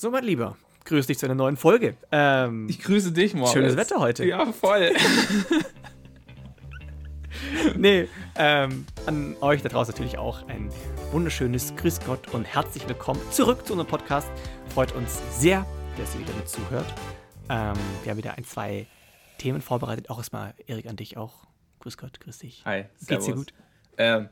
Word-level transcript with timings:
So, 0.00 0.10
mein 0.10 0.24
Lieber, 0.24 0.56
grüß 0.86 1.08
dich 1.08 1.18
zu 1.18 1.26
einer 1.26 1.34
neuen 1.34 1.58
Folge. 1.58 1.94
Ähm, 2.10 2.66
ich 2.70 2.80
grüße 2.80 3.12
dich, 3.12 3.34
Moritz. 3.34 3.52
Schönes 3.52 3.76
Wetter 3.76 4.00
heute. 4.00 4.24
Ja, 4.24 4.50
voll. 4.50 4.92
nee, 7.76 8.08
ähm, 8.34 8.86
an 9.04 9.36
euch 9.42 9.60
da 9.60 9.68
draußen 9.68 9.92
natürlich 9.92 10.16
auch 10.16 10.48
ein 10.48 10.70
wunderschönes 11.12 11.76
Grüß 11.76 12.00
Gott 12.06 12.32
und 12.32 12.46
herzlich 12.46 12.88
willkommen 12.88 13.20
zurück 13.30 13.66
zu 13.66 13.74
unserem 13.74 13.90
Podcast. 13.90 14.26
Freut 14.72 14.92
uns 14.92 15.20
sehr, 15.38 15.66
dass 15.98 16.14
ihr 16.14 16.22
wieder 16.22 16.32
mit 16.32 16.48
zuhört. 16.48 16.86
Ähm, 17.50 17.74
wir 18.02 18.12
haben 18.12 18.16
wieder 18.16 18.38
ein, 18.38 18.44
zwei 18.44 18.86
Themen 19.36 19.60
vorbereitet. 19.60 20.08
Auch 20.08 20.16
erstmal, 20.16 20.54
Erik, 20.66 20.86
an 20.86 20.96
dich 20.96 21.18
auch. 21.18 21.46
Grüß 21.80 21.98
Gott, 21.98 22.20
grüß 22.20 22.38
dich. 22.38 22.62
Hi, 22.64 22.86
servus. 22.96 23.06
Geht's 23.06 23.26
dir 23.26 23.34
gut? 23.34 23.52
Ähm, 23.98 24.30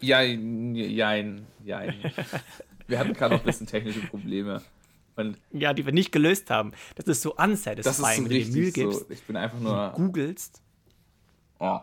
jein, 0.00 0.74
jein, 0.74 1.46
jein. 1.62 1.96
wir 2.86 2.98
hatten 2.98 3.12
gerade 3.12 3.34
noch 3.34 3.42
ein 3.42 3.44
bisschen 3.46 3.66
technische 3.66 4.00
Probleme. 4.06 4.62
Und 5.16 5.38
ja, 5.50 5.74
die 5.74 5.84
wir 5.84 5.92
nicht 5.92 6.10
gelöst 6.10 6.50
haben. 6.50 6.72
Das 6.94 7.06
ist 7.06 7.22
so 7.22 7.34
unsatisfying, 7.34 7.82
das 7.82 7.98
ist 7.98 7.98
so 7.98 8.24
wenn 8.24 8.24
du 8.24 8.30
dir 8.30 8.46
Mühe 8.46 8.72
gibst. 8.72 9.00
So, 9.00 9.10
ich 9.10 9.22
bin 9.24 9.36
einfach 9.36 9.58
nur. 9.58 9.92
googelst. 9.94 10.62
Oh. 11.58 11.80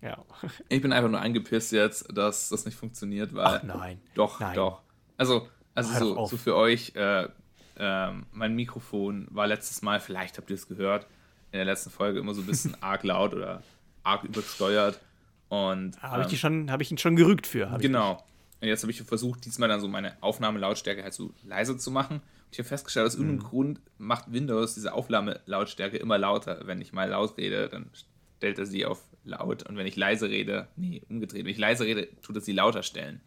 Ja. 0.00 0.24
ich 0.68 0.80
bin 0.80 0.92
einfach 0.92 1.10
nur 1.10 1.20
angepisst 1.20 1.72
jetzt, 1.72 2.06
dass 2.16 2.48
das 2.48 2.64
nicht 2.64 2.76
funktioniert, 2.76 3.34
weil. 3.34 3.46
Ach 3.46 3.62
nein. 3.62 4.00
Doch, 4.14 4.40
nein. 4.40 4.54
doch. 4.54 4.82
Also, 5.16 5.48
also 5.74 6.14
so, 6.14 6.26
so, 6.26 6.36
für 6.36 6.56
euch, 6.56 6.92
äh, 6.94 7.28
äh, 7.76 8.12
mein 8.32 8.54
Mikrofon 8.54 9.26
war 9.30 9.46
letztes 9.46 9.82
Mal, 9.82 10.00
vielleicht 10.00 10.38
habt 10.38 10.50
ihr 10.50 10.54
es 10.54 10.68
gehört, 10.68 11.06
in 11.50 11.58
der 11.58 11.64
letzten 11.64 11.90
Folge 11.90 12.18
immer 12.18 12.34
so 12.34 12.42
ein 12.42 12.46
bisschen 12.46 12.76
arg 12.82 13.04
laut 13.04 13.34
oder 13.34 13.62
arg 14.02 14.24
übersteuert. 14.24 15.00
Und. 15.48 16.00
Habe 16.02 16.22
ähm, 16.22 16.28
ich, 16.30 16.44
hab 16.44 16.80
ich 16.80 16.90
ihn 16.90 16.98
schon 16.98 17.16
gerügt 17.16 17.46
für. 17.46 17.78
Genau. 17.80 18.22
Und 18.60 18.68
jetzt 18.68 18.82
habe 18.82 18.90
ich 18.90 19.00
versucht, 19.02 19.44
diesmal 19.44 19.68
dann 19.68 19.80
so 19.80 19.88
meine 19.88 20.20
Aufnahmelautstärke 20.20 21.02
halt 21.02 21.14
so 21.14 21.32
leise 21.44 21.76
zu 21.76 21.90
machen. 21.90 22.16
Und 22.16 22.52
ich 22.52 22.58
habe 22.58 22.68
festgestellt, 22.68 23.06
aus 23.06 23.14
irgendeinem 23.14 23.40
mhm. 23.40 23.48
Grund 23.48 23.80
macht 23.98 24.32
Windows 24.32 24.74
diese 24.74 24.92
Aufnahmelautstärke 24.92 25.96
immer 25.96 26.18
lauter. 26.18 26.62
Wenn 26.66 26.80
ich 26.80 26.92
mal 26.92 27.08
laut 27.08 27.36
rede, 27.36 27.68
dann 27.68 27.90
stellt 28.38 28.58
er 28.58 28.66
sie 28.66 28.84
auf 28.84 29.02
laut. 29.24 29.68
Und 29.68 29.76
wenn 29.76 29.86
ich 29.86 29.96
leise 29.96 30.28
rede, 30.28 30.68
nee, 30.76 31.02
umgedreht. 31.08 31.44
Wenn 31.44 31.52
ich 31.52 31.58
leise 31.58 31.84
rede, 31.84 32.08
tut 32.22 32.36
er 32.36 32.40
sie 32.40 32.52
lauter 32.52 32.82
stellen. 32.82 33.20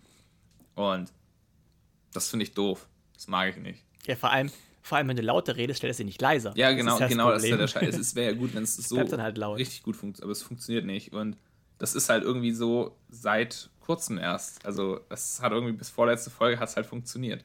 Und 0.75 1.11
das 2.13 2.29
finde 2.29 2.43
ich 2.43 2.53
doof. 2.53 2.87
Das 3.13 3.27
mag 3.27 3.55
ich 3.55 3.57
nicht. 3.61 3.83
Ja, 4.07 4.15
vor 4.15 4.31
allem, 4.31 4.51
vor 4.81 4.97
allem, 4.97 5.07
wenn 5.07 5.15
du 5.15 5.21
lauter 5.21 5.55
redest, 5.55 5.77
stellt 5.77 5.91
er 5.91 5.95
sie 5.95 6.03
nicht 6.03 6.21
leiser. 6.21 6.53
Ja, 6.55 6.71
genau, 6.71 6.99
das 6.99 7.09
genau, 7.09 7.31
das 7.31 7.43
ist 7.43 7.49
ja 7.49 7.57
der 7.57 7.67
Scheiß. 7.67 7.97
Es 7.97 8.15
wäre 8.15 8.33
ja 8.33 8.37
gut, 8.37 8.53
wenn 8.53 8.63
es 8.63 8.75
so 8.75 8.97
halt 8.97 9.39
richtig 9.39 9.83
gut 9.83 9.95
funktioniert, 9.95 10.23
aber 10.23 10.31
es 10.31 10.43
funktioniert 10.43 10.85
nicht. 10.85 11.13
Und 11.13 11.37
das 11.77 11.95
ist 11.95 12.09
halt 12.09 12.23
irgendwie 12.23 12.51
so 12.51 12.97
seit 13.09 13.69
kurzem 13.81 14.17
erst. 14.17 14.65
Also 14.65 15.01
es 15.09 15.41
hat 15.41 15.51
irgendwie 15.51 15.73
bis 15.73 15.89
vorletzte 15.89 16.29
Folge 16.29 16.59
hat 16.59 16.69
es 16.69 16.75
halt 16.75 16.85
funktioniert. 16.85 17.43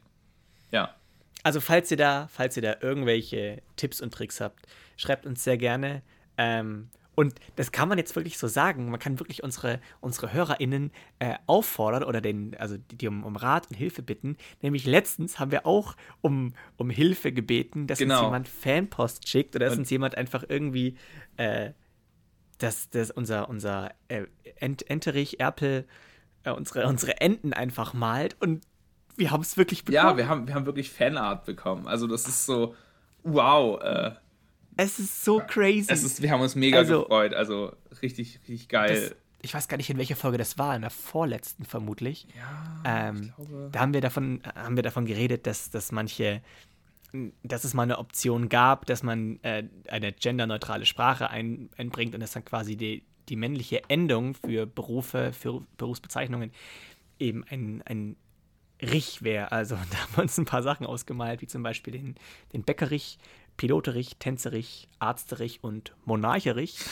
Ja. 0.71 0.95
Also 1.43 1.61
falls 1.61 1.91
ihr 1.91 1.97
da, 1.97 2.29
falls 2.31 2.57
ihr 2.57 2.63
da 2.63 2.77
irgendwelche 2.81 3.63
Tipps 3.77 4.01
und 4.01 4.13
Tricks 4.13 4.41
habt, 4.41 4.67
schreibt 4.97 5.27
uns 5.27 5.43
sehr 5.45 5.57
gerne. 5.57 6.03
Ähm, 6.39 6.89
und 7.15 7.35
das 7.57 7.73
kann 7.73 7.89
man 7.89 7.97
jetzt 7.97 8.15
wirklich 8.15 8.37
so 8.37 8.47
sagen. 8.47 8.91
Man 8.91 9.01
kann 9.01 9.19
wirklich 9.19 9.43
unsere, 9.43 9.81
unsere 10.01 10.35
HörerInnen 10.35 10.93
äh, 11.19 11.37
auffordern 11.47 12.05
oder 12.05 12.21
den, 12.21 12.55
also 12.59 12.77
die, 12.77 12.97
die 12.97 13.09
um, 13.09 13.25
um, 13.25 13.37
Rat 13.37 13.69
und 13.71 13.75
Hilfe 13.75 14.03
bitten. 14.03 14.37
Nämlich 14.61 14.85
letztens 14.85 15.39
haben 15.39 15.51
wir 15.51 15.67
auch 15.67 15.97
um, 16.21 16.53
um 16.77 16.91
Hilfe 16.91 17.33
gebeten, 17.33 17.87
dass 17.87 17.99
genau. 17.99 18.19
uns 18.19 18.27
jemand 18.27 18.49
Fanpost 18.49 19.27
schickt 19.29 19.57
oder 19.57 19.67
dass 19.67 19.75
und 19.75 19.81
uns 19.81 19.91
jemand 19.91 20.17
einfach 20.17 20.45
irgendwie 20.47 20.97
äh, 21.39 21.71
dass, 22.59 22.89
dass 22.91 23.11
unser, 23.11 23.49
unser 23.49 23.93
äh, 24.09 24.25
Ent 24.57 24.89
Enterich, 24.89 25.41
Erpel, 25.41 25.87
äh, 26.47 26.51
unsere, 26.51 26.87
unsere 26.87 27.21
Enten 27.21 27.53
einfach 27.53 27.93
malt 27.93 28.37
und 28.41 28.65
wir 29.17 29.31
haben 29.31 29.43
es 29.43 29.57
wirklich 29.57 29.85
bekommen. 29.85 30.11
Ja, 30.11 30.17
wir 30.17 30.29
haben, 30.29 30.47
wir 30.47 30.55
haben 30.55 30.67
wirklich 30.67 30.91
Fanart 30.91 31.45
bekommen. 31.47 31.87
Also 31.87 32.07
das 32.07 32.29
ist 32.29 32.47
so, 32.47 32.75
wow. 33.23 33.81
Äh, 33.83 34.13
es 34.77 34.99
ist 34.99 35.25
so 35.25 35.41
crazy. 35.47 35.87
Es 35.89 36.05
ist, 36.05 36.21
wir 36.23 36.31
haben 36.31 36.43
uns 36.43 36.55
mega 36.55 36.79
also, 36.79 37.03
gefreut. 37.03 37.35
Also 37.35 37.75
richtig, 38.03 38.41
richtig 38.41 38.69
geil. 38.69 38.95
Das, 38.95 39.17
ich 39.41 39.55
weiß 39.55 39.69
gar 39.69 39.79
nicht, 39.79 39.89
in 39.89 39.97
welcher 39.97 40.17
Folge 40.17 40.37
das 40.37 40.59
war, 40.59 40.77
in 40.77 40.83
der 40.83 40.91
vorletzten 40.91 41.65
vermutlich. 41.65 42.27
Ja, 42.37 43.11
ähm, 43.11 43.33
Da 43.73 43.81
haben 43.81 43.95
wir 43.95 44.03
davon, 44.03 44.43
haben 44.55 44.77
wir 44.77 44.83
davon 44.83 45.07
geredet, 45.07 45.47
dass, 45.47 45.71
dass 45.71 45.93
manche 45.93 46.43
dass 47.43 47.65
es 47.65 47.73
mal 47.73 47.85
eine 47.85 47.99
Option 47.99 48.51
gab, 48.51 48.85
dass 48.85 49.03
man 49.03 49.39
äh, 49.43 49.65
eine 49.89 50.13
genderneutrale 50.13 50.85
Sprache 50.85 51.31
ein, 51.31 51.71
einbringt 51.79 52.15
und 52.15 52.21
dass 52.21 52.33
dann 52.33 52.45
quasi 52.45 52.77
die, 52.77 53.05
die 53.29 53.37
männliche 53.37 53.83
Endung 53.89 54.35
für 54.35 54.67
Berufe, 54.67 55.33
für 55.33 55.63
Berufsbezeichnungen 55.77 56.53
eben 57.19 57.45
ein, 57.49 57.83
ein 57.87 58.17
Rich 58.83 59.23
wäre. 59.23 59.53
Also 59.53 59.75
da 59.91 59.99
haben 59.99 60.17
wir 60.17 60.23
uns 60.23 60.39
ein 60.39 60.45
paar 60.45 60.63
Sachen 60.63 60.87
ausgemalt, 60.87 61.43
wie 61.43 61.47
zum 61.47 61.63
Beispiel 61.63 61.93
den, 61.93 62.15
den 62.53 62.63
Bäckerich, 62.63 63.19
Piloterich, 63.57 64.17
Tänzerich, 64.19 64.89
Arzterich 64.99 65.63
und 65.63 65.95
Monarcherich. 66.05 66.79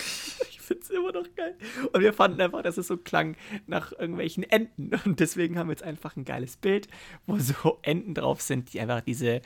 Ich 0.65 0.69
finde 0.69 0.83
es 0.83 0.89
immer 0.89 1.13
noch 1.13 1.27
geil. 1.37 1.59
Und 1.93 2.01
wir 2.01 2.15
fanden 2.15 2.41
einfach, 2.41 2.63
dass 2.63 2.79
es 2.79 2.87
so 2.87 2.97
klang 2.97 3.37
nach 3.67 3.93
irgendwelchen 3.93 4.45
Enten. 4.45 4.93
Und 5.05 5.21
deswegen 5.21 5.59
haben 5.59 5.67
wir 5.69 5.73
jetzt 5.73 5.83
einfach 5.83 6.17
ein 6.17 6.25
geiles 6.25 6.57
Bild, 6.57 6.89
wo 7.27 7.39
so 7.39 7.81
Enten 7.83 8.15
drauf 8.15 8.41
sind, 8.41 8.73
die 8.73 8.81
einfach 8.81 9.03
diese 9.03 9.43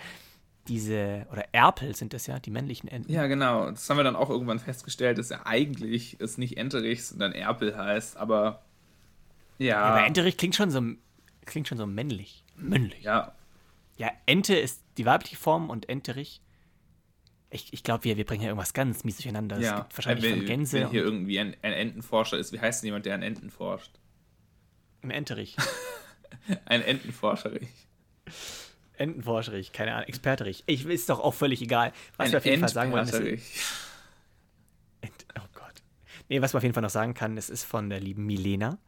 diese, 0.68 1.26
oder 1.32 1.44
Erpel 1.52 1.96
sind 1.96 2.12
das 2.12 2.26
ja, 2.26 2.38
die 2.38 2.50
männlichen 2.50 2.88
Enten. 2.88 3.12
Ja, 3.12 3.26
genau. 3.26 3.70
Das 3.70 3.88
haben 3.88 3.96
wir 3.96 4.04
dann 4.04 4.16
auch 4.16 4.30
irgendwann 4.30 4.58
festgestellt, 4.58 5.18
dass 5.18 5.30
er 5.30 5.46
eigentlich 5.46 6.20
es 6.20 6.38
nicht 6.38 6.56
Enterich, 6.56 7.04
sondern 7.04 7.32
Erpel 7.32 7.76
heißt, 7.76 8.16
aber 8.16 8.62
ja. 9.58 9.66
ja 9.66 9.80
aber 9.82 10.06
Enterich 10.06 10.36
klingt 10.36 10.54
schon 10.54 10.70
so, 10.70 10.82
klingt 11.44 11.68
schon 11.68 11.78
so 11.78 11.86
männlich. 11.86 12.44
Männlich. 12.56 13.02
Ja. 13.02 13.34
Ja, 13.96 14.12
Ente 14.26 14.56
ist 14.56 14.82
die 14.96 15.06
weibliche 15.06 15.36
Form 15.36 15.70
und 15.70 15.88
Enterich. 15.88 16.40
Ich, 17.50 17.72
ich 17.72 17.82
glaube, 17.82 18.04
wir, 18.04 18.16
wir 18.16 18.24
bringen 18.24 18.40
hier 18.40 18.50
irgendwas 18.50 18.74
ganz 18.74 19.04
mies 19.04 19.16
durcheinander. 19.16 19.56
Es 19.56 19.64
ja. 19.64 19.76
gibt 19.80 19.96
wahrscheinlich 19.96 20.24
wenn, 20.24 20.36
von 20.38 20.46
Gänse. 20.46 20.80
Wenn 20.80 20.90
hier 20.90 21.02
irgendwie 21.02 21.40
ein, 21.40 21.56
ein 21.62 21.72
Entenforscher 21.72 22.38
ist, 22.38 22.52
wie 22.52 22.60
heißt 22.60 22.82
denn 22.82 22.88
jemand, 22.88 23.06
der 23.06 23.14
an 23.14 23.22
Enten 23.22 23.50
forscht? 23.50 23.98
Ein 25.02 25.10
Enterich. 25.12 25.56
ein 26.66 26.82
Entenforscherich. 26.82 27.68
Entenforscherich, 28.98 29.72
keine 29.72 29.94
Ahnung, 29.94 30.08
Experterich. 30.08 30.64
Ich 30.66 30.84
ist 30.86 31.08
doch 31.08 31.20
auch 31.20 31.34
völlig 31.34 31.62
egal, 31.62 31.92
was 32.16 32.26
Ein 32.26 32.32
wir 32.32 32.38
auf 32.38 32.44
jeden 32.44 32.60
Fall 32.60 32.68
sagen 32.68 32.92
wollen. 32.92 33.08
Ent, 35.00 35.26
oh 35.38 35.46
Gott. 35.54 35.82
Nee, 36.28 36.42
was 36.42 36.52
man 36.52 36.58
auf 36.58 36.64
jeden 36.64 36.74
Fall 36.74 36.82
noch 36.82 36.90
sagen 36.90 37.14
kann, 37.14 37.36
es 37.36 37.50
ist 37.50 37.64
von 37.64 37.90
der 37.90 38.00
lieben 38.00 38.26
Milena. 38.26 38.78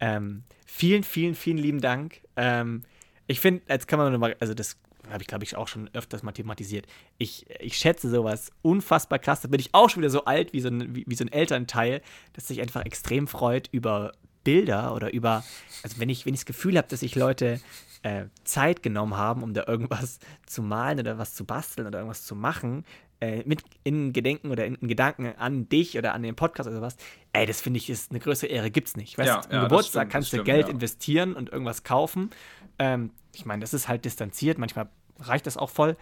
Ähm, 0.00 0.44
vielen, 0.66 1.02
vielen, 1.02 1.34
vielen 1.34 1.58
lieben 1.58 1.80
Dank. 1.80 2.20
Ähm, 2.36 2.82
ich 3.26 3.40
finde, 3.40 3.62
jetzt 3.68 3.88
kann 3.88 3.98
man 3.98 4.12
nochmal, 4.12 4.36
also 4.40 4.54
das 4.54 4.78
habe 5.10 5.22
ich, 5.22 5.28
glaube 5.28 5.44
ich, 5.44 5.56
auch 5.56 5.68
schon 5.68 5.88
öfters 5.94 6.22
mal 6.22 6.32
thematisiert. 6.32 6.86
Ich, 7.18 7.46
ich 7.60 7.76
schätze 7.76 8.10
sowas 8.10 8.50
unfassbar 8.62 9.18
krass. 9.18 9.40
Da 9.40 9.48
bin 9.48 9.60
ich 9.60 9.74
auch 9.74 9.88
schon 9.88 10.02
wieder 10.02 10.10
so 10.10 10.24
alt 10.24 10.52
wie 10.52 10.60
so 10.60 10.68
ein, 10.68 10.94
wie, 10.94 11.04
wie 11.06 11.14
so 11.14 11.24
ein 11.24 11.32
Elternteil, 11.32 12.02
das 12.34 12.48
sich 12.48 12.60
einfach 12.60 12.84
extrem 12.84 13.26
freut 13.26 13.68
über 13.72 14.12
Bilder 14.44 14.94
oder 14.94 15.12
über, 15.12 15.44
also 15.82 15.98
wenn 15.98 16.08
ich, 16.08 16.24
wenn 16.26 16.34
ich 16.34 16.40
das 16.40 16.46
Gefühl 16.46 16.78
habe, 16.78 16.88
dass 16.88 17.00
sich 17.00 17.14
Leute 17.14 17.60
äh, 18.02 18.26
Zeit 18.44 18.82
genommen 18.82 19.16
haben, 19.16 19.42
um 19.42 19.54
da 19.54 19.64
irgendwas 19.66 20.18
zu 20.46 20.62
malen 20.62 21.00
oder 21.00 21.18
was 21.18 21.34
zu 21.34 21.44
basteln 21.44 21.86
oder 21.86 21.98
irgendwas 21.98 22.24
zu 22.24 22.34
machen, 22.34 22.84
äh, 23.20 23.42
mit 23.44 23.62
in 23.82 24.12
Gedenken 24.12 24.50
oder 24.50 24.64
in, 24.64 24.76
in, 24.76 24.88
Gedanken 24.88 25.34
an 25.36 25.68
dich 25.68 25.98
oder 25.98 26.14
an 26.14 26.22
den 26.22 26.36
Podcast 26.36 26.68
oder 26.68 26.78
sowas, 26.78 26.96
ey, 27.32 27.46
das 27.46 27.60
finde 27.60 27.78
ich 27.78 27.90
ist 27.90 28.10
eine 28.10 28.20
größere 28.20 28.48
Ehre, 28.50 28.70
gibt's 28.70 28.96
nicht. 28.96 29.18
Weißt, 29.18 29.28
ja, 29.28 29.42
ja, 29.50 29.62
Geburtstag 29.64 30.02
stimmt, 30.02 30.12
kannst 30.12 30.32
du 30.32 30.44
Geld 30.44 30.66
ja. 30.66 30.72
investieren 30.72 31.34
und 31.34 31.50
irgendwas 31.50 31.82
kaufen. 31.82 32.30
Ähm, 32.78 33.10
ich 33.34 33.44
meine, 33.44 33.60
das 33.60 33.74
ist 33.74 33.88
halt 33.88 34.04
distanziert, 34.04 34.58
manchmal 34.58 34.88
reicht 35.18 35.46
das 35.46 35.56
auch 35.56 35.70
voll. 35.70 35.96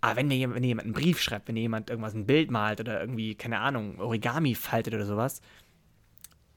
Aber 0.00 0.16
wenn 0.16 0.28
dir, 0.28 0.52
wenn 0.52 0.62
dir 0.62 0.68
jemand 0.68 0.86
einen 0.86 0.94
Brief 0.94 1.20
schreibt, 1.20 1.48
wenn 1.48 1.54
dir 1.54 1.62
jemand 1.62 1.90
irgendwas 1.90 2.14
ein 2.14 2.26
Bild 2.26 2.50
malt 2.50 2.80
oder 2.80 3.00
irgendwie, 3.00 3.34
keine 3.34 3.60
Ahnung, 3.60 4.00
Origami 4.00 4.54
faltet 4.54 4.94
oder 4.94 5.06
sowas, 5.06 5.40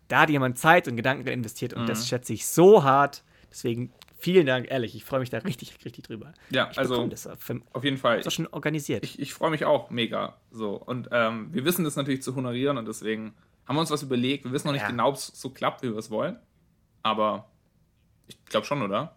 da 0.08 0.22
hat 0.22 0.30
jemand 0.30 0.58
Zeit 0.58 0.88
und 0.88 0.96
Gedanken 0.96 1.28
investiert 1.28 1.74
und 1.74 1.84
mhm. 1.84 1.88
das 1.88 2.08
schätze 2.08 2.34
ich 2.34 2.46
so 2.46 2.84
hart. 2.84 3.24
Deswegen 3.50 3.92
vielen 4.18 4.46
Dank, 4.46 4.70
ehrlich. 4.70 4.96
Ich 4.96 5.04
freue 5.04 5.20
mich 5.20 5.30
da 5.30 5.40
richtig, 5.40 5.74
richtig 5.86 6.06
drüber. 6.06 6.34
Ja, 6.50 6.70
ich 6.72 6.78
also 6.78 7.08
das 7.08 7.28
auf 7.28 7.84
jeden 7.84 7.98
Fall. 7.98 8.20
Ist 8.20 8.26
doch 8.26 8.32
schon 8.32 8.48
organisiert. 8.48 9.04
Ich, 9.04 9.20
ich 9.20 9.34
freue 9.34 9.52
mich 9.52 9.66
auch 9.66 9.90
mega. 9.90 10.38
So 10.52 10.76
und 10.76 11.10
ähm, 11.12 11.50
wir 11.54 11.66
wissen 11.66 11.84
das 11.84 11.96
natürlich 11.96 12.24
zu 12.24 12.36
honorieren 12.36 12.78
und 12.78 12.88
deswegen 12.88 13.34
haben 13.66 13.76
wir 13.76 13.82
uns 13.82 13.92
was 13.92 14.04
überlegt. 14.04 14.46
Wir 14.46 14.52
wissen 14.52 14.68
noch 14.68 14.74
nicht 14.74 14.84
ja. 14.84 14.90
genau, 14.90 15.10
ob 15.10 15.16
es 15.16 15.28
so 15.28 15.50
klappt, 15.50 15.84
wie 15.84 15.90
wir 15.90 15.98
es 15.98 16.10
wollen, 16.10 16.40
aber 17.04 17.50
ich 18.28 18.44
glaube 18.46 18.66
schon, 18.66 18.82
oder? 18.82 19.16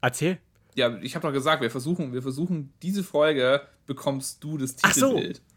Erzähl. 0.00 0.38
Ja, 0.74 0.96
ich 1.02 1.14
habe 1.14 1.26
doch 1.26 1.32
gesagt, 1.32 1.62
wir 1.62 1.70
versuchen, 1.70 2.12
wir 2.12 2.22
versuchen 2.22 2.72
diese 2.82 3.02
Folge 3.02 3.62
bekommst 3.86 4.42
du 4.44 4.56
das 4.56 4.76
Titelbild. 4.76 5.42
Ach 5.42 5.46
so. 5.46 5.50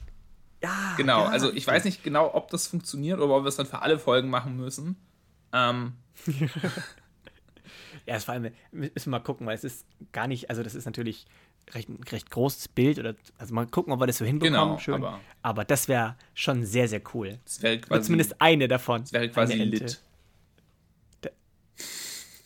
Ja. 0.63 0.93
Genau, 0.97 1.25
ja, 1.25 1.29
also 1.29 1.51
ich 1.51 1.67
weiß 1.67 1.83
nicht 1.83 2.03
genau, 2.03 2.33
ob 2.33 2.49
das 2.49 2.67
funktioniert 2.67 3.19
oder 3.19 3.35
ob 3.35 3.43
wir 3.43 3.49
es 3.49 3.57
dann 3.57 3.65
für 3.65 3.81
alle 3.81 3.99
Folgen 3.99 4.29
machen 4.29 4.55
müssen. 4.55 4.95
Ähm. 5.51 5.93
ja, 8.05 8.19
vor 8.19 8.33
allem, 8.33 8.51
müssen 8.71 8.93
wir 9.05 9.11
mal 9.11 9.19
gucken, 9.19 9.47
weil 9.47 9.55
es 9.55 9.63
ist 9.63 9.85
gar 10.11 10.27
nicht, 10.27 10.49
also 10.49 10.63
das 10.63 10.75
ist 10.75 10.85
natürlich 10.85 11.25
recht, 11.73 11.89
ein 11.89 12.03
recht 12.11 12.29
großes 12.29 12.67
Bild 12.67 12.99
oder, 12.99 13.15
also 13.37 13.53
mal 13.53 13.65
gucken, 13.67 13.93
ob 13.93 13.99
wir 13.99 14.07
das 14.07 14.17
so 14.17 14.25
hinbekommen. 14.25 14.59
Genau, 14.59 14.77
schön. 14.77 14.95
Aber, 14.95 15.19
aber 15.41 15.65
das 15.65 15.87
wäre 15.87 16.15
schon 16.33 16.65
sehr, 16.65 16.87
sehr 16.87 17.01
cool. 17.13 17.39
Das 17.45 17.61
wäre 17.61 17.79
quasi. 17.79 17.93
Oder 17.93 18.01
zumindest 18.01 18.41
eine 18.41 18.67
davon. 18.67 19.01
Das 19.01 19.13
wäre 19.13 19.29
quasi 19.29 19.53
lit. 19.55 20.01
Da, 21.21 21.29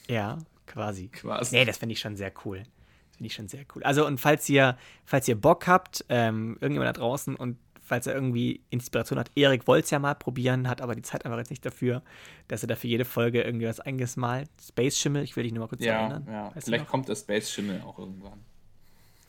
ja, 0.07 0.37
Quasi. 0.77 1.07
Quasi. 1.07 1.55
Nee, 1.55 1.65
das 1.65 1.79
finde 1.79 1.93
ich 1.93 1.99
schon 1.99 2.15
sehr 2.15 2.31
cool. 2.45 2.59
Das 2.59 3.17
finde 3.17 3.27
ich 3.27 3.33
schon 3.33 3.47
sehr 3.47 3.65
cool. 3.73 3.81
Also, 3.83 4.05
und 4.05 4.19
falls 4.19 4.47
ihr, 4.47 4.77
falls 5.05 5.27
ihr 5.27 5.35
Bock 5.35 5.65
habt, 5.65 6.05
ähm, 6.09 6.57
irgendjemand 6.61 6.95
da 6.95 6.99
draußen 6.99 7.35
und 7.35 7.57
falls 7.87 8.05
er 8.05 8.13
irgendwie 8.13 8.61
Inspiration 8.69 9.17
hat, 9.17 9.31
Erik 9.35 9.67
wollte 9.67 9.85
es 9.85 9.89
ja 9.91 9.99
mal 9.99 10.13
probieren, 10.13 10.67
hat 10.67 10.81
aber 10.81 10.93
die 10.93 11.01
Zeit 11.01 11.25
einfach 11.25 11.37
jetzt 11.37 11.49
nicht 11.49 11.65
dafür, 11.65 12.03
dass 12.47 12.63
er 12.63 12.67
da 12.67 12.75
für 12.75 12.87
jede 12.87 13.05
Folge 13.05 13.41
irgendwie 13.41 13.67
was 13.67 13.79
eingemalt. 13.79 14.49
Space 14.61 14.97
Schimmel, 14.97 15.23
ich 15.23 15.35
will 15.35 15.43
dich 15.43 15.53
nur 15.53 15.61
mal 15.61 15.67
kurz 15.67 15.83
ja, 15.83 16.01
erinnern. 16.01 16.27
Ja, 16.29 16.51
vielleicht 16.57 16.87
kommt 16.87 17.07
der 17.07 17.15
Space 17.15 17.51
Schimmel 17.51 17.81
auch 17.81 17.97
irgendwann. 17.97 18.43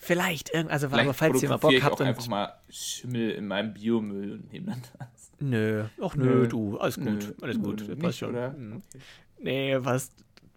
Vielleicht, 0.00 0.54
also 0.54 0.88
Vielleicht 0.88 1.04
aber 1.04 1.14
falls 1.14 1.42
ihr 1.42 1.48
mal 1.48 1.56
Bock 1.56 1.72
habt. 1.82 2.00
Ich 2.00 2.06
einfach 2.06 2.28
mal 2.28 2.52
Schimmel 2.68 3.30
in 3.32 3.46
meinem 3.46 3.74
Biomüll 3.74 4.32
und 4.32 4.52
nehme 4.52 4.66
dann 4.66 4.82
das. 4.98 5.32
Nö, 5.40 5.84
ach 6.00 6.14
nö, 6.16 6.24
nö. 6.24 6.48
du, 6.48 6.78
alles 6.78 6.96
nö. 6.96 7.12
gut, 7.12 7.34
alles 7.42 7.58
gut, 7.58 7.80
nö, 7.80 7.96
passt 7.96 8.02
nicht, 8.02 8.18
schon. 8.18 8.30
Oder? 8.30 8.54
Okay. 8.56 9.00
Nee, 9.40 9.76
was, 9.80 10.10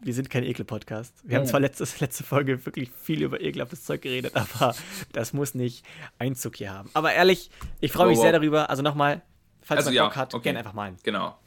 wir 0.04 0.14
sind 0.14 0.30
kein 0.30 0.44
Ekel-Podcast. 0.44 1.14
Wir 1.24 1.38
oh. 1.38 1.42
haben 1.42 1.48
zwar 1.48 1.60
letzte, 1.60 1.86
letzte 2.00 2.24
Folge 2.24 2.66
wirklich 2.66 2.92
viel 2.92 3.22
über 3.22 3.40
ekelhaftes 3.42 3.84
Zeug 3.84 4.02
geredet, 4.02 4.36
aber 4.36 4.76
das 5.14 5.34
muss 5.34 5.54
nicht 5.54 5.86
Einzug 6.18 6.58
hier 6.58 6.74
haben. 6.74 6.90
Aber 6.94 7.14
ehrlich, 7.14 7.52
ich 7.80 7.92
freue 7.92 8.08
mich 8.08 8.18
oh, 8.18 8.22
sehr 8.22 8.32
darüber. 8.32 8.70
Also 8.70 8.82
nochmal, 8.82 9.22
falls 9.62 9.80
also, 9.80 9.90
man 9.90 9.96
ja, 9.96 10.04
Bock 10.06 10.16
hat, 10.16 10.34
okay. 10.34 10.44
gerne 10.44 10.60
einfach 10.60 10.74
malen. 10.74 10.98
Genau. 11.04 11.38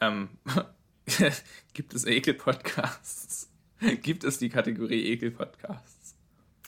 Ähm, 0.00 0.30
gibt 1.74 1.94
es 1.94 2.04
Ekel-Podcasts? 2.04 3.50
gibt 4.02 4.24
es 4.24 4.38
die 4.38 4.48
Kategorie 4.48 5.04
Ekel-Podcasts? 5.12 6.16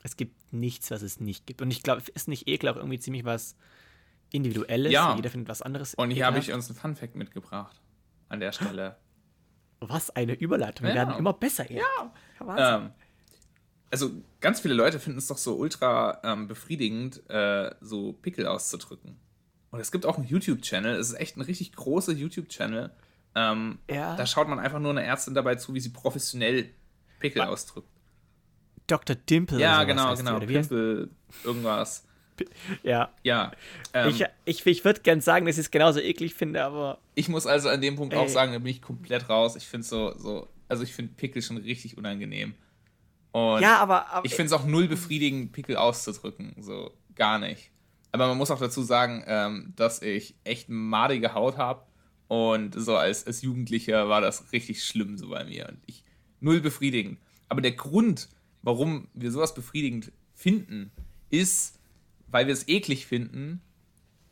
Es 0.03 0.17
gibt 0.17 0.53
nichts, 0.53 0.91
was 0.91 1.03
es 1.03 1.19
nicht 1.19 1.47
gibt. 1.47 1.63
Und 1.63 1.71
ich 1.71 1.83
glaube, 1.83 2.03
ist 2.15 2.29
nicht 2.29 2.47
Ekel 2.47 2.69
auch 2.69 2.77
irgendwie 2.77 2.99
ziemlich 2.99 3.25
was 3.25 3.57
Individuelles? 4.33 4.93
Ja. 4.93 5.17
Jeder 5.17 5.31
findet 5.31 5.49
was 5.49 5.63
anderes. 5.63 5.95
Und 5.95 6.11
hier 6.11 6.27
habe 6.27 6.39
ich 6.39 6.53
uns 6.53 6.69
einen 6.69 6.79
Fun-Fact 6.79 7.17
mitgebracht. 7.17 7.81
An 8.29 8.41
der 8.41 8.53
Stelle. 8.53 8.97
Was 9.81 10.11
eine 10.11 10.35
Überleitung. 10.35 10.87
Wir 10.87 10.95
ja. 10.95 11.07
werden 11.07 11.19
immer 11.19 11.33
besser. 11.33 11.71
Ja. 11.71 11.83
ja 12.41 12.77
ähm, 12.77 12.91
also 13.91 14.11
ganz 14.41 14.61
viele 14.61 14.75
Leute 14.75 14.99
finden 14.99 15.19
es 15.19 15.27
doch 15.27 15.39
so 15.39 15.57
ultra 15.57 16.21
ähm, 16.25 16.49
befriedigend, 16.49 17.29
äh, 17.29 17.75
so 17.81 18.13
Pickel 18.13 18.47
auszudrücken. 18.47 19.19
Und 19.71 19.81
es 19.81 19.93
gibt 19.93 20.07
auch 20.07 20.17
einen 20.17 20.27
YouTube-Channel. 20.27 20.97
Es 20.97 21.09
ist 21.09 21.21
echt 21.21 21.37
ein 21.37 21.43
richtig 21.43 21.73
großer 21.73 22.13
YouTube-Channel. 22.13 22.91
Ähm, 23.35 23.79
ja. 23.91 24.17
Da 24.17 24.27
schaut 24.27 24.49
man 24.49 24.59
einfach 24.59 24.79
nur 24.79 24.91
eine 24.91 25.05
Ärztin 25.05 25.35
dabei 25.35 25.57
zu, 25.57 25.75
wie 25.75 25.81
sie 25.81 25.91
professionell 25.91 26.71
Pickel 27.19 27.43
Was? 27.43 27.49
ausdrückt. 27.49 27.89
Dr. 28.87 29.17
Dimple. 29.17 29.61
Ja, 29.61 29.85
genau, 29.85 30.15
genau. 30.15 30.39
Pimple, 30.39 31.11
irgendwas. 31.45 32.06
Ja. 32.83 33.11
Ja. 33.23 33.53
Ähm, 33.93 34.11
ich 34.11 34.25
ich, 34.45 34.67
ich 34.67 34.85
würde 34.85 35.01
gern 35.01 35.21
sagen, 35.21 35.47
dass 35.47 35.57
ich 35.57 35.67
es 35.67 35.71
genauso 35.71 36.01
eklig 36.01 36.35
finde, 36.35 36.65
aber. 36.65 36.99
Ich 37.15 37.29
muss 37.29 37.47
also 37.47 37.69
an 37.69 37.81
dem 37.81 37.97
Punkt 37.97 38.15
ey. 38.15 38.21
auch 38.21 38.29
sagen, 38.29 38.53
da 38.53 38.59
bin 38.59 38.71
ich 38.71 38.83
komplett 38.83 39.29
raus. 39.29 39.57
Ich 39.57 39.67
finde 39.67 39.87
so, 39.87 40.17
so, 40.17 40.49
also 40.69 40.83
ich 40.83 40.93
finde 40.93 41.15
Pickel 41.15 41.43
schon 41.43 41.57
richtig 41.59 41.97
unangenehm. 41.97 42.55
Und 43.33 43.61
ja, 43.61 43.79
aber. 43.79 44.09
aber 44.11 44.25
ich 44.25 44.35
finde 44.35 44.47
es 44.47 44.53
auch 44.53 44.65
null 44.65 44.89
befriedigend, 44.89 45.53
Pickel 45.53 45.77
auszudrücken. 45.77 46.55
So, 46.61 46.93
gar 47.15 47.39
nicht. 47.39 47.71
Aber 48.13 48.29
man 48.29 48.39
muss 48.39 48.51
auch 48.51 48.59
dazu 48.59 48.83
sagen, 48.83 49.25
ähm, 49.27 49.73
dass 49.77 50.01
ich 50.01 50.37
echt 50.45 50.69
madige 50.69 51.35
Haut 51.35 51.59
habe. 51.59 51.83
Und 52.29 52.75
so 52.75 52.97
als, 52.97 53.27
als 53.27 53.43
Jugendlicher 53.43 54.09
war 54.09 54.21
das 54.21 54.53
richtig 54.53 54.83
schlimm 54.85 55.17
so 55.19 55.29
bei 55.29 55.45
mir. 55.45 55.69
Und 55.69 55.79
ich 55.87 56.03
null 56.41 56.61
befriedigend. 56.61 57.19
Aber 57.49 57.61
der 57.61 57.73
Grund, 57.73 58.29
warum 58.63 59.09
wir 59.15 59.31
sowas 59.31 59.55
befriedigend 59.55 60.13
finden, 60.35 60.91
ist, 61.31 61.76
weil 62.37 62.49
wir 62.49 62.53
es 62.53 62.69
eklig 62.69 63.07
finden 63.07 63.63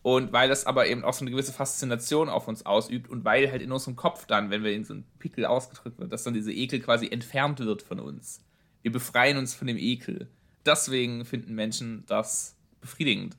und 0.02 0.30
weil 0.34 0.50
das 0.50 0.66
aber 0.66 0.86
eben 0.88 1.04
auch 1.04 1.14
so 1.14 1.22
eine 1.22 1.30
gewisse 1.30 1.54
Faszination 1.54 2.28
auf 2.28 2.48
uns 2.48 2.66
ausübt 2.66 3.08
und 3.08 3.24
weil 3.24 3.50
halt 3.50 3.62
in 3.62 3.72
unserem 3.72 3.96
Kopf 3.96 4.26
dann, 4.26 4.50
wenn 4.50 4.62
wir 4.62 4.74
in 4.74 4.84
so 4.84 4.92
einen 4.92 5.04
Pickel 5.18 5.46
ausgedrückt 5.46 5.98
wird, 5.98 6.12
dass 6.12 6.22
dann 6.22 6.34
diese 6.34 6.52
Ekel 6.52 6.80
quasi 6.80 7.08
entfernt 7.08 7.60
wird 7.60 7.80
von 7.80 7.98
uns. 8.00 8.44
Wir 8.82 8.92
befreien 8.92 9.38
uns 9.38 9.54
von 9.54 9.66
dem 9.66 9.78
Ekel. 9.78 10.28
Deswegen 10.66 11.24
finden 11.24 11.54
Menschen 11.54 12.04
das 12.06 12.58
befriedigend. 12.82 13.38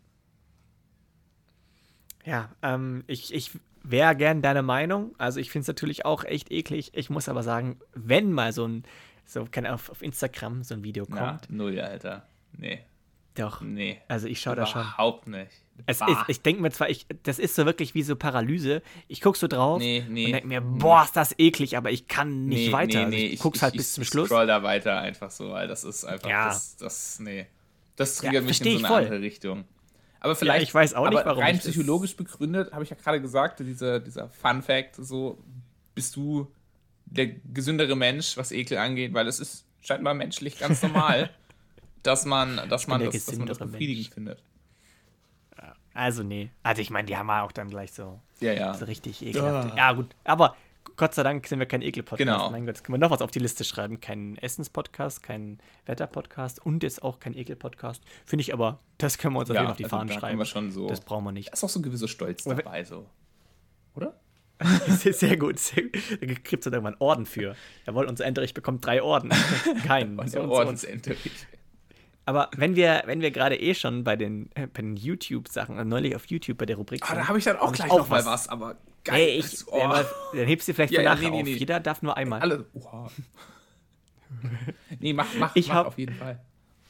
Ja, 2.26 2.50
ähm, 2.64 3.04
ich, 3.06 3.36
ich 3.36 3.52
wäre 3.84 4.16
gern 4.16 4.42
deine 4.42 4.64
Meinung. 4.64 5.14
Also 5.20 5.40
ich 5.40 5.52
finde 5.52 5.62
es 5.62 5.68
natürlich 5.68 6.06
auch 6.06 6.24
echt 6.24 6.52
eklig. 6.52 6.90
Ich 6.96 7.12
muss 7.12 7.30
aber 7.30 7.44
sagen, 7.44 7.78
wenn 7.94 8.32
mal 8.32 8.52
so 8.52 8.68
ein, 8.68 8.84
so 9.28 9.46
kann 9.46 9.68
auf, 9.68 9.92
auf 9.92 10.02
Instagram 10.02 10.64
so 10.64 10.74
ein 10.74 10.84
Video 10.84 11.06
kommt. 11.06 11.20
Ja, 11.20 11.40
null, 11.50 11.80
Alter. 11.80 12.28
Nee. 12.58 12.84
Doch. 13.36 13.62
Nee. 13.62 14.02
Also 14.08 14.28
ich 14.28 14.40
schaue 14.40 14.56
da 14.56 14.66
schon. 14.66 14.82
Überhaupt 14.82 15.28
nicht. 15.28 15.52
Es 15.88 16.00
ist, 16.00 16.18
ich 16.30 16.42
denke 16.42 16.62
mir 16.62 16.72
zwar, 16.72 16.90
ich, 16.90 17.06
das 17.24 17.38
ist 17.38 17.54
so 17.54 17.66
wirklich 17.66 17.94
wie 17.96 18.02
so 18.02 18.16
Paralyse. 18.16 18.82
Ich 19.10 19.20
gucke 19.20 19.38
so 19.38 19.48
drauf 19.48 19.80
nee, 19.80 20.06
nee, 20.08 20.28
und 20.28 20.32
denke 20.32 20.48
mir, 20.48 20.62
boah, 20.62 21.04
ist 21.04 21.18
das 21.18 21.38
eklig, 21.38 21.76
aber 21.76 21.92
ich 21.92 22.08
kann 22.08 22.46
nicht 22.46 22.68
nee, 22.68 22.72
weiter. 22.72 23.06
Nee, 23.08 23.16
nee, 23.16 23.24
also 23.24 23.34
ich 23.34 23.40
guck's 23.42 23.62
halt 23.62 23.74
ich, 23.74 23.80
bis 23.80 23.94
zum 23.94 24.06
Schluss. 24.06 24.26
Ich 24.26 24.30
scroll 24.30 24.48
da 24.48 24.64
weiter 24.64 25.00
einfach 25.00 25.32
so, 25.32 25.52
weil 25.52 25.68
das 25.68 25.84
ist 25.84 26.06
einfach, 26.06 26.30
ja. 26.30 26.48
das, 26.48 26.78
das, 26.78 27.20
nee. 27.20 27.46
Das 27.98 28.16
triggert 28.16 28.36
ja, 28.36 28.42
mich 28.42 28.62
in 28.62 28.72
so 28.72 28.78
eine 28.78 28.88
voll. 28.88 29.04
andere 29.04 29.22
Richtung. 29.22 29.66
Aber 30.22 30.36
vielleicht, 30.36 30.60
ja, 30.60 30.64
ich 30.64 30.74
weiß 30.74 30.94
auch 30.94 31.10
nicht, 31.10 31.26
warum. 31.26 31.44
Rein 31.44 31.60
psychologisch 31.60 32.16
begründet, 32.16 32.72
habe 32.72 32.84
ich 32.84 32.90
ja 32.90 32.96
gerade 32.96 33.22
gesagt, 33.22 33.60
dieser, 33.60 34.00
dieser 34.00 34.30
Fun 34.30 34.62
Fact, 34.62 34.96
so 34.96 35.38
bist 35.94 36.16
du 36.16 36.52
der 37.06 37.28
gesündere 37.28 37.96
Mensch, 37.96 38.38
was 38.38 38.52
Ekel 38.52 38.78
angeht, 38.78 39.14
weil 39.14 39.28
es 39.28 39.40
ist 39.40 39.66
scheinbar 39.82 40.14
menschlich 40.14 40.58
ganz 40.58 40.82
normal. 40.84 41.30
Dass 42.06 42.26
man, 42.26 42.70
dass 42.70 42.88
man, 42.88 43.04
das, 43.04 43.26
dass 43.26 43.38
man 43.38 43.48
das 43.48 43.58
befriedigend 43.58 44.06
Mensch. 44.06 44.14
findet. 44.14 44.44
Also, 45.94 46.24
nee. 46.24 46.50
Also, 46.62 46.82
ich 46.82 46.90
meine, 46.90 47.06
die 47.06 47.16
haben 47.16 47.30
auch 47.30 47.54
dann 47.54 47.70
gleich 47.70 47.94
so, 47.94 48.20
ja, 48.42 48.52
ja. 48.52 48.74
so 48.74 48.84
richtig 48.86 49.26
ekelhaft. 49.26 49.70
Ja. 49.70 49.78
ja, 49.78 49.94
gut. 49.94 50.14
Aber 50.26 50.58
Gott 50.98 51.14
sei 51.14 51.24
Dank 51.24 51.48
sind 51.48 51.60
wir 51.60 51.66
kein 51.66 51.82
Ekel-Podcast. 51.82 52.18
Genau. 52.18 52.50
Mein 52.52 52.66
Gott, 52.66 52.76
jetzt 52.76 52.84
können 52.84 52.96
wir 52.96 53.00
noch 53.00 53.12
was 53.12 53.22
auf 53.22 53.32
die 53.32 53.40
Liste 53.40 53.64
schreiben. 53.64 54.00
Kein 54.02 54.38
Essens-Podcast, 54.38 55.24
kein 55.24 55.60
Wetter-Podcast 55.86 56.66
und 56.66 56.84
jetzt 56.84 57.02
auch 57.02 57.20
kein 57.20 57.34
Ekel-Podcast. 57.34 58.04
Finde 58.26 58.42
ich 58.42 58.54
aber, 58.54 58.80
das 58.98 59.18
können 59.18 59.36
wir 59.36 59.40
uns 59.40 59.50
auf 59.50 59.56
jeden 59.56 59.66
Fall 59.66 59.72
auf 59.72 59.78
die 59.78 59.86
also 59.86 59.96
Fahnen 59.96 60.14
schreiben. 60.14 60.38
Wir 60.38 60.46
schon 60.46 60.72
so, 60.72 60.88
das 60.88 61.02
brauchen 61.02 61.24
wir 61.24 61.32
nicht. 61.32 61.50
Da 61.50 61.54
ist 61.54 61.64
auch 61.64 61.70
so 61.70 61.80
ein 61.80 61.84
gewisser 61.84 62.10
Stolz 62.10 62.44
dabei, 62.44 62.84
so. 62.84 63.08
Oder? 63.96 64.20
sehr 64.88 65.38
gut. 65.38 65.60
Sehr, 65.60 65.84
da 66.20 66.26
gibt 66.28 66.54
es 66.54 66.64
dann 66.64 66.74
irgendwann 66.74 66.96
Orden 67.00 67.26
für. 67.26 67.56
Jawohl, 67.86 68.06
unser 68.06 68.26
Enterich 68.26 68.54
bekommt 68.54 68.86
drei 68.86 69.02
Orden. 69.02 69.32
Keinen. 69.86 70.20
unser 70.20 70.48
Ordensenterich. 70.48 71.48
Aber 72.26 72.50
wenn 72.56 72.76
wir, 72.76 73.04
wenn 73.06 73.22
wir 73.22 73.30
gerade 73.30 73.60
eh 73.60 73.76
schon 73.76 74.04
bei 74.04 74.16
den, 74.16 74.50
äh, 74.56 74.68
den 74.68 74.96
YouTube-Sachen, 74.96 75.78
äh, 75.78 75.86
neulich 75.86 76.16
auf 76.16 76.26
YouTube 76.26 76.58
bei 76.58 76.66
der 76.66 76.76
Rubrik. 76.78 77.04
Ah, 77.08 77.16
da 77.16 77.28
habe 77.28 77.38
ich 77.38 77.44
dann 77.44 77.58
auch 77.58 77.72
gleich 77.72 77.92
auch 77.92 78.00
noch 78.00 78.10
was. 78.10 78.26
mal 78.26 78.32
was, 78.32 78.50
aber 78.50 78.78
geil. 79.04 79.16
Hey, 79.16 79.38
ich, 79.38 79.68
oh. 79.68 79.78
ja, 79.78 80.06
dann 80.34 80.48
hebst 80.48 80.68
du 80.68 80.74
vielleicht 80.74 80.94
ja, 80.94 81.02
ja, 81.02 81.16
nee, 81.16 81.30
nee, 81.30 81.38
auf. 81.38 81.44
Nee. 81.44 81.54
Jeder 81.54 81.80
darf 81.80 82.02
nur 82.02 82.18
einmal. 82.18 82.42
Alle. 82.42 82.66
Oha. 82.74 83.12
nee, 85.00 85.14
mach, 85.14 85.28
mach, 85.38 85.56
ich 85.56 85.68
mach 85.68 85.76
hab, 85.76 85.88
auf 85.88 85.98
jeden 86.00 86.16
Fall. 86.16 86.42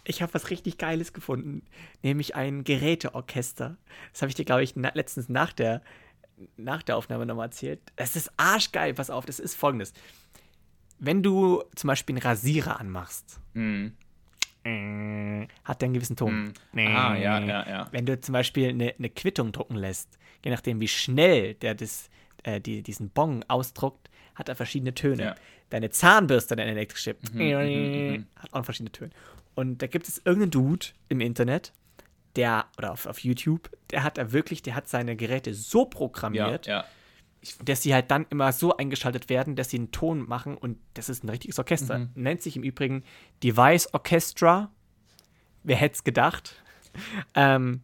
Ich 0.06 0.22
habe 0.22 0.34
was 0.34 0.50
richtig 0.50 0.78
Geiles 0.78 1.12
gefunden, 1.12 1.64
nämlich 2.02 2.36
ein 2.36 2.64
Geräteorchester. 2.64 3.76
Das 4.14 4.22
habe 4.22 4.30
ich 4.30 4.36
dir, 4.36 4.46
glaube 4.46 4.64
ich, 4.64 4.76
na, 4.78 4.92
letztens 4.94 5.28
nach 5.28 5.52
der, 5.52 5.82
nach 6.56 6.82
der 6.82 6.96
Aufnahme 6.96 7.26
nochmal 7.26 7.48
erzählt. 7.48 7.82
Es 7.98 8.16
ist 8.16 8.32
arschgeil, 8.38 8.94
pass 8.94 9.10
auf, 9.10 9.26
das 9.26 9.40
ist 9.40 9.56
folgendes. 9.56 9.94
Wenn 10.98 11.24
du 11.24 11.62
zum 11.76 11.90
Beispiel 11.90 12.16
einen 12.16 12.24
Rasierer 12.24 12.80
anmachst, 12.80 13.42
mhm 13.54 13.98
hat 14.66 15.82
der 15.82 15.86
einen 15.86 15.94
gewissen 15.94 16.16
Ton. 16.16 16.54
Mm. 16.74 16.80
Ah, 16.80 17.16
ja, 17.16 17.40
ja, 17.40 17.70
ja. 17.70 17.88
Wenn 17.92 18.06
du 18.06 18.20
zum 18.20 18.34
Beispiel 18.34 18.70
eine, 18.70 18.96
eine 18.98 19.10
Quittung 19.10 19.52
drucken 19.52 19.76
lässt, 19.76 20.18
je 20.44 20.52
nachdem, 20.52 20.80
wie 20.80 20.88
schnell 20.88 21.54
der 21.56 21.76
das, 21.76 22.10
äh, 22.44 22.60
die, 22.60 22.82
diesen 22.82 23.10
Bon 23.10 23.44
ausdruckt, 23.48 24.10
hat 24.34 24.50
er 24.50 24.56
verschiedene 24.56 24.94
Töne. 24.94 25.24
Ja. 25.24 25.36
Deine 25.70 25.90
Zahnbürste, 25.90 26.56
deine 26.56 26.72
elektrische, 26.72 27.16
mhm, 27.32 27.42
mhm, 27.42 28.12
mhm, 28.12 28.28
hat 28.36 28.54
auch 28.54 28.66
verschiedene 28.66 28.92
Töne. 28.92 29.12
Und 29.54 29.82
da 29.82 29.88
gibt 29.88 30.08
es 30.08 30.18
irgendeinen 30.18 30.52
Dude 30.52 30.88
im 31.10 31.22
Internet, 31.22 31.74
der, 32.36 32.66
oder 32.78 32.92
auf, 32.92 33.06
auf 33.06 33.20
YouTube, 33.20 33.70
der 33.92 34.04
hat 34.04 34.18
da 34.18 34.32
wirklich, 34.32 34.62
der 34.62 34.76
hat 34.76 34.88
seine 34.88 35.16
Geräte 35.16 35.54
so 35.54 35.86
programmiert, 35.86 36.68
ja, 36.68 36.80
ja. 36.80 36.86
Dass 37.64 37.82
sie 37.82 37.94
halt 37.94 38.12
dann 38.12 38.26
immer 38.30 38.52
so 38.52 38.76
eingeschaltet 38.78 39.30
werden, 39.30 39.56
dass 39.56 39.70
sie 39.70 39.78
einen 39.78 39.92
Ton 39.92 40.28
machen 40.28 40.58
und 40.58 40.78
das 40.94 41.10
ist 41.10 41.24
ein 41.24 41.30
richtiges 41.30 41.60
Orchester. 41.60 42.00
Mhm. 42.00 42.10
Nennt 42.16 42.42
sich 42.42 42.56
im 42.56 42.64
Übrigen 42.64 43.04
Device 43.44 43.94
Orchestra. 43.94 44.72
Wer 45.64 45.76
hätte 45.78 45.96
es 45.96 46.04
gedacht? 46.04 46.64
Ähm, 47.34 47.82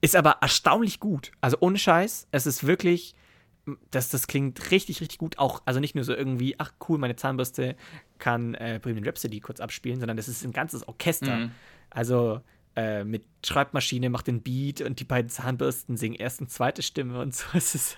ist 0.00 0.16
aber 0.16 0.38
erstaunlich 0.40 1.00
gut. 1.00 1.32
Also 1.40 1.58
ohne 1.60 1.78
Scheiß, 1.78 2.28
es 2.30 2.46
ist 2.46 2.66
wirklich, 2.66 3.14
das, 3.90 4.08
das 4.08 4.26
klingt 4.26 4.70
richtig, 4.70 5.00
richtig 5.00 5.18
gut. 5.18 5.38
Auch, 5.38 5.62
also 5.64 5.80
nicht 5.80 5.94
nur 5.94 6.04
so 6.04 6.14
irgendwie, 6.14 6.54
ach 6.58 6.72
cool, 6.88 6.98
meine 6.98 7.16
Zahnbürste 7.16 7.76
kann 8.18 8.54
äh, 8.54 8.80
Bohemian 8.82 9.04
Rhapsody 9.04 9.40
kurz 9.40 9.60
abspielen, 9.60 9.98
sondern 9.98 10.16
das 10.16 10.28
ist 10.28 10.44
ein 10.44 10.52
ganzes 10.52 10.86
Orchester. 10.86 11.36
Mhm. 11.36 11.50
Also 11.90 12.40
äh, 12.76 13.04
mit 13.04 13.24
Schreibmaschine 13.44 14.10
macht 14.10 14.26
den 14.26 14.42
Beat 14.42 14.82
und 14.82 15.00
die 15.00 15.04
beiden 15.04 15.30
Zahnbürsten 15.30 15.96
singen 15.96 16.16
erst 16.16 16.40
und 16.40 16.50
zweite 16.50 16.82
Stimme 16.82 17.20
und 17.20 17.34
so. 17.34 17.46
Es 17.54 17.74
ist 17.74 17.96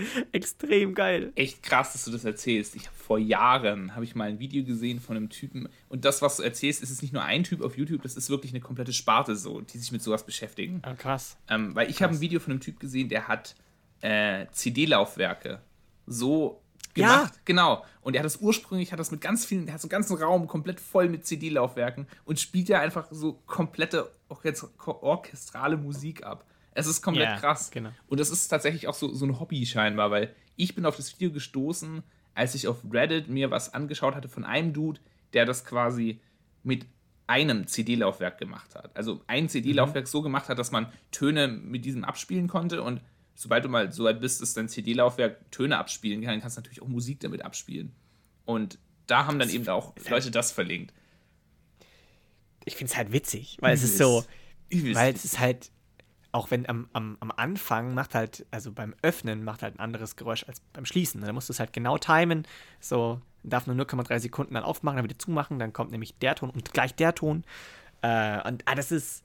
Extrem 0.32 0.94
geil. 0.94 1.32
Echt 1.34 1.62
krass, 1.62 1.92
dass 1.92 2.04
du 2.04 2.10
das 2.10 2.24
erzählst. 2.24 2.76
Ich 2.76 2.86
habe 2.86 2.96
vor 2.96 3.18
Jahren 3.18 3.94
habe 3.94 4.04
ich 4.04 4.14
mal 4.14 4.28
ein 4.28 4.38
Video 4.38 4.64
gesehen 4.64 5.00
von 5.00 5.16
einem 5.16 5.30
Typen 5.30 5.68
und 5.88 6.04
das, 6.04 6.22
was 6.22 6.36
du 6.36 6.42
erzählst, 6.42 6.82
ist 6.82 6.90
es 6.90 7.02
nicht 7.02 7.12
nur 7.12 7.22
ein 7.22 7.44
Typ 7.44 7.62
auf 7.62 7.76
YouTube, 7.76 8.02
das 8.02 8.16
ist 8.16 8.30
wirklich 8.30 8.52
eine 8.52 8.60
komplette 8.60 8.92
Sparte 8.92 9.36
so, 9.36 9.60
die 9.60 9.78
sich 9.78 9.92
mit 9.92 10.02
sowas 10.02 10.24
beschäftigen. 10.24 10.80
Ah, 10.82 10.94
krass. 10.94 11.36
Ähm, 11.48 11.74
weil 11.74 11.90
ich 11.90 12.02
habe 12.02 12.14
ein 12.14 12.20
Video 12.20 12.40
von 12.40 12.52
einem 12.52 12.60
Typ 12.60 12.80
gesehen, 12.80 13.08
der 13.08 13.28
hat 13.28 13.54
äh, 14.00 14.46
CD-Laufwerke 14.52 15.60
so 16.06 16.62
gemacht. 16.94 17.34
Ja. 17.34 17.40
Genau. 17.44 17.84
Und 18.00 18.14
er 18.14 18.20
hat 18.20 18.26
das 18.26 18.38
ursprünglich, 18.38 18.92
hat 18.92 18.98
das 18.98 19.10
mit 19.10 19.20
ganz 19.20 19.44
vielen, 19.44 19.66
er 19.68 19.74
hat 19.74 19.80
so 19.80 19.86
einen 19.86 19.90
ganzen 19.90 20.16
Raum 20.16 20.46
komplett 20.46 20.80
voll 20.80 21.08
mit 21.08 21.26
CD-Laufwerken 21.26 22.06
und 22.24 22.40
spielt 22.40 22.68
ja 22.68 22.80
einfach 22.80 23.08
so 23.10 23.34
komplette 23.46 24.10
orchestrale 24.28 25.76
Musik 25.76 26.24
ab. 26.24 26.44
Es 26.78 26.86
ist 26.86 27.02
komplett 27.02 27.28
yeah, 27.28 27.40
krass. 27.40 27.70
Genau. 27.70 27.90
Und 28.06 28.20
es 28.20 28.30
ist 28.30 28.48
tatsächlich 28.48 28.86
auch 28.86 28.94
so, 28.94 29.12
so 29.12 29.26
ein 29.26 29.40
Hobby 29.40 29.66
scheinbar, 29.66 30.10
weil 30.10 30.34
ich 30.56 30.74
bin 30.74 30.86
auf 30.86 30.96
das 30.96 31.12
Video 31.12 31.32
gestoßen, 31.32 32.02
als 32.34 32.54
ich 32.54 32.68
auf 32.68 32.82
Reddit 32.90 33.28
mir 33.28 33.50
was 33.50 33.74
angeschaut 33.74 34.14
hatte 34.14 34.28
von 34.28 34.44
einem 34.44 34.72
Dude, 34.72 35.00
der 35.32 35.44
das 35.44 35.64
quasi 35.64 36.20
mit 36.62 36.86
einem 37.26 37.66
CD-Laufwerk 37.66 38.38
gemacht 38.38 38.76
hat. 38.76 38.96
Also 38.96 39.22
ein 39.26 39.48
CD-Laufwerk 39.48 40.04
mhm. 40.04 40.10
so 40.10 40.22
gemacht 40.22 40.48
hat, 40.48 40.58
dass 40.58 40.70
man 40.70 40.92
Töne 41.10 41.48
mit 41.48 41.84
diesem 41.84 42.04
abspielen 42.04 42.46
konnte 42.46 42.82
und 42.82 43.02
sobald 43.34 43.64
du 43.64 43.68
mal 43.68 43.92
so 43.92 44.04
weit 44.04 44.20
bist, 44.20 44.40
dass 44.40 44.54
dein 44.54 44.68
CD-Laufwerk 44.68 45.50
Töne 45.50 45.78
abspielen 45.78 46.22
kann, 46.22 46.40
kannst 46.40 46.56
du 46.56 46.60
natürlich 46.60 46.80
auch 46.80 46.88
Musik 46.88 47.20
damit 47.20 47.44
abspielen. 47.44 47.92
Und 48.44 48.78
da 49.06 49.26
haben 49.26 49.38
dann 49.38 49.50
eben 49.50 49.68
auch 49.68 49.94
Leute 50.08 50.30
das 50.30 50.52
verlinkt. 50.52 50.94
Ich 52.64 52.76
finde 52.76 52.92
es 52.92 52.96
halt 52.96 53.12
witzig, 53.12 53.56
weil 53.60 53.74
es 53.74 53.82
ist 53.82 53.98
so, 53.98 54.24
weil 54.70 55.14
es 55.14 55.24
ist 55.24 55.38
halt, 55.40 55.70
auch 56.38 56.52
wenn 56.52 56.68
am, 56.68 56.88
am, 56.92 57.16
am 57.18 57.32
Anfang 57.32 57.94
macht 57.94 58.14
halt, 58.14 58.46
also 58.52 58.70
beim 58.72 58.94
Öffnen 59.02 59.42
macht 59.42 59.62
halt 59.62 59.74
ein 59.74 59.80
anderes 59.80 60.14
Geräusch 60.14 60.44
als 60.46 60.60
beim 60.72 60.86
Schließen. 60.86 61.20
Da 61.20 61.32
musst 61.32 61.48
du 61.48 61.52
es 61.52 61.58
halt 61.58 61.72
genau 61.72 61.98
timen, 61.98 62.46
so 62.80 63.20
darf 63.42 63.66
nur 63.66 63.74
0,3 63.74 64.20
Sekunden 64.20 64.54
dann 64.54 64.62
aufmachen, 64.62 64.96
dann 64.96 65.04
wieder 65.04 65.18
zumachen, 65.18 65.58
dann 65.58 65.72
kommt 65.72 65.90
nämlich 65.90 66.16
der 66.18 66.36
Ton 66.36 66.50
und 66.50 66.72
gleich 66.72 66.94
der 66.94 67.14
Ton. 67.14 67.42
Äh, 68.02 68.48
und 68.48 68.62
ah, 68.66 68.74
das 68.76 68.92
ist, 68.92 69.24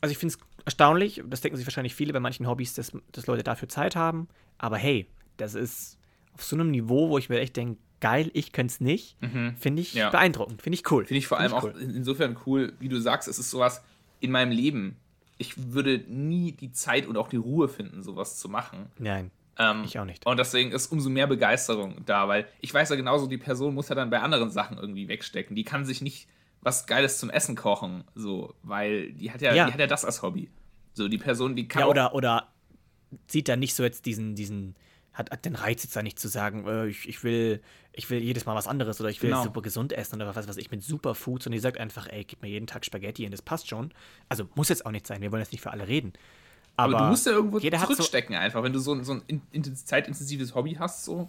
also 0.00 0.12
ich 0.12 0.18
finde 0.18 0.36
es 0.36 0.40
erstaunlich, 0.64 1.22
das 1.26 1.40
denken 1.40 1.56
sich 1.56 1.66
wahrscheinlich 1.66 1.96
viele 1.96 2.12
bei 2.12 2.20
manchen 2.20 2.46
Hobbys, 2.46 2.74
dass, 2.74 2.92
dass 3.10 3.26
Leute 3.26 3.42
dafür 3.42 3.68
Zeit 3.68 3.96
haben, 3.96 4.28
aber 4.58 4.78
hey, 4.78 5.08
das 5.36 5.54
ist 5.54 5.98
auf 6.34 6.44
so 6.44 6.54
einem 6.54 6.70
Niveau, 6.70 7.08
wo 7.08 7.18
ich 7.18 7.28
mir 7.28 7.40
echt 7.40 7.56
denke, 7.56 7.80
geil, 8.00 8.30
ich 8.34 8.52
könnte 8.52 8.72
es 8.72 8.80
nicht, 8.80 9.20
mhm. 9.20 9.56
finde 9.58 9.82
ich 9.82 9.94
ja. 9.94 10.10
beeindruckend, 10.10 10.62
finde 10.62 10.74
ich 10.76 10.90
cool. 10.92 11.04
Finde 11.06 11.18
ich 11.18 11.26
vor 11.26 11.40
allem 11.40 11.52
cool. 11.52 11.58
auch 11.58 11.74
insofern 11.74 12.36
cool, 12.46 12.72
wie 12.78 12.88
du 12.88 13.00
sagst, 13.00 13.26
es 13.26 13.40
ist 13.40 13.50
sowas 13.50 13.82
in 14.20 14.30
meinem 14.30 14.52
Leben. 14.52 14.96
Ich 15.40 15.72
würde 15.72 16.04
nie 16.06 16.52
die 16.52 16.70
Zeit 16.70 17.06
und 17.06 17.16
auch 17.16 17.28
die 17.28 17.38
Ruhe 17.38 17.68
finden, 17.68 18.02
sowas 18.02 18.38
zu 18.38 18.50
machen. 18.50 18.90
Nein. 18.98 19.30
Ähm, 19.58 19.84
ich 19.84 19.98
auch 19.98 20.04
nicht. 20.04 20.26
Und 20.26 20.38
deswegen 20.38 20.70
ist 20.70 20.92
umso 20.92 21.08
mehr 21.08 21.26
Begeisterung 21.26 21.96
da, 22.04 22.28
weil 22.28 22.46
ich 22.60 22.72
weiß 22.72 22.90
ja 22.90 22.96
genauso, 22.96 23.26
die 23.26 23.38
Person 23.38 23.74
muss 23.74 23.88
ja 23.88 23.94
dann 23.94 24.10
bei 24.10 24.20
anderen 24.20 24.50
Sachen 24.50 24.76
irgendwie 24.76 25.08
wegstecken. 25.08 25.56
Die 25.56 25.64
kann 25.64 25.86
sich 25.86 26.02
nicht 26.02 26.28
was 26.60 26.86
Geiles 26.86 27.18
zum 27.18 27.30
Essen 27.30 27.56
kochen, 27.56 28.04
so, 28.14 28.54
weil 28.62 29.12
die 29.12 29.30
hat 29.32 29.40
ja, 29.40 29.54
ja. 29.54 29.66
Die 29.66 29.72
hat 29.72 29.80
ja 29.80 29.86
das 29.86 30.04
als 30.04 30.20
Hobby. 30.20 30.50
So, 30.92 31.08
die 31.08 31.16
Person, 31.16 31.56
die 31.56 31.66
kann. 31.68 31.80
Ja, 31.80 31.88
oder, 31.88 32.14
oder 32.14 32.48
sieht 33.26 33.48
da 33.48 33.56
nicht 33.56 33.74
so 33.74 33.82
jetzt 33.82 34.04
diesen, 34.04 34.34
diesen, 34.34 34.76
hat, 35.12 35.30
hat 35.30 35.44
den 35.44 35.54
Reiz 35.54 35.82
jetzt 35.82 35.96
da 35.96 36.02
nicht 36.02 36.18
zu 36.18 36.28
sagen, 36.28 36.66
äh, 36.66 36.86
ich, 36.86 37.08
ich, 37.08 37.24
will, 37.24 37.60
ich 37.92 38.08
will 38.10 38.20
jedes 38.20 38.46
Mal 38.46 38.54
was 38.54 38.66
anderes 38.66 39.00
oder 39.00 39.10
ich 39.10 39.22
will 39.22 39.30
genau. 39.30 39.42
super 39.42 39.62
gesund 39.62 39.92
essen 39.92 40.16
oder 40.16 40.34
was 40.34 40.48
weiß 40.48 40.56
ich 40.56 40.70
mit 40.70 40.82
Superfoods 40.82 41.46
und 41.46 41.52
die 41.52 41.58
sagt 41.58 41.78
einfach, 41.78 42.08
ey, 42.08 42.24
gib 42.24 42.42
mir 42.42 42.48
jeden 42.48 42.66
Tag 42.66 42.84
Spaghetti 42.84 43.24
und 43.24 43.32
das 43.32 43.42
passt 43.42 43.68
schon. 43.68 43.92
Also 44.28 44.48
muss 44.54 44.68
jetzt 44.68 44.86
auch 44.86 44.90
nicht 44.90 45.06
sein, 45.06 45.20
wir 45.20 45.32
wollen 45.32 45.42
jetzt 45.42 45.52
nicht 45.52 45.62
für 45.62 45.70
alle 45.70 45.88
reden. 45.88 46.12
Aber, 46.76 46.96
aber 46.96 47.04
du 47.04 47.10
musst 47.10 47.26
ja 47.26 47.32
irgendwo 47.32 47.58
zurückstecken 47.58 48.34
so, 48.34 48.40
einfach, 48.40 48.62
wenn 48.62 48.72
du 48.72 48.78
so, 48.78 49.02
so 49.02 49.14
ein 49.14 49.42
in, 49.50 49.76
zeitintensives 49.76 50.54
Hobby 50.54 50.76
hast, 50.78 51.04
so. 51.04 51.28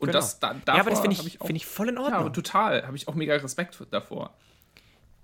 Und 0.00 0.08
genau. 0.08 0.12
das 0.12 0.40
da, 0.40 0.56
Ja, 0.66 0.80
aber 0.80 0.90
das 0.90 1.00
finde 1.00 1.16
ich, 1.16 1.38
find 1.38 1.56
ich 1.56 1.66
voll 1.66 1.88
in 1.88 1.98
Ordnung. 1.98 2.24
Ja, 2.24 2.30
total. 2.30 2.84
Habe 2.86 2.96
ich 2.96 3.06
auch 3.06 3.14
mega 3.14 3.34
Respekt 3.36 3.78
davor. 3.92 4.34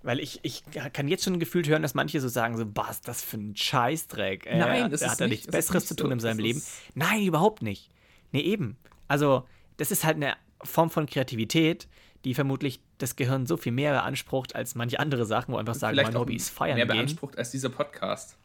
Weil 0.02 0.21
ich, 0.21 0.40
ich 0.43 0.62
kann 0.93 1.09
jetzt 1.09 1.25
schon 1.25 1.40
gefühlt 1.40 1.69
hören, 1.69 1.83
dass 1.83 1.95
manche 1.95 2.21
so 2.21 2.28
sagen: 2.28 2.57
so, 2.57 2.64
was 2.75 2.97
ist 2.97 3.09
das 3.09 3.23
für 3.23 3.37
ein 3.37 3.57
Scheißdreck? 3.57 4.47
Äh, 4.47 4.59
Nein, 4.59 4.90
das 4.90 5.02
ist 5.02 5.09
hat 5.11 5.21
er 5.21 5.28
nichts 5.28 5.47
Besseres 5.47 5.83
nicht 5.83 5.88
zu 5.88 5.97
tun 5.97 6.12
in 6.12 6.21
seinem 6.21 6.38
Leben. 6.38 6.62
Nein, 6.95 7.25
überhaupt 7.25 7.62
nicht. 7.62 7.90
Nee, 8.33 8.40
eben. 8.43 8.76
Also, 9.09 9.47
das 9.76 9.90
ist 9.90 10.05
halt 10.05 10.17
eine 10.17 10.37
Form 10.62 10.90
von 10.90 11.07
Kreativität, 11.07 11.88
die 12.25 12.35
vermutlich 12.35 12.81
das 12.99 13.17
Gehirn 13.17 13.47
so 13.47 13.57
viel 13.57 13.73
mehr 13.73 13.93
beansprucht 13.93 14.55
als 14.55 14.75
manche 14.75 15.00
andere 15.00 15.25
Sachen, 15.25 15.55
wo 15.55 15.59
einfach 15.59 15.75
sagen, 15.75 15.97
mein 15.97 16.14
Hobby 16.14 16.37
ist 16.37 16.50
feiern. 16.50 16.76
Mehr 16.76 16.87
beansprucht 16.87 17.38
als 17.38 17.50
dieser 17.50 17.69
Podcast. 17.69 18.37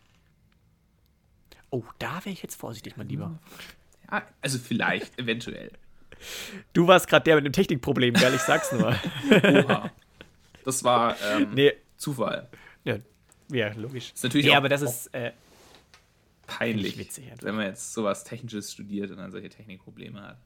Oh, 1.70 1.84
da 2.00 2.18
wäre 2.24 2.30
ich 2.30 2.44
jetzt 2.44 2.56
vorsichtig, 2.56 2.98
mein 2.98 3.10
Lieber. 3.10 3.40
Ja, 4.12 4.24
also 4.42 4.60
vielleicht, 4.60 5.20
eventuell. 5.20 5.72
Du 6.74 6.88
warst 6.88 7.08
gerade 7.08 7.24
der 7.24 7.36
mit 7.36 7.46
dem 7.46 7.54
Technikproblem, 7.54 8.14
gell? 8.14 8.34
Ich 8.36 8.42
sag's 8.42 8.72
nur. 8.72 8.96
Oha. 9.32 9.92
Das 10.64 10.84
war 10.84 11.16
ähm, 11.22 11.52
nee. 11.54 11.74
Zufall. 11.98 12.50
Ja, 12.84 12.98
ja, 13.52 13.72
logisch. 13.74 14.12
Ist 14.14 14.24
natürlich 14.24 14.48
nee, 14.48 14.56
aber 14.56 14.70
das 14.70 14.82
ist 14.82 15.14
äh, 15.14 15.32
peinlich, 16.48 16.98
witzig, 16.98 17.26
wenn 17.42 17.56
man 17.56 17.68
jetzt 17.68 17.94
sowas 17.94 18.24
Technisches 18.24 18.72
studiert 18.72 19.12
und 19.12 19.18
dann 19.18 19.32
solche 19.32 19.50
Technikprobleme 19.50 20.22
hat. 20.22 20.38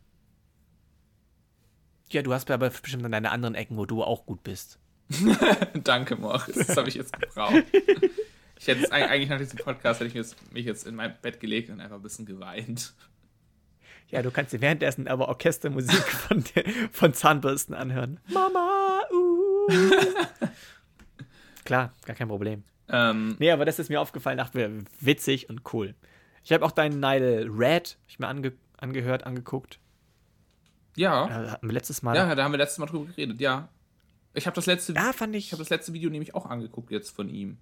Ja, 2.09 2.21
du 2.21 2.33
hast 2.33 2.49
aber 2.51 2.69
bestimmt 2.69 3.03
an 3.05 3.11
deine 3.11 3.31
anderen 3.31 3.55
Ecken, 3.55 3.77
wo 3.77 3.85
du 3.85 4.03
auch 4.03 4.25
gut 4.25 4.43
bist. 4.43 4.79
Danke, 5.83 6.15
Moritz. 6.15 6.55
Das 6.67 6.77
habe 6.77 6.89
ich 6.89 6.95
jetzt 6.95 7.17
gebraucht. 7.19 7.63
Ich 8.59 8.67
hätte 8.67 8.83
es 8.83 8.91
eigentlich 8.91 9.29
nach 9.29 9.37
diesem 9.37 9.59
Podcast 9.59 9.99
hätte 9.99 10.17
ich 10.17 10.35
mich 10.51 10.65
jetzt 10.65 10.87
in 10.87 10.95
mein 10.95 11.15
Bett 11.21 11.39
gelegt 11.39 11.69
und 11.69 11.79
einfach 11.79 11.97
ein 11.97 12.01
bisschen 12.01 12.25
geweint. 12.25 12.93
Ja, 14.09 14.21
du 14.21 14.31
kannst 14.31 14.53
dir 14.53 14.61
währenddessen 14.61 15.07
aber 15.07 15.27
Orchestermusik 15.27 16.03
von, 16.03 16.43
von 16.91 17.13
Zahnbürsten 17.13 17.75
anhören. 17.75 18.19
Mama. 18.27 18.86
Klar, 21.65 21.93
gar 22.05 22.15
kein 22.15 22.27
Problem. 22.27 22.63
Ähm, 22.89 23.35
nee, 23.39 23.51
aber 23.51 23.65
das 23.65 23.79
ist 23.79 23.89
mir 23.89 23.99
aufgefallen, 23.99 24.37
dachte 24.37 24.83
witzig 24.99 25.49
und 25.49 25.73
cool. 25.73 25.95
Ich 26.43 26.53
habe 26.53 26.65
auch 26.65 26.71
deinen 26.71 26.99
Nile 26.99 27.45
Red 27.49 27.97
ich 28.07 28.19
mir 28.19 28.27
ange 28.27 28.53
angehört, 28.77 29.25
angeguckt. 29.25 29.79
Ja. 30.95 31.55
Äh, 31.55 31.57
letztes 31.61 32.01
Mal. 32.03 32.15
Ja, 32.15 32.33
da 32.35 32.43
haben 32.43 32.51
wir 32.51 32.57
letztes 32.57 32.77
Mal 32.77 32.85
drüber 32.85 33.05
geredet, 33.05 33.41
ja. 33.41 33.69
Ich 34.33 34.45
habe 34.45 34.55
das 34.55 34.65
letzte 34.65 34.93
ja, 34.93 35.13
fand 35.13 35.35
ich, 35.35 35.47
ich 35.47 35.51
habe 35.51 35.61
das 35.61 35.69
letzte 35.69 35.93
Video 35.93 36.09
nämlich 36.09 36.35
auch 36.35 36.45
angeguckt 36.45 36.91
jetzt 36.91 37.09
von 37.09 37.27
ihm. 37.27 37.57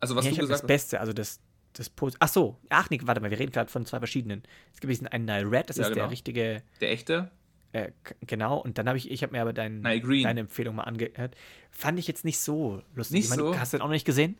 Also 0.00 0.14
was 0.14 0.24
ja, 0.24 0.30
du 0.30 0.36
gesagt 0.38 0.62
das 0.62 0.66
Beste, 0.66 1.00
also 1.00 1.12
das, 1.12 1.40
das 1.72 1.90
Post. 1.90 2.16
Ach 2.20 2.28
so, 2.28 2.56
ach 2.68 2.88
nee, 2.88 3.00
warte 3.02 3.20
mal, 3.20 3.30
wir 3.30 3.38
reden 3.38 3.52
gerade 3.52 3.70
von 3.70 3.84
zwei 3.84 3.98
verschiedenen. 3.98 4.42
Es 4.72 4.80
gibt 4.80 4.90
diesen 4.90 5.08
einen 5.08 5.24
Nile 5.24 5.50
Red, 5.50 5.68
das 5.68 5.76
ja, 5.76 5.82
ist 5.82 5.88
genau. 5.88 6.02
der 6.02 6.10
richtige. 6.10 6.62
Der 6.80 6.92
echte? 6.92 7.30
Äh, 7.72 7.92
genau, 8.26 8.58
und 8.58 8.78
dann 8.78 8.88
habe 8.88 8.98
ich, 8.98 9.10
ich 9.10 9.22
habe 9.22 9.32
mir 9.32 9.42
aber 9.42 9.52
dein, 9.52 9.82
deine 9.82 10.40
Empfehlung 10.40 10.76
mal 10.76 10.84
angehört. 10.84 11.36
Fand 11.70 11.98
ich 11.98 12.06
jetzt 12.06 12.24
nicht 12.24 12.40
so 12.40 12.82
lustig. 12.94 13.14
Nicht 13.14 13.24
ich 13.24 13.30
meine, 13.30 13.42
so? 13.42 13.58
Hast 13.58 13.72
du 13.72 13.76
den 13.76 13.82
auch 13.82 13.86
noch 13.86 13.92
nicht 13.92 14.06
gesehen? 14.06 14.36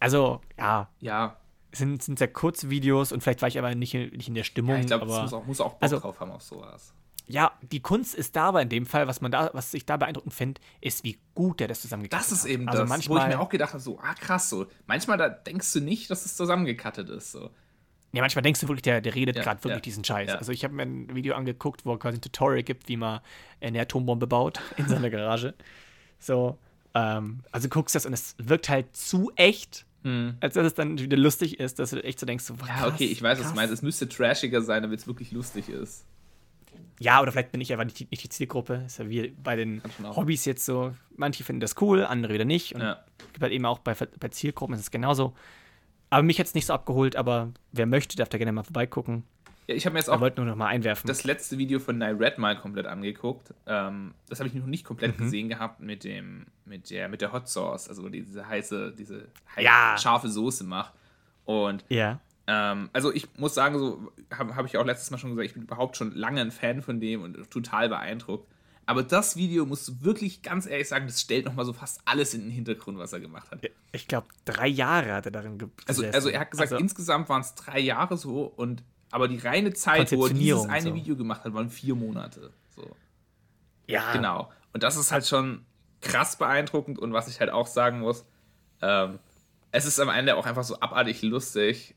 Also, 0.00 0.40
ja. 0.58 0.88
Ja. 1.00 1.36
Es 1.70 1.80
sind, 1.80 2.02
sind 2.02 2.18
sehr 2.18 2.28
kurze 2.28 2.70
Videos 2.70 3.12
und 3.12 3.22
vielleicht 3.22 3.42
war 3.42 3.48
ich 3.48 3.58
aber 3.58 3.74
nicht, 3.74 3.92
nicht 3.92 4.28
in 4.28 4.34
der 4.34 4.44
Stimmung. 4.44 4.76
Ja, 4.76 4.80
ich 4.80 4.86
glaube, 4.86 5.06
es 5.06 5.20
muss 5.20 5.32
auch, 5.32 5.46
muss 5.46 5.60
auch 5.60 5.72
Bock 5.74 5.82
also, 5.82 5.98
drauf 5.98 6.20
haben 6.20 6.30
auf 6.30 6.42
sowas 6.42 6.94
ja, 7.28 7.52
die 7.60 7.80
Kunst 7.80 8.14
ist 8.14 8.36
da, 8.36 8.48
aber 8.48 8.62
in 8.62 8.68
dem 8.68 8.86
Fall, 8.86 9.08
was 9.08 9.20
man 9.20 9.32
da, 9.32 9.50
was 9.52 9.74
ich 9.74 9.84
da 9.84 9.96
beeindruckend 9.96 10.32
finde, 10.32 10.60
ist, 10.80 11.02
wie 11.02 11.18
gut 11.34 11.58
der 11.60 11.68
das 11.68 11.80
zusammengekattet 11.80 12.24
hat. 12.24 12.32
Das 12.32 12.38
ist 12.38 12.44
eben 12.44 12.68
also 12.68 12.82
das, 12.82 12.88
manchmal, 12.88 13.18
wo 13.18 13.22
ich 13.22 13.36
mir 13.36 13.40
auch 13.40 13.48
gedacht 13.48 13.72
habe, 13.72 13.82
so, 13.82 13.98
ah 13.98 14.14
krass, 14.14 14.48
so. 14.48 14.66
Manchmal 14.86 15.18
da 15.18 15.28
denkst 15.28 15.72
du 15.72 15.80
nicht, 15.80 16.08
dass 16.10 16.24
es 16.24 16.36
zusammengekattet 16.36 17.10
ist, 17.10 17.32
so. 17.32 17.50
Ja, 18.16 18.22
manchmal 18.22 18.42
denkst 18.42 18.60
du 18.60 18.68
wirklich, 18.68 18.82
der, 18.82 19.02
der 19.02 19.14
redet 19.14 19.36
ja, 19.36 19.42
gerade 19.42 19.62
wirklich 19.62 19.76
ja, 19.76 19.82
diesen 19.82 20.02
Scheiß. 20.02 20.30
Ja. 20.30 20.34
Also 20.36 20.50
ich 20.50 20.64
habe 20.64 20.72
mir 20.72 20.84
ein 20.84 21.14
Video 21.14 21.34
angeguckt, 21.34 21.84
wo 21.84 21.92
er 21.92 21.98
quasi 21.98 22.16
ein 22.16 22.22
Tutorial 22.22 22.62
gibt, 22.62 22.88
wie 22.88 22.96
man 22.96 23.20
eine 23.60 23.78
Atombombe 23.78 24.26
baut 24.26 24.58
in 24.78 24.88
seiner 24.88 25.10
Garage. 25.10 25.52
So, 26.18 26.56
ähm, 26.94 27.40
also 27.52 27.68
guckst 27.68 27.94
das 27.94 28.06
und 28.06 28.14
es 28.14 28.34
wirkt 28.38 28.70
halt 28.70 28.96
zu 28.96 29.30
echt, 29.36 29.84
hm. 30.02 30.38
als 30.40 30.54
dass 30.54 30.66
es 30.66 30.72
dann 30.72 30.98
wieder 30.98 31.18
lustig 31.18 31.60
ist, 31.60 31.78
dass 31.78 31.90
du 31.90 32.02
echt 32.02 32.18
so 32.18 32.24
denkst, 32.24 32.44
so, 32.44 32.58
was, 32.58 32.68
Ja, 32.68 32.86
okay, 32.86 33.04
ich 33.04 33.20
weiß, 33.20 33.36
krass. 33.36 33.48
was 33.48 33.52
du 33.52 33.56
meinst. 33.56 33.74
Es 33.74 33.82
müsste 33.82 34.08
trashiger 34.08 34.62
sein, 34.62 34.82
damit 34.82 35.00
es 35.00 35.06
wirklich 35.06 35.30
lustig 35.32 35.68
ist. 35.68 36.06
Ja, 36.98 37.20
oder 37.20 37.32
vielleicht 37.32 37.52
bin 37.52 37.60
ich 37.60 37.70
einfach 37.70 37.84
nicht, 37.84 38.10
nicht 38.10 38.22
die 38.22 38.28
Zielgruppe. 38.30 38.82
Ist 38.86 38.98
ja 38.98 39.10
wie 39.10 39.28
bei 39.28 39.56
den 39.56 39.82
Hobbys 40.02 40.46
jetzt 40.46 40.64
so. 40.64 40.94
Manche 41.14 41.44
finden 41.44 41.60
das 41.60 41.74
cool, 41.82 42.02
andere 42.02 42.32
wieder 42.32 42.46
nicht. 42.46 42.74
Und 42.74 42.80
ja. 42.80 43.04
halt 43.38 43.52
eben 43.52 43.66
auch 43.66 43.80
bei, 43.80 43.94
bei 43.94 44.28
Zielgruppen 44.28 44.74
ist 44.74 44.80
es 44.80 44.90
genauso. 44.90 45.34
Aber 46.10 46.22
mich 46.22 46.38
hat 46.38 46.46
es 46.46 46.54
nicht 46.54 46.66
so 46.66 46.72
abgeholt, 46.72 47.16
aber 47.16 47.52
wer 47.72 47.86
möchte, 47.86 48.16
darf 48.16 48.28
da 48.28 48.38
gerne 48.38 48.52
mal 48.52 48.62
vorbeigucken. 48.62 49.24
Ja, 49.66 49.74
ich 49.74 49.84
habe 49.84 49.94
mir 49.94 49.98
jetzt 49.98 50.08
auch 50.08 50.20
wollte 50.20 50.40
nur 50.40 50.48
noch 50.48 50.56
mal 50.56 50.68
einwerfen. 50.68 51.08
das 51.08 51.24
letzte 51.24 51.58
Video 51.58 51.80
von 51.80 51.98
Nile 51.98 52.18
Red 52.18 52.38
mal 52.38 52.56
komplett 52.56 52.86
angeguckt. 52.86 53.52
Ähm, 53.66 54.14
das 54.28 54.38
habe 54.38 54.48
ich 54.48 54.54
noch 54.54 54.66
nicht 54.66 54.84
komplett 54.84 55.18
mhm. 55.18 55.24
gesehen 55.24 55.48
gehabt 55.48 55.80
mit 55.80 56.04
dem 56.04 56.46
mit 56.64 56.90
der 56.90 57.08
mit 57.08 57.20
der 57.20 57.32
Hot 57.32 57.48
Sauce, 57.48 57.88
also 57.88 58.08
diese 58.08 58.46
heiße 58.46 58.94
diese 58.96 59.28
heiße, 59.56 59.64
ja. 59.64 59.96
scharfe 59.98 60.28
Soße 60.28 60.64
macht. 60.64 60.92
Und 61.44 61.84
ja. 61.88 62.20
Ähm, 62.46 62.90
also 62.92 63.12
ich 63.12 63.26
muss 63.36 63.54
sagen, 63.54 63.76
so 63.78 64.12
habe 64.32 64.54
hab 64.54 64.66
ich 64.66 64.76
auch 64.76 64.84
letztes 64.84 65.10
Mal 65.10 65.18
schon 65.18 65.30
gesagt, 65.30 65.46
ich 65.46 65.54
bin 65.54 65.64
überhaupt 65.64 65.96
schon 65.96 66.14
lange 66.14 66.40
ein 66.40 66.52
Fan 66.52 66.80
von 66.80 67.00
dem 67.00 67.22
und 67.22 67.50
total 67.50 67.88
beeindruckt. 67.88 68.46
Aber 68.88 69.02
das 69.02 69.34
Video, 69.36 69.66
musst 69.66 69.88
du 69.88 70.00
wirklich 70.02 70.42
ganz 70.42 70.64
ehrlich 70.64 70.88
sagen, 70.88 71.08
das 71.08 71.20
stellt 71.20 71.44
nochmal 71.44 71.64
so 71.64 71.72
fast 71.72 72.00
alles 72.04 72.34
in 72.34 72.42
den 72.42 72.50
Hintergrund, 72.50 72.98
was 72.98 73.12
er 73.12 73.18
gemacht 73.18 73.50
hat. 73.50 73.60
Ich 73.90 74.06
glaube, 74.06 74.28
drei 74.44 74.68
Jahre 74.68 75.12
hat 75.12 75.26
er 75.26 75.32
darin 75.32 75.58
gesessen. 75.58 75.82
Also, 75.86 76.04
also 76.06 76.28
er 76.28 76.40
hat 76.40 76.52
gesagt, 76.52 76.72
also, 76.72 76.80
insgesamt 76.80 77.28
waren 77.28 77.40
es 77.40 77.56
drei 77.56 77.80
Jahre 77.80 78.16
so 78.16 78.44
und 78.44 78.84
aber 79.10 79.28
die 79.28 79.38
reine 79.38 79.72
Zeit, 79.72 80.12
wo 80.12 80.26
er 80.26 80.32
dieses 80.32 80.66
eine 80.66 80.90
so. 80.90 80.94
Video 80.94 81.16
gemacht 81.16 81.44
hat, 81.44 81.52
waren 81.52 81.68
vier 81.68 81.96
Monate. 81.96 82.52
So. 82.74 82.94
Ja. 83.86 84.12
Genau. 84.12 84.52
Und 84.72 84.82
das 84.84 84.96
ist 84.96 85.10
halt 85.10 85.26
schon 85.26 85.64
krass 86.00 86.36
beeindruckend 86.36 86.98
und 86.98 87.12
was 87.12 87.26
ich 87.26 87.40
halt 87.40 87.50
auch 87.50 87.66
sagen 87.66 88.00
muss, 88.00 88.24
ähm, 88.82 89.18
es 89.72 89.84
ist 89.84 89.98
am 89.98 90.10
Ende 90.10 90.36
auch 90.36 90.46
einfach 90.46 90.64
so 90.64 90.78
abartig 90.78 91.22
lustig, 91.22 91.95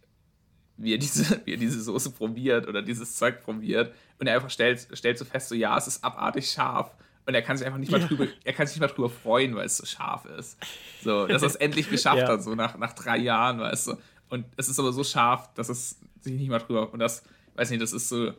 wie 0.80 0.94
er 0.94 0.98
diese, 0.98 1.42
wie 1.46 1.54
er 1.54 1.58
diese 1.58 1.82
Soße 1.82 2.12
probiert 2.12 2.68
oder 2.68 2.82
dieses 2.82 3.16
Zeug 3.16 3.44
probiert 3.44 3.94
und 4.18 4.28
er 4.28 4.36
einfach 4.36 4.50
stellt, 4.50 4.88
stellt 4.94 5.18
so 5.18 5.26
fest, 5.26 5.50
so 5.50 5.56
ja, 5.56 5.78
es 5.78 5.88
ist 5.88 6.04
abartig 6.04 6.50
scharf. 6.50 6.96
Und 7.26 7.36
er 7.36 7.44
kann 7.44 7.58
sich 7.58 7.68
einfach 7.68 7.80
nicht 7.80 7.92
mal 7.92 8.00
drüber, 8.00 8.26
er 8.44 8.54
kann 8.54 8.66
sich 8.66 8.78
nicht 8.78 8.82
mal 8.82 8.94
drüber 8.94 9.10
freuen, 9.10 9.54
weil 9.56 9.66
es 9.66 9.78
so 9.78 9.86
scharf 9.86 10.26
ist. 10.26 10.58
So, 11.04 11.28
dass 11.28 11.44
er 11.44 11.50
es 11.50 11.56
endlich 11.58 11.88
geschafft 11.88 12.18
ja. 12.18 12.28
hat, 12.28 12.42
so 12.42 12.56
nach, 12.56 12.76
nach 12.78 12.94
drei 12.94 13.18
Jahren, 13.18 13.60
weißt 13.60 13.88
du. 13.88 13.98
Und 14.30 14.46
es 14.58 14.68
ist 14.68 14.80
aber 14.80 14.92
so 14.92 15.04
scharf, 15.04 15.54
dass 15.54 15.70
es 15.70 16.00
sich 16.22 16.34
nicht 16.34 16.50
mal 16.50 16.58
drüber. 16.58 16.92
Und 16.92 16.98
das, 16.98 17.24
weiß 17.54 17.70
nicht, 17.70 17.84
das 17.84 17.94
ist 17.94 18.10
so, 18.10 18.34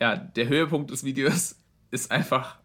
ja, 0.00 0.14
der 0.14 0.48
Höhepunkt 0.48 0.92
des 0.92 1.02
Videos 1.02 1.56
ist 1.90 2.12
einfach 2.12 2.58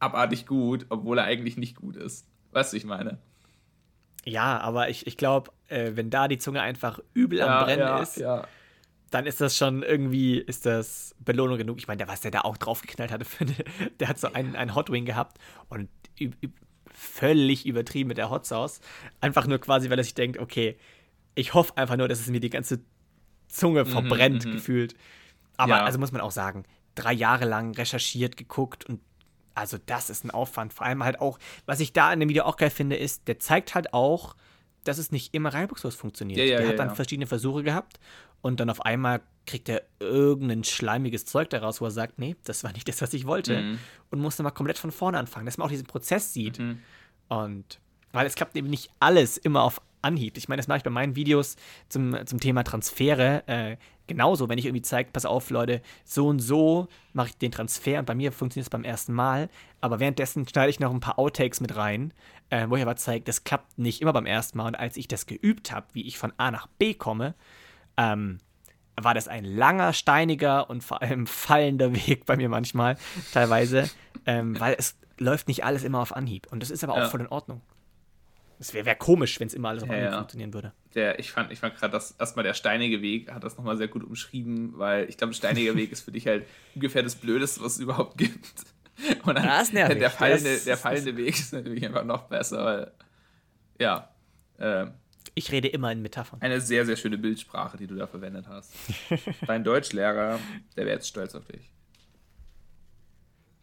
abartig 0.00 0.44
gut, 0.46 0.86
obwohl 0.88 1.18
er 1.18 1.24
eigentlich 1.24 1.56
nicht 1.56 1.76
gut 1.76 1.96
ist. 1.96 2.26
Weißt 2.50 2.72
du, 2.72 2.76
ich 2.76 2.84
meine? 2.84 3.18
Ja, 4.24 4.58
aber 4.60 4.88
ich, 4.88 5.06
ich 5.06 5.16
glaube, 5.16 5.50
äh, 5.68 5.92
wenn 5.94 6.10
da 6.10 6.28
die 6.28 6.38
Zunge 6.38 6.62
einfach 6.62 6.98
übel 7.12 7.38
ja, 7.38 7.58
am 7.58 7.64
Brennen 7.64 7.80
ja, 7.80 7.98
ist, 7.98 8.16
ja. 8.16 8.46
dann 9.10 9.26
ist 9.26 9.40
das 9.40 9.56
schon 9.56 9.82
irgendwie, 9.82 10.38
ist 10.38 10.66
das 10.66 11.14
Belohnung 11.18 11.58
genug. 11.58 11.78
Ich 11.78 11.88
meine, 11.88 11.98
der, 11.98 12.08
was 12.08 12.20
der 12.20 12.30
da 12.30 12.40
auch 12.40 12.56
draufgeknallt 12.56 13.12
hatte, 13.12 13.26
eine, 13.40 13.54
der 14.00 14.08
hat 14.08 14.18
so 14.18 14.32
einen, 14.32 14.56
einen 14.56 14.74
Hot 14.74 14.90
Wing 14.90 15.04
gehabt 15.04 15.38
und 15.68 15.88
völlig 16.86 17.66
übertrieben 17.66 18.08
mit 18.08 18.18
der 18.18 18.30
Hot 18.30 18.46
Sauce. 18.46 18.80
Einfach 19.20 19.46
nur 19.46 19.58
quasi, 19.58 19.90
weil 19.90 19.98
er 19.98 20.04
sich 20.04 20.14
denkt, 20.14 20.38
okay, 20.38 20.76
ich 21.34 21.54
hoffe 21.54 21.76
einfach 21.76 21.96
nur, 21.96 22.08
dass 22.08 22.20
es 22.20 22.28
mir 22.28 22.40
die 22.40 22.50
ganze 22.50 22.80
Zunge 23.48 23.84
mhm, 23.84 23.88
verbrennt, 23.88 24.46
mhm, 24.46 24.52
gefühlt. 24.52 24.94
Aber 25.56 25.84
also 25.84 25.98
muss 25.98 26.12
man 26.12 26.20
auch 26.20 26.30
sagen, 26.30 26.64
drei 26.94 27.12
Jahre 27.12 27.44
lang 27.44 27.74
recherchiert, 27.74 28.36
geguckt 28.36 28.84
und 28.84 29.00
also 29.54 29.78
das 29.84 30.10
ist 30.10 30.24
ein 30.24 30.30
Aufwand. 30.30 30.72
Vor 30.72 30.86
allem 30.86 31.04
halt 31.04 31.20
auch, 31.20 31.38
was 31.66 31.80
ich 31.80 31.92
da 31.92 32.12
in 32.12 32.20
dem 32.20 32.28
Video 32.28 32.44
auch 32.44 32.56
geil 32.56 32.70
finde, 32.70 32.96
ist, 32.96 33.28
der 33.28 33.38
zeigt 33.38 33.74
halt 33.74 33.92
auch, 33.94 34.36
dass 34.84 34.98
es 34.98 35.12
nicht 35.12 35.34
immer 35.34 35.54
reibungslos 35.54 35.94
funktioniert. 35.94 36.38
Ja, 36.38 36.44
ja, 36.44 36.56
der 36.58 36.66
ja, 36.66 36.72
hat 36.72 36.78
dann 36.78 36.94
verschiedene 36.94 37.26
Versuche 37.26 37.62
gehabt 37.62 37.98
und 38.42 38.60
dann 38.60 38.68
auf 38.68 38.84
einmal 38.84 39.22
kriegt 39.46 39.68
er 39.68 39.82
irgendein 40.00 40.64
schleimiges 40.64 41.24
Zeug 41.24 41.50
daraus, 41.50 41.80
wo 41.80 41.86
er 41.86 41.90
sagt, 41.90 42.18
nee, 42.18 42.36
das 42.44 42.64
war 42.64 42.72
nicht 42.72 42.88
das, 42.88 43.00
was 43.02 43.12
ich 43.14 43.26
wollte. 43.26 43.60
Mhm. 43.60 43.78
Und 44.10 44.20
muss 44.20 44.36
dann 44.36 44.44
mal 44.44 44.50
komplett 44.50 44.78
von 44.78 44.90
vorne 44.90 45.18
anfangen, 45.18 45.46
dass 45.46 45.58
man 45.58 45.66
auch 45.66 45.70
diesen 45.70 45.86
Prozess 45.86 46.32
sieht. 46.32 46.58
Mhm. 46.58 46.78
Und 47.28 47.80
weil 48.12 48.26
es 48.26 48.34
klappt 48.34 48.56
eben 48.56 48.68
nicht 48.68 48.90
alles 49.00 49.36
immer 49.36 49.62
auf 49.62 49.80
Anhieb. 50.02 50.36
Ich 50.36 50.48
meine, 50.48 50.60
das 50.60 50.68
mache 50.68 50.78
ich 50.78 50.84
bei 50.84 50.90
meinen 50.90 51.16
Videos 51.16 51.56
zum, 51.88 52.14
zum 52.26 52.38
Thema 52.38 52.62
Transfere 52.62 53.42
äh, 53.46 53.76
genauso. 54.06 54.48
Wenn 54.48 54.58
ich 54.58 54.66
irgendwie 54.66 54.82
zeige, 54.82 55.10
pass 55.12 55.24
auf, 55.24 55.50
Leute, 55.50 55.82
so 56.04 56.28
und 56.28 56.40
so 56.40 56.88
mache 57.12 57.28
ich 57.28 57.38
den 57.38 57.52
Transfer 57.52 57.98
und 57.98 58.06
bei 58.06 58.14
mir 58.14 58.32
funktioniert 58.32 58.66
es 58.66 58.70
beim 58.70 58.84
ersten 58.84 59.12
Mal. 59.12 59.48
Aber 59.80 60.00
währenddessen 60.00 60.46
schneide 60.48 60.70
ich 60.70 60.80
noch 60.80 60.92
ein 60.92 61.00
paar 61.00 61.18
Outtakes 61.18 61.60
mit 61.60 61.76
rein, 61.76 62.12
äh, 62.50 62.68
wo 62.68 62.76
ich 62.76 62.82
aber 62.82 62.96
zeige, 62.96 63.24
das 63.24 63.44
klappt 63.44 63.78
nicht 63.78 64.00
immer 64.00 64.12
beim 64.12 64.26
ersten 64.26 64.58
Mal. 64.58 64.68
Und 64.68 64.74
als 64.74 64.96
ich 64.96 65.08
das 65.08 65.26
geübt 65.26 65.72
habe, 65.72 65.86
wie 65.92 66.06
ich 66.06 66.18
von 66.18 66.32
A 66.36 66.50
nach 66.50 66.66
B 66.66 66.94
komme, 66.94 67.34
ähm, 67.96 68.40
war 69.00 69.14
das 69.14 69.28
ein 69.28 69.44
langer, 69.44 69.92
steiniger 69.92 70.70
und 70.70 70.82
vor 70.84 71.02
allem 71.02 71.26
fallender 71.26 71.94
Weg 71.94 72.26
bei 72.26 72.36
mir 72.36 72.48
manchmal, 72.48 72.96
teilweise, 73.32 73.90
ähm, 74.26 74.58
weil 74.58 74.76
es 74.78 74.96
läuft 75.18 75.48
nicht 75.48 75.64
alles 75.64 75.84
immer 75.84 76.00
auf 76.00 76.14
Anhieb. 76.14 76.46
Und 76.50 76.62
das 76.62 76.70
ist 76.70 76.84
aber 76.84 76.94
auch 76.94 76.98
ja. 76.98 77.08
voll 77.08 77.20
in 77.20 77.28
Ordnung. 77.28 77.60
Es 78.58 78.74
wäre 78.74 78.86
wär 78.86 78.94
komisch, 78.94 79.38
wenn 79.40 79.46
es 79.48 79.54
immer 79.54 79.70
alles 79.70 79.82
auf 79.82 79.90
ja, 79.90 80.16
funktionieren 80.16 80.54
würde. 80.54 80.72
Der, 80.94 81.18
ich 81.18 81.32
fand, 81.32 81.50
ich 81.52 81.58
fand 81.58 81.76
gerade, 81.76 81.92
dass 81.92 82.12
erstmal 82.12 82.44
der 82.44 82.54
steinige 82.54 83.02
Weg 83.02 83.32
hat 83.32 83.44
das 83.44 83.56
nochmal 83.56 83.76
sehr 83.76 83.88
gut 83.88 84.04
umschrieben, 84.04 84.78
weil 84.78 85.08
ich 85.08 85.16
glaube, 85.16 85.32
der 85.32 85.38
steinige 85.38 85.76
Weg 85.76 85.92
ist 85.92 86.02
für 86.02 86.12
dich 86.12 86.26
halt 86.26 86.46
ungefähr 86.74 87.02
das 87.02 87.16
Blödeste, 87.16 87.62
was 87.62 87.74
es 87.74 87.78
überhaupt 87.80 88.18
gibt. 88.18 88.64
Und 89.24 89.34
dann, 89.34 89.44
das 89.44 89.72
nervig. 89.72 89.98
Der, 89.98 90.10
fallende, 90.10 90.58
der 90.58 90.76
fallende 90.76 91.16
Weg 91.16 91.34
ist 91.34 91.52
natürlich 91.52 91.84
einfach 91.84 92.04
noch 92.04 92.24
besser, 92.24 92.64
weil, 92.64 92.92
ja. 93.78 94.08
Äh, 94.58 94.86
ich 95.34 95.50
rede 95.50 95.68
immer 95.68 95.90
in 95.90 96.00
Metaphern. 96.00 96.40
Eine 96.40 96.60
sehr, 96.60 96.86
sehr 96.86 96.96
schöne 96.96 97.18
Bildsprache, 97.18 97.76
die 97.76 97.88
du 97.88 97.96
da 97.96 98.06
verwendet 98.06 98.46
hast. 98.48 98.72
Dein 99.46 99.64
Deutschlehrer, 99.64 100.38
der 100.76 100.84
wäre 100.86 100.96
jetzt 100.96 101.08
stolz 101.08 101.34
auf 101.34 101.44
dich. 101.46 101.72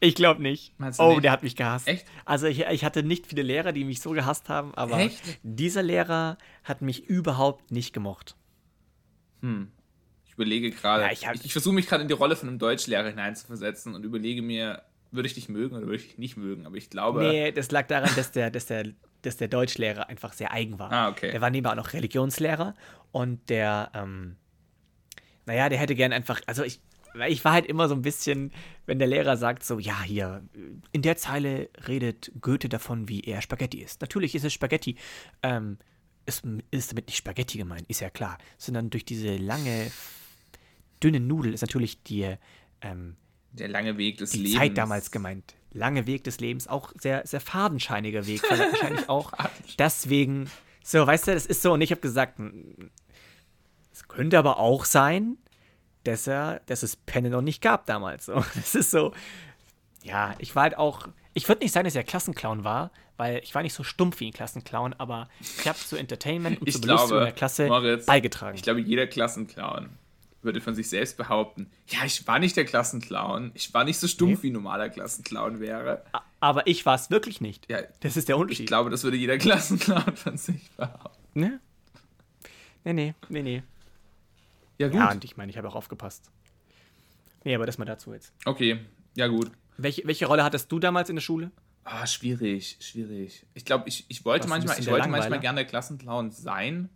Ich 0.03 0.15
glaube 0.15 0.41
nicht. 0.41 0.73
oh, 0.97 1.11
nicht? 1.11 1.23
der 1.23 1.31
hat 1.31 1.43
mich 1.43 1.55
gehasst. 1.55 1.87
Echt? 1.87 2.07
Also 2.25 2.47
ich, 2.47 2.61
ich, 2.61 2.83
hatte 2.83 3.03
nicht 3.03 3.27
viele 3.27 3.43
Lehrer, 3.43 3.71
die 3.71 3.83
mich 3.83 4.01
so 4.01 4.11
gehasst 4.11 4.49
haben, 4.49 4.73
aber 4.73 4.97
Echt? 4.97 5.21
dieser 5.43 5.83
Lehrer 5.83 6.39
hat 6.63 6.81
mich 6.81 7.05
überhaupt 7.05 7.71
nicht 7.71 7.93
gemocht. 7.93 8.35
Hm. 9.41 9.71
Ich 10.25 10.33
überlege 10.33 10.71
gerade. 10.71 11.03
Ja, 11.03 11.11
ich, 11.11 11.27
ich, 11.35 11.45
ich 11.45 11.51
versuche 11.51 11.75
mich 11.75 11.87
gerade 11.87 12.01
in 12.01 12.07
die 12.07 12.15
Rolle 12.15 12.35
von 12.35 12.49
einem 12.49 12.57
Deutschlehrer 12.57 13.09
hineinzuversetzen 13.09 13.93
und 13.93 14.03
überlege 14.03 14.41
mir, 14.41 14.81
würde 15.11 15.27
ich 15.27 15.35
dich 15.35 15.49
mögen 15.49 15.75
oder 15.75 15.85
würde 15.85 15.97
ich 15.97 16.07
dich 16.07 16.17
nicht 16.17 16.35
mögen? 16.35 16.65
Aber 16.65 16.77
ich 16.77 16.89
glaube. 16.89 17.21
Nee, 17.21 17.51
das 17.51 17.69
lag 17.69 17.85
daran, 17.85 18.09
dass 18.15 18.31
der, 18.31 18.49
dass 18.49 18.65
der, 18.65 18.87
dass 19.21 19.37
der 19.37 19.49
Deutschlehrer 19.49 20.09
einfach 20.09 20.33
sehr 20.33 20.51
eigen 20.51 20.79
war. 20.79 20.91
Ah, 20.91 21.09
okay. 21.09 21.31
Der 21.31 21.41
war 21.41 21.51
nebenbei 21.51 21.71
auch 21.71 21.75
noch 21.75 21.93
Religionslehrer 21.93 22.73
und 23.11 23.51
der, 23.51 23.91
ähm, 23.93 24.35
naja, 25.45 25.69
der 25.69 25.77
hätte 25.77 25.93
gern 25.93 26.11
einfach, 26.11 26.41
also 26.47 26.63
ich, 26.63 26.79
weil 27.13 27.31
ich 27.31 27.43
war 27.43 27.53
halt 27.53 27.65
immer 27.65 27.87
so 27.87 27.95
ein 27.95 28.01
bisschen, 28.01 28.51
wenn 28.85 28.99
der 28.99 29.07
Lehrer 29.07 29.37
sagt 29.37 29.63
so, 29.63 29.79
ja, 29.79 30.01
hier, 30.01 30.43
in 30.91 31.01
der 31.01 31.17
Zeile 31.17 31.69
redet 31.87 32.31
Goethe 32.41 32.69
davon, 32.69 33.09
wie 33.09 33.21
er 33.21 33.41
Spaghetti 33.41 33.81
ist. 33.81 34.01
Natürlich 34.01 34.35
ist 34.35 34.45
es 34.45 34.53
Spaghetti. 34.53 34.95
Ähm, 35.43 35.77
es 36.25 36.41
ist 36.71 36.91
damit 36.91 37.07
nicht 37.07 37.17
Spaghetti 37.17 37.57
gemeint, 37.57 37.85
ist 37.87 38.01
ja 38.01 38.09
klar. 38.09 38.37
Sondern 38.57 38.89
durch 38.89 39.05
diese 39.05 39.35
lange, 39.37 39.91
dünne 41.01 41.19
Nudel 41.19 41.53
ist 41.53 41.61
natürlich 41.61 42.03
die, 42.03 42.35
ähm, 42.81 43.15
der 43.51 43.67
lange 43.67 43.97
Weg 43.97 44.17
des 44.17 44.31
die 44.31 44.39
Lebens. 44.39 44.57
Zeit 44.57 44.77
damals 44.77 45.11
gemeint. 45.11 45.55
Lange 45.73 46.07
Weg 46.07 46.23
des 46.23 46.39
Lebens, 46.39 46.67
auch 46.67 46.93
sehr, 46.99 47.25
sehr 47.25 47.41
fadenscheiniger 47.41 48.27
Weg. 48.27 48.43
wahrscheinlich 48.43 49.09
auch 49.09 49.33
deswegen. 49.79 50.49
So, 50.83 51.05
weißt 51.05 51.27
du, 51.27 51.33
das 51.33 51.45
ist 51.45 51.61
so, 51.61 51.73
und 51.73 51.81
ich 51.81 51.91
habe 51.91 52.01
gesagt, 52.01 52.39
es 53.91 54.07
könnte 54.07 54.39
aber 54.39 54.57
auch 54.57 54.85
sein, 54.85 55.37
dass, 56.03 56.27
er, 56.27 56.61
dass 56.65 56.83
es 56.83 56.95
Penne 56.95 57.29
noch 57.29 57.41
nicht 57.41 57.61
gab 57.61 57.85
damals. 57.85 58.25
So. 58.25 58.33
Das 58.55 58.75
ist 58.75 58.91
so, 58.91 59.13
ja, 60.03 60.35
ich 60.39 60.55
war 60.55 60.63
halt 60.63 60.77
auch, 60.77 61.07
ich 61.33 61.47
würde 61.47 61.63
nicht 61.63 61.71
sagen, 61.71 61.85
dass 61.85 61.95
er 61.95 62.03
Klassenclown 62.03 62.63
war, 62.63 62.91
weil 63.17 63.41
ich 63.43 63.53
war 63.53 63.61
nicht 63.61 63.73
so 63.73 63.83
stumpf 63.83 64.19
wie 64.19 64.27
ein 64.27 64.33
Klassenclown, 64.33 64.95
aber 64.97 65.29
ich 65.39 65.67
habe 65.67 65.77
zu 65.77 65.95
Entertainment 65.95 66.59
und 66.59 66.67
ich 66.67 66.73
zur 66.73 66.81
Belustigung 66.81 67.23
der 67.23 67.31
Klasse 67.31 67.67
Moritz, 67.67 68.05
beigetragen. 68.05 68.55
Ich 68.55 68.63
glaube, 68.63 68.81
jeder 68.81 69.07
Klassenclown 69.07 69.89
würde 70.41 70.59
von 70.59 70.73
sich 70.73 70.89
selbst 70.89 71.17
behaupten, 71.17 71.69
ja, 71.87 71.99
ich 72.03 72.25
war 72.27 72.39
nicht 72.39 72.57
der 72.57 72.65
Klassenclown, 72.65 73.51
ich 73.53 73.73
war 73.73 73.83
nicht 73.83 73.99
so 73.99 74.07
stumpf 74.07 74.39
nee. 74.39 74.43
wie 74.43 74.49
ein 74.49 74.53
normaler 74.53 74.89
Klassenclown 74.89 75.59
wäre. 75.59 76.03
Aber 76.39 76.65
ich 76.65 76.85
war 76.85 76.95
es 76.95 77.11
wirklich 77.11 77.41
nicht. 77.41 77.69
Ja, 77.69 77.81
das 77.99 78.17
ist 78.17 78.27
der 78.27 78.37
Unterschied. 78.37 78.61
Ich 78.61 78.67
glaube, 78.67 78.89
das 78.89 79.03
würde 79.03 79.17
jeder 79.17 79.37
Klassenclown 79.37 80.15
von 80.15 80.37
sich 80.37 80.71
behaupten. 80.71 81.39
Ne? 81.39 81.59
Nee, 82.83 82.93
nee, 82.93 83.13
nee, 83.29 83.43
nee. 83.43 83.63
Ja, 84.81 84.87
gut. 84.87 84.97
Ja, 84.97 85.11
und 85.11 85.23
ich 85.23 85.37
meine, 85.37 85.51
ich 85.51 85.57
habe 85.59 85.67
auch 85.67 85.75
aufgepasst. 85.75 86.31
Nee, 87.43 87.53
aber 87.53 87.67
das 87.67 87.77
mal 87.77 87.85
dazu 87.85 88.13
jetzt. 88.13 88.33
Okay, 88.45 88.79
ja, 89.15 89.27
gut. 89.27 89.51
Welche, 89.77 90.05
welche 90.07 90.25
Rolle 90.25 90.43
hattest 90.43 90.71
du 90.71 90.79
damals 90.79 91.09
in 91.09 91.17
der 91.17 91.21
Schule? 91.21 91.51
Ah, 91.83 92.07
schwierig, 92.07 92.77
schwierig. 92.79 93.45
Ich 93.53 93.63
glaube, 93.63 93.87
ich, 93.87 94.05
ich 94.07 94.25
wollte, 94.25 94.47
manchmal, 94.47 94.79
ich 94.79 94.89
wollte 94.89 95.07
manchmal 95.07 95.39
gerne 95.39 95.67
Klassenclown 95.67 96.31
sein, 96.31 96.89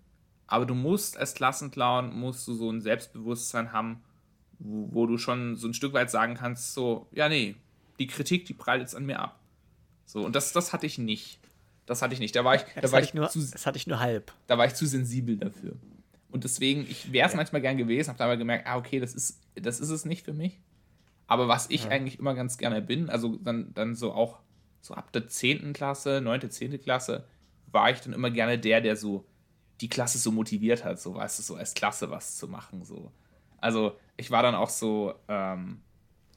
aber 0.48 0.66
du 0.66 0.74
musst 0.74 1.16
als 1.16 1.36
Klassenclown, 1.36 2.12
musst 2.12 2.48
du 2.48 2.56
so 2.56 2.72
ein 2.72 2.82
Selbstbewusstsein 2.82 3.72
haben, 3.72 4.04
wo, 4.58 4.90
wo, 4.92 5.06
du 5.06 5.20
schon 5.20 5.56
so 5.56 5.68
ein 5.68 5.76
Stück 5.76 5.94
weit 5.94 6.10
sagen 6.10 6.34
kannst, 6.34 6.74
so, 6.74 7.08
ja, 7.12 7.30
nee, 7.30 7.56
die 8.00 8.08
Kritik, 8.08 8.46
die 8.46 8.54
prallt 8.54 8.82
jetzt 8.82 8.96
an 8.96 9.06
mir 9.06 9.20
ab. 9.20 9.40
So, 10.06 10.26
und 10.26 10.36
das, 10.36 10.54
das 10.54 10.74
hatte 10.74 10.88
ich 10.88 10.98
nicht. 10.98 11.40
Das 11.86 12.02
hatte 12.02 12.16
ich 12.16 12.20
nicht. 12.20 12.36
Da 12.36 12.44
war 12.44 12.56
ich, 12.56 12.62
da 12.82 12.92
war 12.92 13.02
ich, 13.02 13.14
nur, 13.14 13.30
zu, 13.30 13.40
das 13.40 13.68
hatte 13.68 13.78
ich 13.78 13.86
nur 13.86 14.00
halb. 14.00 14.32
Da 14.48 14.58
war 14.58 14.66
ich 14.66 14.74
zu 14.74 14.88
sensibel 14.88 15.38
dafür. 15.38 15.74
Und 16.36 16.44
deswegen, 16.44 16.82
ich 16.82 17.14
wäre 17.14 17.28
es 17.28 17.32
ja. 17.32 17.38
manchmal 17.38 17.62
gern 17.62 17.78
gewesen, 17.78 18.10
habe 18.10 18.22
aber 18.26 18.36
gemerkt, 18.36 18.68
ah, 18.68 18.76
okay, 18.76 19.00
das 19.00 19.14
ist, 19.14 19.40
das 19.56 19.80
ist 19.80 19.90
es 19.90 20.04
nicht 20.04 20.26
für 20.26 20.34
mich. 20.34 20.60
Aber 21.28 21.48
was 21.48 21.70
ich 21.70 21.86
ja. 21.86 21.92
eigentlich 21.92 22.20
immer 22.20 22.34
ganz 22.34 22.58
gerne 22.58 22.82
bin, 22.82 23.10
also 23.10 23.38
dann, 23.38 23.74
dann 23.74 23.96
so 23.96 24.12
auch 24.12 24.40
so 24.82 24.96
ab 24.96 25.14
der 25.14 25.30
10. 25.30 25.72
Klasse, 25.72 26.20
9., 26.22 26.52
10. 26.52 26.78
Klasse, 26.82 27.26
war 27.68 27.90
ich 27.90 28.02
dann 28.02 28.12
immer 28.12 28.32
gerne 28.32 28.60
der, 28.60 28.82
der 28.82 28.98
so 28.98 29.24
die 29.80 29.88
Klasse 29.88 30.18
so 30.18 30.30
motiviert 30.30 30.84
hat, 30.84 31.00
so 31.00 31.16
weißt 31.16 31.40
du, 31.40 31.44
so 31.44 31.56
als 31.56 31.74
Klasse 31.74 32.12
was 32.12 32.36
zu 32.36 32.50
machen. 32.50 32.84
So. 32.84 33.14
Also 33.60 33.98
ich 34.18 34.30
war 34.30 34.44
dann 34.44 34.56
auch 34.56 34.70
so, 34.70 35.14
ähm, 35.30 35.80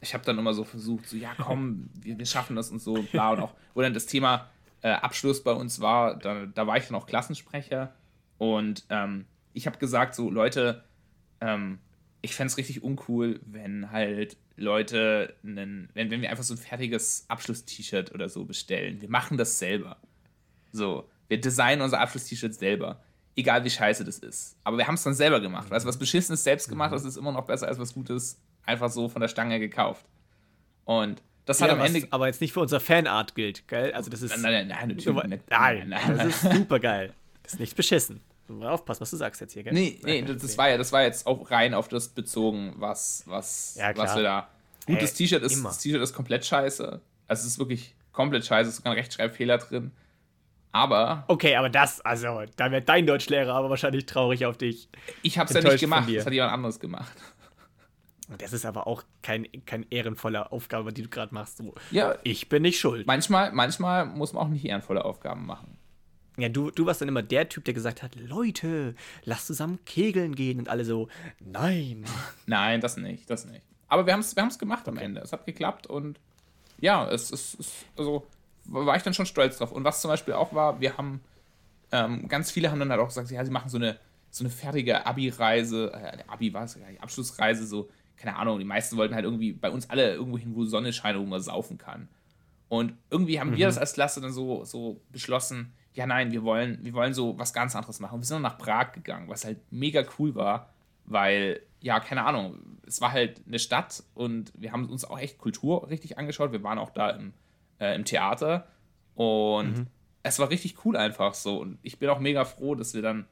ich 0.00 0.14
habe 0.14 0.24
dann 0.24 0.38
immer 0.38 0.54
so 0.54 0.62
versucht, 0.62 1.08
so, 1.08 1.16
ja 1.16 1.32
komm, 1.36 1.90
wir, 2.00 2.16
wir 2.16 2.26
schaffen 2.26 2.54
das 2.54 2.70
und 2.70 2.80
so, 2.80 3.02
bla. 3.10 3.32
Und 3.32 3.40
auch, 3.40 3.54
wo 3.74 3.82
dann 3.82 3.94
das 3.94 4.06
Thema 4.06 4.48
äh, 4.80 4.90
Abschluss 4.90 5.42
bei 5.42 5.54
uns 5.54 5.80
war, 5.80 6.14
da, 6.14 6.46
da 6.46 6.68
war 6.68 6.76
ich 6.76 6.86
dann 6.86 6.94
auch 6.94 7.06
Klassensprecher. 7.06 7.96
Und 8.38 8.84
ähm, 8.90 9.26
ich 9.58 9.66
habe 9.66 9.78
gesagt, 9.78 10.14
so 10.14 10.30
Leute, 10.30 10.84
ähm, 11.40 11.78
ich 12.22 12.34
fände 12.34 12.50
es 12.50 12.56
richtig 12.56 12.82
uncool, 12.82 13.40
wenn 13.44 13.90
halt 13.90 14.36
Leute, 14.56 15.34
einen, 15.44 15.88
wenn, 15.94 16.10
wenn 16.10 16.22
wir 16.22 16.30
einfach 16.30 16.44
so 16.44 16.54
ein 16.54 16.58
fertiges 16.58 17.26
Abschluss-T-Shirt 17.28 18.12
oder 18.14 18.28
so 18.28 18.44
bestellen. 18.44 19.00
Wir 19.00 19.10
machen 19.10 19.36
das 19.36 19.58
selber. 19.58 19.98
So, 20.72 21.08
wir 21.28 21.40
designen 21.40 21.82
unser 21.82 22.00
Abschluss-T-Shirt 22.00 22.54
selber. 22.54 23.00
Egal 23.36 23.64
wie 23.64 23.70
scheiße 23.70 24.04
das 24.04 24.18
ist. 24.18 24.56
Aber 24.64 24.78
wir 24.78 24.86
haben 24.86 24.94
es 24.94 25.02
dann 25.04 25.14
selber 25.14 25.40
gemacht. 25.40 25.70
Weißt 25.70 25.84
du, 25.84 25.88
was 25.88 25.98
Beschissenes 25.98 26.42
selbst 26.42 26.68
gemacht, 26.68 26.92
das 26.92 27.04
ist 27.04 27.16
immer 27.16 27.30
noch 27.30 27.46
besser 27.46 27.68
als 27.68 27.78
was 27.78 27.94
Gutes 27.94 28.40
einfach 28.64 28.90
so 28.90 29.08
von 29.08 29.20
der 29.20 29.28
Stange 29.28 29.60
gekauft. 29.60 30.04
Und 30.84 31.22
das 31.44 31.60
hat 31.62 31.68
ja, 31.68 31.74
am 31.74 31.80
Ende. 31.80 32.06
aber 32.10 32.26
jetzt 32.26 32.40
nicht 32.40 32.52
für 32.52 32.60
unser 32.60 32.80
Fanart 32.80 33.34
gilt, 33.34 33.66
gell? 33.68 33.92
Also 33.92 34.10
das 34.10 34.22
ist. 34.22 34.36
Nein, 34.38 34.52
nein, 34.52 34.68
nein, 34.68 34.88
natürlich 34.88 35.24
nicht. 35.24 35.50
Nein, 35.50 35.88
nein, 35.88 36.16
das 36.16 36.44
ist 36.44 36.52
super 36.52 36.80
geil. 36.80 37.14
Das 37.42 37.54
ist 37.54 37.60
nicht 37.60 37.76
beschissen. 37.76 38.20
Aufpassen, 38.48 39.00
was 39.00 39.10
du 39.10 39.16
sagst 39.16 39.40
jetzt 39.40 39.52
hier, 39.52 39.62
gell? 39.62 39.72
Nee, 39.72 39.98
nee, 40.02 40.22
das, 40.22 40.42
das 40.42 40.58
war 40.58 40.70
ja, 40.70 40.78
das 40.78 40.92
war 40.92 41.02
jetzt 41.02 41.26
auch 41.26 41.50
rein 41.50 41.74
auf 41.74 41.88
das 41.88 42.08
bezogen, 42.08 42.74
was, 42.76 43.22
was, 43.26 43.76
ja, 43.78 43.96
was 43.96 44.16
wir 44.16 44.22
da. 44.22 44.48
Gut, 44.86 45.02
das 45.02 45.14
T-Shirt 45.14 45.42
ist, 45.42 45.62
das 45.64 45.78
T-Shirt 45.78 46.02
ist 46.02 46.14
komplett 46.14 46.46
scheiße. 46.46 47.00
Also 47.26 47.40
es 47.40 47.46
ist 47.46 47.58
wirklich 47.58 47.94
komplett 48.12 48.46
scheiße, 48.46 48.68
es 48.68 48.74
ist 48.74 48.76
sogar 48.76 48.92
ein 48.94 48.98
Rechtschreibfehler 48.98 49.58
drin. 49.58 49.92
Aber. 50.72 51.24
Okay, 51.28 51.56
aber 51.56 51.70
das, 51.70 52.00
also, 52.00 52.42
da 52.56 52.70
wäre 52.70 52.82
dein 52.82 53.06
Deutschlehrer 53.06 53.54
aber 53.54 53.70
wahrscheinlich 53.70 54.06
traurig 54.06 54.46
auf 54.46 54.56
dich. 54.56 54.88
Ich 55.22 55.38
hab's 55.38 55.52
ja 55.52 55.60
nicht 55.60 55.80
gemacht, 55.80 56.08
das 56.14 56.26
hat 56.26 56.32
jemand 56.32 56.52
anderes 56.52 56.80
gemacht. 56.80 57.16
Das 58.36 58.52
ist 58.52 58.66
aber 58.66 58.86
auch 58.86 59.04
kein, 59.22 59.46
kein 59.64 59.86
ehrenvolle 59.88 60.52
Aufgabe, 60.52 60.92
die 60.92 61.02
du 61.02 61.08
gerade 61.08 61.32
machst. 61.32 61.58
So, 61.58 61.74
ja. 61.90 62.16
Ich 62.24 62.50
bin 62.50 62.62
nicht 62.62 62.78
schuld. 62.78 63.06
Manchmal, 63.06 63.52
manchmal 63.52 64.04
muss 64.04 64.34
man 64.34 64.44
auch 64.44 64.48
nicht 64.48 64.66
ehrenvolle 64.66 65.04
Aufgaben 65.04 65.46
machen. 65.46 65.78
Ja, 66.38 66.48
du, 66.48 66.70
du 66.70 66.86
warst 66.86 67.00
dann 67.00 67.08
immer 67.08 67.22
der 67.22 67.48
Typ, 67.48 67.64
der 67.64 67.74
gesagt 67.74 68.02
hat, 68.02 68.14
Leute, 68.14 68.94
lass 69.24 69.46
zusammen 69.46 69.80
kegeln 69.84 70.36
gehen 70.36 70.60
und 70.60 70.68
alle 70.68 70.84
so, 70.84 71.08
nein. 71.40 72.04
Nein, 72.46 72.80
das 72.80 72.96
nicht, 72.96 73.28
das 73.28 73.44
nicht. 73.44 73.62
Aber 73.88 74.06
wir 74.06 74.12
haben 74.12 74.20
es 74.20 74.36
wir 74.36 74.48
gemacht 74.58 74.86
am 74.86 74.98
Ende. 74.98 75.20
Es 75.20 75.32
hat 75.32 75.46
geklappt 75.46 75.88
und 75.88 76.20
ja, 76.80 77.08
es 77.10 77.32
ist, 77.32 77.58
also 77.96 78.24
war 78.66 78.96
ich 78.96 79.02
dann 79.02 79.14
schon 79.14 79.26
stolz 79.26 79.58
drauf. 79.58 79.72
Und 79.72 79.82
was 79.82 80.00
zum 80.00 80.10
Beispiel 80.10 80.34
auch 80.34 80.52
war, 80.52 80.80
wir 80.80 80.96
haben, 80.96 81.20
ähm, 81.90 82.28
ganz 82.28 82.52
viele 82.52 82.70
haben 82.70 82.78
dann 82.78 82.90
halt 82.90 83.00
auch 83.00 83.08
gesagt, 83.08 83.30
ja, 83.30 83.44
sie 83.44 83.50
machen 83.50 83.68
so 83.68 83.78
eine, 83.78 83.98
so 84.30 84.44
eine 84.44 84.50
fertige 84.50 85.06
Abi-Reise, 85.06 85.90
äh, 85.92 86.22
Abi 86.28 86.54
war 86.54 86.64
es, 86.64 86.74
ja, 86.76 86.82
Abschlussreise, 87.00 87.66
so, 87.66 87.88
keine 88.16 88.36
Ahnung, 88.36 88.58
die 88.58 88.64
meisten 88.64 88.96
wollten 88.96 89.14
halt 89.14 89.24
irgendwie 89.24 89.52
bei 89.52 89.70
uns 89.70 89.90
alle 89.90 90.14
irgendwo 90.14 90.38
hin, 90.38 90.54
wo 90.54 90.64
Sonne 90.64 90.92
scheint, 90.92 91.18
wo 91.18 91.24
man 91.24 91.40
saufen 91.40 91.78
kann. 91.78 92.08
Und 92.68 92.94
irgendwie 93.10 93.40
haben 93.40 93.50
mhm. 93.50 93.56
wir 93.56 93.66
das 93.66 93.78
als 93.78 93.94
Klasse 93.94 94.20
dann 94.20 94.32
so, 94.32 94.64
so 94.64 95.00
beschlossen, 95.10 95.72
ja, 95.94 96.06
nein, 96.06 96.30
wir 96.32 96.42
wollen, 96.44 96.78
wir 96.82 96.92
wollen 96.92 97.14
so 97.14 97.38
was 97.38 97.52
ganz 97.52 97.74
anderes 97.74 97.98
machen. 98.00 98.14
Und 98.14 98.20
wir 98.20 98.26
sind 98.26 98.36
dann 98.36 98.42
nach 98.42 98.58
Prag 98.58 98.92
gegangen, 98.92 99.28
was 99.28 99.44
halt 99.44 99.58
mega 99.70 100.04
cool 100.18 100.34
war, 100.34 100.72
weil, 101.06 101.60
ja, 101.80 101.98
keine 102.00 102.24
Ahnung, 102.24 102.58
es 102.86 103.00
war 103.00 103.12
halt 103.12 103.42
eine 103.46 103.58
Stadt 103.58 104.02
und 104.14 104.52
wir 104.56 104.72
haben 104.72 104.88
uns 104.88 105.04
auch 105.04 105.18
echt 105.18 105.38
Kultur 105.38 105.88
richtig 105.88 106.18
angeschaut. 106.18 106.52
Wir 106.52 106.62
waren 106.62 106.78
auch 106.78 106.90
da 106.90 107.10
im, 107.10 107.32
äh, 107.80 107.94
im 107.94 108.04
Theater 108.04 108.68
und 109.14 109.78
mhm. 109.78 109.86
es 110.22 110.38
war 110.38 110.50
richtig 110.50 110.84
cool 110.84 110.96
einfach 110.96 111.34
so. 111.34 111.60
Und 111.60 111.78
ich 111.82 111.98
bin 111.98 112.08
auch 112.10 112.20
mega 112.20 112.44
froh, 112.44 112.74
dass 112.74 112.94
wir 112.94 113.02
dann 113.02 113.26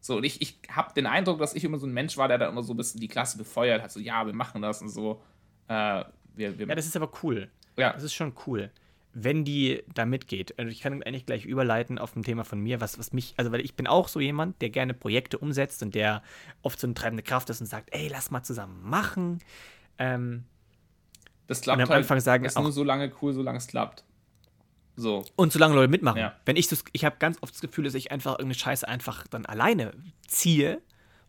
so, 0.00 0.16
und 0.16 0.24
ich, 0.24 0.42
ich 0.42 0.58
habe 0.68 0.92
den 0.94 1.06
Eindruck, 1.06 1.38
dass 1.38 1.54
ich 1.54 1.62
immer 1.62 1.78
so 1.78 1.86
ein 1.86 1.92
Mensch 1.92 2.16
war, 2.16 2.26
der 2.26 2.36
da 2.36 2.48
immer 2.48 2.64
so 2.64 2.74
ein 2.74 2.76
bisschen 2.76 3.00
die 3.00 3.08
Klasse 3.08 3.38
befeuert 3.38 3.82
hat, 3.82 3.92
so, 3.92 4.00
ja, 4.00 4.26
wir 4.26 4.34
machen 4.34 4.60
das 4.60 4.82
und 4.82 4.88
so. 4.88 5.22
Äh, 5.68 6.04
wir, 6.34 6.58
wir 6.58 6.66
ja, 6.66 6.74
das 6.74 6.86
ist 6.86 6.96
aber 6.96 7.10
cool. 7.22 7.48
Ja. 7.76 7.92
Das 7.92 8.02
ist 8.02 8.14
schon 8.14 8.34
cool 8.46 8.70
wenn 9.14 9.44
die 9.44 9.82
da 9.94 10.06
mitgeht. 10.06 10.58
Also 10.58 10.70
ich 10.70 10.80
kann 10.80 11.02
eigentlich 11.02 11.26
gleich 11.26 11.44
überleiten 11.44 11.98
auf 11.98 12.16
ein 12.16 12.22
Thema 12.22 12.44
von 12.44 12.60
mir, 12.60 12.80
was, 12.80 12.98
was 12.98 13.12
mich, 13.12 13.34
also 13.36 13.52
weil 13.52 13.60
ich 13.60 13.74
bin 13.74 13.86
auch 13.86 14.08
so 14.08 14.20
jemand, 14.20 14.60
der 14.62 14.70
gerne 14.70 14.94
Projekte 14.94 15.38
umsetzt 15.38 15.82
und 15.82 15.94
der 15.94 16.22
oft 16.62 16.80
so 16.80 16.86
eine 16.86 16.94
treibende 16.94 17.22
Kraft 17.22 17.50
ist 17.50 17.60
und 17.60 17.66
sagt, 17.66 17.90
ey, 17.92 18.08
lass 18.08 18.30
mal 18.30 18.42
zusammen 18.42 18.82
machen. 18.88 19.40
Ähm, 19.98 20.44
das 21.46 21.60
klappt 21.60 21.78
und 21.78 21.82
am 21.82 21.88
halt, 21.90 21.98
Anfang 21.98 22.20
sagen, 22.20 22.44
ist 22.44 22.56
auch, 22.56 22.62
nur 22.62 22.72
so 22.72 22.84
lange 22.84 23.12
cool, 23.20 23.32
solange 23.34 23.58
es 23.58 23.66
klappt. 23.66 24.04
So. 24.96 25.24
Und 25.36 25.52
solange 25.52 25.74
Leute 25.74 25.90
mitmachen. 25.90 26.18
Ja. 26.18 26.36
Wenn 26.44 26.56
ich 26.56 26.68
das, 26.68 26.84
ich 26.92 27.04
habe 27.04 27.16
ganz 27.18 27.38
oft 27.42 27.52
das 27.52 27.60
Gefühl, 27.60 27.84
dass 27.84 27.94
ich 27.94 28.10
einfach 28.12 28.32
irgendeine 28.32 28.54
Scheiße 28.54 28.86
einfach 28.86 29.26
dann 29.26 29.46
alleine 29.46 29.92
ziehe 30.26 30.80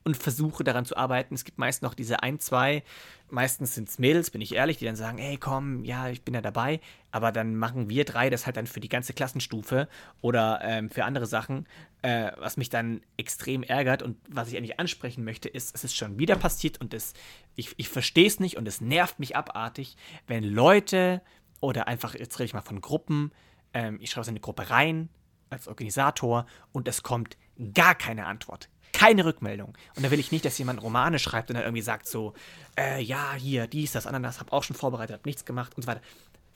und 0.03 0.17
versuche 0.17 0.63
daran 0.63 0.85
zu 0.85 0.97
arbeiten. 0.97 1.35
Es 1.35 1.43
gibt 1.43 1.57
meist 1.57 1.81
noch 1.81 1.93
diese 1.93 2.23
ein, 2.23 2.39
zwei, 2.39 2.83
meistens 3.29 3.75
sind 3.75 3.89
es 3.89 3.99
Mädels, 3.99 4.31
bin 4.31 4.41
ich 4.41 4.53
ehrlich, 4.53 4.77
die 4.77 4.85
dann 4.85 4.95
sagen, 4.95 5.17
hey 5.17 5.37
komm, 5.37 5.83
ja, 5.85 6.09
ich 6.09 6.23
bin 6.23 6.33
ja 6.33 6.41
dabei, 6.41 6.81
aber 7.11 7.31
dann 7.31 7.55
machen 7.55 7.89
wir 7.89 8.05
drei 8.05 8.29
das 8.29 8.45
halt 8.45 8.57
dann 8.57 8.67
für 8.67 8.79
die 8.79 8.89
ganze 8.89 9.13
Klassenstufe 9.13 9.87
oder 10.21 10.59
ähm, 10.63 10.89
für 10.89 11.05
andere 11.05 11.25
Sachen, 11.25 11.67
äh, 12.01 12.31
was 12.37 12.57
mich 12.57 12.69
dann 12.69 13.01
extrem 13.17 13.63
ärgert 13.63 14.03
und 14.03 14.17
was 14.29 14.49
ich 14.49 14.57
eigentlich 14.57 14.79
ansprechen 14.79 15.23
möchte, 15.23 15.49
ist, 15.49 15.75
es 15.75 15.83
ist 15.83 15.95
schon 15.95 16.19
wieder 16.19 16.35
passiert 16.35 16.81
und 16.81 16.93
es, 16.93 17.13
ich, 17.55 17.73
ich 17.77 17.89
verstehe 17.89 18.27
es 18.27 18.39
nicht 18.39 18.57
und 18.57 18.67
es 18.67 18.81
nervt 18.81 19.19
mich 19.19 19.35
abartig, 19.35 19.95
wenn 20.27 20.43
Leute 20.43 21.21
oder 21.59 21.87
einfach, 21.87 22.13
jetzt 22.13 22.37
rede 22.39 22.45
ich 22.45 22.53
mal 22.53 22.61
von 22.61 22.81
Gruppen, 22.81 23.31
ähm, 23.73 23.97
ich 24.01 24.11
schreibe 24.11 24.23
es 24.23 24.27
in 24.27 24.33
eine 24.33 24.41
Gruppe 24.41 24.69
rein 24.69 25.09
als 25.49 25.67
Organisator 25.67 26.45
und 26.71 26.87
es 26.87 27.03
kommt 27.03 27.37
gar 27.73 27.95
keine 27.95 28.25
Antwort 28.25 28.69
keine 28.93 29.25
Rückmeldung. 29.25 29.75
Und 29.95 30.05
da 30.05 30.11
will 30.11 30.19
ich 30.19 30.31
nicht, 30.31 30.45
dass 30.45 30.57
jemand 30.57 30.81
Romane 30.81 31.19
schreibt 31.19 31.49
und 31.49 31.55
dann 31.55 31.65
irgendwie 31.65 31.81
sagt 31.81 32.07
so, 32.07 32.33
äh, 32.79 33.01
ja, 33.01 33.33
hier, 33.33 33.67
dies, 33.67 33.91
das, 33.91 34.07
Ananas, 34.07 34.39
hab 34.39 34.53
auch 34.53 34.63
schon 34.63 34.75
vorbereitet, 34.75 35.15
hab 35.15 35.25
nichts 35.25 35.45
gemacht 35.45 35.75
und 35.75 35.83
so 35.83 35.87
weiter. 35.87 36.01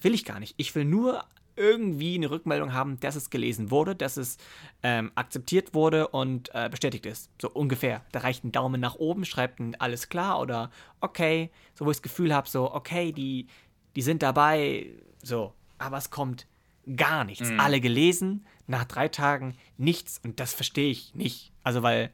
Will 0.01 0.13
ich 0.13 0.23
gar 0.23 0.39
nicht. 0.39 0.53
Ich 0.57 0.73
will 0.75 0.85
nur 0.85 1.25
irgendwie 1.57 2.15
eine 2.15 2.29
Rückmeldung 2.29 2.71
haben, 2.71 2.99
dass 2.99 3.15
es 3.15 3.29
gelesen 3.29 3.71
wurde, 3.71 3.95
dass 3.95 4.15
es 4.15 4.37
ähm, 4.83 5.11
akzeptiert 5.15 5.73
wurde 5.73 6.07
und 6.07 6.49
äh, 6.53 6.69
bestätigt 6.69 7.05
ist. 7.05 7.31
So 7.41 7.49
ungefähr. 7.49 8.05
Da 8.11 8.19
reicht 8.19 8.43
ein 8.43 8.51
Daumen 8.51 8.79
nach 8.79 8.95
oben, 8.95 9.25
schreibt 9.25 9.59
ein 9.59 9.75
alles 9.81 10.07
klar 10.07 10.39
oder 10.39 10.69
okay, 11.01 11.49
so 11.73 11.85
wo 11.85 11.91
ich 11.91 11.97
das 11.97 12.03
Gefühl 12.03 12.33
habe, 12.33 12.47
so 12.47 12.71
okay, 12.71 13.11
die, 13.11 13.47
die 13.95 14.01
sind 14.01 14.21
dabei, 14.21 14.91
so. 15.23 15.53
Aber 15.79 15.97
es 15.97 16.09
kommt 16.11 16.47
gar 16.95 17.23
nichts. 17.23 17.49
Mhm. 17.49 17.59
Alle 17.59 17.81
gelesen, 17.81 18.45
nach 18.67 18.85
drei 18.85 19.07
Tagen 19.07 19.55
nichts 19.77 20.21
und 20.23 20.39
das 20.39 20.53
verstehe 20.53 20.91
ich 20.91 21.15
nicht. 21.15 21.51
Also 21.63 21.81
weil 21.81 22.11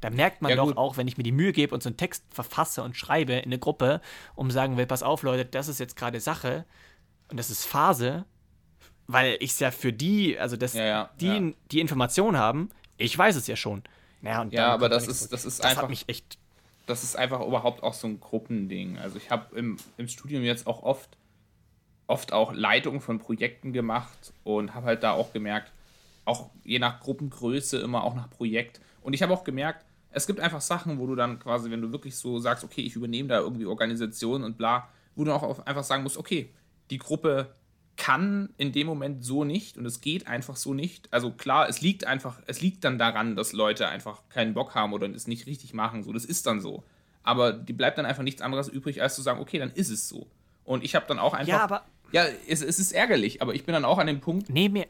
da 0.00 0.10
merkt 0.10 0.42
man 0.42 0.50
ja, 0.50 0.56
doch 0.56 0.66
gut. 0.66 0.76
auch, 0.76 0.96
wenn 0.96 1.08
ich 1.08 1.16
mir 1.16 1.24
die 1.24 1.32
Mühe 1.32 1.52
gebe 1.52 1.74
und 1.74 1.82
so 1.82 1.88
einen 1.88 1.96
Text 1.96 2.24
verfasse 2.30 2.82
und 2.82 2.96
schreibe 2.96 3.34
in 3.34 3.44
eine 3.44 3.58
Gruppe, 3.58 4.00
um 4.34 4.50
sagen 4.50 4.76
will, 4.76 4.86
pass 4.86 5.02
auf, 5.02 5.22
Leute, 5.22 5.44
das 5.44 5.68
ist 5.68 5.78
jetzt 5.80 5.96
gerade 5.96 6.20
Sache 6.20 6.64
und 7.28 7.38
das 7.38 7.50
ist 7.50 7.66
Phase, 7.66 8.24
weil 9.06 9.36
ich 9.40 9.50
es 9.52 9.60
ja 9.60 9.70
für 9.70 9.92
die, 9.92 10.38
also 10.38 10.56
dass 10.56 10.74
ja, 10.74 10.84
ja, 10.84 11.10
die 11.20 11.54
die 11.70 11.80
Information 11.80 12.36
haben, 12.38 12.70
ich 12.96 13.16
weiß 13.16 13.36
es 13.36 13.46
ja 13.46 13.56
schon. 13.56 13.82
Ja, 14.22 14.44
ja 14.50 14.68
aber 14.72 14.88
das 14.88 15.06
ist, 15.06 15.32
das 15.32 15.44
ist 15.44 15.60
das 15.60 15.66
einfach. 15.66 15.88
Mich 15.88 16.08
echt 16.08 16.38
das 16.90 17.04
ist 17.04 17.16
einfach 17.16 17.40
überhaupt 17.40 17.82
auch 17.82 17.94
so 17.94 18.08
ein 18.08 18.20
Gruppending. 18.20 18.98
Also 18.98 19.16
ich 19.16 19.30
habe 19.30 19.56
im, 19.56 19.76
im 19.96 20.08
Studium 20.08 20.42
jetzt 20.42 20.66
auch 20.66 20.82
oft, 20.82 21.16
oft 22.08 22.32
auch 22.32 22.52
Leitung 22.52 23.00
von 23.00 23.20
Projekten 23.20 23.72
gemacht 23.72 24.32
und 24.42 24.74
habe 24.74 24.86
halt 24.86 25.04
da 25.04 25.12
auch 25.12 25.32
gemerkt, 25.32 25.72
auch 26.24 26.50
je 26.64 26.80
nach 26.80 27.00
Gruppengröße 27.00 27.78
immer 27.78 28.02
auch 28.02 28.14
nach 28.14 28.28
Projekt. 28.28 28.80
Und 29.02 29.12
ich 29.12 29.22
habe 29.22 29.32
auch 29.32 29.44
gemerkt, 29.44 29.84
es 30.12 30.26
gibt 30.26 30.40
einfach 30.40 30.60
Sachen, 30.60 30.98
wo 30.98 31.06
du 31.06 31.14
dann 31.14 31.38
quasi, 31.38 31.70
wenn 31.70 31.82
du 31.82 31.92
wirklich 31.92 32.16
so 32.16 32.38
sagst, 32.38 32.64
okay, 32.64 32.80
ich 32.80 32.96
übernehme 32.96 33.28
da 33.28 33.38
irgendwie 33.38 33.66
Organisation 33.66 34.44
und 34.44 34.58
bla, 34.58 34.88
wo 35.14 35.24
du 35.24 35.32
auch 35.32 35.64
einfach 35.66 35.84
sagen 35.84 36.02
musst, 36.02 36.16
okay, 36.16 36.52
die 36.90 36.98
Gruppe 36.98 37.54
kann 37.96 38.48
in 38.56 38.72
dem 38.72 38.86
Moment 38.86 39.24
so 39.24 39.44
nicht 39.44 39.76
und 39.76 39.84
es 39.84 40.00
geht 40.00 40.26
einfach 40.26 40.56
so 40.56 40.72
nicht. 40.72 41.12
Also 41.12 41.30
klar, 41.30 41.68
es 41.68 41.80
liegt 41.82 42.06
einfach, 42.06 42.40
es 42.46 42.60
liegt 42.60 42.82
dann 42.84 42.98
daran, 42.98 43.36
dass 43.36 43.52
Leute 43.52 43.88
einfach 43.88 44.22
keinen 44.30 44.54
Bock 44.54 44.74
haben 44.74 44.92
oder 44.92 45.08
es 45.10 45.26
nicht 45.26 45.46
richtig 45.46 45.74
machen. 45.74 46.02
So, 46.02 46.12
das 46.12 46.24
ist 46.24 46.46
dann 46.46 46.60
so. 46.60 46.82
Aber 47.22 47.52
die 47.52 47.74
bleibt 47.74 47.98
dann 47.98 48.06
einfach 48.06 48.22
nichts 48.22 48.40
anderes 48.40 48.68
übrig, 48.68 49.02
als 49.02 49.14
zu 49.14 49.22
sagen, 49.22 49.40
okay, 49.40 49.58
dann 49.58 49.70
ist 49.70 49.90
es 49.90 50.08
so. 50.08 50.26
Und 50.64 50.82
ich 50.82 50.94
habe 50.94 51.04
dann 51.06 51.18
auch 51.18 51.34
einfach. 51.34 51.52
Ja, 51.52 51.62
aber. 51.62 51.84
Ja, 52.12 52.24
es, 52.48 52.62
es, 52.62 52.78
ist 52.78 52.92
ärgerlich, 52.92 53.42
aber 53.42 53.54
ich 53.54 53.64
bin 53.64 53.72
dann 53.72 53.84
auch 53.84 53.98
an 53.98 54.06
dem 54.06 54.20
Punkt. 54.20 54.48
Nee, 54.48 54.68
mir, 54.68 54.86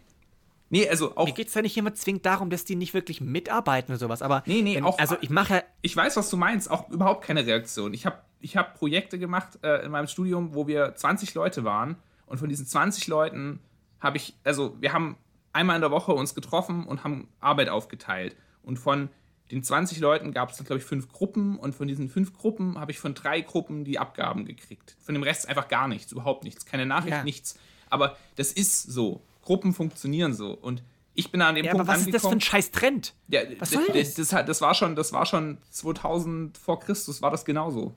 Nee, 0.70 0.88
also 0.88 1.16
auch. 1.16 1.26
Mir 1.26 1.34
geht 1.34 1.48
es 1.48 1.54
ja 1.54 1.62
nicht 1.62 1.76
immer 1.76 1.94
zwingend 1.94 2.24
darum, 2.24 2.48
dass 2.48 2.64
die 2.64 2.76
nicht 2.76 2.94
wirklich 2.94 3.20
mitarbeiten 3.20 3.92
oder 3.92 3.98
sowas, 3.98 4.22
aber. 4.22 4.42
Nee, 4.46 4.62
nee, 4.62 4.76
wenn, 4.76 4.84
auch. 4.84 4.98
Also 4.98 5.16
ich 5.20 5.30
mache. 5.30 5.64
Ich 5.82 5.96
weiß, 5.96 6.16
was 6.16 6.30
du 6.30 6.36
meinst, 6.36 6.70
auch 6.70 6.88
überhaupt 6.90 7.24
keine 7.24 7.44
Reaktion. 7.44 7.92
Ich 7.92 8.06
habe 8.06 8.18
ich 8.40 8.56
hab 8.56 8.78
Projekte 8.78 9.18
gemacht 9.18 9.58
äh, 9.62 9.84
in 9.84 9.90
meinem 9.90 10.06
Studium, 10.06 10.54
wo 10.54 10.66
wir 10.66 10.94
20 10.94 11.34
Leute 11.34 11.64
waren 11.64 11.96
und 12.26 12.38
von 12.38 12.48
diesen 12.48 12.64
20 12.66 13.08
Leuten 13.08 13.60
habe 13.98 14.16
ich, 14.16 14.34
also 14.44 14.76
wir 14.80 14.92
haben 14.92 15.16
einmal 15.52 15.76
in 15.76 15.82
der 15.82 15.90
Woche 15.90 16.12
uns 16.12 16.34
getroffen 16.34 16.86
und 16.86 17.02
haben 17.02 17.28
Arbeit 17.40 17.68
aufgeteilt. 17.68 18.36
Und 18.62 18.78
von 18.78 19.10
den 19.50 19.64
20 19.64 19.98
Leuten 19.98 20.32
gab 20.32 20.50
es 20.50 20.56
dann, 20.56 20.66
glaube 20.66 20.78
ich, 20.78 20.84
fünf 20.84 21.08
Gruppen 21.08 21.58
und 21.58 21.74
von 21.74 21.88
diesen 21.88 22.08
fünf 22.08 22.32
Gruppen 22.32 22.78
habe 22.78 22.92
ich 22.92 23.00
von 23.00 23.14
drei 23.14 23.40
Gruppen 23.40 23.84
die 23.84 23.98
Abgaben 23.98 24.44
gekriegt. 24.44 24.96
Von 25.00 25.14
dem 25.14 25.24
Rest 25.24 25.48
einfach 25.48 25.66
gar 25.66 25.88
nichts, 25.88 26.12
überhaupt 26.12 26.44
nichts. 26.44 26.66
Keine 26.66 26.86
Nachricht, 26.86 27.16
ja. 27.16 27.24
nichts. 27.24 27.58
Aber 27.88 28.16
das 28.36 28.52
ist 28.52 28.84
so. 28.84 29.22
Gruppen 29.50 29.74
funktionieren 29.74 30.32
so. 30.32 30.52
Und 30.52 30.84
ich 31.12 31.32
bin 31.32 31.42
an 31.42 31.56
dem 31.56 31.64
ja, 31.64 31.72
Punkt 31.72 31.88
aber 31.88 31.98
was 31.98 32.06
ist 32.06 32.14
das 32.14 32.22
für 32.22 32.28
ein 32.28 32.40
scheiß 32.40 32.70
Trend? 32.70 33.14
Ja, 33.26 33.40
was 33.58 33.70
soll 33.70 33.84
das? 33.88 34.14
Das, 34.14 34.28
das, 34.28 34.46
das, 34.46 34.60
war 34.60 34.74
schon, 34.74 34.94
das 34.94 35.12
war 35.12 35.26
schon 35.26 35.58
2000 35.70 36.56
vor 36.56 36.78
Christus, 36.78 37.20
war 37.20 37.32
das 37.32 37.44
genauso. 37.44 37.92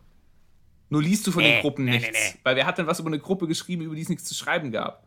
Nur 0.90 1.04
liest 1.04 1.28
du 1.28 1.32
von 1.32 1.44
nee, 1.44 1.52
den 1.52 1.62
Gruppen 1.62 1.86
nee, 1.86 1.92
nichts. 1.92 2.10
Nee, 2.12 2.40
weil 2.42 2.56
wer 2.56 2.66
hat 2.66 2.80
denn 2.80 2.88
was 2.88 3.00
über 3.00 3.10
eine 3.10 3.20
Gruppe 3.20 3.46
geschrieben, 3.46 3.84
über 3.84 3.94
die 3.94 4.02
es 4.02 4.10
nichts 4.10 4.24
zu 4.24 4.34
schreiben 4.34 4.72
gab? 4.72 5.06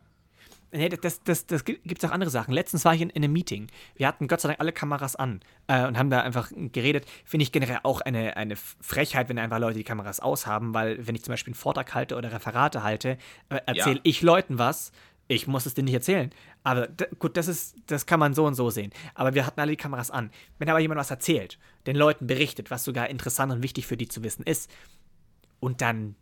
Nee, 0.71 0.89
das, 0.89 1.25
das, 1.25 1.47
das 1.47 1.65
gibt 1.65 1.99
es 1.99 2.05
auch 2.05 2.13
andere 2.13 2.31
Sachen. 2.31 2.55
Letztens 2.55 2.85
war 2.85 2.95
ich 2.95 3.01
in, 3.01 3.11
in, 3.11 3.25
einem 3.25 3.33
Meeting. 3.33 3.67
Wir 3.97 4.07
hatten 4.07 4.29
Gott 4.29 4.41
sei 4.41 4.49
Dank 4.49 4.61
alle 4.61 4.73
Kameras 4.73 5.17
an 5.17 5.41
äh, 5.67 5.85
und 5.85 5.99
haben 5.99 6.11
da 6.11 6.21
einfach 6.21 6.53
geredet. 6.55 7.07
Finde 7.25 7.43
ich 7.43 7.51
generell 7.51 7.81
auch 7.83 8.03
eine, 8.03 8.37
eine 8.37 8.55
Frechheit, 8.55 9.29
wenn 9.29 9.39
einfach 9.41 9.59
Leute 9.59 9.79
die 9.79 9.85
Kameras 9.85 10.21
aushaben, 10.21 10.75
weil 10.75 11.09
wenn 11.09 11.17
ich 11.17 11.25
zum 11.25 11.33
Beispiel 11.33 11.53
einen 11.53 11.59
Vortrag 11.59 11.93
halte 11.93 12.15
oder 12.15 12.31
Referate 12.31 12.85
halte, 12.85 13.19
äh, 13.49 13.59
erzähle 13.67 13.97
ja. 13.97 14.01
ich 14.05 14.23
Leuten 14.23 14.59
was, 14.59 14.93
ich 15.29 15.47
muss 15.47 15.67
es 15.67 15.75
dir 15.75 15.83
nicht 15.83 15.95
erzählen. 15.95 16.31
Aber 16.62 16.89
gut, 17.19 17.37
das 17.37 17.49
ist, 17.49 17.77
das 17.87 18.07
kann 18.07 18.21
man 18.21 18.35
so 18.35 18.47
und 18.47 18.55
so 18.55 18.71
sehen. 18.71 18.93
Aber 19.15 19.35
wir 19.35 19.47
hatten 19.47 19.61
alle 19.61 19.73
die 19.73 19.77
Kameras 19.77 20.11
an. 20.11 20.31
Wenn 20.59 20.69
aber 20.69 20.79
jemand 20.79 21.01
was 21.01 21.11
erzählt, 21.11 21.59
den 21.87 21.97
Leuten 21.97 22.27
berichtet, 22.27 22.71
was 22.71 22.85
sogar 22.85 23.09
interessant 23.09 23.53
und 23.53 23.62
wichtig 23.62 23.87
für 23.87 23.97
die 23.97 24.09
zu 24.09 24.23
wissen 24.23 24.45
ist, 24.45 24.71
und 25.59 25.81
dann 25.81 26.17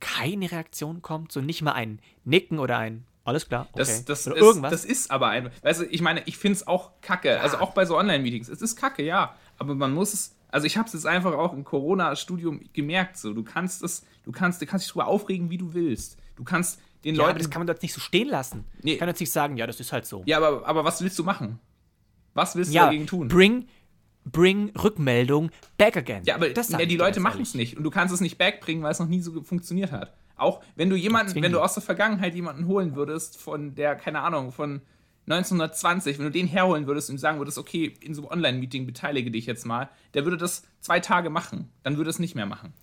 keine 0.00 0.50
Reaktion 0.50 1.02
kommt, 1.02 1.32
so 1.32 1.40
nicht 1.40 1.62
mal 1.62 1.72
ein 1.72 2.00
Nicken 2.24 2.58
oder 2.58 2.78
ein 2.78 3.06
Alles 3.24 3.48
klar. 3.48 3.68
Okay. 3.72 3.78
Das, 3.78 4.04
das, 4.04 4.26
ist, 4.26 4.36
irgendwas? 4.36 4.70
das 4.70 4.84
ist 4.84 5.10
aber 5.10 5.28
ein. 5.28 5.50
Weißt 5.62 5.80
du, 5.80 5.84
ich 5.86 6.02
meine, 6.02 6.22
ich 6.26 6.36
finde 6.36 6.56
es 6.56 6.66
auch 6.66 7.00
kacke. 7.00 7.30
Ja. 7.30 7.40
Also 7.40 7.58
auch 7.58 7.72
bei 7.72 7.86
so 7.86 7.96
Online-Meetings. 7.96 8.48
Es 8.48 8.60
ist 8.60 8.76
kacke, 8.76 9.02
ja. 9.02 9.34
Aber 9.58 9.74
man 9.74 9.92
muss 9.92 10.12
es. 10.12 10.36
Also 10.48 10.66
ich 10.66 10.76
habe 10.76 10.86
es 10.86 10.92
jetzt 10.92 11.06
einfach 11.06 11.32
auch 11.32 11.52
im 11.52 11.64
Corona-Studium 11.64 12.60
gemerkt. 12.72 13.16
So, 13.16 13.32
du 13.32 13.42
kannst 13.42 13.82
es, 13.82 14.04
du 14.24 14.32
kannst, 14.32 14.60
du 14.60 14.66
kannst 14.66 14.86
dich 14.86 14.92
darüber 14.92 15.08
aufregen, 15.08 15.50
wie 15.50 15.58
du 15.58 15.72
willst. 15.72 16.18
Du 16.36 16.44
kannst 16.44 16.80
den 17.04 17.14
ja, 17.14 17.22
Leuten. 17.22 17.30
Aber 17.30 17.38
das 17.38 17.50
kann 17.50 17.60
man 17.60 17.66
dort 17.66 17.82
nicht 17.82 17.92
so 17.92 18.00
stehen 18.00 18.28
lassen. 18.28 18.64
Nee. 18.82 18.94
Ich 18.94 18.98
kann 18.98 19.08
jetzt 19.08 19.20
nicht 19.20 19.32
sagen, 19.32 19.56
ja, 19.56 19.66
das 19.66 19.80
ist 19.80 19.92
halt 19.92 20.06
so. 20.06 20.22
Ja, 20.26 20.38
aber, 20.38 20.66
aber 20.66 20.84
was 20.84 21.02
willst 21.02 21.18
du 21.18 21.24
machen? 21.24 21.60
Was 22.34 22.56
willst 22.56 22.70
du 22.70 22.76
ja, 22.76 22.86
dagegen 22.86 23.06
tun? 23.06 23.28
Bring, 23.28 23.68
bring 24.24 24.70
Rückmeldung 24.76 25.50
back 25.76 25.96
again. 25.96 26.22
Ja, 26.24 26.34
aber 26.34 26.50
das 26.50 26.70
ja, 26.70 26.84
die 26.84 26.96
Leute 26.96 27.20
machen 27.20 27.42
es 27.42 27.54
nicht. 27.54 27.76
Und 27.76 27.84
du 27.84 27.90
kannst 27.90 28.12
es 28.14 28.20
nicht 28.20 28.38
backbringen, 28.38 28.82
weil 28.82 28.92
es 28.92 28.98
noch 28.98 29.08
nie 29.08 29.20
so 29.20 29.42
funktioniert 29.42 29.92
hat. 29.92 30.14
Auch 30.36 30.62
wenn 30.74 30.90
du 30.90 30.96
jemanden, 30.96 31.40
wenn 31.40 31.52
du 31.52 31.60
aus 31.60 31.74
der 31.74 31.82
Vergangenheit 31.82 32.34
jemanden 32.34 32.66
holen 32.66 32.96
würdest, 32.96 33.40
von 33.40 33.74
der, 33.76 33.94
keine 33.94 34.20
Ahnung, 34.22 34.50
von 34.50 34.80
1920, 35.26 36.18
wenn 36.18 36.26
du 36.26 36.30
den 36.30 36.46
herholen 36.46 36.86
würdest 36.86 37.08
und 37.08 37.18
sagen 37.18 37.38
würdest, 37.38 37.56
okay, 37.56 37.94
in 38.00 38.14
so 38.14 38.22
einem 38.22 38.32
Online-Meeting 38.32 38.84
beteilige 38.84 39.30
dich 39.30 39.46
jetzt 39.46 39.64
mal, 39.64 39.88
der 40.12 40.24
würde 40.24 40.36
das 40.36 40.64
zwei 40.80 41.00
Tage 41.00 41.30
machen, 41.30 41.70
dann 41.82 41.96
würde 41.96 42.10
es 42.10 42.18
nicht 42.18 42.34
mehr 42.34 42.46
machen. 42.46 42.74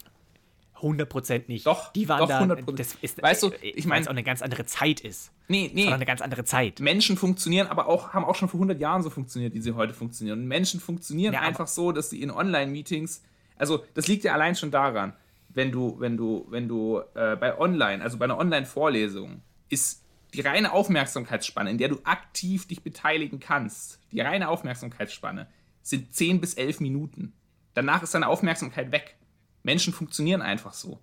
100% 0.82 1.44
nicht. 1.48 1.66
Doch, 1.66 1.94
die 1.94 2.10
waren 2.10 2.20
doch, 2.20 2.28
da. 2.28 2.42
100%. 2.42 2.76
Das 2.76 2.96
ist, 3.02 3.22
weißt 3.22 3.44
du, 3.44 3.48
äh, 3.48 3.70
ich 3.70 3.86
meine, 3.86 4.06
auch 4.06 4.12
eine 4.12 4.24
ganz 4.24 4.42
andere 4.42 4.66
Zeit 4.66 5.00
ist. 5.00 5.32
Nee, 5.48 5.72
nee. 5.74 5.86
Das 5.86 5.94
eine 5.94 6.06
ganz 6.06 6.22
andere 6.22 6.44
Zeit. 6.44 6.80
Menschen 6.80 7.18
funktionieren, 7.18 7.68
aber 7.68 7.88
auch 7.88 8.14
haben 8.14 8.26
auch 8.26 8.36
schon 8.36 8.50
vor 8.50 8.60
100 8.60 8.80
Jahren 8.80 9.04
so 9.04 9.10
funktioniert, 9.10 9.54
wie 9.54 9.62
sie 9.62 9.74
heute 9.74 9.94
funktionieren. 9.94 10.40
Und 10.40 10.48
Menschen 10.48 10.80
funktionieren 10.80 11.34
ja, 11.34 11.42
einfach 11.42 11.68
so, 11.68 11.92
dass 11.92 12.10
sie 12.10 12.22
in 12.22 12.32
Online-Meetings, 12.32 13.24
also 13.58 13.84
das 13.94 14.08
liegt 14.08 14.24
ja 14.24 14.34
allein 14.34 14.56
schon 14.56 14.72
daran, 14.72 15.14
wenn 15.50 15.72
du, 15.72 16.00
wenn 16.00 16.18
du, 16.18 16.48
wenn 16.50 16.68
du 16.68 17.02
äh, 17.14 17.36
bei 17.36 17.58
Online, 17.58 18.04
also 18.04 18.18
bei 18.18 18.26
einer 18.26 18.38
Online-Vorlesung, 18.38 19.42
ist 19.70 20.04
die 20.34 20.42
reine 20.42 20.72
Aufmerksamkeitsspanne, 20.72 21.70
in 21.70 21.78
der 21.78 21.90
du 21.90 22.00
aktiv 22.04 22.68
dich 22.68 22.84
beteiligen 22.84 23.40
kannst, 23.40 24.00
die 24.12 24.22
reine 24.22 24.50
Aufmerksamkeitsspanne, 24.50 25.48
sind 25.82 26.14
10 26.14 26.40
bis 26.40 26.54
11 26.54 26.80
Minuten. 26.80 27.34
Danach 27.74 28.04
ist 28.04 28.14
deine 28.14 28.28
Aufmerksamkeit 28.28 28.92
weg. 28.92 29.18
Menschen 29.64 29.94
funktionieren 29.94 30.42
einfach 30.42 30.74
so. 30.74 31.00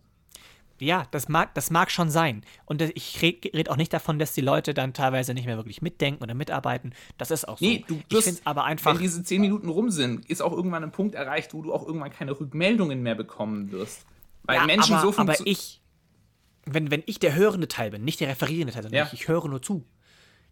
Ja, 0.80 1.06
das 1.10 1.28
mag, 1.28 1.54
das 1.54 1.70
mag 1.70 1.90
schon 1.90 2.10
sein. 2.10 2.42
Und 2.64 2.80
ich 2.82 3.20
rede 3.20 3.50
red 3.52 3.68
auch 3.68 3.76
nicht 3.76 3.92
davon, 3.92 4.18
dass 4.18 4.32
die 4.32 4.40
Leute 4.40 4.74
dann 4.74 4.92
teilweise 4.92 5.34
nicht 5.34 5.46
mehr 5.46 5.56
wirklich 5.56 5.82
mitdenken 5.82 6.22
oder 6.22 6.34
mitarbeiten. 6.34 6.94
Das 7.16 7.30
ist 7.30 7.48
auch 7.48 7.58
so. 7.58 7.64
Nee, 7.64 7.84
du 7.88 8.00
wirst, 8.10 8.28
ich 8.28 8.46
aber 8.46 8.64
einfach. 8.64 8.94
Wenn 8.94 9.00
diese 9.00 9.22
zehn 9.24 9.40
Minuten 9.40 9.68
rum 9.68 9.90
sind, 9.90 10.26
ist 10.26 10.40
auch 10.40 10.52
irgendwann 10.52 10.84
ein 10.84 10.92
Punkt 10.92 11.14
erreicht, 11.16 11.52
wo 11.52 11.62
du 11.62 11.72
auch 11.72 11.84
irgendwann 11.84 12.10
keine 12.10 12.38
Rückmeldungen 12.38 13.02
mehr 13.02 13.16
bekommen 13.16 13.72
wirst. 13.72 14.06
Weil 14.44 14.56
ja, 14.56 14.66
Menschen 14.66 14.94
aber, 14.94 15.12
so 15.12 15.18
Aber 15.18 15.34
ich, 15.44 15.80
wenn, 16.64 16.90
wenn 16.90 17.02
ich 17.06 17.18
der 17.18 17.34
hörende 17.34 17.66
Teil 17.66 17.90
bin, 17.90 18.04
nicht 18.04 18.20
der 18.20 18.28
referierende 18.28 18.72
Teil, 18.72 18.82
sondern 18.82 18.98
ja. 18.98 19.06
ich, 19.06 19.20
ich 19.20 19.28
höre 19.28 19.48
nur 19.48 19.60
zu, 19.60 19.84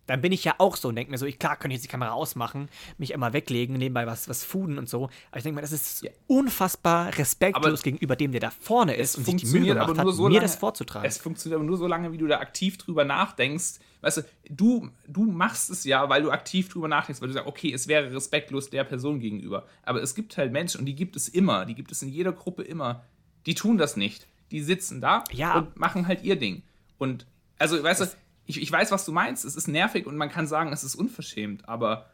dann 0.07 0.21
bin 0.21 0.33
ich 0.33 0.45
ja 0.45 0.55
auch 0.59 0.77
so 0.77 0.89
und 0.89 0.97
denke 0.97 1.11
mir 1.11 1.19
so, 1.19 1.27
ich, 1.27 1.39
klar 1.39 1.57
könnte 1.57 1.75
ich 1.75 1.79
jetzt 1.79 1.85
die 1.85 1.91
Kamera 1.91 2.13
ausmachen, 2.13 2.69
mich 2.99 3.13
immer 3.13 3.33
weglegen, 3.33 3.77
nebenbei 3.77 4.07
was, 4.07 4.29
was 4.29 4.45
fooden 4.45 4.79
und 4.79 4.89
so. 4.89 5.05
Aber 5.31 5.39
ich 5.39 5.43
denke 5.43 5.57
mir, 5.57 5.63
das 5.63 5.73
ist 5.73 6.03
ja. 6.03 6.11
unfassbar 6.27 7.17
respektlos 7.17 7.81
aber 7.81 7.83
gegenüber 7.83 8.17
dem, 8.17 8.33
der 8.33 8.41
da 8.41 8.51
vorne 8.51 8.95
ist 8.95 9.17
und 9.17 9.25
sich 9.25 9.37
die 9.37 9.47
Mühe 9.47 9.75
gemacht 9.75 9.99
hat, 9.99 10.15
so 10.15 10.29
mir 10.29 10.41
das 10.41 10.57
vorzutragen. 10.57 11.07
Es 11.07 11.19
funktioniert 11.19 11.59
aber 11.59 11.67
nur 11.67 11.77
so 11.77 11.87
lange, 11.87 12.13
wie 12.13 12.19
du 12.19 12.27
da 12.27 12.39
aktiv 12.39 12.79
drüber 12.79 13.05
nachdenkst. 13.05 13.81
Weißt 14.03 14.19
du, 14.19 14.23
du, 14.51 14.91
du 15.09 15.25
machst 15.25 15.71
es 15.71 15.85
ja, 15.85 16.09
weil 16.09 16.23
du 16.23 16.31
aktiv 16.31 16.69
drüber 16.69 16.87
nachdenkst, 16.87 17.21
weil 17.21 17.29
du 17.29 17.35
sagst, 17.35 17.49
okay, 17.49 17.73
es 17.73 17.89
wäre 17.89 18.13
respektlos 18.13 18.71
der 18.71 18.85
Person 18.85 19.19
gegenüber. 19.21 19.67
Aber 19.83 20.03
es 20.03 20.15
gibt 20.15 20.37
halt 20.37 20.53
Menschen 20.53 20.81
und 20.81 20.87
die 20.87 20.95
gibt 20.95 21.17
es 21.17 21.29
immer, 21.29 21.67
die 21.67 21.75
gibt 21.75 21.91
es 21.91 22.03
in 22.03 22.09
jeder 22.09 22.33
Gruppe 22.33 22.63
immer, 22.63 23.05
die 23.47 23.55
tun 23.55 23.79
das 23.79 23.97
nicht. 23.97 24.29
Die 24.53 24.61
sitzen 24.61 25.01
da 25.01 25.25
ja. 25.33 25.59
und 25.59 25.77
machen 25.77 26.07
halt 26.07 26.23
ihr 26.23 26.37
Ding. 26.37 26.63
Und 26.99 27.27
also, 27.59 27.83
weißt 27.83 28.03
du, 28.03 28.07
ich, 28.47 28.63
ich 28.63 28.71
weiß, 28.71 28.91
was 28.91 29.05
du 29.05 29.13
meinst. 29.13 29.45
Es 29.45 29.57
ist 29.57 29.69
nervig 29.69 30.07
und 30.07 30.17
man 30.17 30.31
kann 30.31 30.47
sagen, 30.47 30.73
es 30.73 30.85
ist 30.85 30.95
unverschämt, 30.95 31.69
aber. 31.69 32.11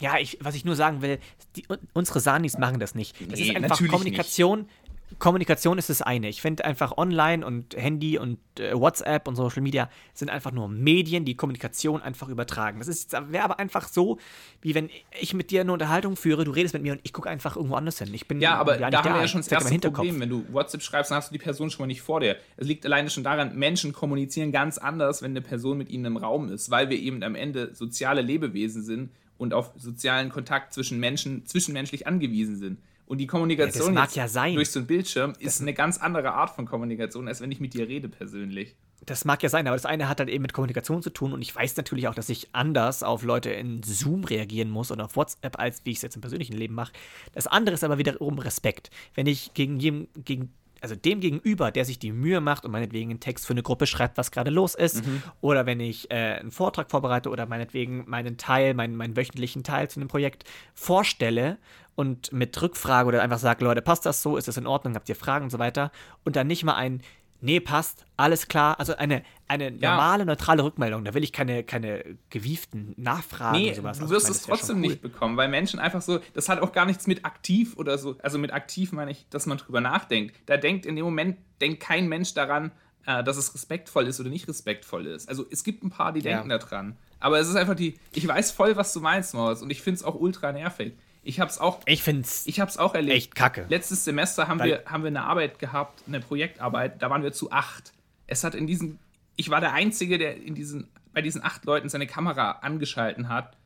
Ja, 0.00 0.18
ich, 0.18 0.38
was 0.40 0.54
ich 0.54 0.64
nur 0.64 0.74
sagen 0.74 1.02
will, 1.02 1.18
die, 1.54 1.66
unsere 1.92 2.20
Sanis 2.20 2.58
machen 2.58 2.80
das 2.80 2.94
nicht. 2.94 3.14
Das 3.30 3.38
nee, 3.38 3.50
ist 3.50 3.56
einfach 3.56 3.78
Kommunikation. 3.78 4.60
Nicht. 4.60 4.70
Kommunikation 5.18 5.78
ist 5.78 5.90
das 5.90 6.02
eine. 6.02 6.28
Ich 6.28 6.42
finde 6.42 6.64
einfach 6.64 6.96
online 6.96 7.46
und 7.46 7.76
Handy 7.76 8.18
und 8.18 8.38
äh, 8.58 8.74
WhatsApp 8.74 9.28
und 9.28 9.36
Social 9.36 9.62
Media 9.62 9.88
sind 10.12 10.30
einfach 10.30 10.52
nur 10.52 10.68
Medien, 10.68 11.24
die 11.24 11.36
Kommunikation 11.36 12.02
einfach 12.02 12.28
übertragen. 12.28 12.80
Das 12.84 13.08
wäre 13.28 13.44
aber 13.44 13.58
einfach 13.58 13.88
so, 13.88 14.18
wie 14.60 14.74
wenn 14.74 14.90
ich 15.20 15.34
mit 15.34 15.50
dir 15.50 15.62
eine 15.62 15.72
Unterhaltung 15.72 16.16
führe, 16.16 16.44
du 16.44 16.50
redest 16.50 16.74
mit 16.74 16.82
mir 16.82 16.92
und 16.92 17.00
ich 17.02 17.12
gucke 17.12 17.28
einfach 17.28 17.56
irgendwo 17.56 17.76
anders 17.76 17.98
hin. 17.98 18.12
Ich 18.14 18.28
bin 18.28 18.40
ja, 18.40 18.56
aber 18.56 18.76
da 18.76 19.04
haben 19.04 19.14
wir 19.14 19.20
ja 19.20 19.28
schon 19.28 19.40
das 19.40 19.50
erste 19.50 19.78
Problem. 19.78 20.20
Wenn 20.20 20.30
du 20.30 20.44
WhatsApp 20.52 20.82
schreibst, 20.82 21.10
dann 21.10 21.16
hast 21.16 21.30
du 21.30 21.32
die 21.32 21.42
Person 21.42 21.70
schon 21.70 21.82
mal 21.82 21.86
nicht 21.86 22.02
vor 22.02 22.20
dir. 22.20 22.36
Es 22.56 22.66
liegt 22.66 22.84
alleine 22.86 23.10
schon 23.10 23.24
daran, 23.24 23.56
Menschen 23.56 23.92
kommunizieren 23.92 24.52
ganz 24.52 24.78
anders, 24.78 25.22
wenn 25.22 25.32
eine 25.32 25.42
Person 25.42 25.78
mit 25.78 25.88
ihnen 25.90 26.04
im 26.04 26.16
Raum 26.16 26.48
ist, 26.48 26.70
weil 26.70 26.90
wir 26.90 26.98
eben 26.98 27.22
am 27.22 27.34
Ende 27.34 27.74
soziale 27.74 28.22
Lebewesen 28.22 28.82
sind 28.82 29.10
und 29.38 29.54
auf 29.54 29.72
sozialen 29.76 30.30
Kontakt 30.30 30.72
zwischen 30.72 31.00
Menschen 31.00 31.46
zwischenmenschlich 31.46 32.06
angewiesen 32.06 32.56
sind. 32.56 32.78
Und 33.06 33.18
die 33.18 33.26
Kommunikation 33.26 33.94
ja, 33.94 34.08
ja 34.14 34.54
durch 34.54 34.70
so 34.70 34.80
einen 34.80 34.86
Bildschirm 34.86 35.34
ist 35.38 35.60
eine 35.60 35.74
ganz 35.74 35.98
andere 35.98 36.32
Art 36.32 36.50
von 36.50 36.64
Kommunikation, 36.64 37.28
als 37.28 37.40
wenn 37.40 37.52
ich 37.52 37.60
mit 37.60 37.74
dir 37.74 37.86
rede 37.86 38.08
persönlich. 38.08 38.76
Das 39.04 39.26
mag 39.26 39.42
ja 39.42 39.50
sein, 39.50 39.66
aber 39.66 39.76
das 39.76 39.84
eine 39.84 40.08
hat 40.08 40.20
halt 40.20 40.30
eben 40.30 40.40
mit 40.40 40.54
Kommunikation 40.54 41.02
zu 41.02 41.10
tun 41.10 41.34
und 41.34 41.42
ich 41.42 41.54
weiß 41.54 41.76
natürlich 41.76 42.08
auch, 42.08 42.14
dass 42.14 42.30
ich 42.30 42.48
anders 42.52 43.02
auf 43.02 43.22
Leute 43.22 43.50
in 43.50 43.82
Zoom 43.82 44.24
reagieren 44.24 44.70
muss 44.70 44.90
oder 44.90 45.04
auf 45.04 45.16
WhatsApp, 45.16 45.58
als 45.58 45.84
wie 45.84 45.90
ich 45.90 45.98
es 45.98 46.02
jetzt 46.02 46.14
im 46.14 46.22
persönlichen 46.22 46.56
Leben 46.56 46.74
mache. 46.74 46.92
Das 47.34 47.46
andere 47.46 47.74
ist 47.74 47.84
aber 47.84 47.98
wiederum 47.98 48.38
Respekt. 48.38 48.90
Wenn 49.14 49.26
ich 49.26 49.52
gegen, 49.52 49.78
jedem, 49.78 50.08
gegen 50.16 50.54
also 50.84 50.96
dem 50.96 51.20
gegenüber, 51.20 51.70
der 51.70 51.86
sich 51.86 51.98
die 51.98 52.12
Mühe 52.12 52.42
macht 52.42 52.66
und 52.66 52.70
meinetwegen 52.70 53.08
einen 53.08 53.20
Text 53.20 53.46
für 53.46 53.54
eine 53.54 53.62
Gruppe 53.62 53.86
schreibt, 53.86 54.18
was 54.18 54.30
gerade 54.30 54.50
los 54.50 54.74
ist, 54.74 55.06
mhm. 55.06 55.22
oder 55.40 55.64
wenn 55.64 55.80
ich 55.80 56.10
äh, 56.10 56.38
einen 56.40 56.50
Vortrag 56.50 56.90
vorbereite 56.90 57.30
oder 57.30 57.46
meinetwegen 57.46 58.04
meinen 58.06 58.36
Teil, 58.36 58.74
meinen, 58.74 58.94
meinen 58.94 59.16
wöchentlichen 59.16 59.64
Teil 59.64 59.88
zu 59.88 59.98
einem 59.98 60.08
Projekt 60.08 60.44
vorstelle 60.74 61.56
und 61.94 62.32
mit 62.32 62.60
Rückfrage 62.60 63.08
oder 63.08 63.22
einfach 63.22 63.38
sage, 63.38 63.64
Leute, 63.64 63.82
passt 63.82 64.06
das 64.06 64.22
so, 64.22 64.36
ist 64.36 64.48
das 64.48 64.56
in 64.56 64.66
Ordnung, 64.66 64.94
habt 64.94 65.08
ihr 65.08 65.16
Fragen 65.16 65.44
und 65.44 65.50
so 65.50 65.58
weiter 65.58 65.90
und 66.24 66.36
dann 66.36 66.46
nicht 66.46 66.64
mal 66.64 66.74
ein 66.74 67.02
nee, 67.44 67.60
passt, 67.60 68.06
alles 68.16 68.48
klar. 68.48 68.80
Also 68.80 68.96
eine, 68.96 69.22
eine 69.46 69.70
normale, 69.70 70.20
ja. 70.20 70.24
neutrale 70.24 70.64
Rückmeldung. 70.64 71.04
Da 71.04 71.14
will 71.14 71.22
ich 71.22 71.32
keine, 71.32 71.62
keine 71.62 72.16
gewieften 72.30 72.94
Nachfragen 72.96 73.58
nee, 73.58 73.66
oder 73.66 73.76
sowas. 73.76 73.98
Du 73.98 74.10
wirst 74.10 74.26
also, 74.26 74.38
es 74.38 74.46
trotzdem 74.46 74.76
cool. 74.76 74.82
nicht 74.82 75.02
bekommen, 75.02 75.36
weil 75.36 75.48
Menschen 75.48 75.78
einfach 75.78 76.02
so, 76.02 76.20
das 76.32 76.48
hat 76.48 76.60
auch 76.60 76.72
gar 76.72 76.86
nichts 76.86 77.06
mit 77.06 77.24
aktiv 77.24 77.76
oder 77.76 77.98
so, 77.98 78.16
also 78.22 78.38
mit 78.38 78.52
aktiv 78.52 78.92
meine 78.92 79.10
ich, 79.10 79.26
dass 79.28 79.46
man 79.46 79.58
drüber 79.58 79.80
nachdenkt. 79.80 80.34
Da 80.46 80.56
denkt 80.56 80.86
in 80.86 80.96
dem 80.96 81.04
Moment, 81.04 81.36
denkt 81.60 81.80
kein 81.80 82.08
Mensch 82.08 82.32
daran, 82.32 82.72
äh, 83.06 83.22
dass 83.22 83.36
es 83.36 83.54
respektvoll 83.54 84.06
ist 84.06 84.18
oder 84.20 84.30
nicht 84.30 84.48
respektvoll 84.48 85.06
ist. 85.06 85.28
Also 85.28 85.44
es 85.50 85.62
gibt 85.64 85.84
ein 85.84 85.90
paar, 85.90 86.12
die 86.12 86.20
ja. 86.20 86.32
denken 86.32 86.48
daran. 86.48 86.96
Aber 87.20 87.38
es 87.38 87.48
ist 87.48 87.56
einfach 87.56 87.74
die, 87.74 87.98
ich 88.12 88.26
weiß 88.26 88.52
voll, 88.52 88.76
was 88.76 88.92
du 88.92 89.00
meinst, 89.00 89.34
Maus, 89.34 89.62
und 89.62 89.70
ich 89.70 89.82
finde 89.82 89.98
es 89.98 90.04
auch 90.04 90.14
ultra 90.14 90.52
nervig. 90.52 90.94
Ich 91.24 91.40
hab's 91.40 91.58
auch. 91.58 91.80
Ich 91.86 92.02
find's. 92.02 92.46
Ich 92.46 92.60
hab's 92.60 92.76
auch 92.76 92.94
erlebt. 92.94 93.16
Echt 93.16 93.34
kacke. 93.34 93.66
Letztes 93.68 94.04
Semester 94.04 94.46
haben 94.46 94.62
wir, 94.62 94.82
haben 94.86 95.02
wir 95.02 95.08
eine 95.08 95.22
Arbeit 95.22 95.58
gehabt, 95.58 96.02
eine 96.06 96.20
Projektarbeit, 96.20 97.02
da 97.02 97.10
waren 97.10 97.22
wir 97.22 97.32
zu 97.32 97.50
acht. 97.50 97.92
Es 98.26 98.44
hat 98.44 98.54
in 98.54 98.66
diesen. 98.66 98.98
Ich 99.36 99.50
war 99.50 99.60
der 99.60 99.72
Einzige, 99.72 100.18
der 100.18 100.36
in 100.36 100.54
diesen, 100.54 100.88
bei 101.12 101.22
diesen 101.22 101.42
acht 101.42 101.64
Leuten 101.64 101.88
seine 101.88 102.06
Kamera 102.06 102.52
angeschalten 102.62 103.28
hat. 103.28 103.56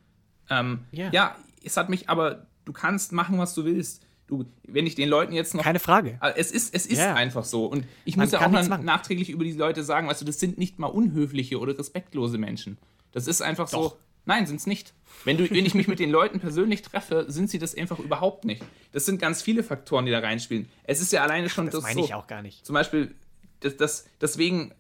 Ähm, 0.49 0.85
yeah. 0.93 1.11
Ja, 1.13 1.37
es 1.63 1.77
hat 1.77 1.91
mich 1.91 2.09
aber, 2.09 2.47
du 2.65 2.73
kannst 2.73 3.13
machen, 3.13 3.39
was 3.39 3.55
du 3.55 3.65
willst. 3.65 4.03
Du, 4.29 4.45
wenn 4.67 4.87
ich 4.87 4.95
den 4.95 5.09
Leuten 5.09 5.33
jetzt 5.33 5.55
noch. 5.55 5.63
Keine 5.63 5.79
Frage. 5.79 6.19
Äh, 6.23 6.35
es 6.37 6.53
ist, 6.53 6.75
es 6.75 6.87
ist 6.87 6.99
yeah. 6.99 7.15
einfach 7.15 7.45
so. 7.45 7.67
Und 7.67 7.87
ich 8.05 8.17
Man 8.17 8.27
muss 8.27 8.33
ja 8.33 8.47
auch 8.47 8.53
dann 8.53 8.85
nachträglich 8.85 9.31
über 9.31 9.45
die 9.45 9.53
Leute 9.53 9.83
sagen, 9.83 10.07
weißt 10.09 10.21
du, 10.21 10.25
das 10.25 10.39
sind 10.39 10.59
nicht 10.59 10.79
mal 10.79 10.87
unhöfliche 10.87 11.59
oder 11.59 11.79
respektlose 11.79 12.39
Menschen. 12.39 12.79
Das 13.13 13.27
ist 13.27 13.43
einfach 13.43 13.69
Doch. 13.71 13.91
so. 13.93 13.99
Nein, 14.29 14.47
sind 14.47 14.57
es 14.57 14.67
nicht. 14.67 14.93
Wenn, 15.25 15.39
du, 15.39 15.51
wenn 15.51 15.65
ich 15.65 15.75
mich 15.75 15.89
mit 15.89 15.99
den 15.99 16.11
Leuten 16.11 16.39
persönlich 16.39 16.83
treffe, 16.83 17.25
sind 17.29 17.49
sie 17.49 17.59
das 17.59 17.75
einfach 17.75 17.99
überhaupt 17.99 18.45
nicht. 18.45 18.63
Das 18.93 19.07
sind 19.07 19.19
ganz 19.19 19.41
viele 19.41 19.63
Faktoren, 19.63 20.05
die 20.05 20.13
da 20.13 20.19
reinspielen. 20.19 20.69
Es 20.85 21.01
ist 21.01 21.13
ja 21.13 21.23
alleine 21.23 21.49
schon 21.49 21.65
das. 21.65 21.77
Das 21.77 21.83
meine 21.83 22.01
so, 22.01 22.05
ich 22.05 22.13
auch 22.13 22.27
gar 22.27 22.43
nicht. 22.43 22.67
Zum 22.67 22.75
Beispiel, 22.75 23.15
das, 23.61 23.79
das, 23.79 24.07
deswegen, 24.21 24.75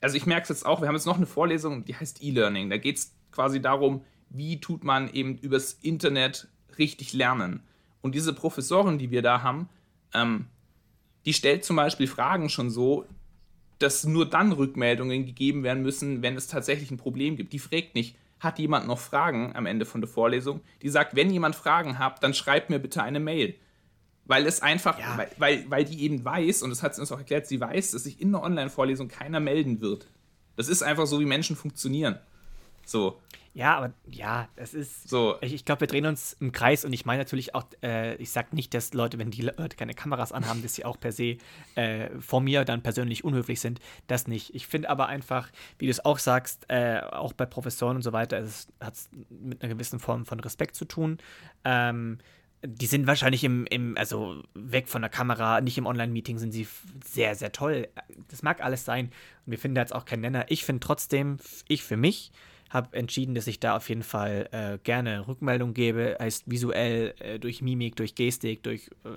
also 0.00 0.16
ich 0.16 0.24
merke 0.26 0.44
es 0.44 0.50
jetzt 0.50 0.66
auch, 0.66 0.80
wir 0.80 0.86
haben 0.86 0.94
jetzt 0.94 1.04
noch 1.04 1.16
eine 1.16 1.26
Vorlesung, 1.26 1.84
die 1.84 1.96
heißt 1.96 2.22
E-Learning. 2.22 2.70
Da 2.70 2.76
geht 2.76 2.96
es 2.98 3.12
quasi 3.32 3.60
darum, 3.60 4.04
wie 4.30 4.60
tut 4.60 4.84
man 4.84 5.12
eben 5.12 5.36
übers 5.38 5.72
Internet 5.72 6.46
richtig 6.78 7.12
lernen. 7.12 7.60
Und 8.02 8.14
diese 8.14 8.32
Professorin, 8.32 8.98
die 8.98 9.10
wir 9.10 9.22
da 9.22 9.42
haben, 9.42 9.68
ähm, 10.14 10.46
die 11.26 11.32
stellt 11.32 11.64
zum 11.64 11.74
Beispiel 11.74 12.06
Fragen 12.06 12.48
schon 12.48 12.70
so, 12.70 13.04
dass 13.80 14.04
nur 14.04 14.30
dann 14.30 14.52
Rückmeldungen 14.52 15.26
gegeben 15.26 15.64
werden 15.64 15.82
müssen, 15.82 16.22
wenn 16.22 16.36
es 16.36 16.46
tatsächlich 16.46 16.92
ein 16.92 16.98
Problem 16.98 17.34
gibt. 17.36 17.52
Die 17.52 17.58
fragt 17.58 17.96
nicht, 17.96 18.14
hat 18.40 18.58
jemand 18.58 18.86
noch 18.86 18.98
Fragen 18.98 19.54
am 19.54 19.66
Ende 19.66 19.86
von 19.86 20.00
der 20.00 20.08
Vorlesung, 20.08 20.60
die 20.82 20.88
sagt, 20.88 21.16
wenn 21.16 21.30
jemand 21.30 21.56
Fragen 21.56 21.98
habt, 21.98 22.22
dann 22.22 22.34
schreibt 22.34 22.70
mir 22.70 22.78
bitte 22.78 23.02
eine 23.02 23.20
Mail. 23.20 23.54
Weil 24.26 24.46
es 24.46 24.62
einfach, 24.62 24.98
ja. 24.98 25.18
weil, 25.18 25.30
weil, 25.36 25.70
weil 25.70 25.84
die 25.84 26.02
eben 26.02 26.24
weiß, 26.24 26.62
und 26.62 26.70
das 26.70 26.82
hat 26.82 26.94
sie 26.94 27.00
uns 27.00 27.12
auch 27.12 27.18
erklärt, 27.18 27.46
sie 27.46 27.60
weiß, 27.60 27.90
dass 27.90 28.04
sich 28.04 28.20
in 28.20 28.28
einer 28.28 28.42
Online-Vorlesung 28.42 29.08
keiner 29.08 29.40
melden 29.40 29.80
wird. 29.80 30.06
Das 30.56 30.68
ist 30.68 30.82
einfach 30.82 31.06
so, 31.06 31.20
wie 31.20 31.26
Menschen 31.26 31.56
funktionieren. 31.56 32.18
So. 32.86 33.20
Ja, 33.54 33.76
aber 33.76 33.94
ja, 34.10 34.48
es 34.56 34.74
ist. 34.74 35.08
So. 35.08 35.36
Ich, 35.40 35.54
ich 35.54 35.64
glaube, 35.64 35.82
wir 35.82 35.86
drehen 35.86 36.06
uns 36.06 36.36
im 36.40 36.50
Kreis 36.50 36.84
und 36.84 36.92
ich 36.92 37.06
meine 37.06 37.22
natürlich 37.22 37.54
auch, 37.54 37.64
äh, 37.84 38.16
ich 38.16 38.32
sage 38.32 38.48
nicht, 38.50 38.74
dass 38.74 38.92
Leute, 38.94 39.16
wenn 39.18 39.30
die 39.30 39.42
Leute 39.42 39.76
keine 39.76 39.94
Kameras 39.94 40.32
anhaben, 40.32 40.60
dass 40.62 40.74
sie 40.74 40.84
auch 40.84 40.98
per 40.98 41.12
se 41.12 41.36
äh, 41.76 42.10
vor 42.18 42.40
mir 42.40 42.64
dann 42.64 42.82
persönlich 42.82 43.22
unhöflich 43.22 43.60
sind. 43.60 43.78
Das 44.08 44.26
nicht. 44.26 44.54
Ich 44.56 44.66
finde 44.66 44.90
aber 44.90 45.06
einfach, 45.06 45.50
wie 45.78 45.86
du 45.86 45.92
es 45.92 46.04
auch 46.04 46.18
sagst, 46.18 46.66
äh, 46.68 47.00
auch 47.00 47.32
bei 47.32 47.46
Professoren 47.46 47.94
und 47.94 48.02
so 48.02 48.12
weiter, 48.12 48.38
es 48.38 48.66
hat 48.80 48.98
mit 49.30 49.62
einer 49.62 49.72
gewissen 49.72 50.00
Form 50.00 50.26
von 50.26 50.40
Respekt 50.40 50.74
zu 50.74 50.84
tun. 50.84 51.18
Ähm, 51.64 52.18
die 52.66 52.86
sind 52.86 53.06
wahrscheinlich 53.06 53.44
im, 53.44 53.66
im, 53.66 53.96
also 53.96 54.42
weg 54.54 54.88
von 54.88 55.02
der 55.02 55.10
Kamera, 55.10 55.60
nicht 55.60 55.78
im 55.78 55.86
Online-Meeting, 55.86 56.38
sind 56.38 56.50
sie 56.50 56.66
sehr, 57.04 57.36
sehr 57.36 57.52
toll. 57.52 57.88
Das 58.28 58.42
mag 58.42 58.64
alles 58.64 58.84
sein. 58.84 59.12
Und 59.46 59.52
wir 59.52 59.58
finden 59.58 59.76
da 59.76 59.82
jetzt 59.82 59.94
auch 59.94 60.06
keinen 60.06 60.22
Nenner. 60.22 60.46
Ich 60.48 60.64
finde 60.64 60.80
trotzdem, 60.80 61.36
ich 61.68 61.84
für 61.84 61.96
mich, 61.96 62.32
habe 62.74 62.96
entschieden, 62.96 63.36
dass 63.36 63.46
ich 63.46 63.60
da 63.60 63.76
auf 63.76 63.88
jeden 63.88 64.02
Fall 64.02 64.48
äh, 64.50 64.78
gerne 64.82 65.28
Rückmeldung 65.28 65.74
gebe, 65.74 66.16
heißt 66.18 66.50
visuell, 66.50 67.14
äh, 67.20 67.38
durch 67.38 67.62
Mimik, 67.62 67.94
durch 67.94 68.16
Gestik, 68.16 68.64
durch 68.64 68.90
äh, 69.04 69.10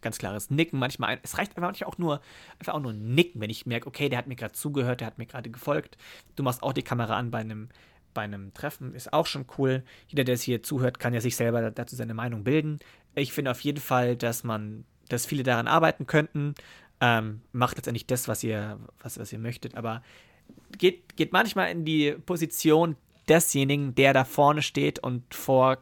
ganz 0.00 0.18
klares 0.18 0.50
Nicken. 0.50 0.80
Manchmal, 0.80 1.20
es 1.22 1.38
reicht 1.38 1.52
einfach 1.52 1.68
manchmal 1.68 1.88
auch 1.88 1.98
nur, 1.98 2.20
einfach 2.58 2.74
auch 2.74 2.80
nur 2.80 2.92
Nicken, 2.92 3.40
wenn 3.40 3.50
ich 3.50 3.66
merke, 3.66 3.86
okay, 3.86 4.08
der 4.08 4.18
hat 4.18 4.26
mir 4.26 4.34
gerade 4.34 4.52
zugehört, 4.52 5.00
der 5.00 5.06
hat 5.06 5.16
mir 5.16 5.26
gerade 5.26 5.48
gefolgt. 5.48 5.96
Du 6.34 6.42
machst 6.42 6.64
auch 6.64 6.72
die 6.72 6.82
Kamera 6.82 7.16
an 7.16 7.30
bei 7.30 7.38
einem, 7.38 7.68
bei 8.14 8.22
einem 8.22 8.52
Treffen, 8.52 8.92
ist 8.94 9.12
auch 9.12 9.26
schon 9.26 9.46
cool. 9.58 9.84
Jeder, 10.08 10.24
der 10.24 10.34
es 10.34 10.42
hier 10.42 10.64
zuhört, 10.64 10.98
kann 10.98 11.14
ja 11.14 11.20
sich 11.20 11.36
selber 11.36 11.70
dazu 11.70 11.94
seine 11.94 12.14
Meinung 12.14 12.42
bilden. 12.42 12.80
Ich 13.14 13.32
finde 13.32 13.52
auf 13.52 13.60
jeden 13.60 13.80
Fall, 13.80 14.16
dass 14.16 14.42
man, 14.42 14.84
dass 15.08 15.24
viele 15.24 15.44
daran 15.44 15.68
arbeiten 15.68 16.06
könnten. 16.06 16.56
Ähm, 17.00 17.42
macht 17.52 17.76
letztendlich 17.76 18.08
das, 18.08 18.26
was 18.26 18.42
ihr, 18.42 18.80
was, 19.00 19.20
was 19.20 19.32
ihr 19.32 19.38
möchtet, 19.38 19.76
aber 19.76 20.02
geht, 20.78 21.16
geht 21.16 21.32
manchmal 21.32 21.70
in 21.70 21.84
die 21.84 22.12
Position 22.12 22.96
desjenigen, 23.28 23.94
der 23.94 24.12
da 24.12 24.24
vorne 24.24 24.62
steht 24.62 24.98
und 24.98 25.34
vor, 25.34 25.78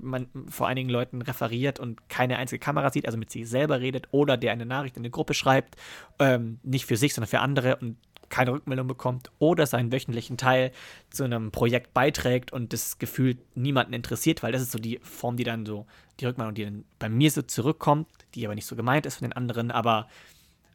man, 0.00 0.28
vor 0.48 0.66
einigen 0.66 0.88
Leuten 0.88 1.22
referiert 1.22 1.78
und 1.78 2.08
keine 2.08 2.38
einzige 2.38 2.58
Kamera 2.58 2.90
sieht, 2.90 3.06
also 3.06 3.18
mit 3.18 3.30
sich 3.30 3.48
selber 3.48 3.80
redet 3.80 4.08
oder 4.10 4.36
der 4.36 4.52
eine 4.52 4.66
Nachricht 4.66 4.96
in 4.96 5.02
eine 5.02 5.10
Gruppe 5.10 5.34
schreibt, 5.34 5.76
ähm, 6.18 6.58
nicht 6.62 6.86
für 6.86 6.96
sich, 6.96 7.14
sondern 7.14 7.28
für 7.28 7.40
andere 7.40 7.76
und 7.76 7.96
keine 8.28 8.52
Rückmeldung 8.52 8.86
bekommt 8.86 9.30
oder 9.38 9.66
seinen 9.66 9.90
wöchentlichen 9.90 10.36
Teil 10.36 10.72
zu 11.10 11.24
einem 11.24 11.50
Projekt 11.50 11.94
beiträgt 11.94 12.52
und 12.52 12.72
das 12.72 12.98
Gefühl 12.98 13.38
niemanden 13.54 13.94
interessiert, 13.94 14.42
weil 14.42 14.52
das 14.52 14.62
ist 14.62 14.72
so 14.72 14.78
die 14.78 15.00
Form, 15.02 15.36
die 15.36 15.44
dann 15.44 15.64
so, 15.64 15.86
die 16.20 16.26
Rückmeldung, 16.26 16.54
die 16.54 16.64
dann 16.64 16.84
bei 16.98 17.08
mir 17.08 17.30
so 17.30 17.42
zurückkommt, 17.42 18.06
die 18.34 18.44
aber 18.44 18.54
nicht 18.54 18.66
so 18.66 18.76
gemeint 18.76 19.06
ist 19.06 19.16
von 19.16 19.28
den 19.28 19.32
anderen, 19.32 19.70
aber 19.70 20.08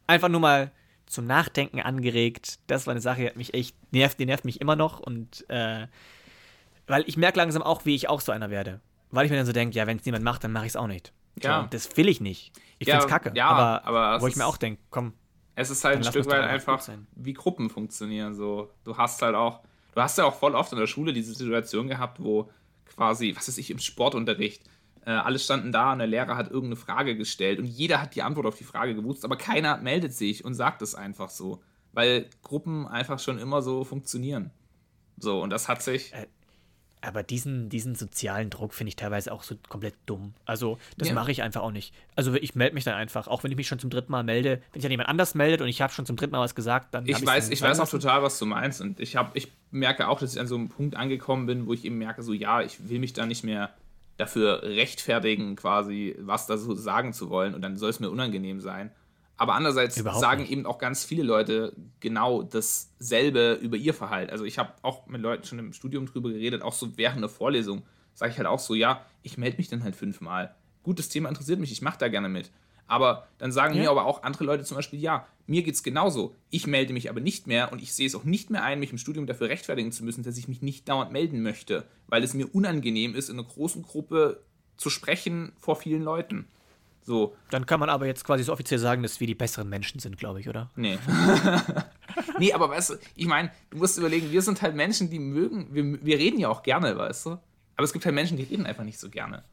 einfach 0.06 0.28
nur 0.28 0.40
mal 0.40 0.72
zum 1.06 1.26
Nachdenken 1.26 1.80
angeregt. 1.80 2.58
Das 2.66 2.86
war 2.86 2.92
eine 2.92 3.00
Sache, 3.00 3.22
die 3.22 3.26
hat 3.26 3.36
mich 3.36 3.54
echt 3.54 3.76
nervt, 3.92 4.18
die 4.18 4.26
nervt 4.26 4.44
mich 4.44 4.60
immer 4.60 4.76
noch 4.76 5.00
und 5.00 5.48
äh, 5.48 5.86
weil 6.86 7.04
ich 7.06 7.16
merke 7.16 7.38
langsam 7.38 7.62
auch, 7.62 7.84
wie 7.84 7.94
ich 7.94 8.08
auch 8.08 8.20
so 8.20 8.32
einer 8.32 8.50
werde. 8.50 8.80
Weil 9.10 9.26
ich 9.26 9.30
mir 9.30 9.36
dann 9.36 9.46
so 9.46 9.52
denke, 9.52 9.76
ja, 9.76 9.86
wenn 9.86 9.98
es 9.98 10.04
niemand 10.04 10.24
macht, 10.24 10.44
dann 10.44 10.52
mache 10.52 10.66
ich 10.66 10.72
es 10.72 10.76
auch 10.76 10.86
nicht. 10.86 11.12
Ja. 11.40 11.62
So, 11.62 11.68
das 11.70 11.96
will 11.96 12.08
ich 12.08 12.20
nicht. 12.20 12.52
Ich 12.78 12.88
ja, 12.88 12.94
finde 12.94 13.06
es 13.06 13.10
kacke. 13.10 13.32
Ja, 13.34 13.48
aber, 13.48 13.86
aber 13.86 14.22
wo 14.22 14.26
ich 14.26 14.36
mir 14.36 14.46
auch 14.46 14.56
denke, 14.56 14.80
komm. 14.90 15.14
Es 15.56 15.70
ist 15.70 15.84
halt 15.84 15.98
ein 15.98 16.04
Stück 16.04 16.26
weit 16.26 16.42
einfach, 16.42 16.84
wie 17.14 17.32
Gruppen 17.32 17.70
funktionieren. 17.70 18.34
So, 18.34 18.70
du 18.82 18.96
hast 18.96 19.22
halt 19.22 19.36
auch, 19.36 19.60
du 19.94 20.00
hast 20.00 20.18
ja 20.18 20.24
auch 20.24 20.34
voll 20.34 20.54
oft 20.54 20.72
in 20.72 20.78
der 20.78 20.88
Schule 20.88 21.12
diese 21.12 21.32
Situation 21.32 21.86
gehabt, 21.86 22.22
wo 22.22 22.50
quasi, 22.86 23.34
was 23.36 23.48
ist 23.48 23.58
ich, 23.58 23.70
im 23.70 23.78
Sportunterricht, 23.78 24.62
äh, 25.06 25.10
alle 25.10 25.38
standen 25.38 25.72
da 25.72 25.92
und 25.92 25.98
der 25.98 26.06
Lehrer 26.06 26.36
hat 26.36 26.46
irgendeine 26.50 26.76
Frage 26.76 27.16
gestellt 27.16 27.58
und 27.58 27.66
jeder 27.66 28.00
hat 28.00 28.14
die 28.14 28.22
Antwort 28.22 28.46
auf 28.46 28.56
die 28.56 28.64
Frage 28.64 28.94
gewusst, 28.94 29.24
aber 29.24 29.36
keiner 29.36 29.76
meldet 29.78 30.14
sich 30.14 30.44
und 30.44 30.54
sagt 30.54 30.82
es 30.82 30.94
einfach 30.94 31.30
so, 31.30 31.62
weil 31.92 32.26
Gruppen 32.42 32.86
einfach 32.86 33.18
schon 33.18 33.38
immer 33.38 33.62
so 33.62 33.84
funktionieren. 33.84 34.50
So, 35.18 35.42
und 35.42 35.50
das 35.50 35.68
hat 35.68 35.82
sich. 35.82 36.12
Äh, 36.12 36.26
aber 37.02 37.22
diesen, 37.22 37.68
diesen 37.68 37.94
sozialen 37.94 38.48
Druck 38.48 38.72
finde 38.72 38.88
ich 38.88 38.96
teilweise 38.96 39.30
auch 39.30 39.42
so 39.42 39.56
komplett 39.68 39.94
dumm. 40.06 40.32
Also, 40.46 40.78
das 40.96 41.08
ja. 41.08 41.14
mache 41.14 41.30
ich 41.30 41.42
einfach 41.42 41.60
auch 41.60 41.70
nicht. 41.70 41.92
Also, 42.16 42.34
ich 42.34 42.54
melde 42.54 42.74
mich 42.74 42.84
dann 42.84 42.94
einfach, 42.94 43.28
auch 43.28 43.44
wenn 43.44 43.50
ich 43.50 43.58
mich 43.58 43.68
schon 43.68 43.78
zum 43.78 43.90
dritten 43.90 44.10
Mal 44.10 44.24
melde. 44.24 44.62
Wenn 44.72 44.80
sich 44.80 44.82
dann 44.82 44.90
jemand 44.90 45.10
anders 45.10 45.34
meldet 45.34 45.60
und 45.60 45.68
ich 45.68 45.82
habe 45.82 45.92
schon 45.92 46.06
zum 46.06 46.16
dritten 46.16 46.32
Mal 46.32 46.40
was 46.40 46.54
gesagt, 46.54 46.94
dann. 46.94 47.06
Ich 47.06 47.24
weiß, 47.24 47.50
ich 47.50 47.60
weiß 47.60 47.78
auch 47.80 47.88
total, 47.90 48.22
was 48.22 48.38
du 48.38 48.46
meinst. 48.46 48.80
Und 48.80 49.00
ich, 49.00 49.16
hab, 49.16 49.36
ich 49.36 49.52
merke 49.70 50.08
auch, 50.08 50.18
dass 50.18 50.34
ich 50.34 50.40
an 50.40 50.46
so 50.46 50.54
einem 50.54 50.70
Punkt 50.70 50.96
angekommen 50.96 51.44
bin, 51.44 51.66
wo 51.66 51.74
ich 51.74 51.84
eben 51.84 51.98
merke, 51.98 52.22
so, 52.22 52.32
ja, 52.32 52.62
ich 52.62 52.88
will 52.88 53.00
mich 53.00 53.12
da 53.12 53.26
nicht 53.26 53.44
mehr 53.44 53.74
dafür 54.16 54.62
rechtfertigen, 54.62 55.56
quasi 55.56 56.16
was 56.20 56.46
da 56.46 56.56
so 56.56 56.74
sagen 56.74 57.12
zu 57.12 57.30
wollen 57.30 57.54
und 57.54 57.62
dann 57.62 57.76
soll 57.76 57.90
es 57.90 58.00
mir 58.00 58.10
unangenehm 58.10 58.60
sein. 58.60 58.90
Aber 59.36 59.54
andererseits 59.54 59.96
Überhaupt 59.96 60.20
sagen 60.20 60.42
nicht. 60.42 60.52
eben 60.52 60.64
auch 60.66 60.78
ganz 60.78 61.04
viele 61.04 61.24
Leute 61.24 61.74
genau 61.98 62.42
dasselbe 62.42 63.54
über 63.54 63.76
ihr 63.76 63.92
Verhalten. 63.92 64.30
Also 64.30 64.44
ich 64.44 64.58
habe 64.58 64.72
auch 64.82 65.06
mit 65.08 65.20
Leuten 65.20 65.44
schon 65.44 65.58
im 65.58 65.72
Studium 65.72 66.06
drüber 66.06 66.30
geredet, 66.30 66.62
auch 66.62 66.72
so 66.72 66.96
während 66.96 67.20
der 67.20 67.28
Vorlesung 67.28 67.82
sage 68.14 68.30
ich 68.30 68.38
halt 68.38 68.46
auch 68.46 68.60
so, 68.60 68.74
ja, 68.74 69.04
ich 69.22 69.36
melde 69.36 69.56
mich 69.56 69.68
dann 69.68 69.82
halt 69.82 69.96
fünfmal. 69.96 70.54
Gut, 70.84 71.00
das 71.00 71.08
Thema 71.08 71.28
interessiert 71.28 71.58
mich, 71.58 71.72
ich 71.72 71.82
mache 71.82 71.98
da 71.98 72.08
gerne 72.08 72.28
mit. 72.28 72.52
Aber 72.86 73.26
dann 73.38 73.52
sagen 73.52 73.74
ja. 73.74 73.82
mir 73.82 73.90
aber 73.90 74.04
auch 74.04 74.22
andere 74.22 74.44
Leute 74.44 74.64
zum 74.64 74.76
Beispiel, 74.76 75.00
ja, 75.00 75.26
mir 75.46 75.62
geht 75.62 75.74
es 75.74 75.82
genauso. 75.82 76.34
Ich 76.50 76.66
melde 76.66 76.92
mich 76.92 77.10
aber 77.10 77.20
nicht 77.20 77.46
mehr 77.46 77.72
und 77.72 77.82
ich 77.82 77.94
sehe 77.94 78.06
es 78.06 78.14
auch 78.14 78.24
nicht 78.24 78.50
mehr 78.50 78.62
ein, 78.62 78.78
mich 78.78 78.92
im 78.92 78.98
Studium 78.98 79.26
dafür 79.26 79.48
rechtfertigen 79.48 79.92
zu 79.92 80.04
müssen, 80.04 80.22
dass 80.22 80.38
ich 80.38 80.48
mich 80.48 80.62
nicht 80.62 80.88
dauernd 80.88 81.12
melden 81.12 81.42
möchte, 81.42 81.84
weil 82.06 82.22
es 82.22 82.34
mir 82.34 82.54
unangenehm 82.54 83.14
ist, 83.14 83.28
in 83.28 83.38
einer 83.38 83.48
großen 83.48 83.82
Gruppe 83.82 84.42
zu 84.76 84.90
sprechen 84.90 85.52
vor 85.58 85.76
vielen 85.76 86.02
Leuten. 86.02 86.46
So. 87.02 87.36
Dann 87.50 87.66
kann 87.66 87.80
man 87.80 87.90
aber 87.90 88.06
jetzt 88.06 88.24
quasi 88.24 88.44
so 88.44 88.52
offiziell 88.52 88.80
sagen, 88.80 89.02
dass 89.02 89.20
wir 89.20 89.26
die 89.26 89.34
besseren 89.34 89.68
Menschen 89.68 90.00
sind, 90.00 90.16
glaube 90.16 90.40
ich, 90.40 90.48
oder? 90.48 90.70
Nee. 90.74 90.98
nee, 92.38 92.52
aber 92.54 92.70
weißt 92.70 92.90
du, 92.90 92.94
ich 93.14 93.26
meine, 93.26 93.50
du 93.68 93.76
musst 93.76 93.98
überlegen, 93.98 94.32
wir 94.32 94.40
sind 94.40 94.62
halt 94.62 94.74
Menschen, 94.74 95.10
die 95.10 95.18
mögen, 95.18 95.68
wir, 95.72 96.04
wir 96.04 96.18
reden 96.18 96.40
ja 96.40 96.48
auch 96.48 96.62
gerne, 96.62 96.96
weißt 96.96 97.26
du? 97.26 97.30
Aber 97.76 97.84
es 97.84 97.92
gibt 97.92 98.06
halt 98.06 98.14
Menschen, 98.14 98.38
die 98.38 98.44
reden 98.44 98.64
einfach 98.64 98.84
nicht 98.84 98.98
so 98.98 99.10
gerne. 99.10 99.44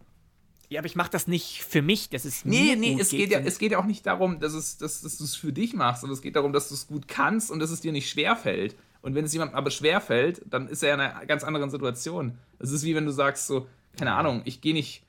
Ja, 0.71 0.79
aber 0.79 0.85
ich 0.85 0.95
mache 0.95 1.11
das 1.11 1.27
nicht 1.27 1.65
für 1.65 1.81
mich, 1.81 2.07
das 2.07 2.25
ist 2.25 2.45
Nee, 2.45 2.77
nee, 2.77 2.95
es 2.97 3.09
geht, 3.09 3.29
ja, 3.29 3.39
es 3.39 3.59
geht 3.59 3.73
ja 3.73 3.77
auch 3.77 3.85
nicht 3.85 4.05
darum, 4.05 4.39
dass, 4.39 4.53
es, 4.53 4.77
dass, 4.77 5.01
dass 5.01 5.17
du 5.17 5.25
es 5.25 5.35
für 5.35 5.51
dich 5.51 5.73
machst, 5.73 5.99
sondern 5.99 6.13
es 6.15 6.21
geht 6.21 6.37
darum, 6.37 6.53
dass 6.53 6.69
du 6.69 6.75
es 6.75 6.87
gut 6.87 7.09
kannst 7.09 7.51
und 7.51 7.59
dass 7.59 7.71
es 7.71 7.81
dir 7.81 7.91
nicht 7.91 8.09
schwerfällt. 8.09 8.77
Und 9.01 9.13
wenn 9.13 9.25
es 9.25 9.33
jemandem 9.33 9.57
aber 9.57 9.69
schwerfällt, 9.69 10.41
dann 10.45 10.69
ist 10.69 10.81
er 10.81 10.93
in 10.93 11.01
einer 11.01 11.25
ganz 11.25 11.43
anderen 11.43 11.69
Situation. 11.69 12.37
Es 12.57 12.71
ist 12.71 12.85
wie 12.85 12.95
wenn 12.95 13.03
du 13.03 13.11
sagst 13.11 13.47
so, 13.47 13.67
keine 13.97 14.13
Ahnung, 14.13 14.43
ich 14.45 14.61
gehe 14.61 14.73
nicht 14.73 15.03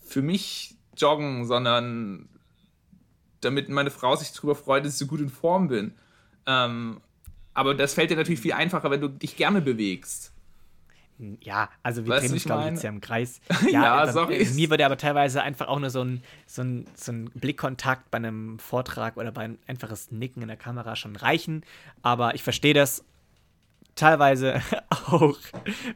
für 0.00 0.22
mich 0.22 0.76
joggen, 0.96 1.44
sondern 1.44 2.30
damit 3.42 3.68
meine 3.68 3.90
Frau 3.90 4.16
sich 4.16 4.32
darüber 4.32 4.54
freut, 4.54 4.86
dass 4.86 4.94
ich 4.94 4.98
so 4.98 5.06
gut 5.06 5.20
in 5.20 5.28
Form 5.28 5.68
bin. 5.68 5.92
Ähm, 6.46 7.02
aber 7.52 7.74
das 7.74 7.92
fällt 7.92 8.10
dir 8.10 8.16
natürlich 8.16 8.40
viel 8.40 8.54
einfacher, 8.54 8.90
wenn 8.90 9.02
du 9.02 9.08
dich 9.08 9.36
gerne 9.36 9.60
bewegst. 9.60 10.32
Ja, 11.40 11.70
also 11.82 12.04
wir 12.04 12.18
drehen 12.18 12.32
uns, 12.32 12.44
glaube 12.44 12.64
ich, 12.64 12.70
jetzt 12.72 12.82
ja 12.82 12.90
im 12.90 13.00
Kreis. 13.00 13.40
Ja, 13.70 13.82
ja 13.82 14.04
dann, 14.04 14.14
sorry. 14.14 14.36
Äh, 14.36 14.50
mir 14.50 14.70
würde 14.70 14.84
aber 14.84 14.98
teilweise 14.98 15.42
einfach 15.42 15.68
auch 15.68 15.78
nur 15.78 15.90
so 15.90 16.02
ein, 16.02 16.22
so, 16.46 16.62
ein, 16.62 16.86
so 16.94 17.12
ein 17.12 17.30
Blickkontakt 17.34 18.10
bei 18.10 18.16
einem 18.16 18.58
Vortrag 18.58 19.16
oder 19.16 19.32
bei 19.32 19.42
ein 19.42 19.58
einfaches 19.66 20.10
Nicken 20.10 20.42
in 20.42 20.48
der 20.48 20.56
Kamera 20.56 20.94
schon 20.94 21.16
reichen. 21.16 21.64
Aber 22.02 22.34
ich 22.34 22.42
verstehe 22.42 22.74
das 22.74 23.04
teilweise 23.94 24.60
auch, 24.90 25.38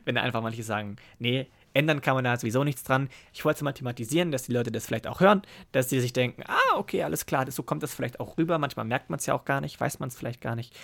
wenn 0.05 0.17
einfach 0.17 0.43
manche 0.43 0.63
sagen, 0.63 0.97
nee, 1.19 1.47
ändern 1.75 2.01
kann 2.01 2.15
man 2.15 2.25
da 2.25 2.37
sowieso 2.37 2.65
nichts 2.65 2.83
dran. 2.83 3.09
Ich 3.33 3.45
wollte 3.45 3.59
es 3.59 3.63
mal 3.63 3.73
thematisieren, 3.73 4.33
dass 4.33 4.45
die 4.45 4.53
Leute 4.53 4.73
das 4.73 4.87
vielleicht 4.87 5.07
auch 5.07 5.21
hören, 5.21 5.43
dass 5.73 5.89
sie 5.89 6.01
sich 6.01 6.13
denken, 6.13 6.43
ah, 6.47 6.77
okay, 6.77 7.03
alles 7.03 7.27
klar, 7.27 7.49
so 7.51 7.63
kommt 7.63 7.83
das 7.83 7.95
vielleicht 7.95 8.21
auch 8.21 8.39
rüber. 8.39 8.59
Manchmal 8.59 8.87
merkt 8.87 9.11
man 9.11 9.19
es 9.19 9.27
ja 9.27 9.35
auch 9.35 9.45
gar 9.45 9.61
nicht, 9.61 9.81
weiß 9.81 10.01
man 10.01 10.09
es 10.09 10.17
vielleicht 10.17 10.41
gar 10.41 10.57
nicht. 10.57 10.77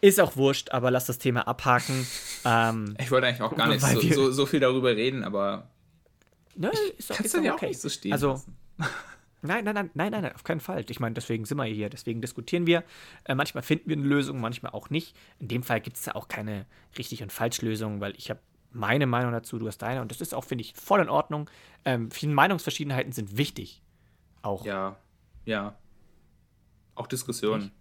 Ist 0.00 0.20
auch 0.20 0.36
wurscht, 0.36 0.70
aber 0.70 0.90
lass 0.90 1.06
das 1.06 1.18
Thema 1.18 1.46
abhaken. 1.46 2.06
Ähm, 2.42 2.94
ich 2.98 3.10
wollte 3.10 3.26
eigentlich 3.26 3.42
auch 3.42 3.54
gar 3.54 3.68
nicht 3.68 3.82
so, 3.82 4.00
so, 4.00 4.32
so, 4.32 4.46
viel 4.46 4.60
darüber 4.60 4.96
reden, 4.96 5.24
aber. 5.24 5.68
Ne, 6.56 6.70
ist 6.96 7.10
doch, 7.10 7.20
ist 7.20 7.34
dann 7.34 7.44
ja 7.44 7.52
okay. 7.52 7.66
auch 7.66 7.68
nicht 7.68 7.80
so 7.82 7.90
stehen. 7.90 8.14
Also, 8.14 8.40
Nein, 9.42 9.64
nein, 9.64 9.74
nein, 9.74 9.90
nein, 9.94 10.10
nein, 10.10 10.34
auf 10.34 10.44
keinen 10.44 10.60
Fall. 10.60 10.84
Ich 10.88 11.00
meine, 11.00 11.14
deswegen 11.14 11.44
sind 11.44 11.56
wir 11.56 11.64
hier, 11.64 11.88
deswegen 11.88 12.20
diskutieren 12.20 12.66
wir. 12.66 12.84
Äh, 13.24 13.34
manchmal 13.34 13.62
finden 13.62 13.88
wir 13.88 13.96
eine 13.96 14.06
Lösung, 14.06 14.40
manchmal 14.40 14.72
auch 14.72 14.90
nicht. 14.90 15.16
In 15.38 15.48
dem 15.48 15.62
Fall 15.62 15.80
gibt 15.80 15.96
es 15.96 16.02
da 16.02 16.12
auch 16.12 16.28
keine 16.28 16.66
richtig 16.98 17.22
und 17.22 17.32
falsch 17.32 17.62
Lösung, 17.62 18.00
weil 18.00 18.14
ich 18.16 18.28
habe 18.28 18.40
meine 18.70 19.06
Meinung 19.06 19.32
dazu, 19.32 19.58
du 19.58 19.66
hast 19.66 19.78
deine 19.78 20.02
und 20.02 20.10
das 20.10 20.20
ist 20.20 20.34
auch, 20.34 20.44
finde 20.44 20.62
ich, 20.62 20.74
voll 20.74 21.00
in 21.00 21.08
Ordnung. 21.08 21.48
Ähm, 21.84 22.10
viele 22.10 22.32
Meinungsverschiedenheiten 22.32 23.12
sind 23.12 23.36
wichtig. 23.36 23.82
Auch. 24.42 24.64
Ja, 24.64 24.96
ja. 25.46 25.74
Auch 26.94 27.06
Diskussionen. 27.06 27.72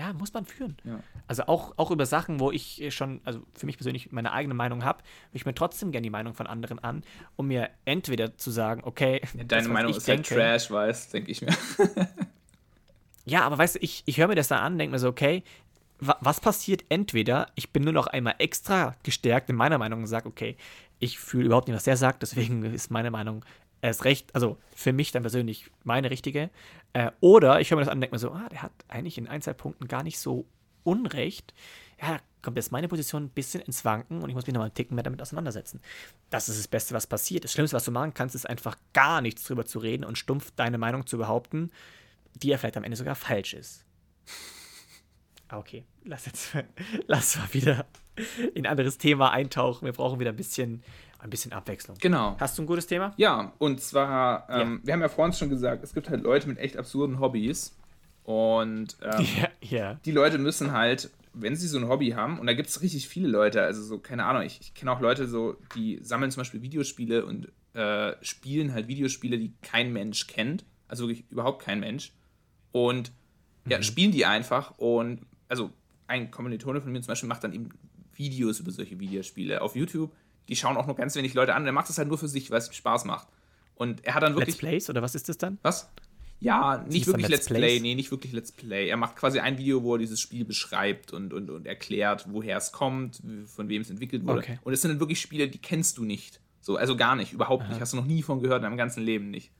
Ja, 0.00 0.14
muss 0.14 0.32
man 0.32 0.46
führen. 0.46 0.78
Ja. 0.82 1.00
Also 1.28 1.42
auch, 1.42 1.74
auch 1.76 1.90
über 1.90 2.06
Sachen, 2.06 2.40
wo 2.40 2.50
ich 2.50 2.86
schon, 2.88 3.20
also 3.24 3.42
für 3.54 3.66
mich 3.66 3.76
persönlich 3.76 4.12
meine 4.12 4.32
eigene 4.32 4.54
Meinung 4.54 4.82
habe, 4.82 5.00
höre 5.00 5.34
ich 5.34 5.44
mir 5.44 5.54
trotzdem 5.54 5.92
gerne 5.92 6.04
die 6.04 6.10
Meinung 6.10 6.32
von 6.32 6.46
anderen 6.46 6.78
an, 6.78 7.02
um 7.36 7.48
mir 7.48 7.68
entweder 7.84 8.34
zu 8.38 8.50
sagen, 8.50 8.80
okay, 8.82 9.20
ja, 9.36 9.44
deine 9.44 9.64
das, 9.64 9.68
Meinung 9.68 9.94
ist 9.94 10.08
denke, 10.08 10.30
halt 10.30 10.40
Trash, 10.40 10.70
weißt, 10.70 11.12
denke 11.12 11.30
ich 11.30 11.42
mir. 11.42 11.54
ja, 13.26 13.42
aber 13.42 13.58
weißt 13.58 13.74
du, 13.74 13.80
ich, 13.80 14.02
ich 14.06 14.16
höre 14.16 14.28
mir 14.28 14.36
das 14.36 14.48
dann 14.48 14.60
an, 14.60 14.78
denke 14.78 14.92
mir 14.92 14.98
so, 14.98 15.08
okay, 15.08 15.42
wa 15.98 16.16
was 16.22 16.40
passiert 16.40 16.82
entweder, 16.88 17.48
ich 17.54 17.70
bin 17.70 17.84
nur 17.84 17.92
noch 17.92 18.06
einmal 18.06 18.36
extra 18.38 18.96
gestärkt 19.02 19.50
in 19.50 19.56
meiner 19.56 19.76
Meinung 19.76 20.00
und 20.00 20.06
sage, 20.06 20.28
okay, 20.28 20.56
ich 20.98 21.18
fühle 21.18 21.44
überhaupt 21.44 21.68
nicht, 21.68 21.76
was 21.76 21.84
der 21.84 21.98
sagt, 21.98 22.22
deswegen 22.22 22.64
ist 22.64 22.90
meine 22.90 23.10
Meinung 23.10 23.44
erst 23.82 24.04
recht, 24.04 24.34
also 24.34 24.58
für 24.74 24.92
mich 24.92 25.12
dann 25.12 25.22
persönlich 25.22 25.70
meine 25.84 26.10
richtige. 26.10 26.50
Äh, 26.92 27.10
oder 27.20 27.60
ich 27.60 27.70
höre 27.70 27.76
mir 27.76 27.82
das 27.82 27.88
an 27.88 27.98
und 27.98 28.00
denke 28.02 28.14
mir 28.14 28.18
so, 28.18 28.32
ah, 28.32 28.48
der 28.50 28.62
hat 28.62 28.72
eigentlich 28.88 29.18
in 29.18 29.28
ein, 29.28 29.42
zwei 29.42 29.54
Punkten 29.54 29.88
gar 29.88 30.02
nicht 30.02 30.18
so 30.18 30.46
Unrecht. 30.82 31.52
ja, 32.00 32.18
kommt 32.42 32.56
jetzt 32.56 32.72
meine 32.72 32.88
Position 32.88 33.24
ein 33.24 33.28
bisschen 33.30 33.60
ins 33.60 33.84
Wanken 33.84 34.22
und 34.22 34.28
ich 34.28 34.34
muss 34.34 34.46
mich 34.46 34.54
nochmal 34.54 34.68
einen 34.68 34.74
Ticken 34.74 34.94
mehr 34.94 35.04
damit 35.04 35.20
auseinandersetzen. 35.20 35.80
Das 36.30 36.48
ist 36.48 36.58
das 36.58 36.68
Beste, 36.68 36.94
was 36.94 37.06
passiert. 37.06 37.44
Das 37.44 37.52
Schlimmste, 37.52 37.76
was 37.76 37.84
du 37.84 37.90
machen 37.90 38.14
kannst, 38.14 38.34
ist 38.34 38.48
einfach 38.48 38.76
gar 38.92 39.20
nichts 39.20 39.44
drüber 39.44 39.66
zu 39.66 39.78
reden 39.78 40.04
und 40.04 40.16
stumpf 40.16 40.50
deine 40.52 40.78
Meinung 40.78 41.06
zu 41.06 41.18
behaupten, 41.18 41.70
die 42.34 42.48
ja 42.48 42.58
vielleicht 42.58 42.76
am 42.76 42.84
Ende 42.84 42.96
sogar 42.96 43.14
falsch 43.14 43.54
ist. 43.54 43.84
Ah, 45.48 45.58
okay, 45.58 45.84
lass 46.04 46.26
jetzt 46.26 46.56
lass 47.06 47.36
mal 47.36 47.52
wieder 47.52 47.86
in 48.54 48.64
ein 48.64 48.70
anderes 48.70 48.98
Thema 48.98 49.32
eintauchen. 49.32 49.84
Wir 49.84 49.92
brauchen 49.92 50.20
wieder 50.20 50.30
ein 50.30 50.36
bisschen, 50.36 50.82
ein 51.22 51.30
bisschen 51.30 51.52
Abwechslung. 51.52 51.96
Genau. 52.00 52.36
Hast 52.38 52.58
du 52.58 52.62
ein 52.62 52.66
gutes 52.66 52.86
Thema? 52.86 53.12
Ja, 53.16 53.52
und 53.58 53.80
zwar, 53.80 54.48
ähm, 54.50 54.80
ja. 54.80 54.86
wir 54.86 54.92
haben 54.94 55.00
ja 55.00 55.08
vorhin 55.08 55.32
schon 55.32 55.50
gesagt, 55.50 55.84
es 55.84 55.94
gibt 55.94 56.08
halt 56.08 56.22
Leute 56.22 56.48
mit 56.48 56.58
echt 56.58 56.76
absurden 56.76 57.20
Hobbys. 57.20 57.76
Und 58.24 58.96
ähm, 59.02 59.26
ja, 59.40 59.48
ja. 59.60 59.94
die 60.04 60.12
Leute 60.12 60.38
müssen 60.38 60.72
halt, 60.72 61.10
wenn 61.32 61.56
sie 61.56 61.68
so 61.68 61.78
ein 61.78 61.88
Hobby 61.88 62.10
haben, 62.10 62.38
und 62.38 62.46
da 62.46 62.54
gibt 62.54 62.68
es 62.68 62.82
richtig 62.82 63.08
viele 63.08 63.28
Leute, 63.28 63.62
also 63.62 63.82
so, 63.82 63.98
keine 63.98 64.24
Ahnung, 64.24 64.42
ich, 64.42 64.60
ich 64.60 64.74
kenne 64.74 64.92
auch 64.92 65.00
Leute 65.00 65.26
so, 65.26 65.56
die 65.74 65.98
sammeln 66.02 66.30
zum 66.30 66.40
Beispiel 66.40 66.62
Videospiele 66.62 67.24
und 67.24 67.52
äh, 67.74 68.14
spielen 68.22 68.72
halt 68.72 68.88
Videospiele, 68.88 69.38
die 69.38 69.52
kein 69.62 69.92
Mensch 69.92 70.26
kennt. 70.26 70.64
Also 70.88 71.06
wirklich 71.06 71.24
überhaupt 71.30 71.62
kein 71.62 71.80
Mensch. 71.80 72.12
Und 72.72 73.12
ja, 73.66 73.78
mhm. 73.78 73.82
spielen 73.82 74.12
die 74.12 74.26
einfach 74.26 74.78
und 74.78 75.20
also 75.48 75.70
ein 76.06 76.30
Kommilitone 76.30 76.80
von 76.80 76.90
mir 76.92 77.00
zum 77.00 77.12
Beispiel 77.12 77.28
macht 77.28 77.44
dann 77.44 77.52
eben 77.52 77.68
Videos 78.14 78.60
über 78.60 78.70
solche 78.70 78.98
Videospiele 78.98 79.62
auf 79.62 79.76
YouTube. 79.76 80.12
Die 80.50 80.56
schauen 80.56 80.76
auch 80.76 80.86
nur 80.86 80.96
ganz 80.96 81.14
wenig 81.14 81.32
Leute 81.34 81.54
an. 81.54 81.64
Der 81.64 81.72
macht 81.72 81.88
das 81.88 81.96
halt 81.96 82.08
nur 82.08 82.18
für 82.18 82.28
sich, 82.28 82.50
weil 82.50 82.58
es 82.58 82.74
Spaß 82.74 83.04
macht. 83.04 83.28
Und 83.76 84.04
er 84.04 84.14
hat 84.14 84.22
dann 84.22 84.34
wirklich. 84.34 84.56
Let's 84.56 84.58
Plays 84.58 84.90
oder 84.90 85.00
was 85.00 85.14
ist 85.14 85.28
das 85.28 85.38
dann? 85.38 85.58
Was? 85.62 85.88
Ja, 86.40 86.84
nicht 86.88 87.06
wirklich 87.06 87.28
Let's, 87.28 87.50
Let's 87.50 87.60
Play, 87.60 87.80
nee, 87.80 87.94
nicht 87.94 88.10
wirklich 88.10 88.32
Let's 88.32 88.50
Play. 88.50 88.88
Er 88.88 88.96
macht 88.96 89.14
quasi 89.14 89.40
ein 89.40 89.58
Video, 89.58 89.82
wo 89.82 89.94
er 89.94 89.98
dieses 89.98 90.20
Spiel 90.20 90.46
beschreibt 90.46 91.12
und, 91.12 91.34
und, 91.34 91.50
und 91.50 91.66
erklärt, 91.66 92.26
woher 92.30 92.56
es 92.56 92.72
kommt, 92.72 93.22
von 93.46 93.68
wem 93.68 93.82
es 93.82 93.90
entwickelt 93.90 94.26
wurde. 94.26 94.38
Okay. 94.38 94.58
Und 94.64 94.72
es 94.72 94.80
sind 94.80 94.90
dann 94.90 95.00
wirklich 95.00 95.20
Spiele, 95.20 95.48
die 95.48 95.58
kennst 95.58 95.98
du 95.98 96.04
nicht. 96.04 96.40
So, 96.62 96.76
also 96.76 96.96
gar 96.96 97.14
nicht, 97.14 97.32
überhaupt 97.32 97.64
Aha. 97.64 97.70
nicht. 97.70 97.80
Hast 97.80 97.92
du 97.92 97.98
noch 97.98 98.06
nie 98.06 98.22
von 98.22 98.40
gehört 98.40 98.58
in 98.58 98.62
deinem 98.64 98.78
ganzen 98.78 99.02
Leben 99.02 99.30
nicht. 99.30 99.50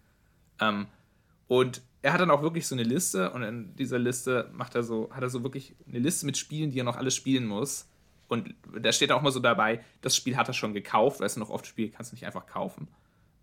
Ähm, 0.58 0.86
und 1.48 1.82
er 2.02 2.14
hat 2.14 2.20
dann 2.20 2.30
auch 2.30 2.42
wirklich 2.42 2.66
so 2.66 2.74
eine 2.74 2.84
Liste 2.84 3.30
und 3.32 3.42
in 3.42 3.76
dieser 3.76 3.98
Liste 3.98 4.50
macht 4.52 4.74
er 4.74 4.82
so, 4.82 5.10
hat 5.12 5.22
er 5.22 5.28
so 5.28 5.42
wirklich 5.42 5.74
eine 5.86 5.98
Liste 5.98 6.24
mit 6.24 6.38
Spielen, 6.38 6.70
die 6.70 6.80
er 6.80 6.84
noch 6.84 6.96
alles 6.96 7.14
spielen 7.14 7.46
muss. 7.46 7.89
Und 8.30 8.54
da 8.80 8.92
steht 8.92 9.10
auch 9.10 9.22
mal 9.22 9.32
so 9.32 9.40
dabei, 9.40 9.84
das 10.02 10.14
Spiel 10.14 10.36
hat 10.36 10.46
er 10.46 10.54
schon 10.54 10.72
gekauft, 10.72 11.18
weil 11.18 11.26
es 11.26 11.36
noch 11.36 11.50
oft 11.50 11.66
spielt, 11.66 11.94
kannst 11.94 12.12
du 12.12 12.14
nicht 12.14 12.24
einfach 12.24 12.46
kaufen. 12.46 12.86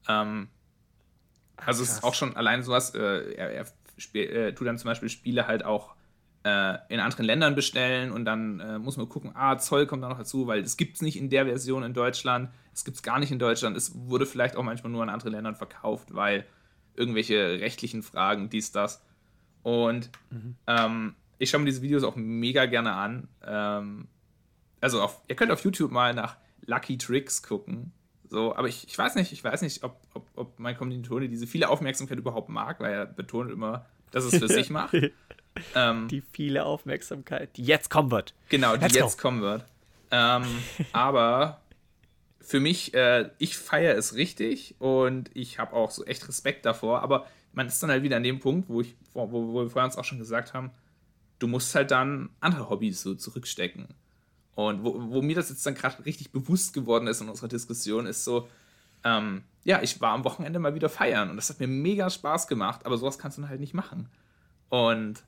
Ähm, 0.07 0.47
also 1.57 1.83
Ach, 1.83 1.87
es 1.87 1.97
ist 1.97 2.03
auch 2.05 2.13
schon 2.13 2.37
allein 2.37 2.63
sowas, 2.63 2.95
äh, 2.95 3.33
er, 3.33 3.51
er 3.51 3.65
spiel, 3.97 4.23
äh, 4.23 4.55
tut 4.55 4.65
dann 4.65 4.77
zum 4.77 4.87
Beispiel 4.87 5.09
Spiele 5.09 5.45
halt 5.45 5.65
auch 5.65 5.93
äh, 6.45 6.77
in 6.87 7.01
anderen 7.01 7.25
Ländern 7.25 7.53
bestellen 7.53 8.13
und 8.13 8.23
dann 8.23 8.61
äh, 8.61 8.79
muss 8.79 8.95
man 8.95 9.09
gucken, 9.09 9.31
ah, 9.33 9.57
Zoll 9.57 9.87
kommt 9.87 10.03
da 10.03 10.07
noch 10.07 10.19
dazu, 10.19 10.47
weil 10.47 10.61
es 10.61 10.77
gibt 10.77 10.95
es 10.95 11.01
nicht 11.01 11.17
in 11.17 11.29
der 11.29 11.45
Version 11.45 11.83
in 11.83 11.93
Deutschland, 11.93 12.49
es 12.73 12.85
gibt 12.85 12.95
es 12.95 13.03
gar 13.03 13.19
nicht 13.19 13.33
in 13.33 13.39
Deutschland, 13.39 13.75
es 13.75 13.91
wurde 13.93 14.25
vielleicht 14.25 14.55
auch 14.55 14.63
manchmal 14.63 14.93
nur 14.93 15.03
in 15.03 15.09
anderen 15.09 15.33
Ländern 15.33 15.55
verkauft, 15.55 16.15
weil 16.15 16.45
irgendwelche 16.95 17.59
rechtlichen 17.59 18.03
Fragen, 18.03 18.49
dies, 18.49 18.71
das. 18.71 19.03
Und 19.63 20.11
mhm. 20.29 20.55
ähm, 20.65 21.15
ich 21.39 21.49
schaue 21.49 21.59
mir 21.59 21.65
diese 21.65 21.81
Videos 21.81 22.05
auch 22.05 22.15
mega 22.15 22.67
gerne 22.67 22.93
an. 22.93 23.27
Ähm, 23.45 24.07
also 24.81 25.01
auf, 25.01 25.21
ihr 25.27 25.35
könnt 25.35 25.51
auf 25.51 25.63
YouTube 25.63 25.91
mal 25.91 26.13
nach 26.13 26.37
Lucky 26.65 26.97
Tricks 26.97 27.43
gucken. 27.43 27.91
So, 28.29 28.55
aber 28.55 28.67
ich, 28.67 28.85
ich 28.87 28.97
weiß 28.97 29.15
nicht, 29.15 29.31
ich 29.31 29.43
weiß 29.43 29.61
nicht, 29.61 29.83
ob, 29.83 29.97
ob, 30.13 30.27
ob 30.35 30.59
mein 30.59 30.77
Kommilitone 30.77 31.29
diese 31.29 31.47
viele 31.47 31.69
Aufmerksamkeit 31.69 32.17
überhaupt 32.17 32.49
mag, 32.49 32.79
weil 32.79 32.93
er 32.93 33.05
betont 33.05 33.51
immer, 33.51 33.85
dass 34.11 34.25
es 34.25 34.37
für 34.37 34.47
sich 34.47 34.69
macht. 34.69 34.93
Ähm, 35.73 36.07
die 36.07 36.21
viele 36.21 36.65
Aufmerksamkeit, 36.65 37.57
die 37.57 37.63
jetzt 37.63 37.89
kommen 37.89 38.11
wird. 38.11 38.35
Genau, 38.49 38.75
die 38.75 38.83
Let's 38.83 38.93
jetzt 38.93 39.17
go. 39.17 39.23
kommen 39.23 39.41
wird. 39.41 39.65
Ähm, 40.11 40.43
aber 40.93 41.61
für 42.39 42.59
mich, 42.59 42.93
äh, 42.93 43.31
ich 43.39 43.57
feiere 43.57 43.97
es 43.97 44.13
richtig 44.13 44.75
und 44.79 45.31
ich 45.33 45.57
habe 45.59 45.73
auch 45.73 45.89
so 45.89 46.05
echt 46.05 46.27
Respekt 46.27 46.65
davor, 46.65 47.01
aber 47.01 47.25
man 47.53 47.67
ist 47.67 47.81
dann 47.81 47.89
halt 47.89 48.03
wieder 48.03 48.17
an 48.17 48.23
dem 48.23 48.39
Punkt, 48.39 48.69
wo, 48.69 48.81
ich, 48.81 48.95
wo, 49.13 49.31
wo 49.31 49.63
wir 49.63 49.69
vorher 49.69 49.85
uns 49.85 49.97
auch 49.97 50.05
schon 50.05 50.19
gesagt 50.19 50.53
haben, 50.53 50.71
du 51.39 51.47
musst 51.47 51.73
halt 51.75 51.91
dann 51.91 52.29
andere 52.39 52.69
Hobbys 52.69 53.01
so 53.01 53.15
zurückstecken. 53.15 53.87
Und 54.57 54.83
wo, 54.83 55.11
wo 55.11 55.21
mir 55.21 55.35
das 55.35 55.49
jetzt 55.49 55.65
dann 55.65 55.75
gerade 55.75 56.03
richtig 56.05 56.31
bewusst 56.31 56.73
geworden 56.73 57.07
ist 57.07 57.21
in 57.21 57.29
unserer 57.29 57.47
Diskussion, 57.47 58.07
ist 58.07 58.23
so, 58.23 58.49
ähm, 59.03 59.43
ja, 59.63 59.81
ich 59.81 60.01
war 60.01 60.13
am 60.13 60.23
Wochenende 60.23 60.59
mal 60.59 60.73
wieder 60.73 60.89
feiern 60.89 61.29
und 61.29 61.35
das 61.35 61.49
hat 61.49 61.59
mir 61.59 61.67
mega 61.67 62.09
Spaß 62.09 62.47
gemacht, 62.47 62.85
aber 62.85 62.97
sowas 62.97 63.19
kannst 63.19 63.37
du 63.37 63.41
dann 63.41 63.49
halt 63.49 63.59
nicht 63.59 63.75
machen. 63.75 64.09
Und 64.69 65.23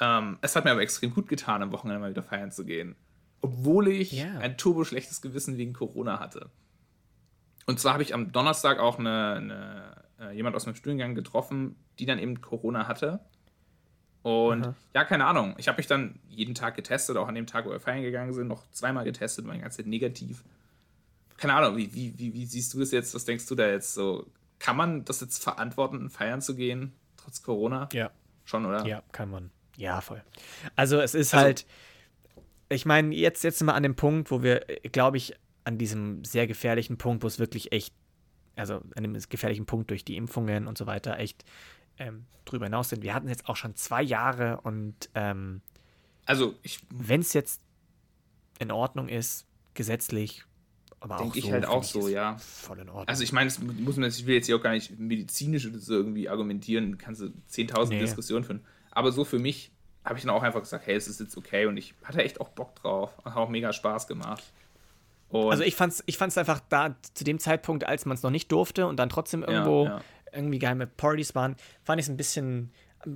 ähm, 0.00 0.38
es 0.40 0.56
hat 0.56 0.64
mir 0.64 0.72
aber 0.72 0.82
extrem 0.82 1.14
gut 1.14 1.28
getan, 1.28 1.62
am 1.62 1.72
Wochenende 1.72 2.00
mal 2.00 2.10
wieder 2.10 2.22
feiern 2.22 2.50
zu 2.50 2.64
gehen 2.64 2.96
obwohl 3.42 3.88
ich 3.88 4.12
yeah. 4.12 4.38
ein 4.38 4.56
turbo 4.56 4.84
schlechtes 4.84 5.20
Gewissen 5.20 5.56
wegen 5.56 5.72
Corona 5.72 6.20
hatte. 6.20 6.50
Und 7.66 7.78
zwar 7.78 7.94
habe 7.94 8.02
ich 8.02 8.14
am 8.14 8.32
Donnerstag 8.32 8.78
auch 8.78 8.98
eine, 8.98 9.34
eine, 9.34 10.30
äh, 10.30 10.36
jemand 10.36 10.56
aus 10.56 10.66
meinem 10.66 10.74
Studiengang 10.74 11.14
getroffen, 11.14 11.76
die 11.98 12.06
dann 12.06 12.18
eben 12.18 12.40
Corona 12.40 12.88
hatte. 12.88 13.20
Und 14.22 14.64
Aha. 14.64 14.74
ja, 14.94 15.04
keine 15.04 15.24
Ahnung. 15.26 15.54
Ich 15.58 15.68
habe 15.68 15.78
mich 15.78 15.86
dann 15.86 16.18
jeden 16.28 16.54
Tag 16.54 16.76
getestet, 16.76 17.16
auch 17.16 17.28
an 17.28 17.34
dem 17.34 17.46
Tag, 17.46 17.64
wo 17.64 17.70
wir 17.70 17.80
feiern 17.80 18.02
gegangen 18.02 18.34
sind, 18.34 18.48
noch 18.48 18.70
zweimal 18.70 19.04
getestet, 19.04 19.46
war 19.46 19.54
die 19.54 19.60
ganze 19.60 19.78
Zeit 19.78 19.86
negativ. 19.86 20.44
Keine 21.36 21.54
Ahnung, 21.54 21.76
wie, 21.76 21.94
wie, 21.94 22.18
wie, 22.18 22.34
wie 22.34 22.44
siehst 22.44 22.74
du 22.74 22.80
das 22.80 22.90
jetzt? 22.90 23.14
Was 23.14 23.24
denkst 23.24 23.46
du 23.46 23.54
da 23.54 23.66
jetzt 23.66 23.94
so? 23.94 24.26
Kann 24.58 24.76
man 24.76 25.06
das 25.06 25.22
jetzt 25.22 25.42
verantworten, 25.42 26.10
feiern 26.10 26.42
zu 26.42 26.54
gehen, 26.54 26.92
trotz 27.16 27.42
Corona? 27.42 27.88
Ja. 27.92 28.10
Schon, 28.44 28.66
oder? 28.66 28.86
Ja, 28.86 29.02
kann 29.12 29.30
man. 29.30 29.50
Ja, 29.76 30.02
voll. 30.02 30.22
Also 30.76 31.00
es 31.00 31.14
ist 31.14 31.32
also, 31.32 31.44
halt 31.46 31.66
ich 32.70 32.86
meine, 32.86 33.14
jetzt, 33.14 33.42
jetzt 33.42 33.58
sind 33.58 33.66
wir 33.66 33.74
an 33.74 33.82
dem 33.82 33.96
Punkt, 33.96 34.30
wo 34.30 34.42
wir, 34.42 34.60
glaube 34.92 35.16
ich, 35.16 35.34
an 35.64 35.76
diesem 35.76 36.24
sehr 36.24 36.46
gefährlichen 36.46 36.96
Punkt, 36.96 37.22
wo 37.22 37.26
es 37.26 37.38
wirklich 37.38 37.72
echt, 37.72 37.92
also 38.56 38.80
an 38.94 39.02
dem 39.02 39.18
gefährlichen 39.28 39.66
Punkt 39.66 39.90
durch 39.90 40.04
die 40.04 40.16
Impfungen 40.16 40.66
und 40.66 40.78
so 40.78 40.86
weiter, 40.86 41.18
echt 41.18 41.44
ähm, 42.00 42.26
drüber 42.44 42.66
hinaus 42.66 42.88
sind. 42.88 43.02
Wir 43.02 43.14
hatten 43.14 43.28
jetzt 43.28 43.48
auch 43.48 43.56
schon 43.56 43.76
zwei 43.76 44.02
Jahre 44.02 44.60
und 44.62 45.08
ähm, 45.14 45.60
also 46.26 46.54
wenn 46.90 47.20
es 47.20 47.32
jetzt 47.32 47.60
in 48.58 48.72
Ordnung 48.72 49.08
ist, 49.08 49.46
gesetzlich, 49.74 50.44
aber 50.98 51.16
Denke 51.16 51.30
auch 51.30 51.34
so, 51.34 51.38
ich 51.38 51.52
halt 51.52 51.66
auch 51.66 51.84
so, 51.84 52.08
ja. 52.08 52.36
Voll 52.38 52.80
in 52.80 52.88
Ordnung. 52.88 53.08
Also 53.08 53.22
ich 53.22 53.32
meine, 53.32 53.50
muss 53.78 53.96
man, 53.96 54.08
ich 54.08 54.26
will 54.26 54.34
jetzt 54.34 54.46
hier 54.46 54.56
auch 54.56 54.62
gar 54.62 54.72
nicht 54.72 54.98
medizinisch 54.98 55.66
oder 55.66 55.78
so 55.78 55.94
irgendwie 55.94 56.28
argumentieren, 56.28 56.98
kannst 56.98 57.22
du 57.22 57.26
10.000 57.50 57.88
nee. 57.88 58.00
Diskussionen 58.00 58.44
führen. 58.44 58.64
Aber 58.90 59.12
so 59.12 59.24
für 59.24 59.38
mich 59.38 59.70
habe 60.04 60.18
ich 60.18 60.24
dann 60.24 60.34
auch 60.34 60.42
einfach 60.42 60.60
gesagt, 60.60 60.86
hey, 60.86 60.94
es 60.94 61.08
ist 61.08 61.20
jetzt 61.20 61.36
okay 61.36 61.66
und 61.66 61.76
ich 61.76 61.94
hatte 62.04 62.22
echt 62.22 62.40
auch 62.40 62.48
Bock 62.48 62.74
drauf 62.76 63.12
und 63.18 63.26
hat 63.26 63.36
auch 63.36 63.48
mega 63.48 63.72
Spaß 63.72 64.06
gemacht. 64.06 64.42
Und 65.28 65.50
also 65.50 65.62
ich 65.62 65.76
fand's, 65.76 66.02
ich 66.06 66.18
fand's 66.18 66.36
einfach 66.36 66.60
da 66.68 66.96
zu 67.14 67.24
dem 67.24 67.38
Zeitpunkt, 67.38 67.84
als 67.84 68.04
man 68.04 68.16
es 68.16 68.22
noch 68.22 68.30
nicht 68.30 68.50
durfte 68.50 68.86
und 68.86 68.96
dann 68.96 69.08
trotzdem 69.08 69.42
irgendwo 69.42 69.84
ja, 69.84 69.90
ja. 69.90 70.02
Irgendwie 70.32 70.58
geheime 70.58 70.86
Partys 70.86 71.34
waren, 71.34 71.56
fand 71.82 72.00
ich 72.00 72.06
es 72.06 72.10
ein 72.10 72.16
bisschen, 72.16 72.72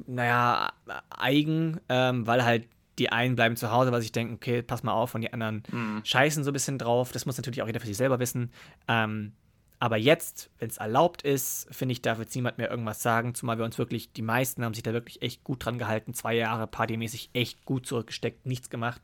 naja, 0.06 0.72
eigen, 1.10 1.80
ähm, 1.88 2.26
weil 2.26 2.44
halt 2.44 2.68
die 2.98 3.10
einen 3.10 3.34
bleiben 3.34 3.56
zu 3.56 3.70
Hause, 3.70 3.92
weil 3.92 4.02
sie 4.02 4.12
denken, 4.12 4.34
okay, 4.34 4.62
pass 4.62 4.82
mal 4.82 4.92
auf, 4.92 5.14
und 5.14 5.22
die 5.22 5.32
anderen 5.32 5.62
mhm. 5.70 6.00
scheißen 6.04 6.44
so 6.44 6.50
ein 6.50 6.52
bisschen 6.52 6.78
drauf. 6.78 7.12
Das 7.12 7.26
muss 7.26 7.36
natürlich 7.36 7.62
auch 7.62 7.66
jeder 7.66 7.80
für 7.80 7.86
sich 7.86 7.96
selber 7.96 8.20
wissen. 8.20 8.52
Ähm, 8.88 9.32
aber 9.80 9.96
jetzt, 9.96 10.50
wenn 10.58 10.70
es 10.70 10.78
erlaubt 10.78 11.22
ist, 11.22 11.66
finde 11.70 11.92
ich, 11.92 12.02
darf 12.02 12.18
jetzt 12.18 12.34
niemand 12.34 12.58
mehr 12.58 12.70
irgendwas 12.70 13.02
sagen, 13.02 13.34
zumal 13.34 13.58
wir 13.58 13.64
uns 13.64 13.76
wirklich, 13.78 14.12
die 14.12 14.22
meisten 14.22 14.64
haben 14.64 14.74
sich 14.74 14.82
da 14.82 14.92
wirklich 14.92 15.20
echt 15.22 15.44
gut 15.44 15.64
dran 15.64 15.78
gehalten, 15.78 16.14
zwei 16.14 16.34
Jahre 16.34 16.66
partymäßig 16.66 17.30
echt 17.34 17.64
gut 17.64 17.86
zurückgesteckt, 17.86 18.46
nichts 18.46 18.70
gemacht. 18.70 19.02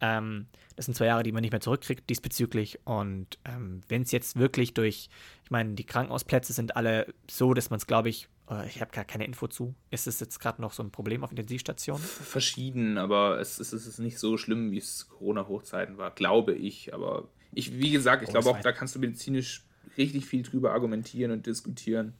Ähm, 0.00 0.46
das 0.76 0.84
sind 0.84 0.94
zwei 0.94 1.06
Jahre, 1.06 1.22
die 1.22 1.32
man 1.32 1.42
nicht 1.42 1.50
mehr 1.50 1.60
zurückkriegt 1.60 2.08
diesbezüglich. 2.08 2.78
Und 2.84 3.38
ähm, 3.44 3.80
wenn 3.88 4.02
es 4.02 4.12
jetzt 4.12 4.38
wirklich 4.38 4.74
durch, 4.74 5.08
ich 5.44 5.50
meine, 5.50 5.74
die 5.74 5.84
Krankenhausplätze 5.84 6.52
sind 6.52 6.76
alle 6.76 7.12
so, 7.28 7.54
dass 7.54 7.70
man 7.70 7.78
es, 7.78 7.86
glaube 7.86 8.08
ich, 8.08 8.28
äh, 8.50 8.66
ich 8.68 8.80
habe 8.80 8.90
gar 8.92 9.04
keine 9.04 9.24
Info 9.24 9.48
zu. 9.48 9.74
Ist 9.90 10.06
es 10.06 10.20
jetzt 10.20 10.38
gerade 10.38 10.62
noch 10.62 10.72
so 10.72 10.82
ein 10.82 10.90
Problem 10.90 11.24
auf 11.24 11.30
Intensivstationen? 11.30 12.02
Verschieden, 12.02 12.98
aber 12.98 13.40
es, 13.40 13.58
es, 13.58 13.72
es 13.72 13.86
ist 13.86 13.98
nicht 13.98 14.18
so 14.18 14.36
schlimm, 14.36 14.70
wie 14.70 14.78
es 14.78 15.08
Corona-Hochzeiten 15.08 15.98
war, 15.98 16.10
glaube 16.12 16.54
ich. 16.54 16.94
Aber 16.94 17.28
ich, 17.52 17.78
wie 17.78 17.90
gesagt, 17.90 18.22
ich 18.22 18.28
glaube 18.28 18.50
auch, 18.50 18.60
da 18.60 18.72
kannst 18.72 18.94
du 18.94 18.98
medizinisch 18.98 19.64
richtig 19.96 20.26
viel 20.26 20.42
drüber 20.42 20.72
argumentieren 20.72 21.32
und 21.32 21.46
diskutieren. 21.46 22.14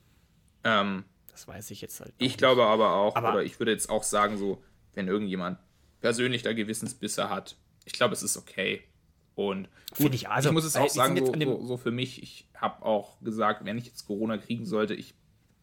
Ähm, 0.64 1.05
das 1.31 1.47
weiß 1.47 1.70
ich 1.70 1.81
jetzt 1.81 2.01
halt. 2.01 2.12
Ich 2.18 2.29
nicht. 2.29 2.39
glaube 2.39 2.64
aber 2.64 2.95
auch, 2.95 3.14
aber 3.14 3.35
oder 3.35 3.43
ich 3.45 3.61
würde 3.61 3.70
jetzt 3.70 3.89
auch 3.89 4.03
sagen, 4.03 4.37
so, 4.37 4.62
wenn 4.95 5.07
irgendjemand 5.07 5.59
persönlich 6.01 6.43
da 6.43 6.53
Gewissensbisse 6.53 7.31
hat, 7.31 7.57
ich 7.89 7.95
glaube, 7.95 8.12
es 8.12 8.22
ist 8.22 8.36
okay. 8.36 8.82
Und 9.34 9.68
gut, 9.97 10.14
ich, 10.14 10.28
also, 10.28 10.51
ich 10.51 10.53
muss 10.53 10.64
es 10.64 10.76
auch 10.76 10.91
sagen, 10.91 11.16
so, 11.16 11.32
so, 11.32 11.66
so, 11.66 11.76
für 11.78 11.91
mich, 11.91 12.22
ich 12.22 12.47
habe 12.55 12.84
auch 12.84 13.18
gesagt, 13.20 13.64
wenn 13.64 13.78
ich 13.78 13.86
jetzt 13.86 14.07
Corona 14.07 14.36
kriegen 14.36 14.66
sollte, 14.66 14.95
ich 14.95 15.14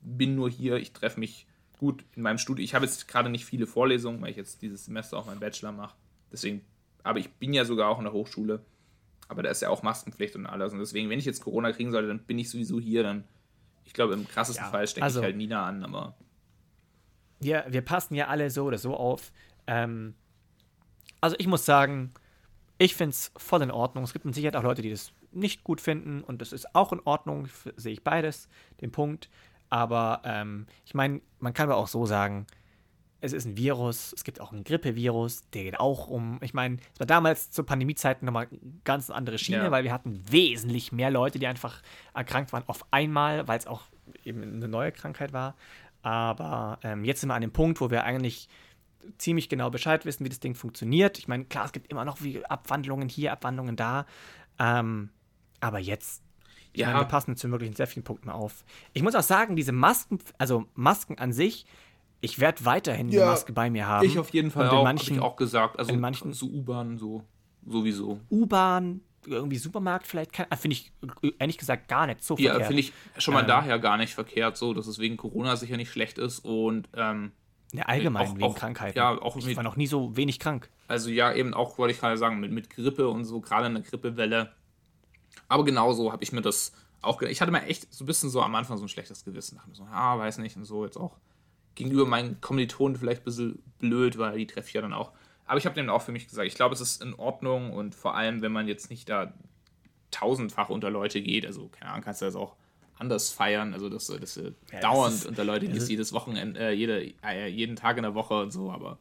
bin 0.01 0.33
nur 0.33 0.49
hier, 0.49 0.77
ich 0.77 0.91
treffe 0.91 1.19
mich 1.19 1.45
gut 1.77 2.03
in 2.15 2.23
meinem 2.23 2.39
Studio. 2.39 2.63
Ich 2.63 2.73
habe 2.73 2.85
jetzt 2.85 3.07
gerade 3.07 3.29
nicht 3.29 3.45
viele 3.45 3.67
Vorlesungen, 3.67 4.21
weil 4.21 4.31
ich 4.31 4.37
jetzt 4.37 4.63
dieses 4.63 4.85
Semester 4.85 5.17
auch 5.17 5.27
meinen 5.27 5.39
Bachelor 5.39 5.71
mache. 5.71 5.95
Deswegen, 6.31 6.61
aber 7.03 7.19
ich 7.19 7.31
bin 7.33 7.53
ja 7.53 7.63
sogar 7.63 7.89
auch 7.89 7.99
in 7.99 8.05
der 8.05 8.13
Hochschule. 8.13 8.65
Aber 9.27 9.43
da 9.43 9.51
ist 9.51 9.61
ja 9.61 9.69
auch 9.69 9.83
Maskenpflicht 9.83 10.35
und 10.35 10.47
alles. 10.47 10.73
Und 10.73 10.79
deswegen, 10.79 11.09
wenn 11.09 11.19
ich 11.19 11.25
jetzt 11.25 11.41
Corona 11.41 11.71
kriegen 11.71 11.91
sollte, 11.91 12.07
dann 12.07 12.19
bin 12.19 12.39
ich 12.39 12.49
sowieso 12.49 12.79
hier. 12.79 13.03
Dann, 13.03 13.23
ich 13.83 13.93
glaube, 13.93 14.13
im 14.13 14.27
krassesten 14.27 14.65
ja, 14.65 14.71
Fall 14.71 14.87
stecke 14.87 15.03
also, 15.03 15.19
ich 15.19 15.25
halt 15.25 15.37
Nina 15.37 15.63
an, 15.63 15.83
aber. 15.83 16.15
Ja, 17.41 17.65
wir 17.67 17.81
passen 17.81 18.15
ja 18.15 18.27
alle 18.27 18.49
so 18.49 18.65
oder 18.65 18.77
so 18.77 18.95
auf. 18.95 19.31
Ähm, 19.67 20.15
also 21.25 21.35
ich 21.39 21.47
muss 21.47 21.65
sagen, 21.65 22.11
ich 22.77 22.93
finde 22.93 23.09
es 23.09 23.31
voll 23.35 23.63
in 23.63 23.71
Ordnung. 23.71 24.03
Es 24.03 24.13
gibt 24.13 24.25
mit 24.25 24.35
Sicherheit 24.35 24.55
auch 24.55 24.61
Leute, 24.61 24.83
die 24.83 24.91
das 24.91 25.11
nicht 25.31 25.63
gut 25.63 25.81
finden 25.81 26.21
und 26.21 26.39
das 26.39 26.53
ist 26.53 26.75
auch 26.75 26.93
in 26.93 26.99
Ordnung, 27.03 27.47
sehe 27.75 27.93
ich 27.93 28.03
beides, 28.03 28.47
den 28.79 28.91
Punkt. 28.91 29.27
Aber 29.71 30.21
ähm, 30.23 30.67
ich 30.85 30.93
meine, 30.93 31.21
man 31.39 31.53
kann 31.55 31.67
aber 31.67 31.77
auch 31.77 31.87
so 31.87 32.05
sagen, 32.05 32.45
es 33.21 33.33
ist 33.33 33.45
ein 33.45 33.57
Virus, 33.57 34.13
es 34.13 34.23
gibt 34.23 34.39
auch 34.39 34.51
ein 34.51 34.63
Grippevirus, 34.63 35.49
der 35.49 35.63
geht 35.63 35.79
auch 35.79 36.07
um. 36.07 36.37
Ich 36.43 36.53
meine, 36.53 36.77
es 36.93 36.99
war 36.99 37.07
damals 37.07 37.49
zur 37.49 37.65
Pandemiezeiten 37.65 38.23
nochmal 38.27 38.47
eine 38.51 38.59
ganz 38.83 39.09
andere 39.09 39.39
Schiene, 39.39 39.63
ja. 39.63 39.71
weil 39.71 39.83
wir 39.83 39.91
hatten 39.91 40.21
wesentlich 40.29 40.91
mehr 40.91 41.09
Leute, 41.09 41.39
die 41.39 41.47
einfach 41.47 41.81
erkrankt 42.13 42.53
waren 42.53 42.65
auf 42.67 42.85
einmal, 42.91 43.47
weil 43.47 43.57
es 43.57 43.65
auch 43.65 43.81
eben 44.23 44.43
eine 44.43 44.67
neue 44.67 44.91
Krankheit 44.91 45.33
war. 45.33 45.55
Aber 46.03 46.77
ähm, 46.83 47.03
jetzt 47.03 47.21
sind 47.21 47.29
wir 47.29 47.33
an 47.33 47.41
dem 47.41 47.51
Punkt, 47.51 47.81
wo 47.81 47.89
wir 47.89 48.03
eigentlich 48.03 48.47
ziemlich 49.17 49.49
genau 49.49 49.69
Bescheid 49.69 50.05
wissen, 50.05 50.25
wie 50.25 50.29
das 50.29 50.39
Ding 50.39 50.55
funktioniert. 50.55 51.17
Ich 51.17 51.27
meine, 51.27 51.45
klar, 51.45 51.65
es 51.65 51.71
gibt 51.71 51.91
immer 51.91 52.05
noch 52.05 52.21
wie 52.21 52.43
Abwandlungen 52.45 53.09
hier, 53.09 53.31
Abwandlungen 53.31 53.75
da. 53.75 54.05
Ähm, 54.59 55.09
aber 55.59 55.79
jetzt, 55.79 56.23
ja, 56.75 56.87
meine, 56.87 56.99
wir 56.99 57.05
passen 57.05 57.31
jetzt 57.31 57.49
wirklich 57.49 57.69
in 57.69 57.75
sehr 57.75 57.87
vielen 57.87 58.03
Punkten 58.03 58.29
auf. 58.29 58.63
Ich 58.93 59.03
muss 59.03 59.15
auch 59.15 59.23
sagen, 59.23 59.55
diese 59.55 59.71
Masken, 59.71 60.19
also 60.37 60.65
Masken 60.73 61.17
an 61.17 61.33
sich, 61.33 61.65
ich 62.21 62.39
werde 62.39 62.65
weiterhin 62.65 63.09
ja, 63.09 63.21
eine 63.21 63.31
Maske 63.31 63.53
bei 63.53 63.69
mir 63.69 63.87
haben. 63.87 64.05
Ich 64.05 64.17
auf 64.17 64.29
jeden 64.29 64.51
Fall 64.51 64.69
auch, 64.69 64.85
habe 64.85 64.99
ich 64.99 65.19
auch 65.19 65.35
gesagt. 65.35 65.77
Also 65.77 65.93
in 65.93 65.99
manchen 65.99 66.33
so 66.33 66.47
U-Bahn 66.47 66.97
so 66.97 67.23
sowieso. 67.65 68.19
U-Bahn, 68.31 69.01
irgendwie 69.27 69.57
Supermarkt 69.57 70.07
vielleicht, 70.07 70.39
äh, 70.39 70.55
finde 70.55 70.75
ich 70.75 70.91
ehrlich 71.39 71.57
gesagt 71.57 71.87
gar 71.87 72.07
nicht 72.07 72.23
so 72.23 72.35
verkehrt. 72.35 72.59
Ja, 72.59 72.65
finde 72.65 72.81
ich 72.81 72.93
schon 73.17 73.33
mal 73.33 73.41
ähm, 73.41 73.47
daher 73.47 73.79
gar 73.79 73.97
nicht 73.97 74.13
verkehrt, 74.13 74.57
so, 74.57 74.73
dass 74.73 74.87
es 74.87 74.99
wegen 74.99 75.17
Corona 75.17 75.55
sicher 75.55 75.77
nicht 75.77 75.91
schlecht 75.91 76.17
ist 76.17 76.39
und 76.39 76.89
ähm, 76.93 77.31
ja, 77.73 77.83
allgemein 77.83 78.27
auch, 78.27 78.35
wegen 78.35 78.43
auch, 78.43 78.55
Krankheiten. 78.55 78.97
Ja, 78.97 79.21
auch 79.21 79.35
ich 79.37 79.45
mit, 79.45 79.57
war 79.57 79.63
noch 79.63 79.75
nie 79.75 79.87
so 79.87 80.15
wenig 80.15 80.39
krank. 80.39 80.69
Also 80.87 81.09
ja, 81.09 81.33
eben 81.33 81.53
auch, 81.53 81.77
wollte 81.77 81.93
ich 81.93 81.99
gerade 81.99 82.17
sagen, 82.17 82.39
mit, 82.39 82.51
mit 82.51 82.69
Grippe 82.69 83.07
und 83.09 83.25
so, 83.25 83.41
gerade 83.41 83.65
eine 83.65 83.81
Grippewelle. 83.81 84.51
Aber 85.47 85.65
genauso 85.65 86.11
habe 86.11 86.23
ich 86.23 86.31
mir 86.31 86.41
das 86.41 86.73
auch 87.01 87.21
Ich 87.21 87.41
hatte 87.41 87.51
mir 87.51 87.63
echt 87.63 87.93
so 87.93 88.03
ein 88.03 88.07
bisschen 88.07 88.29
so 88.29 88.41
am 88.41 88.55
Anfang 88.55 88.77
so 88.77 88.85
ein 88.85 88.89
schlechtes 88.89 89.23
Gewissen. 89.23 89.55
Dachte 89.55 89.69
mir 89.69 89.75
so, 89.75 89.83
ah, 89.91 90.17
weiß 90.17 90.39
nicht, 90.39 90.57
und 90.57 90.65
so 90.65 90.85
jetzt 90.85 90.97
auch 90.97 91.17
gegenüber 91.75 92.05
meinen 92.05 92.41
Kommilitonen 92.41 92.97
vielleicht 92.97 93.21
ein 93.21 93.25
bisschen 93.25 93.63
blöd, 93.79 94.17
weil 94.17 94.37
die 94.37 94.47
treffe 94.47 94.69
ich 94.69 94.73
ja 94.73 94.81
dann 94.81 94.93
auch. 94.93 95.11
Aber 95.45 95.59
ich 95.59 95.65
habe 95.65 95.75
denen 95.75 95.89
auch 95.89 96.01
für 96.01 96.11
mich 96.11 96.27
gesagt, 96.27 96.47
ich 96.47 96.55
glaube, 96.55 96.73
es 96.73 96.81
ist 96.81 97.03
in 97.03 97.13
Ordnung 97.13 97.71
und 97.71 97.93
vor 97.93 98.15
allem, 98.15 98.41
wenn 98.41 98.51
man 98.51 98.67
jetzt 98.67 98.89
nicht 98.89 99.07
da 99.09 99.33
tausendfach 100.09 100.69
unter 100.69 100.89
Leute 100.89 101.21
geht, 101.21 101.45
also 101.45 101.67
keine 101.67 101.91
Ahnung, 101.91 102.03
kannst 102.03 102.21
du 102.21 102.25
das 102.25 102.35
auch 102.35 102.55
anders 102.97 103.29
feiern, 103.29 103.73
also 103.73 103.89
dass, 103.89 104.07
dass 104.07 104.35
du 104.35 104.55
ja, 104.71 104.79
dauernd 104.79 105.13
das 105.13 105.21
ist, 105.21 105.27
unter 105.27 105.43
Leute 105.43 105.67
gehst, 105.67 105.89
jedes 105.89 106.13
Wochenende, 106.13 106.59
äh, 106.59 106.71
jede, 106.71 107.13
äh, 107.23 107.47
jeden 107.47 107.75
Tag 107.75 107.97
in 107.97 108.03
der 108.03 108.15
Woche 108.15 108.35
und 108.35 108.51
so, 108.51 108.71
aber 108.71 108.97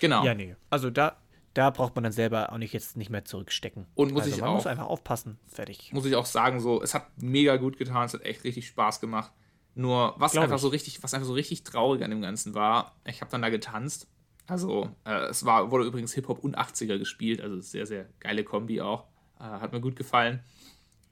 genau. 0.00 0.24
Ja, 0.24 0.34
nee, 0.34 0.56
also 0.70 0.90
da, 0.90 1.16
da 1.54 1.70
braucht 1.70 1.94
man 1.94 2.04
dann 2.04 2.12
selber 2.12 2.52
auch 2.52 2.58
nicht 2.58 2.72
jetzt 2.72 2.96
nicht 2.96 3.10
mehr 3.10 3.24
zurückstecken. 3.24 3.86
Und 3.94 4.12
muss 4.12 4.24
also 4.24 4.34
ich 4.34 4.40
man 4.40 4.50
auch, 4.50 4.54
muss 4.54 4.66
einfach 4.66 4.86
aufpassen, 4.86 5.38
fertig. 5.46 5.92
Muss 5.92 6.04
ich 6.04 6.16
auch 6.16 6.26
sagen, 6.26 6.60
so, 6.60 6.82
es 6.82 6.94
hat 6.94 7.06
mega 7.16 7.56
gut 7.56 7.76
getan, 7.78 8.06
es 8.06 8.14
hat 8.14 8.22
echt 8.22 8.44
richtig 8.44 8.66
Spaß 8.66 9.00
gemacht. 9.00 9.32
Nur 9.76 10.14
was 10.18 10.32
Glaub 10.32 10.44
einfach 10.44 10.56
ich. 10.56 10.62
so 10.62 10.68
richtig, 10.68 11.02
was 11.02 11.14
einfach 11.14 11.26
so 11.26 11.32
richtig 11.32 11.64
traurig 11.64 12.02
an 12.02 12.10
dem 12.10 12.22
Ganzen 12.22 12.54
war, 12.54 12.96
ich 13.04 13.20
habe 13.20 13.30
dann 13.30 13.42
da 13.42 13.48
getanzt. 13.48 14.08
Also, 14.46 14.90
äh, 15.04 15.26
es 15.26 15.44
war, 15.44 15.70
wurde 15.70 15.86
übrigens 15.86 16.12
Hip-Hop 16.12 16.38
und 16.44 16.58
80er 16.58 16.98
gespielt, 16.98 17.40
also 17.40 17.58
sehr, 17.60 17.86
sehr 17.86 18.06
geile 18.20 18.44
Kombi 18.44 18.80
auch. 18.80 19.06
Äh, 19.40 19.44
hat 19.44 19.72
mir 19.72 19.80
gut 19.80 19.96
gefallen. 19.96 20.44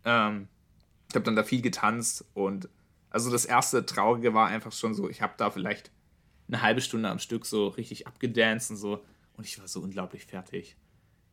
Ähm, 0.04 0.48
ich 1.12 1.16
habe 1.16 1.26
dann 1.26 1.36
da 1.36 1.42
viel 1.42 1.60
getanzt 1.60 2.24
und 2.32 2.70
also 3.10 3.30
das 3.30 3.44
erste 3.44 3.84
Traurige 3.84 4.32
war 4.32 4.48
einfach 4.48 4.72
schon 4.72 4.94
so, 4.94 5.10
ich 5.10 5.20
habe 5.20 5.34
da 5.36 5.50
vielleicht 5.50 5.90
eine 6.48 6.62
halbe 6.62 6.80
Stunde 6.80 7.10
am 7.10 7.18
Stück 7.18 7.44
so 7.44 7.68
richtig 7.68 8.06
abgedanced 8.06 8.70
und 8.70 8.76
so 8.78 9.04
und 9.34 9.46
ich 9.46 9.58
war 9.60 9.68
so 9.68 9.80
unglaublich 9.80 10.24
fertig. 10.24 10.74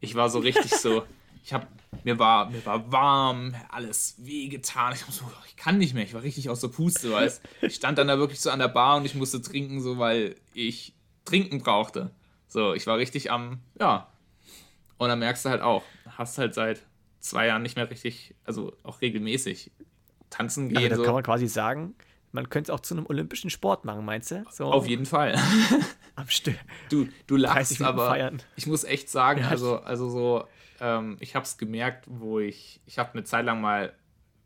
Ich 0.01 0.15
war 0.15 0.29
so 0.29 0.39
richtig 0.39 0.71
so, 0.75 1.03
ich 1.45 1.53
habe 1.53 1.67
mir 2.03 2.19
war 2.19 2.49
mir 2.49 2.65
war 2.65 2.91
warm, 2.91 3.55
alles 3.69 4.15
wehgetan. 4.17 4.93
Ich 4.93 5.05
so, 5.15 5.23
ich 5.47 5.55
kann 5.55 5.77
nicht 5.77 5.93
mehr. 5.93 6.03
Ich 6.03 6.13
war 6.13 6.23
richtig 6.23 6.49
aus 6.49 6.59
der 6.59 6.67
Puste, 6.67 7.09
weißt. 7.11 7.41
Ich 7.61 7.75
stand 7.75 7.97
dann 7.97 8.09
da 8.09 8.17
wirklich 8.17 8.41
so 8.41 8.49
an 8.49 8.59
der 8.59 8.67
Bar 8.67 8.97
und 8.97 9.05
ich 9.05 9.15
musste 9.15 9.41
trinken, 9.41 9.81
so 9.81 9.97
weil 9.97 10.35
ich 10.53 10.93
trinken 11.23 11.59
brauchte. 11.59 12.11
So, 12.49 12.73
ich 12.73 12.85
war 12.85 12.97
richtig 12.97 13.31
am 13.31 13.59
ja. 13.79 14.11
Und 14.97 15.07
dann 15.07 15.19
merkst 15.19 15.45
du 15.45 15.49
halt 15.49 15.61
auch, 15.61 15.83
hast 16.17 16.37
halt 16.37 16.53
seit 16.53 16.81
zwei 17.19 17.47
Jahren 17.47 17.61
nicht 17.61 17.75
mehr 17.75 17.89
richtig, 17.89 18.35
also 18.45 18.75
auch 18.83 19.01
regelmäßig 19.01 19.71
tanzen 20.29 20.69
gehen. 20.69 20.81
Ja, 20.81 20.89
da 20.89 20.95
so. 20.95 21.03
kann 21.03 21.13
man 21.13 21.23
quasi 21.23 21.47
sagen, 21.47 21.95
man 22.31 22.49
könnte 22.49 22.71
es 22.71 22.75
auch 22.75 22.81
zu 22.81 22.95
einem 22.95 23.05
olympischen 23.07 23.49
Sport 23.49 23.85
machen, 23.85 24.05
meinst 24.05 24.31
du? 24.31 24.43
So 24.51 24.65
Auf 24.65 24.87
jeden 24.87 25.05
Fall. 25.05 25.35
Am 26.15 26.27
Stück. 26.27 26.57
Du, 26.89 27.07
du 27.27 27.37
lachst, 27.37 27.81
aber 27.81 28.07
feiern. 28.09 28.41
ich 28.55 28.67
muss 28.67 28.83
echt 28.83 29.09
sagen, 29.09 29.41
ja. 29.41 29.49
also, 29.49 29.79
also 29.79 30.09
so, 30.09 30.45
ähm, 30.79 31.17
ich 31.19 31.35
habe 31.35 31.45
es 31.45 31.57
gemerkt, 31.57 32.05
wo 32.07 32.39
ich, 32.39 32.81
ich 32.85 32.99
habe 32.99 33.13
eine 33.13 33.23
Zeit 33.23 33.45
lang 33.45 33.61
mal 33.61 33.93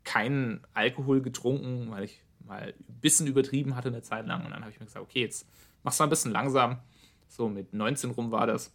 keinen 0.04 0.60
Alkohol 0.72 1.20
getrunken, 1.20 1.90
weil 1.90 2.04
ich 2.04 2.20
mal 2.46 2.74
ein 2.78 3.00
bisschen 3.00 3.26
übertrieben 3.26 3.74
hatte 3.74 3.88
eine 3.88 4.02
Zeit 4.02 4.26
lang. 4.26 4.44
Und 4.44 4.50
dann 4.52 4.60
habe 4.60 4.70
ich 4.70 4.78
mir 4.78 4.86
gesagt, 4.86 5.04
okay, 5.04 5.22
jetzt 5.22 5.48
machst 5.82 5.98
du 5.98 6.02
mal 6.02 6.06
ein 6.06 6.10
bisschen 6.10 6.32
langsam. 6.32 6.78
So 7.28 7.48
mit 7.48 7.72
19 7.72 8.10
rum 8.10 8.30
war 8.30 8.46
das. 8.46 8.72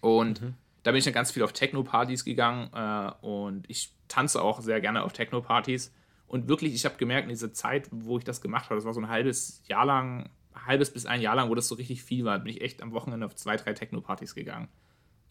Und 0.00 0.42
mhm. 0.42 0.54
Da 0.86 0.92
bin 0.92 1.00
ich 1.00 1.04
dann 1.04 1.14
ganz 1.14 1.32
viel 1.32 1.42
auf 1.42 1.52
Techno-Partys 1.52 2.24
gegangen. 2.24 2.70
Äh, 2.72 3.10
und 3.20 3.68
ich 3.68 3.92
tanze 4.06 4.40
auch 4.40 4.60
sehr 4.60 4.80
gerne 4.80 5.02
auf 5.02 5.12
Techno-Partys. 5.12 5.92
Und 6.28 6.46
wirklich, 6.46 6.74
ich 6.74 6.84
habe 6.84 6.94
gemerkt, 6.96 7.24
in 7.24 7.30
dieser 7.30 7.52
Zeit, 7.52 7.88
wo 7.90 8.18
ich 8.18 8.24
das 8.24 8.40
gemacht 8.40 8.66
habe, 8.66 8.76
das 8.76 8.84
war 8.84 8.94
so 8.94 9.00
ein 9.00 9.08
halbes 9.08 9.64
Jahr 9.66 9.84
lang, 9.84 10.30
halbes 10.54 10.92
bis 10.92 11.04
ein 11.04 11.20
Jahr 11.20 11.34
lang, 11.34 11.50
wo 11.50 11.56
das 11.56 11.66
so 11.66 11.74
richtig 11.74 12.04
viel 12.04 12.24
war, 12.24 12.38
bin 12.38 12.52
ich 12.52 12.60
echt 12.60 12.82
am 12.82 12.92
Wochenende 12.92 13.26
auf 13.26 13.34
zwei, 13.34 13.56
drei 13.56 13.72
Techno-Partys 13.72 14.36
gegangen. 14.36 14.68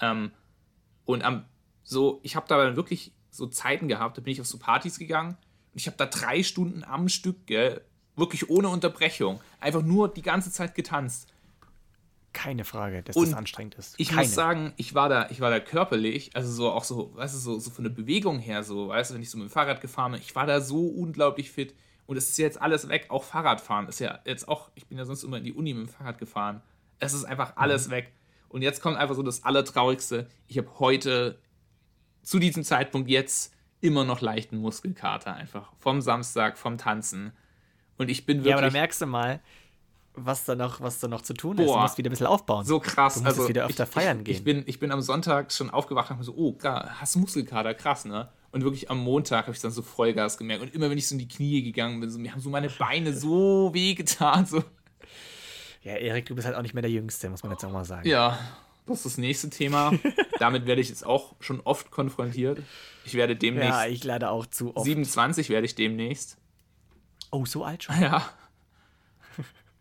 Ähm, 0.01 0.31
und 1.05 1.23
am, 1.23 1.45
so, 1.83 2.19
ich 2.23 2.35
habe 2.35 2.47
da 2.49 2.57
dann 2.57 2.75
wirklich 2.75 3.13
so 3.29 3.47
Zeiten 3.47 3.87
gehabt, 3.87 4.17
da 4.17 4.21
bin 4.21 4.33
ich 4.33 4.41
auf 4.41 4.47
so 4.47 4.57
Partys 4.57 4.99
gegangen 4.99 5.37
und 5.71 5.79
ich 5.79 5.87
habe 5.87 5.95
da 5.95 6.05
drei 6.05 6.43
Stunden 6.43 6.83
am 6.83 7.07
Stück, 7.07 7.47
gell, 7.47 7.79
wirklich 8.17 8.49
ohne 8.49 8.67
Unterbrechung, 8.67 9.39
einfach 9.61 9.83
nur 9.83 10.13
die 10.13 10.21
ganze 10.21 10.51
Zeit 10.51 10.75
getanzt. 10.75 11.31
Keine 12.35 12.65
Frage, 12.65 13.01
dass 13.01 13.15
und 13.15 13.29
das 13.29 13.33
anstrengend 13.33 13.75
ist. 13.75 13.95
Ich 13.97 14.09
Keine. 14.09 14.21
muss 14.21 14.35
sagen, 14.35 14.73
ich 14.75 14.93
war 14.93 15.07
da, 15.07 15.29
ich 15.29 15.39
war 15.39 15.49
da 15.49 15.61
körperlich, 15.61 16.35
also 16.35 16.51
so 16.51 16.69
auch 16.69 16.83
so, 16.83 17.15
weißt 17.15 17.33
du, 17.33 17.39
so, 17.39 17.59
so 17.59 17.71
von 17.71 17.85
der 17.85 17.91
Bewegung 17.91 18.39
her, 18.39 18.61
so, 18.61 18.89
weißt 18.89 19.09
du, 19.09 19.15
wenn 19.15 19.21
ich 19.21 19.29
so 19.29 19.37
mit 19.37 19.47
dem 19.47 19.51
Fahrrad 19.51 19.79
gefahren 19.79 20.11
bin, 20.11 20.21
ich 20.21 20.35
war 20.35 20.45
da 20.45 20.59
so 20.59 20.85
unglaublich 20.85 21.49
fit. 21.49 21.73
Und 22.05 22.17
es 22.17 22.29
ist 22.29 22.37
jetzt 22.37 22.61
alles 22.61 22.89
weg, 22.89 23.05
auch 23.07 23.23
Fahrradfahren 23.23 23.87
ist 23.87 23.99
ja 23.99 24.19
jetzt 24.25 24.49
auch, 24.49 24.69
ich 24.75 24.85
bin 24.85 24.97
ja 24.97 25.05
sonst 25.05 25.23
immer 25.23 25.37
in 25.37 25.45
die 25.45 25.53
Uni 25.53 25.73
mit 25.73 25.87
dem 25.87 25.89
Fahrrad 25.89 26.17
gefahren. 26.17 26.61
Es 26.99 27.13
ist 27.13 27.23
einfach 27.23 27.53
alles 27.55 27.87
mhm. 27.87 27.91
weg. 27.91 28.11
Und 28.49 28.61
jetzt 28.61 28.81
kommt 28.81 28.97
einfach 28.97 29.15
so 29.15 29.23
das 29.23 29.45
Allertraurigste. 29.45 30.27
Ich 30.47 30.57
habe 30.57 30.69
heute 30.77 31.39
zu 32.21 32.37
diesem 32.37 32.65
Zeitpunkt 32.65 33.09
jetzt 33.09 33.53
immer 33.79 34.03
noch 34.03 34.19
leichten 34.19 34.57
Muskelkater 34.57 35.33
einfach. 35.33 35.71
Vom 35.79 36.01
Samstag, 36.01 36.57
vom 36.57 36.77
Tanzen. 36.77 37.31
Und 37.97 38.09
ich 38.09 38.25
bin 38.25 38.39
wirklich. 38.39 38.51
Ja, 38.51 38.57
aber 38.57 38.67
da 38.67 38.73
merkst 38.73 39.01
du 39.01 39.05
mal, 39.05 39.39
was 40.17 40.45
da 40.45 40.55
noch, 40.55 40.81
was 40.81 40.99
da 40.99 41.07
noch 41.07 41.21
zu 41.21 41.33
tun 41.33 41.57
ist. 41.57 41.65
Boah, 41.65 41.75
du 41.75 41.81
musst 41.81 41.97
wieder 41.97 42.09
ein 42.09 42.11
bisschen 42.11 42.27
aufbauen. 42.27 42.65
So 42.65 42.79
krass. 42.79 43.15
Du 43.15 43.21
musst 43.21 43.37
also, 43.37 43.49
wieder 43.49 43.65
öfter 43.65 43.83
ich, 43.83 43.89
feiern 43.89 44.19
ich, 44.19 44.23
gehen. 44.25 44.35
Ich 44.35 44.43
bin, 44.43 44.63
ich 44.65 44.79
bin 44.79 44.91
am 44.91 45.01
Sonntag 45.01 45.51
schon 45.51 45.69
aufgewacht 45.69 46.09
und 46.09 46.17
habe 46.17 46.23
so, 46.23 46.33
oh, 46.35 46.55
hast 46.63 47.15
Muskelkater, 47.15 47.73
krass, 47.73 48.05
ne? 48.05 48.29
Und 48.51 48.63
wirklich 48.63 48.89
am 48.89 48.99
Montag 48.99 49.47
habe 49.47 49.55
ich 49.55 49.61
dann 49.61 49.71
so 49.71 49.81
Vollgas 49.81 50.37
gemerkt. 50.37 50.63
Und 50.63 50.73
immer 50.73 50.89
wenn 50.89 50.97
ich 50.97 51.07
so 51.07 51.15
in 51.15 51.19
die 51.19 51.27
Knie 51.27 51.61
gegangen 51.61 51.99
bin, 51.99 52.09
so, 52.09 52.17
mir 52.19 52.31
haben 52.31 52.39
so 52.39 52.49
meine 52.49 52.69
Beine 52.69 53.13
so 53.13 53.69
wehgetan. 53.73 54.45
So. 54.45 54.63
Ja, 55.83 55.95
Erik, 55.95 56.25
du 56.25 56.35
bist 56.35 56.47
halt 56.47 56.55
auch 56.55 56.61
nicht 56.61 56.73
mehr 56.73 56.81
der 56.81 56.91
Jüngste, 56.91 57.29
muss 57.29 57.43
man 57.43 57.51
jetzt 57.51 57.65
auch 57.65 57.71
mal 57.71 57.85
sagen. 57.85 58.07
Ja, 58.07 58.39
das 58.87 58.99
ist 58.99 59.05
das 59.05 59.17
nächste 59.17 59.49
Thema. 59.49 59.91
Damit 60.39 60.65
werde 60.65 60.81
ich 60.81 60.89
jetzt 60.89 61.05
auch 61.05 61.35
schon 61.39 61.59
oft 61.61 61.91
konfrontiert. 61.91 62.59
Ich 63.03 63.13
werde 63.15 63.35
demnächst. 63.35 63.69
Ja, 63.69 63.85
ich 63.87 64.03
leider 64.03 64.31
auch 64.31 64.45
zu 64.45 64.75
oft. 64.75 64.85
27 64.85 65.49
werde 65.49 65.65
ich 65.65 65.75
demnächst. 65.75 66.37
Oh, 67.31 67.45
so 67.45 67.63
alt 67.63 67.83
schon? 67.83 67.99
Ja. 68.01 68.29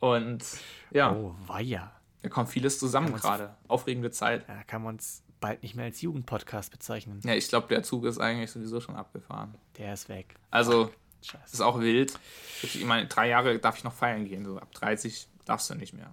Und 0.05 0.45
ja. 0.91 1.15
Oh, 1.15 1.35
weia. 1.47 1.91
Da 2.21 2.29
kommt 2.29 2.51
vieles 2.51 2.79
zusammen 2.79 3.15
gerade. 3.15 3.57
Aufregende 3.69 4.11
Zeit. 4.11 4.47
Ja, 4.49 4.57
da 4.57 4.63
kann 4.65 4.83
man 4.83 4.97
uns 4.97 5.23
bald 5.41 5.63
nicht 5.63 5.75
mehr 5.77 5.87
als 5.87 6.03
Jugendpodcast 6.03 6.71
bezeichnen. 6.71 7.21
Ja, 7.25 7.35
ich 7.35 7.49
glaube, 7.49 7.69
der 7.69 7.83
Zug 7.83 8.05
ist 8.05 8.19
eigentlich 8.19 8.51
sowieso 8.51 8.81
schon 8.81 8.97
abgefahren. 8.97 9.55
Der 9.79 9.95
ist 9.95 10.11
weg. 10.11 10.35
Also, 10.51 10.91
Scheiße. 11.23 11.55
ist 11.55 11.61
auch 11.63 11.81
wild. 11.81 12.19
Ich 12.63 12.85
meine, 12.85 13.07
drei 13.09 13.29
Jahre 13.29 13.59
darf 13.59 13.79
ich 13.79 13.85
noch 13.85 13.95
feiern 13.95 14.27
gehen. 14.27 14.45
So 14.45 14.59
ab 14.59 14.73
30 14.73 15.27
darfst 15.47 15.71
du 15.71 15.75
nicht 15.75 15.95
mehr. 15.95 16.13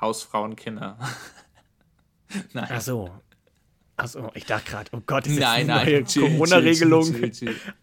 Hausfrauen, 0.00 0.56
Kinder. 0.56 0.98
nein. 2.54 2.68
Ach 2.70 2.80
so. 2.80 3.10
Achso, 3.98 4.30
ich 4.34 4.46
dachte 4.46 4.70
gerade, 4.70 4.90
oh 4.92 5.00
Gott, 5.04 5.26
ist 5.26 5.40
nein, 5.40 5.68
eine 5.68 5.84
neue 5.84 6.04
Corona-Regelung. 6.04 7.12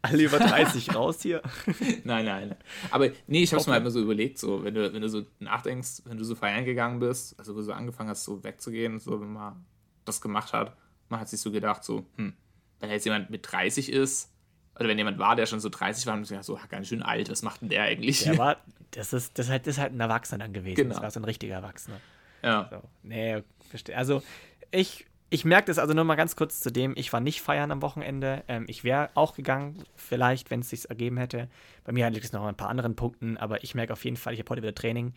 Alle 0.02 0.24
über 0.24 0.40
30 0.40 0.96
raus 0.96 1.22
hier. 1.22 1.42
nein, 2.06 2.24
nein. 2.24 2.56
Aber 2.90 3.10
nee, 3.28 3.44
ich 3.44 3.52
habe 3.52 3.60
es 3.60 3.64
okay. 3.64 3.72
mir 3.72 3.74
halt 3.74 3.82
immer 3.82 3.92
so 3.92 4.02
überlegt, 4.02 4.40
so, 4.40 4.64
wenn 4.64 4.74
du, 4.74 4.94
wenn 4.94 5.02
du 5.02 5.10
so 5.10 5.26
nachdenkst, 5.40 6.04
wenn 6.06 6.18
du 6.18 6.24
so 6.24 6.36
feiern 6.36 6.64
gegangen 6.64 7.02
bist, 7.02 7.38
also 7.38 7.54
wo 7.54 7.58
du 7.58 7.66
so 7.66 7.74
angefangen 7.74 8.10
hast, 8.10 8.24
so 8.24 8.42
wegzugehen, 8.46 8.98
so 8.98 9.20
wenn 9.20 9.34
man 9.34 9.66
das 10.06 10.22
gemacht 10.22 10.54
hat, 10.54 10.78
man 11.10 11.20
hat 11.20 11.28
sich 11.28 11.42
so 11.42 11.52
gedacht, 11.52 11.84
so, 11.84 12.06
hm, 12.16 12.32
wenn 12.80 12.90
jetzt 12.90 13.04
jemand 13.04 13.30
mit 13.30 13.52
30 13.52 13.92
ist, 13.92 14.32
oder 14.80 14.88
wenn 14.88 14.98
jemand 14.98 15.20
war, 15.20 15.36
der 15.36 15.48
schon 15.48 15.60
so 15.60 15.68
30 15.68 16.08
war, 16.08 16.14
und 16.14 16.24
sich 16.24 16.42
so, 16.44 16.58
ganz 16.70 16.88
schön 16.88 17.04
alt, 17.04 17.30
was 17.30 17.42
macht 17.42 17.62
denn 17.62 17.68
der 17.68 17.84
eigentlich? 17.84 18.24
Der 18.24 18.38
war, 18.38 18.58
das 18.92 19.12
ist, 19.12 19.38
das 19.38 19.48
ist, 19.48 19.52
halt, 19.52 19.68
das 19.68 19.76
ist 19.76 19.82
halt 19.82 19.92
ein 19.92 20.00
Erwachsener 20.00 20.46
dann 20.46 20.54
gewesen. 20.54 20.76
Genau. 20.76 20.94
Das 20.94 21.04
war 21.04 21.12
so 21.12 21.20
ein 21.20 21.26
richtiger 21.26 21.56
Erwachsener. 21.56 22.00
Ja. 22.42 22.70
So, 22.72 22.82
nee, 23.04 23.44
verstehe. 23.70 23.98
Also, 23.98 24.24
ich, 24.72 25.06
ich 25.36 25.44
merke 25.44 25.68
das 25.68 25.80
also 25.80 25.94
nur 25.94 26.06
mal 26.06 26.16
ganz 26.16 26.38
kurz 26.38 26.62
zu 26.62 26.72
dem, 26.72 26.94
ich 26.96 27.12
war 27.12 27.20
nicht 27.20 27.42
feiern 27.42 27.70
am 27.70 27.82
Wochenende. 27.82 28.46
Ähm, 28.48 28.64
ich 28.70 28.86
wäre 28.86 29.10
auch 29.16 29.36
gegangen, 29.36 29.84
vielleicht, 29.94 30.50
wenn 30.50 30.62
es 30.62 30.70
sich 30.70 30.90
ergeben 30.90 31.18
hätte. 31.18 31.50
Bei 31.84 31.92
mir 31.92 32.10
liegt 32.10 32.24
es 32.24 32.32
noch 32.32 32.44
an 32.44 32.48
ein 32.48 32.56
paar 32.56 32.70
anderen 32.70 32.96
Punkten, 32.96 33.36
aber 33.36 33.62
ich 33.62 33.76
merke 33.76 33.92
auf 33.92 34.06
jeden 34.06 34.16
Fall, 34.16 34.34
ich 34.34 34.40
habe 34.40 34.50
heute 34.52 34.62
wieder 34.62 34.74
Training. 34.74 35.14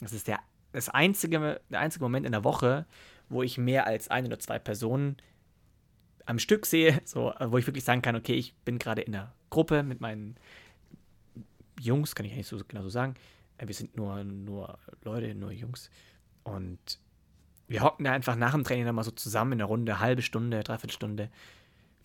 Das 0.00 0.12
ist 0.12 0.28
der, 0.28 0.40
das 0.72 0.90
einzige, 0.90 1.62
der 1.70 1.80
einzige 1.80 2.04
Moment 2.04 2.26
in 2.26 2.32
der 2.32 2.44
Woche, 2.44 2.84
wo 3.30 3.42
ich 3.42 3.56
mehr 3.56 3.86
als 3.86 4.08
ein 4.08 4.26
oder 4.26 4.38
zwei 4.38 4.58
Personen 4.58 5.16
am 6.26 6.38
Stück 6.38 6.66
sehe, 6.66 7.00
so, 7.06 7.32
wo 7.40 7.56
ich 7.56 7.66
wirklich 7.66 7.84
sagen 7.84 8.02
kann, 8.02 8.14
okay, 8.14 8.34
ich 8.34 8.54
bin 8.66 8.78
gerade 8.78 9.00
in 9.00 9.12
der 9.12 9.32
Gruppe 9.48 9.82
mit 9.84 10.02
meinen 10.02 10.36
Jungs, 11.80 12.14
kann 12.14 12.26
ich 12.26 12.32
ja 12.32 12.36
nicht 12.36 12.46
so 12.46 12.60
genau 12.68 12.82
so 12.82 12.90
sagen. 12.90 13.14
Äh, 13.56 13.68
wir 13.68 13.74
sind 13.74 13.96
nur, 13.96 14.22
nur 14.22 14.78
Leute, 15.02 15.34
nur 15.34 15.50
Jungs. 15.50 15.88
Und 16.44 16.98
wir 17.72 17.82
hocken 17.82 18.04
da 18.04 18.12
einfach 18.12 18.36
nach 18.36 18.52
dem 18.52 18.64
Training 18.64 18.84
dann 18.84 18.94
mal 18.94 19.02
so 19.02 19.10
zusammen 19.10 19.52
in 19.52 19.60
einer 19.60 19.68
Runde, 19.68 19.98
halbe 19.98 20.22
Stunde, 20.22 20.62
dreiviertel 20.62 20.92
Stunde, 20.92 21.30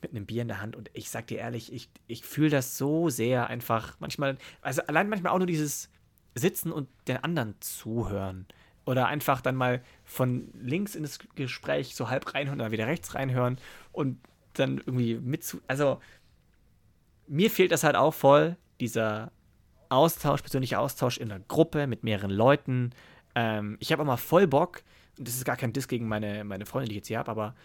mit 0.01 0.11
einem 0.11 0.25
Bier 0.25 0.43
in 0.43 0.47
der 0.47 0.61
Hand. 0.61 0.75
Und 0.75 0.89
ich 0.93 1.09
sag 1.09 1.27
dir 1.27 1.39
ehrlich, 1.39 1.73
ich, 1.73 1.89
ich 2.07 2.23
fühle 2.23 2.49
das 2.49 2.77
so 2.77 3.09
sehr 3.09 3.47
einfach. 3.47 3.95
Manchmal, 3.99 4.37
also 4.61 4.81
allein 4.83 5.09
manchmal 5.09 5.33
auch 5.33 5.37
nur 5.37 5.47
dieses 5.47 5.89
Sitzen 6.35 6.71
und 6.71 6.87
den 7.07 7.17
anderen 7.17 7.55
zuhören. 7.59 8.45
Oder 8.85 9.07
einfach 9.07 9.41
dann 9.41 9.55
mal 9.55 9.83
von 10.05 10.49
links 10.53 10.95
in 10.95 11.03
das 11.03 11.19
Gespräch 11.35 11.95
so 11.95 12.09
halb 12.09 12.33
reinhören 12.33 12.61
oder 12.61 12.71
wieder 12.71 12.87
rechts 12.87 13.15
reinhören 13.15 13.57
und 13.91 14.19
dann 14.53 14.77
irgendwie 14.77 15.15
mit 15.15 15.43
zu. 15.43 15.59
Also, 15.67 15.99
mir 17.27 17.51
fehlt 17.51 17.73
das 17.73 17.83
halt 17.83 17.97
auch 17.97 18.13
voll, 18.13 18.55
dieser 18.79 19.33
Austausch, 19.89 20.41
persönlicher 20.41 20.79
Austausch 20.79 21.17
in 21.17 21.27
der 21.27 21.39
Gruppe 21.39 21.87
mit 21.87 22.03
mehreren 22.03 22.31
Leuten. 22.31 22.91
Ähm, 23.35 23.75
ich 23.81 23.91
habe 23.91 24.03
auch 24.03 24.07
mal 24.07 24.15
voll 24.15 24.47
Bock, 24.47 24.83
das 25.17 25.35
ist 25.35 25.45
gar 25.45 25.57
kein 25.57 25.73
Diss 25.73 25.87
gegen 25.87 26.07
meine, 26.07 26.43
meine 26.43 26.65
Freunde, 26.65 26.89
die 26.89 26.93
ich 26.93 26.97
jetzt 26.97 27.07
hier 27.07 27.19
habe, 27.19 27.31
aber 27.31 27.55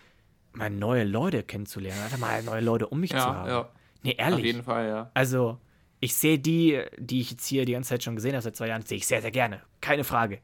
mal 0.53 0.70
neue 0.70 1.05
Leute 1.05 1.42
kennenzulernen, 1.42 2.03
einfach 2.03 2.18
mal 2.18 2.42
neue 2.42 2.61
Leute 2.61 2.88
um 2.88 3.00
mich 3.00 3.12
ja, 3.12 3.18
zu 3.18 3.26
haben. 3.26 3.48
Ja. 3.48 3.68
Nee, 4.03 4.14
ehrlich. 4.18 4.40
Auf 4.40 4.44
jeden 4.44 4.62
Fall, 4.62 4.88
ja. 4.88 5.11
Also, 5.14 5.59
ich 6.00 6.14
sehe 6.14 6.38
die, 6.38 6.82
die 6.98 7.20
ich 7.20 7.30
jetzt 7.30 7.46
hier 7.46 7.64
die 7.64 7.72
ganze 7.72 7.90
Zeit 7.90 8.03
schon 8.03 8.16
gesehen 8.16 8.32
habe, 8.32 8.42
seit 8.42 8.57
zwei 8.57 8.68
Jahren, 8.68 8.82
sehe 8.82 8.98
ich 8.98 9.07
sehr, 9.07 9.22
sehr 9.22 9.30
gerne. 9.30 9.62
Keine 9.80 10.05
Frage. 10.05 10.40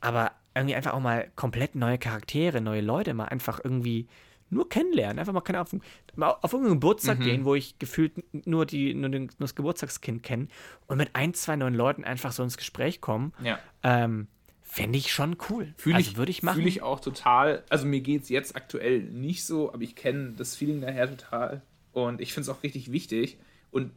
Aber 0.00 0.32
irgendwie 0.54 0.74
einfach 0.74 0.94
auch 0.94 1.00
mal 1.00 1.30
komplett 1.36 1.74
neue 1.74 1.98
Charaktere, 1.98 2.60
neue 2.60 2.80
Leute, 2.80 3.14
mal 3.14 3.26
einfach 3.26 3.60
irgendwie 3.62 4.08
nur 4.48 4.68
kennenlernen. 4.68 5.18
Einfach 5.18 5.32
mal, 5.32 5.42
keine 5.42 5.60
Ahnung, 5.60 5.82
mal 6.16 6.30
auf 6.30 6.52
irgendeinen 6.52 6.80
Geburtstag 6.80 7.20
mhm. 7.20 7.24
gehen, 7.24 7.44
wo 7.44 7.54
ich 7.54 7.78
gefühlt 7.78 8.12
nur, 8.46 8.66
die, 8.66 8.94
nur, 8.94 9.10
den, 9.10 9.24
nur 9.24 9.32
das 9.38 9.54
Geburtstagskind 9.54 10.22
kenne 10.22 10.48
und 10.86 10.96
mit 10.98 11.10
ein, 11.14 11.34
zwei 11.34 11.56
neuen 11.56 11.74
Leuten 11.74 12.04
einfach 12.04 12.32
so 12.32 12.42
ins 12.42 12.56
Gespräch 12.56 13.00
kommen. 13.00 13.32
Ja. 13.42 13.58
Ähm, 13.82 14.26
Fände 14.72 14.98
ich 14.98 15.12
schon 15.12 15.36
cool. 15.48 15.74
Fühle 15.76 15.96
also 15.96 16.12
ich, 16.12 16.16
würde 16.16 16.30
ich 16.30 16.44
machen. 16.44 16.56
Fühle 16.56 16.68
ich 16.68 16.80
auch 16.82 17.00
total. 17.00 17.64
Also 17.70 17.86
mir 17.86 18.00
geht 18.00 18.22
es 18.22 18.28
jetzt 18.28 18.54
aktuell 18.54 19.02
nicht 19.02 19.44
so, 19.44 19.72
aber 19.72 19.82
ich 19.82 19.96
kenne 19.96 20.34
das 20.36 20.54
Feeling 20.54 20.80
daher 20.80 21.08
total. 21.08 21.62
Und 21.90 22.20
ich 22.20 22.32
finde 22.32 22.48
es 22.48 22.56
auch 22.56 22.62
richtig 22.62 22.92
wichtig. 22.92 23.38
Und 23.72 23.90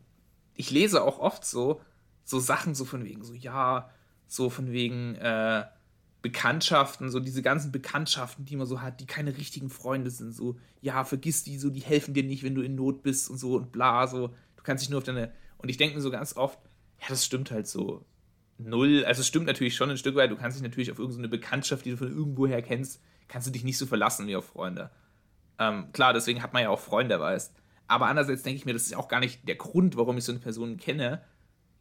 ich 0.56 0.72
lese 0.72 1.04
auch 1.04 1.20
oft 1.20 1.46
so, 1.46 1.80
so 2.24 2.40
Sachen 2.40 2.74
so 2.74 2.86
von 2.86 3.06
wegen, 3.06 3.24
so 3.24 3.36
ja, 3.36 3.92
so 4.26 4.50
von 4.50 4.72
wegen, 4.72 5.14
äh, 5.16 5.64
Bekanntschaften, 6.24 7.12
so 7.12 7.20
diese 7.20 7.44
ganzen 7.44 7.72
Bekanntschaften, 7.72 8.46
die 8.46 8.56
man 8.56 8.66
so 8.66 8.82
hat, 8.82 9.00
die 9.00 9.06
keine 9.06 9.38
richtigen 9.38 9.70
Freunde 9.70 10.10
sind, 10.10 10.34
so, 10.34 10.58
ja, 10.82 11.04
vergiss 11.04 11.44
die, 11.44 11.60
so, 11.60 11.70
die 11.70 11.82
helfen 11.82 12.16
dir 12.16 12.24
nicht, 12.24 12.44
wenn 12.44 12.56
du 12.56 12.62
in 12.62 12.76
Not 12.76 13.04
bist 13.04 13.30
und 13.30 13.38
so 13.38 13.58
und 13.58 13.72
bla, 13.72 14.08
so, 14.08 14.30
du 14.30 14.64
kannst 14.64 14.84
dich 14.84 14.90
nur 14.90 15.00
auf 15.00 15.04
deine. 15.04 15.34
Und 15.58 15.70
ich 15.70 15.78
denke 15.78 15.96
mir 15.96 16.02
so 16.02 16.10
ganz 16.10 16.36
oft, 16.36 16.58
ja, 17.00 17.10
das 17.10 17.26
stimmt 17.26 17.52
halt 17.52 17.68
so 17.68 18.06
null. 18.64 19.06
Also, 19.06 19.22
es 19.22 19.28
stimmt 19.28 19.46
natürlich 19.46 19.76
schon 19.76 19.90
ein 19.90 19.98
Stück 19.98 20.16
weit, 20.16 20.32
du 20.32 20.36
kannst 20.36 20.58
dich 20.58 20.64
natürlich 20.64 20.92
auf 20.92 21.00
irgendeine 21.00 21.30
Bekanntschaft, 21.30 21.86
die 21.86 21.92
du 21.92 21.98
von 21.98 22.10
irgendwoher 22.10 22.62
kennst, 22.62 23.02
kannst 23.28 23.48
du 23.48 23.52
dich 23.52 23.64
nicht 23.64 23.78
so 23.78 23.86
verlassen 23.86 24.28
wie 24.28 24.36
auf 24.36 24.46
Freunde. 24.46 24.92
Ähm, 25.60 25.92
klar, 25.92 26.14
deswegen 26.14 26.42
hat 26.42 26.54
man 26.54 26.64
ja 26.64 26.70
auch 26.70 26.80
Freunde, 26.80 27.20
weißt. 27.20 27.54
Aber 27.88 28.08
andererseits 28.08 28.44
denke 28.44 28.58
ich 28.58 28.66
mir, 28.66 28.74
das 28.74 28.84
ist 28.84 28.92
ja 28.92 28.98
auch 28.98 29.08
gar 29.08 29.20
nicht 29.20 29.48
der 29.48 29.56
Grund, 29.56 29.98
warum 29.98 30.18
ich 30.18 30.24
so 30.24 30.32
eine 30.32 30.40
Person 30.40 30.78
kenne. 30.78 31.22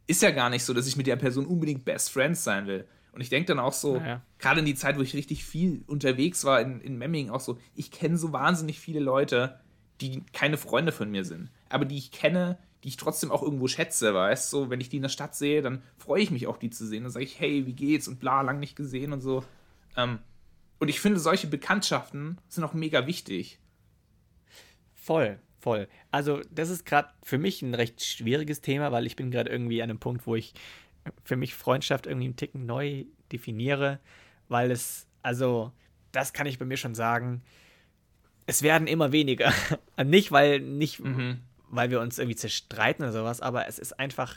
Ist 0.05 0.21
ja 0.21 0.31
gar 0.31 0.49
nicht 0.49 0.63
so, 0.63 0.73
dass 0.73 0.87
ich 0.87 0.97
mit 0.97 1.07
der 1.07 1.15
Person 1.15 1.45
unbedingt 1.45 1.85
Best 1.85 2.11
Friends 2.11 2.43
sein 2.43 2.67
will. 2.67 2.87
Und 3.13 3.21
ich 3.21 3.29
denke 3.29 3.47
dann 3.47 3.59
auch 3.59 3.73
so, 3.73 3.97
naja. 3.97 4.21
gerade 4.39 4.59
in 4.59 4.65
die 4.65 4.75
Zeit, 4.75 4.97
wo 4.97 5.01
ich 5.01 5.13
richtig 5.13 5.45
viel 5.45 5.83
unterwegs 5.87 6.45
war 6.45 6.61
in, 6.61 6.81
in 6.81 6.97
Memmingen, 6.97 7.31
auch 7.31 7.39
so, 7.39 7.59
ich 7.75 7.91
kenne 7.91 8.17
so 8.17 8.33
wahnsinnig 8.33 8.79
viele 8.79 8.99
Leute, 8.99 9.59
die 10.01 10.23
keine 10.33 10.57
Freunde 10.57 10.91
von 10.91 11.09
mir 11.11 11.23
sind, 11.23 11.51
aber 11.69 11.85
die 11.85 11.97
ich 11.97 12.11
kenne, 12.11 12.57
die 12.83 12.89
ich 12.89 12.97
trotzdem 12.97 13.31
auch 13.31 13.41
irgendwo 13.41 13.67
schätze, 13.67 14.13
weißt 14.13 14.51
du, 14.51 14.57
so, 14.57 14.69
wenn 14.69 14.81
ich 14.81 14.89
die 14.89 14.97
in 14.97 15.03
der 15.03 15.09
Stadt 15.09 15.35
sehe, 15.35 15.61
dann 15.61 15.81
freue 15.97 16.21
ich 16.21 16.31
mich 16.31 16.47
auch, 16.47 16.57
die 16.57 16.69
zu 16.69 16.85
sehen. 16.85 17.03
Dann 17.03 17.11
sage 17.11 17.25
ich, 17.25 17.39
hey, 17.39 17.65
wie 17.65 17.73
geht's 17.73 18.07
und 18.07 18.19
bla, 18.19 18.41
lang 18.41 18.59
nicht 18.59 18.75
gesehen 18.75 19.13
und 19.13 19.21
so. 19.21 19.43
Ähm, 19.95 20.19
und 20.79 20.89
ich 20.89 20.99
finde, 20.99 21.19
solche 21.19 21.47
Bekanntschaften 21.47 22.39
sind 22.49 22.63
auch 22.63 22.73
mega 22.73 23.07
wichtig. 23.07 23.59
Voll, 24.93 25.39
voll. 25.59 25.87
Also, 26.11 26.41
das 26.51 26.69
ist 26.69 26.85
gerade 26.85 27.09
für 27.23 27.37
mich 27.37 27.61
ein 27.61 27.73
recht 27.73 28.03
schwieriges 28.03 28.59
Thema, 28.59 28.91
weil 28.91 29.05
ich 29.05 29.15
bin 29.15 29.31
gerade 29.31 29.49
irgendwie 29.49 29.81
an 29.81 29.89
einem 29.89 29.99
Punkt, 29.99 30.27
wo 30.27 30.35
ich 30.35 30.53
für 31.23 31.37
mich 31.37 31.55
Freundschaft 31.55 32.05
irgendwie 32.05 32.25
einen 32.25 32.35
Ticken 32.35 32.65
neu 32.65 33.05
definiere, 33.31 33.99
weil 34.49 34.71
es, 34.71 35.07
also, 35.21 35.71
das 36.11 36.33
kann 36.33 36.47
ich 36.47 36.59
bei 36.59 36.65
mir 36.65 36.77
schon 36.77 36.95
sagen, 36.95 37.41
es 38.45 38.61
werden 38.61 38.87
immer 38.87 39.13
weniger. 39.13 39.53
nicht, 40.03 40.33
weil, 40.33 40.59
nicht, 40.59 40.99
mhm. 40.99 41.39
Weil 41.75 41.89
wir 41.89 41.99
uns 41.99 42.19
irgendwie 42.19 42.35
zerstreiten 42.35 43.03
oder 43.03 43.13
sowas, 43.13 43.41
aber 43.41 43.67
es 43.67 43.79
ist 43.79 43.99
einfach 43.99 44.35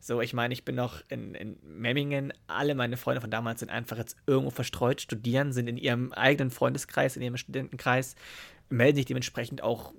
so, 0.00 0.20
ich 0.20 0.34
meine, 0.34 0.52
ich 0.52 0.66
bin 0.66 0.74
noch 0.74 1.02
in, 1.08 1.34
in 1.34 1.56
Memmingen, 1.62 2.34
alle 2.46 2.74
meine 2.74 2.98
Freunde 2.98 3.22
von 3.22 3.30
damals 3.30 3.60
sind 3.60 3.70
einfach 3.70 3.96
jetzt 3.96 4.16
irgendwo 4.26 4.50
verstreut, 4.50 5.00
studieren, 5.00 5.52
sind 5.52 5.66
in 5.66 5.78
ihrem 5.78 6.12
eigenen 6.12 6.50
Freundeskreis, 6.50 7.16
in 7.16 7.22
ihrem 7.22 7.38
Studentenkreis, 7.38 8.14
melden 8.68 8.96
sich 8.96 9.06
dementsprechend 9.06 9.62
auch 9.62 9.94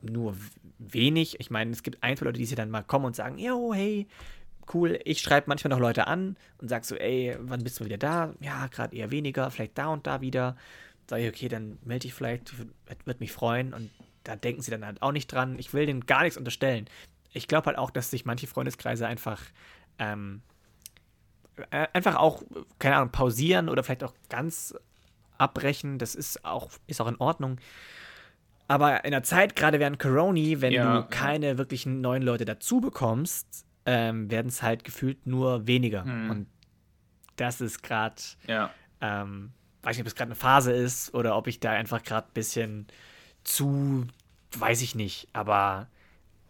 nur 0.00 0.36
wenig. 0.78 1.40
Ich 1.40 1.50
meine, 1.50 1.72
es 1.72 1.82
gibt 1.82 2.02
ein, 2.04 2.16
zwei 2.16 2.26
Leute, 2.26 2.38
die 2.38 2.46
sich 2.46 2.56
dann 2.56 2.70
mal 2.70 2.82
kommen 2.82 3.06
und 3.06 3.16
sagen, 3.16 3.36
yo, 3.38 3.74
hey, 3.74 4.06
cool. 4.74 5.00
Ich 5.04 5.20
schreibe 5.20 5.48
manchmal 5.48 5.70
noch 5.70 5.80
Leute 5.80 6.06
an 6.06 6.36
und 6.58 6.68
sag 6.68 6.84
so, 6.84 6.94
ey, 6.94 7.36
wann 7.40 7.64
bist 7.64 7.80
du 7.80 7.84
wieder 7.84 7.98
da? 7.98 8.34
Ja, 8.38 8.68
gerade 8.68 8.94
eher 8.94 9.10
weniger, 9.10 9.50
vielleicht 9.50 9.76
da 9.76 9.88
und 9.88 10.06
da 10.06 10.20
wieder. 10.20 10.56
Sag 11.08 11.20
ich, 11.20 11.28
okay, 11.28 11.48
dann 11.48 11.78
melde 11.84 12.06
ich 12.06 12.14
vielleicht, 12.14 12.52
wird 13.06 13.18
mich 13.18 13.32
freuen. 13.32 13.74
Und 13.74 13.90
da 14.28 14.36
denken 14.36 14.62
sie 14.62 14.70
dann 14.70 14.84
halt 14.84 15.02
auch 15.02 15.12
nicht 15.12 15.32
dran. 15.32 15.58
Ich 15.58 15.72
will 15.72 15.86
denen 15.86 16.06
gar 16.06 16.22
nichts 16.22 16.36
unterstellen. 16.36 16.86
Ich 17.32 17.48
glaube 17.48 17.66
halt 17.66 17.78
auch, 17.78 17.90
dass 17.90 18.10
sich 18.10 18.24
manche 18.24 18.46
Freundeskreise 18.46 19.06
einfach 19.06 19.40
ähm, 19.98 20.42
äh, 21.70 21.88
einfach 21.92 22.16
auch, 22.16 22.42
keine 22.78 22.96
Ahnung, 22.96 23.10
pausieren 23.10 23.68
oder 23.68 23.82
vielleicht 23.82 24.04
auch 24.04 24.14
ganz 24.28 24.74
abbrechen. 25.38 25.98
Das 25.98 26.14
ist 26.14 26.44
auch, 26.44 26.70
ist 26.86 27.00
auch 27.00 27.08
in 27.08 27.16
Ordnung. 27.16 27.58
Aber 28.68 29.04
in 29.04 29.12
der 29.12 29.22
Zeit, 29.22 29.56
gerade 29.56 29.80
während 29.80 29.98
Corona, 29.98 30.60
wenn 30.60 30.72
ja, 30.72 31.00
du 31.00 31.08
keine 31.08 31.46
ja. 31.46 31.58
wirklichen 31.58 32.00
neuen 32.00 32.22
Leute 32.22 32.44
dazu 32.44 32.80
bekommst, 32.80 33.64
ähm, 33.86 34.30
werden 34.30 34.48
es 34.48 34.62
halt 34.62 34.84
gefühlt 34.84 35.26
nur 35.26 35.66
weniger. 35.66 36.04
Mhm. 36.04 36.30
Und 36.30 36.46
das 37.36 37.60
ist 37.60 37.82
gerade, 37.82 38.20
ja. 38.46 38.70
ähm, 39.00 39.52
weiß 39.82 39.96
nicht, 39.96 40.02
ob 40.02 40.08
es 40.08 40.14
gerade 40.14 40.28
eine 40.28 40.34
Phase 40.34 40.72
ist 40.72 41.14
oder 41.14 41.36
ob 41.36 41.46
ich 41.46 41.60
da 41.60 41.70
einfach 41.70 42.02
gerade 42.02 42.28
ein 42.28 42.34
bisschen 42.34 42.86
zu, 43.42 44.06
weiß 44.56 44.82
ich 44.82 44.94
nicht, 44.94 45.28
aber 45.32 45.88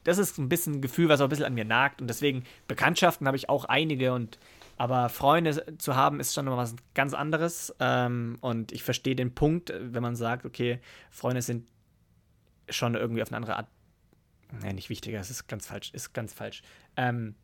das 0.04 0.18
ist 0.18 0.38
ein 0.38 0.48
bisschen 0.48 0.74
ein 0.74 0.82
Gefühl, 0.82 1.08
was 1.08 1.20
auch 1.20 1.24
ein 1.26 1.30
bisschen 1.30 1.44
an 1.44 1.54
mir 1.54 1.64
nagt 1.64 2.00
und 2.00 2.08
deswegen 2.08 2.44
Bekanntschaften 2.66 3.26
habe 3.26 3.36
ich 3.36 3.48
auch 3.48 3.64
einige 3.64 4.12
und 4.12 4.38
aber 4.76 5.08
Freunde 5.08 5.76
zu 5.78 5.96
haben 5.96 6.20
ist 6.20 6.34
schon 6.34 6.44
noch 6.44 6.56
was 6.56 6.76
ganz 6.94 7.12
anderes 7.12 7.74
ähm, 7.80 8.38
und 8.40 8.70
ich 8.70 8.84
verstehe 8.84 9.16
den 9.16 9.34
Punkt, 9.34 9.72
wenn 9.76 10.02
man 10.02 10.14
sagt, 10.14 10.46
okay, 10.46 10.80
Freunde 11.10 11.42
sind 11.42 11.66
schon 12.70 12.94
irgendwie 12.94 13.22
auf 13.22 13.28
eine 13.28 13.36
andere 13.38 13.56
Art 13.56 13.66
Nee, 14.62 14.72
nicht 14.72 14.88
wichtiger, 14.88 15.18
das 15.18 15.30
ist 15.30 15.46
ganz 15.46 15.66
falsch, 15.66 15.90
ist 15.92 16.12
ganz 16.14 16.32
falsch. 16.32 16.62
Ähm, 16.96 17.34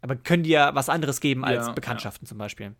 aber 0.00 0.16
können 0.16 0.42
dir 0.42 0.70
was 0.74 0.88
anderes 0.88 1.20
geben 1.20 1.44
als 1.44 1.66
ja, 1.66 1.72
Bekanntschaften 1.72 2.26
ja. 2.26 2.28
zum 2.28 2.38
Beispiel. 2.38 2.74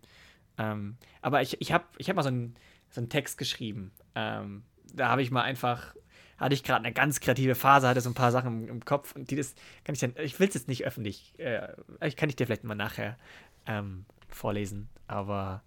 Ähm, 0.57 0.97
aber 1.21 1.41
ich, 1.41 1.59
ich 1.59 1.71
habe 1.71 1.85
ich 1.97 2.09
hab 2.09 2.15
mal 2.15 2.23
so 2.23 2.29
einen, 2.29 2.55
so 2.89 3.01
einen 3.01 3.09
Text 3.09 3.37
geschrieben. 3.37 3.91
Ähm, 4.15 4.63
da 4.93 5.09
habe 5.09 5.21
ich 5.21 5.31
mal 5.31 5.41
einfach, 5.41 5.95
hatte 6.43 6.53
ich 6.55 6.63
gerade 6.63 6.83
eine 6.83 6.93
ganz 6.93 7.19
kreative 7.19 7.55
Phase, 7.55 7.87
hatte 7.87 8.01
so 8.01 8.09
ein 8.09 8.15
paar 8.15 8.31
Sachen 8.31 8.67
im, 8.67 8.85
Kopf 8.85 9.15
und 9.15 9.31
die 9.31 9.35
das 9.35 9.55
kann 9.83 9.95
ich 9.95 10.01
dann, 10.01 10.13
ich 10.21 10.39
will 10.39 10.47
es 10.47 10.53
jetzt 10.53 10.67
nicht 10.67 10.85
öffentlich, 10.85 11.33
äh, 11.39 11.67
ich 12.05 12.15
kann 12.15 12.29
ich 12.29 12.35
dir 12.35 12.45
vielleicht 12.45 12.63
mal 12.63 12.75
nachher 12.75 13.17
ähm, 13.65 14.05
vorlesen. 14.27 14.89
Aber 15.07 15.63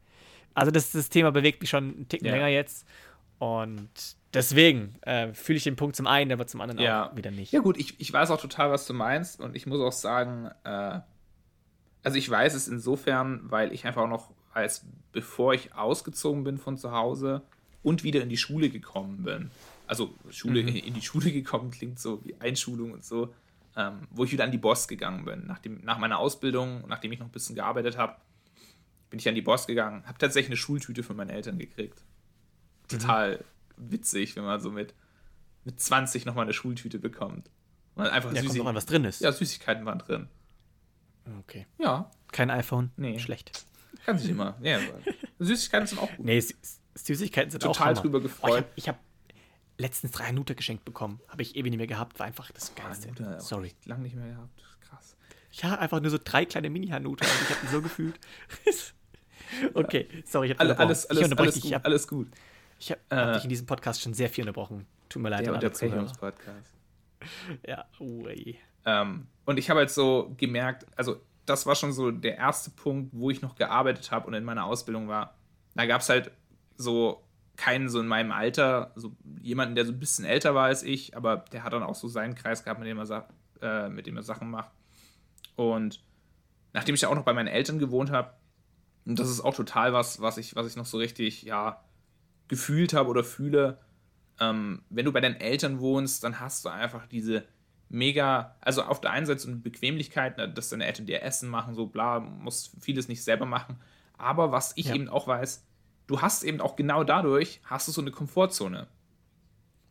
also 0.54 0.70
das, 0.70 0.92
das 0.92 1.08
Thema 1.08 1.32
bewegt 1.32 1.60
mich 1.60 1.70
schon 1.70 1.94
einen 1.94 2.08
Ticken 2.08 2.26
ja. 2.26 2.34
länger 2.34 2.48
jetzt 2.48 2.86
und 3.38 3.90
deswegen 4.32 4.96
äh, 5.02 5.32
fühle 5.32 5.56
ich 5.56 5.64
den 5.64 5.76
Punkt 5.76 5.96
zum 5.96 6.06
einen, 6.06 6.32
aber 6.32 6.46
zum 6.46 6.60
anderen 6.60 6.80
ja. 6.80 7.10
auch 7.10 7.16
wieder 7.16 7.30
nicht. 7.30 7.52
Ja, 7.52 7.60
gut, 7.60 7.76
ich, 7.76 7.98
ich 8.00 8.12
weiß 8.12 8.30
auch 8.30 8.40
total, 8.40 8.70
was 8.70 8.86
du 8.86 8.94
meinst. 8.94 9.40
Und 9.40 9.56
ich 9.56 9.66
muss 9.66 9.80
auch 9.80 9.92
sagen, 9.92 10.50
äh, 10.64 11.00
also 12.02 12.18
ich 12.18 12.30
weiß 12.30 12.54
es 12.54 12.68
insofern, 12.68 13.40
weil 13.44 13.72
ich 13.72 13.86
einfach 13.86 14.02
auch 14.02 14.08
noch, 14.08 14.30
als 14.52 14.86
bevor 15.12 15.54
ich 15.54 15.74
ausgezogen 15.74 16.44
bin 16.44 16.58
von 16.58 16.76
zu 16.76 16.92
Hause 16.92 17.42
und 17.82 18.04
wieder 18.04 18.22
in 18.22 18.28
die 18.28 18.36
Schule 18.36 18.70
gekommen 18.70 19.22
bin, 19.22 19.50
also 19.86 20.14
Schule, 20.30 20.62
mhm. 20.62 20.68
in 20.68 20.94
die 20.94 21.02
Schule 21.02 21.32
gekommen 21.32 21.70
klingt 21.70 21.98
so 21.98 22.24
wie 22.24 22.34
Einschulung 22.40 22.92
und 22.92 23.04
so, 23.04 23.34
ähm, 23.76 24.06
wo 24.10 24.24
ich 24.24 24.32
wieder 24.32 24.44
an 24.44 24.52
die 24.52 24.58
Boss 24.58 24.88
gegangen 24.88 25.24
bin, 25.24 25.46
nachdem, 25.46 25.80
nach 25.84 25.98
meiner 25.98 26.18
Ausbildung, 26.18 26.84
nachdem 26.88 27.12
ich 27.12 27.18
noch 27.18 27.26
ein 27.26 27.32
bisschen 27.32 27.54
gearbeitet 27.54 27.96
habe, 27.98 28.16
bin 29.10 29.18
ich 29.18 29.28
an 29.28 29.34
die 29.34 29.42
Boss 29.42 29.66
gegangen, 29.66 30.04
habe 30.06 30.18
tatsächlich 30.18 30.50
eine 30.50 30.56
Schultüte 30.56 31.02
von 31.02 31.16
meinen 31.16 31.30
Eltern 31.30 31.58
gekriegt. 31.58 32.02
Total 32.88 33.44
mhm. 33.76 33.92
witzig, 33.92 34.36
wenn 34.36 34.44
man 34.44 34.60
so 34.60 34.70
mit, 34.70 34.94
mit 35.64 35.80
20 35.80 36.26
nochmal 36.26 36.44
eine 36.44 36.52
Schultüte 36.52 36.98
bekommt. 36.98 37.50
Und 37.94 38.06
einfach 38.06 38.32
ja, 38.32 38.42
Süßig 38.42 38.62
kommt 38.62 38.76
was 38.76 38.86
drin 38.86 39.04
ist. 39.04 39.20
Ja, 39.20 39.32
Süßigkeiten 39.32 39.84
waren 39.86 39.98
drin. 39.98 40.28
Okay. 41.40 41.66
Ja. 41.78 42.10
Kein 42.30 42.50
iPhone? 42.50 42.90
Nee. 42.96 43.18
Schlecht. 43.18 43.64
Kann 44.04 44.18
sich 44.18 44.30
immer. 44.30 44.56
Ja, 44.60 44.78
Süßigkeiten 45.38 45.86
sind 45.86 45.98
auch 45.98 46.14
gut. 46.14 46.24
Nee, 46.24 46.42
Süßigkeiten 46.94 47.50
sind 47.50 47.62
Total 47.62 47.72
auch 47.72 47.76
Total 47.76 47.94
drüber 47.94 48.20
gefreut. 48.20 48.64
Oh, 48.66 48.72
ich 48.76 48.88
habe 48.88 48.98
hab 48.98 49.05
letztens 49.78 50.12
drei 50.12 50.26
Hanuta 50.26 50.54
geschenkt 50.54 50.84
bekommen. 50.84 51.20
Habe 51.28 51.42
ich 51.42 51.56
ewig 51.56 51.70
nicht 51.70 51.78
mehr 51.78 51.86
gehabt. 51.86 52.18
War 52.18 52.26
einfach 52.26 52.50
das 52.52 52.74
Geilste. 52.74 53.08
Hanuta, 53.08 53.40
Sorry. 53.40 53.74
Lang 53.84 54.02
nicht 54.02 54.16
mehr 54.16 54.28
gehabt. 54.28 54.62
Krass. 54.80 55.16
Ja, 55.52 55.78
einfach 55.78 56.00
nur 56.00 56.10
so 56.10 56.18
drei 56.22 56.44
kleine 56.44 56.70
Mini-Hanuta. 56.70 57.24
ich 57.24 57.50
habe 57.50 57.60
die 57.62 57.68
so 57.68 57.82
gefühlt. 57.82 58.18
okay, 59.74 60.08
sorry. 60.24 60.52
Ich 60.52 60.60
Alle, 60.60 60.78
alles, 60.78 61.06
alles, 61.06 61.30
ich 61.30 61.38
alles, 61.38 61.60
gut, 61.60 61.74
hab, 61.74 61.84
alles 61.84 62.08
gut. 62.08 62.28
Ich 62.78 62.90
habe 62.90 63.00
äh, 63.10 63.16
hab 63.16 63.34
dich 63.34 63.44
in 63.44 63.50
diesem 63.50 63.66
Podcast 63.66 64.02
schon 64.02 64.14
sehr 64.14 64.28
viel 64.28 64.42
unterbrochen. 64.42 64.86
Tut 65.08 65.22
mir 65.22 65.30
leid. 65.30 65.46
Der 65.46 65.54
Unterbrechungspodcast. 65.54 66.72
Ja, 67.66 67.86
ui. 67.98 68.56
Ähm, 68.84 69.26
und 69.46 69.58
ich 69.58 69.68
habe 69.68 69.80
halt 69.80 69.90
so 69.90 70.32
gemerkt, 70.36 70.86
also 70.96 71.20
das 71.44 71.66
war 71.66 71.74
schon 71.74 71.92
so 71.92 72.10
der 72.12 72.36
erste 72.36 72.70
Punkt, 72.70 73.10
wo 73.12 73.30
ich 73.30 73.42
noch 73.42 73.56
gearbeitet 73.56 74.12
habe 74.12 74.26
und 74.28 74.34
in 74.34 74.44
meiner 74.44 74.64
Ausbildung 74.64 75.08
war. 75.08 75.34
Da 75.74 75.86
gab 75.86 76.02
es 76.02 76.08
halt 76.08 76.30
so 76.76 77.25
keinen 77.56 77.88
so 77.88 78.00
in 78.00 78.06
meinem 78.06 78.32
Alter, 78.32 78.92
so 78.96 79.16
jemanden, 79.40 79.74
der 79.74 79.86
so 79.86 79.92
ein 79.92 79.98
bisschen 79.98 80.24
älter 80.24 80.54
war 80.54 80.66
als 80.66 80.82
ich, 80.82 81.16
aber 81.16 81.38
der 81.52 81.64
hat 81.64 81.72
dann 81.72 81.82
auch 81.82 81.94
so 81.94 82.08
seinen 82.08 82.34
Kreis 82.34 82.64
gehabt, 82.64 82.80
mit 82.80 82.88
dem 82.88 82.98
er, 82.98 83.28
äh, 83.62 83.88
mit 83.88 84.06
dem 84.06 84.16
er 84.16 84.22
Sachen 84.22 84.50
macht. 84.50 84.70
Und 85.56 86.02
nachdem 86.72 86.94
ich 86.94 87.00
ja 87.00 87.08
auch 87.08 87.14
noch 87.14 87.24
bei 87.24 87.32
meinen 87.32 87.48
Eltern 87.48 87.78
gewohnt 87.78 88.10
habe, 88.10 88.34
und 89.06 89.18
das 89.18 89.30
ist 89.30 89.40
auch 89.40 89.54
total 89.54 89.92
was, 89.92 90.20
was 90.20 90.36
ich, 90.36 90.56
was 90.56 90.66
ich 90.66 90.76
noch 90.76 90.86
so 90.86 90.98
richtig, 90.98 91.42
ja, 91.42 91.82
gefühlt 92.48 92.92
habe 92.92 93.08
oder 93.08 93.24
fühle, 93.24 93.78
ähm, 94.40 94.82
wenn 94.90 95.04
du 95.04 95.12
bei 95.12 95.20
deinen 95.20 95.40
Eltern 95.40 95.80
wohnst, 95.80 96.24
dann 96.24 96.40
hast 96.40 96.64
du 96.64 96.68
einfach 96.68 97.06
diese 97.06 97.44
mega, 97.88 98.56
also 98.60 98.82
auf 98.82 99.00
der 99.00 99.12
einen 99.12 99.26
Seite 99.26 99.40
so 99.40 99.48
eine 99.48 99.58
Bequemlichkeit, 99.58 100.36
ne, 100.36 100.48
dass 100.48 100.68
deine 100.68 100.86
Eltern 100.86 101.06
dir 101.06 101.22
Essen 101.22 101.48
machen, 101.48 101.74
so 101.74 101.86
bla, 101.86 102.20
musst 102.20 102.72
vieles 102.80 103.08
nicht 103.08 103.22
selber 103.22 103.46
machen. 103.46 103.78
Aber 104.18 104.52
was 104.52 104.72
ich 104.76 104.86
ja. 104.86 104.94
eben 104.94 105.08
auch 105.08 105.26
weiß, 105.26 105.64
du 106.06 106.20
hast 106.20 106.42
eben 106.44 106.60
auch 106.60 106.76
genau 106.76 107.04
dadurch, 107.04 107.60
hast 107.64 107.88
du 107.88 107.92
so 107.92 108.00
eine 108.00 108.10
Komfortzone. 108.10 108.86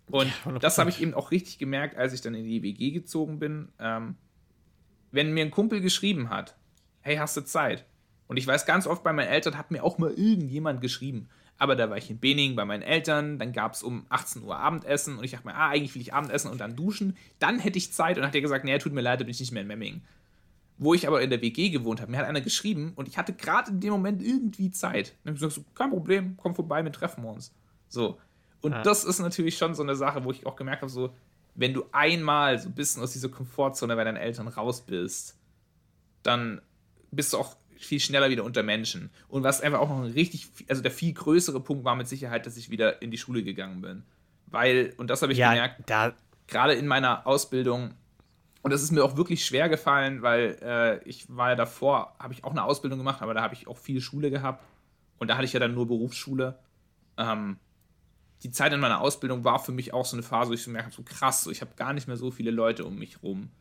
Und 0.07 0.32
ja, 0.45 0.59
das 0.59 0.78
habe 0.78 0.89
ich 0.89 1.01
eben 1.01 1.13
auch 1.13 1.32
richtig 1.32 1.57
gemerkt, 1.57 1.97
als 1.97 2.13
ich 2.13 2.22
dann 2.22 2.36
in 2.36 2.45
die 2.45 2.61
WG 2.61 2.91
gezogen 2.91 3.39
bin. 3.39 3.70
Ähm, 3.80 4.16
wenn 5.11 5.34
mir 5.34 5.43
ein 5.43 5.51
Kumpel 5.51 5.82
geschrieben 5.82 6.30
hat, 6.30 6.55
hey, 7.01 7.16
hast 7.18 7.36
du 7.38 7.41
Zeit? 7.41 7.86
Und 8.28 8.38
ich 8.38 8.45
weiß 8.45 8.66
ganz 8.66 8.88
oft 8.88 9.03
bei 9.03 9.13
meinen 9.13 9.30
Eltern 9.30 9.57
hat 9.57 9.72
mir 9.72 9.84
auch 9.84 9.97
mal 9.97 10.11
irgendjemand 10.11 10.82
geschrieben. 10.82 11.30
Aber 11.57 11.76
da 11.76 11.89
war 11.89 11.97
ich 11.97 12.09
in 12.09 12.20
Bening 12.20 12.55
bei 12.55 12.66
meinen 12.66 12.82
Eltern, 12.82 13.39
dann 13.39 13.53
gab 13.53 13.74
es 13.74 13.84
um 13.84 14.05
18 14.09 14.43
Uhr 14.43 14.57
Abendessen 14.57 15.18
und 15.18 15.24
ich 15.24 15.32
dachte 15.32 15.47
mir, 15.47 15.55
ah, 15.55 15.70
eigentlich 15.70 15.95
will 15.95 16.01
ich 16.01 16.13
Abendessen 16.13 16.51
und 16.51 16.59
dann 16.59 16.76
duschen. 16.76 17.16
Dann 17.39 17.59
hätte 17.59 17.78
ich 17.78 17.93
Zeit 17.93 18.18
und 18.18 18.22
dann 18.22 18.28
hat 18.28 18.36
er 18.36 18.41
gesagt, 18.41 18.66
nee, 18.66 18.78
tut 18.78 18.93
mir 18.93 19.01
leid, 19.01 19.22
da 19.22 19.24
bin 19.24 19.32
ich 19.32 19.39
nicht 19.39 19.53
mehr 19.53 19.61
in 19.61 19.68
Memmingen. 19.68 20.03
Wo 20.78 20.94
ich 20.94 21.08
aber 21.08 21.22
in 21.22 21.30
der 21.30 21.42
WG 21.42 21.70
gewohnt 21.70 22.02
habe, 22.02 22.12
mir 22.12 22.18
hat 22.18 22.26
einer 22.26 22.42
geschrieben 22.42 22.94
und 22.96 23.08
ich 23.08 23.18
hatte 23.18 23.34
gerade 23.34 23.72
in 23.72 23.80
dem 23.80 23.92
Moment 23.92 24.22
irgendwie 24.22 24.72
Zeit. 24.72 25.16
Dann 25.24 25.32
habe 25.32 25.36
ich 25.36 25.42
gesagt, 25.42 25.54
so, 25.54 25.64
kein 25.74 25.90
Problem, 25.90 26.36
komm 26.38 26.54
vorbei, 26.54 26.84
wir 26.84 26.92
treffen 26.92 27.24
uns. 27.24 27.54
So. 27.88 28.20
Und 28.62 28.74
ja. 28.74 28.82
das 28.82 29.06
ist 29.06 29.20
natürlich 29.20 29.58
schon 29.58 29.74
so 29.74 29.84
eine 29.84 29.96
Sache, 29.96 30.24
wo 30.26 30.32
ich 30.32 30.46
auch 30.46 30.56
gemerkt 30.56 30.82
habe, 30.82 30.92
so, 30.92 31.14
wenn 31.56 31.74
du 31.74 31.86
einmal 31.92 32.60
so 32.60 32.68
ein 32.68 32.76
bisschen 32.76 33.02
aus 33.02 33.14
dieser 33.14 33.30
Komfortzone 33.30 33.96
bei 33.96 34.04
deinen 34.04 34.18
Eltern 34.18 34.48
raus 34.48 34.82
bist, 34.82 35.38
dann 36.24 36.62
bist 37.12 37.34
du 37.34 37.38
auch 37.38 37.56
viel 37.78 38.00
schneller 38.00 38.30
wieder 38.30 38.44
unter 38.44 38.64
Menschen. 38.64 39.10
Und 39.28 39.44
was 39.44 39.62
einfach 39.62 39.80
auch 39.80 39.90
noch 39.90 40.04
ein 40.04 40.12
richtig, 40.12 40.48
also 40.68 40.82
der 40.82 40.92
viel 40.92 41.14
größere 41.14 41.60
Punkt 41.60 41.86
war 41.86 41.96
mit 41.96 42.08
Sicherheit, 42.08 42.46
dass 42.46 42.58
ich 42.58 42.70
wieder 42.70 43.02
in 43.02 43.12
die 43.12 43.18
Schule 43.18 43.44
gegangen 43.44 43.82
bin. 43.82 44.04
Weil, 44.48 44.94
und 44.98 45.10
das 45.10 45.22
habe 45.22 45.34
ich 45.34 45.40
ja, 45.40 45.52
gemerkt, 45.52 45.88
gerade 46.48 46.74
in 46.74 46.88
meiner 46.88 47.26
Ausbildung, 47.26 47.94
und 48.66 48.72
das 48.72 48.82
ist 48.82 48.89
mir 48.89 49.03
auch 49.03 49.16
wirklich 49.16 49.45
schwer 49.45 49.70
gefallen, 49.70 50.24
weil 50.24 50.57
äh, 50.63 51.07
ich 51.07 51.28
war 51.30 51.49
ja 51.49 51.55
davor, 51.55 52.16
habe 52.18 52.34
ich 52.34 52.43
auch 52.43 52.49
eine 52.49 52.63
Ausbildung 52.63 52.97
gemacht, 52.97 53.22
aber 53.22 53.36
da 53.36 53.43
habe 53.43 53.53
ich 53.53 53.68
auch 53.68 53.78
viel 53.78 54.01
Schule 54.01 54.32
gehabt. 54.32 54.66
Und 55.20 55.28
da 55.28 55.36
hatte 55.36 55.45
ich 55.45 55.53
ja 55.53 55.59
dann 55.59 55.76
nur 55.76 55.88
Berufsschule. 55.88 56.57
Ähm, 57.16 57.59
die 58.41 58.49
Zeit 58.49 58.74
in 58.74 58.80
meiner 58.80 59.01
Ausbildung 59.01 59.43
war 59.43 59.59
für 59.59 59.72
mich 59.72 59.93
auch 59.93 60.03
so 60.03 60.16
eine 60.16 60.24
Phase, 60.24 60.49
wo 60.49 60.55
ich 60.55 60.63
so 60.63 60.72
merke, 60.72 60.89
so 60.89 61.03
krass, 61.03 61.43
so, 61.43 61.51
ich 61.51 61.61
habe 61.61 61.76
gar 61.76 61.93
nicht 61.93 62.07
mehr 62.07 62.18
so 62.18 62.32
viele 62.32 62.49
Leute 62.49 62.86
um 62.86 62.95
mich 62.97 63.22
rum. 63.22 63.51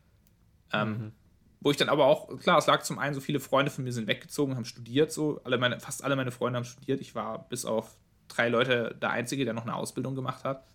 Ähm, 0.73 0.89
mhm. 0.89 1.11
Wo 1.59 1.69
ich 1.69 1.77
dann 1.77 1.89
aber 1.89 2.05
auch, 2.05 2.39
klar, 2.39 2.57
es 2.57 2.65
lag 2.65 2.81
zum 2.81 2.97
einen, 2.97 3.13
so 3.13 3.21
viele 3.21 3.39
Freunde 3.39 3.69
von 3.69 3.83
mir 3.83 3.93
sind 3.93 4.07
weggezogen, 4.07 4.55
haben 4.55 4.65
studiert, 4.65 5.11
so, 5.11 5.39
alle 5.43 5.59
meine, 5.59 5.79
fast 5.79 6.03
alle 6.03 6.15
meine 6.15 6.31
Freunde 6.31 6.57
haben 6.57 6.65
studiert. 6.65 6.99
Ich 6.99 7.13
war 7.13 7.47
bis 7.47 7.65
auf 7.65 7.95
drei 8.27 8.49
Leute 8.49 8.97
der 8.99 9.11
Einzige, 9.11 9.45
der 9.45 9.53
noch 9.53 9.67
eine 9.67 9.75
Ausbildung 9.75 10.15
gemacht 10.15 10.43
hat. 10.43 10.65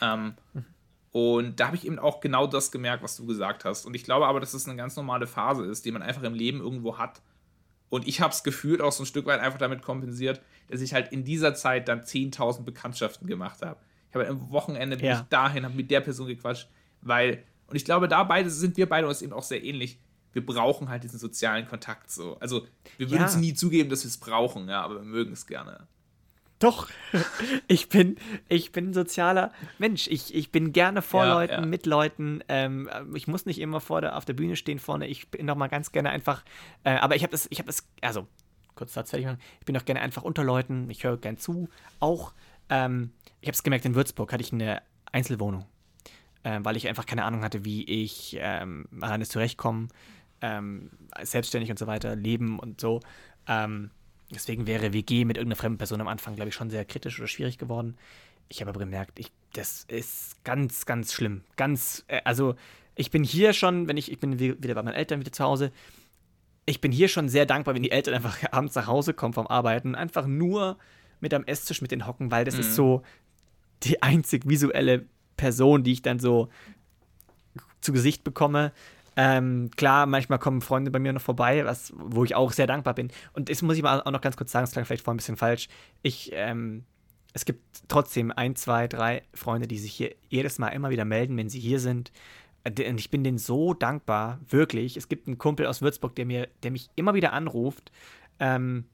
Ähm, 0.00 0.34
mhm. 0.52 0.66
Und 1.12 1.60
da 1.60 1.66
habe 1.66 1.76
ich 1.76 1.86
eben 1.86 1.98
auch 1.98 2.20
genau 2.20 2.46
das 2.46 2.72
gemerkt, 2.72 3.02
was 3.02 3.16
du 3.16 3.26
gesagt 3.26 3.64
hast. 3.64 3.84
Und 3.84 3.94
ich 3.94 4.04
glaube 4.04 4.26
aber, 4.26 4.40
dass 4.40 4.54
es 4.54 4.62
das 4.62 4.68
eine 4.68 4.78
ganz 4.78 4.96
normale 4.96 5.26
Phase 5.26 5.64
ist, 5.66 5.84
die 5.84 5.92
man 5.92 6.02
einfach 6.02 6.22
im 6.22 6.34
Leben 6.34 6.60
irgendwo 6.60 6.98
hat. 6.98 7.20
Und 7.90 8.08
ich 8.08 8.22
habe 8.22 8.32
es 8.32 8.42
gefühlt 8.42 8.80
auch 8.80 8.92
so 8.92 9.02
ein 9.02 9.06
Stück 9.06 9.26
weit 9.26 9.40
einfach 9.40 9.58
damit 9.58 9.82
kompensiert, 9.82 10.40
dass 10.68 10.80
ich 10.80 10.94
halt 10.94 11.12
in 11.12 11.24
dieser 11.24 11.54
Zeit 11.54 11.88
dann 11.88 12.00
10.000 12.00 12.62
Bekanntschaften 12.64 13.26
gemacht 13.26 13.60
habe. 13.60 13.78
Ich 14.08 14.14
habe 14.14 14.26
am 14.26 14.50
Wochenende 14.50 14.96
bin 14.96 15.06
ja. 15.06 15.20
ich 15.20 15.28
dahin, 15.28 15.64
habe 15.64 15.74
mit 15.74 15.90
der 15.90 16.00
Person 16.00 16.26
gequatscht, 16.26 16.68
weil, 17.02 17.44
und 17.66 17.76
ich 17.76 17.84
glaube, 17.84 18.08
da 18.08 18.24
beide 18.24 18.48
sind 18.48 18.78
wir 18.78 18.88
beide 18.88 19.06
uns 19.06 19.20
eben 19.20 19.34
auch 19.34 19.42
sehr 19.42 19.62
ähnlich 19.62 19.98
wir 20.32 20.44
brauchen 20.44 20.88
halt 20.88 21.04
diesen 21.04 21.18
sozialen 21.18 21.66
Kontakt 21.66 22.10
so. 22.10 22.36
Also 22.40 22.66
wir 22.96 23.10
würden 23.10 23.24
es 23.24 23.36
nie 23.36 23.54
zugeben, 23.54 23.90
dass 23.90 24.04
wir 24.04 24.08
es 24.08 24.18
brauchen, 24.18 24.68
ja, 24.68 24.82
aber 24.82 24.96
wir 24.96 25.02
mögen 25.02 25.32
es 25.32 25.46
gerne. 25.46 25.86
Doch, 26.62 26.88
ich 27.66 27.88
bin, 27.88 28.16
ich 28.48 28.70
bin 28.70 28.90
ein 28.90 28.94
sozialer 28.94 29.52
Mensch. 29.78 30.06
Ich, 30.06 30.32
ich 30.32 30.52
bin 30.52 30.72
gerne 30.72 31.02
vor 31.02 31.24
ja, 31.24 31.34
Leuten, 31.34 31.52
ja. 31.52 31.66
mit 31.66 31.86
Leuten. 31.86 32.44
Ähm, 32.48 32.88
ich 33.14 33.26
muss 33.26 33.46
nicht 33.46 33.58
immer 33.58 33.80
vor 33.80 34.00
der, 34.00 34.16
auf 34.16 34.24
der 34.24 34.34
Bühne 34.34 34.54
stehen 34.54 34.78
vorne. 34.78 35.08
Ich 35.08 35.28
bin 35.28 35.46
doch 35.48 35.56
mal 35.56 35.66
ganz 35.66 35.90
gerne 35.90 36.10
einfach. 36.10 36.44
Äh, 36.84 36.94
aber 36.94 37.16
ich 37.16 37.24
habe 37.24 37.32
das, 37.32 37.48
ich 37.50 37.58
habe 37.58 37.66
das, 37.66 37.88
also 38.00 38.28
kurz 38.76 38.94
Satz 38.94 39.10
fertig 39.10 39.26
machen. 39.26 39.40
Ich 39.58 39.66
bin 39.66 39.74
doch 39.74 39.84
gerne 39.84 40.00
einfach 40.00 40.22
unter 40.22 40.44
Leuten. 40.44 40.88
Ich 40.88 41.02
höre 41.02 41.16
gern 41.16 41.36
zu. 41.36 41.68
Auch, 41.98 42.32
ähm, 42.70 43.10
ich 43.40 43.48
habe 43.48 43.54
es 43.54 43.64
gemerkt, 43.64 43.84
in 43.84 43.96
Würzburg 43.96 44.32
hatte 44.32 44.42
ich 44.42 44.52
eine 44.52 44.82
Einzelwohnung, 45.10 45.66
äh, 46.44 46.60
weil 46.62 46.76
ich 46.76 46.86
einfach 46.86 47.06
keine 47.06 47.24
Ahnung 47.24 47.42
hatte, 47.42 47.64
wie 47.64 47.82
ich 47.84 48.36
ähm, 48.40 48.86
alleine 49.00 49.26
zurechtkomme 49.26 49.88
ähm, 50.42 50.90
selbstständig 51.22 51.70
und 51.70 51.78
so 51.78 51.88
weiter 51.88 52.14
leben 52.14 52.60
und 52.60 52.80
so. 52.80 53.00
Ähm, 53.48 53.90
deswegen 54.34 54.66
wäre 54.66 54.92
WG 54.92 55.24
mit 55.24 55.36
irgendeiner 55.36 55.60
fremden 55.60 55.78
Person 55.78 56.00
am 56.00 56.08
Anfang, 56.08 56.34
glaube 56.34 56.48
ich, 56.48 56.54
schon 56.54 56.70
sehr 56.70 56.84
kritisch 56.84 57.18
oder 57.18 57.28
schwierig 57.28 57.58
geworden. 57.58 57.96
Ich 58.48 58.60
habe 58.60 58.70
aber 58.70 58.80
gemerkt, 58.80 59.18
ich, 59.18 59.30
das 59.52 59.84
ist 59.88 60.42
ganz, 60.44 60.86
ganz 60.86 61.12
schlimm. 61.12 61.42
Ganz, 61.56 62.04
äh, 62.08 62.20
also 62.24 62.54
ich 62.94 63.10
bin 63.10 63.24
hier 63.24 63.52
schon, 63.52 63.88
wenn 63.88 63.96
ich, 63.96 64.10
ich 64.10 64.18
bin 64.18 64.38
wieder 64.38 64.74
bei 64.74 64.82
meinen 64.82 64.94
Eltern 64.94 65.20
wieder 65.20 65.32
zu 65.32 65.44
Hause, 65.44 65.72
ich 66.66 66.80
bin 66.80 66.92
hier 66.92 67.08
schon 67.08 67.28
sehr 67.28 67.46
dankbar, 67.46 67.74
wenn 67.74 67.82
die 67.82 67.90
Eltern 67.90 68.14
einfach 68.14 68.38
abends 68.52 68.74
nach 68.74 68.86
Hause 68.86 69.14
kommen 69.14 69.34
vom 69.34 69.46
Arbeiten, 69.46 69.94
einfach 69.94 70.26
nur 70.26 70.78
mit 71.20 71.34
am 71.34 71.44
Esstisch 71.44 71.82
mit 71.82 71.90
den 71.90 72.06
hocken, 72.06 72.30
weil 72.30 72.44
das 72.44 72.54
mhm. 72.54 72.60
ist 72.60 72.74
so 72.74 73.02
die 73.84 74.02
einzig 74.02 74.48
visuelle 74.48 75.06
Person, 75.36 75.82
die 75.82 75.92
ich 75.92 76.02
dann 76.02 76.18
so 76.18 76.48
zu 77.80 77.92
Gesicht 77.92 78.24
bekomme. 78.24 78.72
Ähm, 79.16 79.70
klar, 79.76 80.06
manchmal 80.06 80.38
kommen 80.38 80.62
Freunde 80.62 80.90
bei 80.90 80.98
mir 80.98 81.12
noch 81.12 81.20
vorbei, 81.20 81.64
was, 81.64 81.92
wo 81.96 82.24
ich 82.24 82.34
auch 82.34 82.52
sehr 82.52 82.66
dankbar 82.66 82.94
bin. 82.94 83.10
Und 83.32 83.50
das 83.50 83.62
muss 83.62 83.76
ich 83.76 83.82
mal 83.82 84.00
auch 84.02 84.10
noch 84.10 84.20
ganz 84.20 84.36
kurz 84.36 84.52
sagen, 84.52 84.64
es 84.64 84.72
klang 84.72 84.84
vielleicht 84.84 85.04
vorhin 85.04 85.16
ein 85.16 85.18
bisschen 85.18 85.36
falsch. 85.36 85.68
Ich, 86.02 86.30
ähm, 86.32 86.84
es 87.34 87.44
gibt 87.44 87.60
trotzdem 87.88 88.30
ein, 88.30 88.56
zwei, 88.56 88.88
drei 88.88 89.22
Freunde, 89.34 89.68
die 89.68 89.78
sich 89.78 89.92
hier 89.92 90.14
jedes 90.28 90.58
Mal 90.58 90.68
immer 90.68 90.90
wieder 90.90 91.04
melden, 91.04 91.36
wenn 91.36 91.48
sie 91.48 91.60
hier 91.60 91.80
sind. 91.80 92.12
Und 92.64 92.78
ich 92.78 93.10
bin 93.10 93.24
denen 93.24 93.38
so 93.38 93.74
dankbar, 93.74 94.38
wirklich. 94.48 94.96
Es 94.96 95.08
gibt 95.08 95.26
einen 95.26 95.38
Kumpel 95.38 95.66
aus 95.66 95.82
Würzburg, 95.82 96.14
der 96.14 96.26
mir, 96.26 96.48
der 96.62 96.70
mich 96.70 96.90
immer 96.94 97.14
wieder 97.14 97.32
anruft. 97.32 97.90
Ähm, 98.38 98.84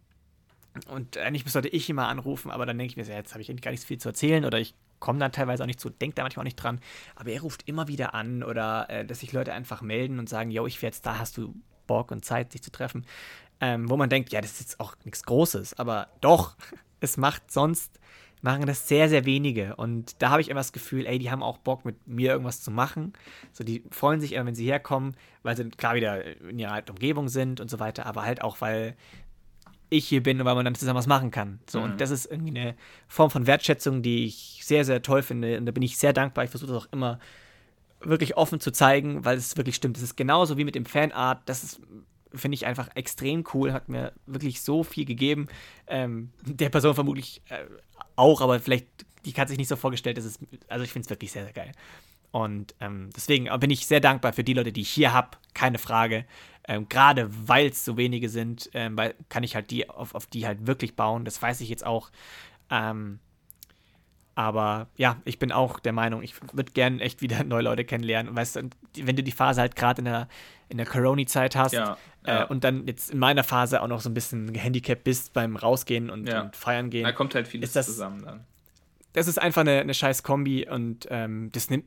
und 0.89 1.19
eigentlich 1.19 1.51
sollte 1.51 1.69
ich 1.69 1.91
immer 1.91 2.09
anrufen, 2.09 2.51
aber 2.51 2.65
dann 2.65 2.79
denke 2.79 2.93
ich 2.93 2.97
mir, 2.97 3.15
jetzt 3.15 3.33
habe 3.33 3.43
ich 3.43 3.51
eigentlich 3.51 3.63
gar 3.63 3.73
nicht 3.73 3.81
so 3.81 3.87
viel 3.87 3.99
zu 3.99 4.09
erzählen 4.09 4.45
oder 4.45 4.59
ich 4.59 4.75
komme 5.01 5.19
dann 5.19 5.33
teilweise 5.33 5.63
auch 5.63 5.67
nicht 5.67 5.81
zu, 5.81 5.91
denke 5.91 6.15
da 6.15 6.23
manchmal 6.23 6.43
auch 6.43 6.49
nicht 6.49 6.57
dran. 6.57 6.81
Aber 7.17 7.31
er 7.31 7.41
ruft 7.41 7.69
immer 7.69 7.89
wieder 7.89 8.15
an 8.15 8.43
oder 8.43 8.89
äh, 8.91 9.05
dass 9.05 9.21
sich 9.21 9.33
Leute 9.33 9.53
einfach 9.53 9.83
melden 9.83 10.19
und 10.19 10.29
sagen, 10.29 10.51
yo, 10.51 10.67
ich 10.67 10.81
werde 10.83 10.97
jetzt 10.97 11.07
da, 11.07 11.19
hast 11.19 11.37
du 11.37 11.55
Bock 11.87 12.11
und 12.11 12.25
Zeit, 12.25 12.53
sich 12.53 12.63
zu 12.63 12.71
treffen. 12.71 13.05
Ähm, 13.61 13.91
wo 13.91 13.97
man 13.97 14.09
denkt, 14.09 14.33
ja, 14.33 14.41
das 14.41 14.53
ist 14.53 14.61
jetzt 14.61 14.81
auch 14.81 14.95
nichts 15.05 15.25
Großes, 15.25 15.75
aber 15.79 16.09
doch, 16.21 16.57
es 17.01 17.17
macht 17.17 17.51
sonst, 17.51 17.99
machen 18.41 18.67
das 18.67 18.87
sehr, 18.87 19.09
sehr 19.09 19.25
wenige. 19.25 19.75
Und 19.77 20.23
da 20.23 20.31
habe 20.31 20.41
ich 20.41 20.49
immer 20.49 20.61
das 20.61 20.73
Gefühl, 20.73 21.07
ey, 21.07 21.19
die 21.19 21.31
haben 21.31 21.43
auch 21.43 21.59
Bock, 21.59 21.85
mit 21.85 22.07
mir 22.07 22.33
irgendwas 22.33 22.63
zu 22.63 22.71
machen. 22.71 23.13
So, 23.53 23.65
die 23.65 23.83
freuen 23.91 24.21
sich 24.21 24.33
immer, 24.33 24.47
wenn 24.47 24.55
sie 24.55 24.67
herkommen, 24.67 25.17
weil 25.43 25.57
sie 25.57 25.69
klar 25.71 25.97
wieder 25.97 26.25
in 26.49 26.59
ihrer 26.59 26.83
Umgebung 26.89 27.29
sind 27.29 27.61
und 27.61 27.69
so 27.69 27.81
weiter, 27.81 28.07
aber 28.07 28.23
halt 28.23 28.43
auch, 28.43 28.61
weil 28.61 28.97
ich 29.91 30.07
hier 30.07 30.23
bin 30.23 30.41
und 30.41 30.47
weil 30.47 30.55
man 30.55 30.65
dann 30.65 30.75
zusammen 30.75 30.99
was 30.99 31.07
machen 31.07 31.31
kann. 31.31 31.61
So, 31.69 31.79
mhm. 31.79 31.85
und 31.85 32.01
das 32.01 32.11
ist 32.11 32.27
irgendwie 32.27 32.59
eine 32.59 32.75
Form 33.07 33.31
von 33.31 33.47
Wertschätzung, 33.47 34.03
die 34.03 34.27
ich 34.27 34.61
sehr, 34.63 34.85
sehr 34.85 35.03
toll 35.03 35.23
finde. 35.23 35.59
Und 35.59 35.67
da 35.67 35.73
bin 35.73 35.83
ich 35.83 35.97
sehr 35.97 36.13
dankbar. 36.13 36.45
Ich 36.45 36.51
versuche 36.51 36.73
das 36.73 36.85
auch 36.85 36.93
immer 36.93 37.19
wirklich 38.01 38.37
offen 38.37 38.61
zu 38.61 38.71
zeigen, 38.71 39.25
weil 39.25 39.37
es 39.37 39.57
wirklich 39.57 39.77
stimmt. 39.77 39.97
Es 39.97 40.03
ist 40.03 40.17
genauso 40.17 40.57
wie 40.57 40.65
mit 40.65 40.75
dem 40.75 40.87
Fanart. 40.87 41.43
Das 41.47 41.65
ist 41.65 41.81
finde 42.35 42.57
ich 42.57 42.67
einfach 42.67 42.89
extrem 42.95 43.45
cool, 43.55 43.73
hat 43.73 43.89
mir 43.89 44.13
wirklich 44.27 44.63
so 44.63 44.85
viel 44.85 45.05
gegeben. 45.05 45.49
Ähm, 45.87 46.31
der 46.45 46.69
Person 46.69 46.95
vermutlich 46.95 47.43
äh, 47.49 47.65
auch, 48.17 48.41
aber 48.41 48.61
vielleicht, 48.61 48.87
die 49.25 49.33
hat 49.33 49.49
sich 49.49 49.59
nicht 49.59 49.69
so 49.69 49.77
vorgestellt, 49.77 50.19
dass 50.19 50.25
es, 50.25 50.39
also 50.69 50.85
ich 50.85 50.93
finde 50.93 51.07
es 51.07 51.11
wirklich 51.11 51.33
sehr, 51.33 51.45
sehr 51.45 51.53
geil. 51.53 51.73
Und 52.31 52.75
ähm, 52.81 53.11
deswegen 53.17 53.49
bin 53.61 53.71
ich 53.71 53.87
sehr 53.87 54.01
dankbar 54.01 54.33
für 54.33 54.45
die 54.45 54.55
Leute, 54.55 54.73
die 54.73 54.83
ich 54.83 54.91
hier 54.91 55.13
habe, 55.13 55.31
keine 55.55 55.79
Frage. 55.79 56.25
Ähm, 56.67 56.89
Gerade 56.89 57.31
weil 57.49 57.69
es 57.69 57.85
so 57.85 57.97
wenige 57.97 58.29
sind, 58.29 58.69
ähm, 58.75 58.97
weil, 58.97 59.15
kann 59.29 59.43
ich 59.43 59.55
halt 59.55 59.71
die 59.71 59.89
auf, 59.89 60.15
auf 60.15 60.27
die 60.27 60.47
halt 60.47 60.67
wirklich 60.67 60.95
bauen. 60.97 61.25
Das 61.25 61.41
weiß 61.41 61.61
ich 61.63 61.71
jetzt 61.71 61.87
auch. 61.87 62.11
Ähm, 62.71 63.19
aber 64.39 64.87
ja, 64.97 65.17
ich 65.25 65.41
bin 65.41 65.51
auch 65.51 65.81
der 65.81 65.93
Meinung, 65.93 66.23
ich 66.23 66.35
würde 66.53 66.71
gerne 66.71 67.01
echt 67.01 67.23
wieder 67.23 67.43
neue 67.45 67.63
Leute 67.63 67.85
kennenlernen. 67.85 68.31
Und 68.31 68.37
weißt 68.37 68.57
du, 68.57 68.71
wenn 68.99 69.17
du 69.17 69.25
die 69.25 69.33
Phase 69.33 69.61
halt 69.61 69.75
gerade 69.75 70.01
in 70.01 70.05
der, 70.05 70.29
in 70.69 70.77
der 70.77 70.87
Corona-Zeit 70.87 71.57
hast 71.57 71.73
ja, 71.73 71.97
äh, 72.25 72.29
ja. 72.29 72.43
Äh, 72.45 72.47
und 72.47 72.63
dann 72.63 72.87
jetzt 72.87 73.11
in 73.11 73.19
meiner 73.19 73.43
Phase 73.43 73.83
auch 73.83 73.89
noch 73.89 74.01
so 74.01 74.09
ein 74.09 74.15
bisschen 74.15 74.53
gehandicapt 74.53 75.03
bist 75.03 75.33
beim 75.33 75.57
Rausgehen 75.57 76.09
und, 76.09 76.29
ja. 76.29 76.43
und 76.43 76.55
feiern 76.55 76.89
gehen. 76.89 77.03
Da 77.03 77.11
kommt 77.11 77.35
halt 77.35 77.49
vieles 77.49 77.73
das, 77.73 77.87
zusammen 77.87 78.23
dann. 78.23 78.45
Das 79.15 79.27
ist 79.27 79.41
einfach 79.41 79.63
eine, 79.63 79.81
eine 79.81 79.95
scheiß 79.95 80.23
Kombi 80.23 80.69
und 80.69 81.09
ähm, 81.11 81.51
das 81.51 81.69
nimmt, 81.69 81.87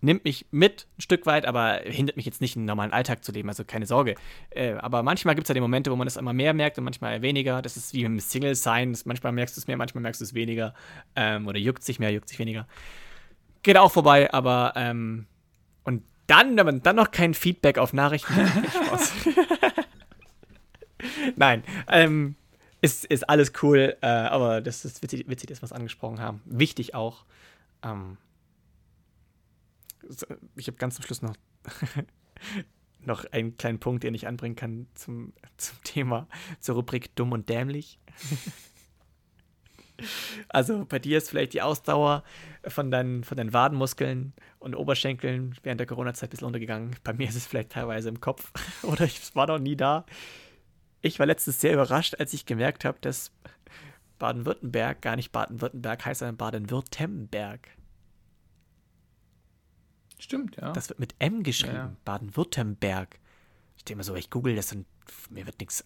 nimmt 0.00 0.24
mich 0.24 0.46
mit 0.50 0.86
ein 0.98 1.02
Stück 1.02 1.26
weit, 1.26 1.46
aber 1.46 1.80
hindert 1.84 2.16
mich 2.16 2.26
jetzt 2.26 2.40
nicht, 2.40 2.56
einen 2.56 2.66
normalen 2.66 2.92
Alltag 2.92 3.24
zu 3.24 3.32
leben, 3.32 3.48
also 3.48 3.64
keine 3.64 3.86
Sorge. 3.86 4.14
Äh, 4.50 4.74
aber 4.74 5.02
manchmal 5.02 5.34
gibt 5.34 5.46
es 5.46 5.48
ja 5.48 5.54
die 5.54 5.60
Momente, 5.60 5.90
wo 5.90 5.96
man 5.96 6.06
das 6.06 6.16
immer 6.16 6.32
mehr 6.32 6.54
merkt 6.54 6.78
und 6.78 6.84
manchmal 6.84 7.22
weniger. 7.22 7.62
Das 7.62 7.76
ist 7.76 7.94
wie 7.94 8.02
im 8.02 8.20
Single-Sein. 8.20 8.96
Manchmal 9.04 9.32
merkst 9.32 9.56
du 9.56 9.60
es 9.60 9.66
mehr, 9.66 9.76
manchmal 9.76 10.02
merkst 10.02 10.20
du 10.20 10.24
es 10.24 10.34
weniger. 10.34 10.74
Ähm, 11.14 11.46
oder 11.46 11.58
juckt 11.58 11.82
sich 11.82 11.98
mehr, 11.98 12.10
juckt 12.10 12.28
sich 12.28 12.38
weniger. 12.38 12.66
Geht 13.62 13.76
auch 13.76 13.90
vorbei, 13.90 14.32
aber 14.32 14.74
ähm, 14.76 15.26
und 15.84 16.02
dann, 16.26 16.56
wenn 16.56 16.66
man 16.66 16.82
dann 16.82 16.96
noch 16.96 17.10
kein 17.10 17.34
Feedback 17.34 17.78
auf 17.78 17.92
Nachrichten 17.92 18.34
Spaß. 18.34 19.12
Nein, 21.36 21.62
ähm, 21.88 22.36
ist, 22.80 23.04
ist 23.06 23.28
alles 23.28 23.52
cool, 23.62 23.96
äh, 24.02 24.06
aber 24.06 24.60
das 24.60 24.84
ist 24.84 25.02
witzig, 25.02 25.28
witzig, 25.28 25.48
dass 25.48 25.62
wir 25.62 25.66
es 25.66 25.72
angesprochen 25.72 26.20
haben. 26.20 26.42
Wichtig 26.44 26.94
auch. 26.94 27.24
Ähm, 27.82 28.18
ich 30.56 30.66
habe 30.66 30.76
ganz 30.76 30.96
zum 30.96 31.04
Schluss 31.04 31.22
noch, 31.22 31.34
noch 33.00 33.24
einen 33.32 33.56
kleinen 33.56 33.78
Punkt, 33.78 34.04
den 34.04 34.14
ich 34.14 34.26
anbringen 34.26 34.56
kann 34.56 34.86
zum, 34.94 35.32
zum 35.56 35.76
Thema, 35.84 36.28
zur 36.60 36.76
Rubrik 36.76 37.14
dumm 37.16 37.32
und 37.32 37.48
dämlich. 37.48 37.98
Also 40.50 40.84
bei 40.84 40.98
dir 40.98 41.16
ist 41.16 41.30
vielleicht 41.30 41.54
die 41.54 41.62
Ausdauer 41.62 42.22
von 42.68 42.90
deinen, 42.90 43.24
von 43.24 43.38
deinen 43.38 43.54
Wadenmuskeln 43.54 44.34
und 44.58 44.74
Oberschenkeln 44.74 45.56
während 45.62 45.80
der 45.80 45.86
Corona-Zeit 45.86 46.28
ein 46.28 46.30
bisschen 46.32 46.46
untergegangen. 46.46 46.96
Bei 47.02 47.14
mir 47.14 47.26
ist 47.26 47.34
es 47.34 47.46
vielleicht 47.46 47.70
teilweise 47.70 48.10
im 48.10 48.20
Kopf 48.20 48.52
oder 48.82 49.06
ich 49.06 49.34
war 49.34 49.46
noch 49.46 49.58
nie 49.58 49.74
da. 49.74 50.04
Ich 51.00 51.18
war 51.18 51.24
letztens 51.24 51.62
sehr 51.62 51.72
überrascht, 51.72 52.16
als 52.18 52.34
ich 52.34 52.44
gemerkt 52.44 52.84
habe, 52.84 52.98
dass 53.00 53.32
Baden-Württemberg 54.18 55.00
gar 55.02 55.16
nicht 55.16 55.32
Baden-Württemberg 55.32 56.04
heißt, 56.04 56.20
sondern 56.20 56.36
Baden-Württemberg. 56.36 57.75
Stimmt, 60.18 60.56
ja. 60.56 60.72
Das 60.72 60.88
wird 60.88 60.98
mit 60.98 61.14
M 61.18 61.42
geschrieben. 61.42 61.74
Ja. 61.74 61.96
Baden-Württemberg. 62.04 63.18
Ich 63.76 63.84
denke 63.84 63.98
mal 63.98 64.04
so, 64.04 64.14
ich 64.14 64.30
google 64.30 64.56
das 64.56 64.72
und 64.72 64.86
mir 65.30 65.46
wird 65.46 65.60
nichts 65.60 65.84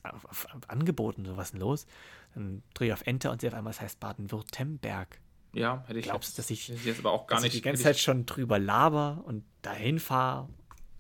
angeboten, 0.68 1.24
so 1.24 1.36
was 1.36 1.48
ist 1.48 1.52
denn 1.52 1.60
los? 1.60 1.86
Dann 2.34 2.62
drehe 2.74 2.88
ich 2.88 2.94
auf 2.94 3.06
Enter 3.06 3.32
und 3.32 3.40
sehe 3.40 3.50
auf 3.50 3.56
einmal, 3.56 3.72
es 3.72 3.80
heißt 3.80 4.00
Baden-Württemberg. 4.00 5.18
Ja, 5.52 5.82
hätte 5.86 5.98
ich. 5.98 6.04
Glaubst 6.06 6.36
du, 6.38 6.42
dass 6.42 6.50
ich, 6.50 6.68
jetzt 6.68 7.00
aber 7.00 7.10
auch 7.10 7.26
gar 7.26 7.40
nicht, 7.40 7.54
die 7.54 7.60
ganze 7.60 7.82
Zeit 7.82 7.98
schon 7.98 8.24
drüber 8.24 8.58
laber 8.58 9.22
und 9.26 9.44
dahin 9.62 9.98
fahre? 9.98 10.48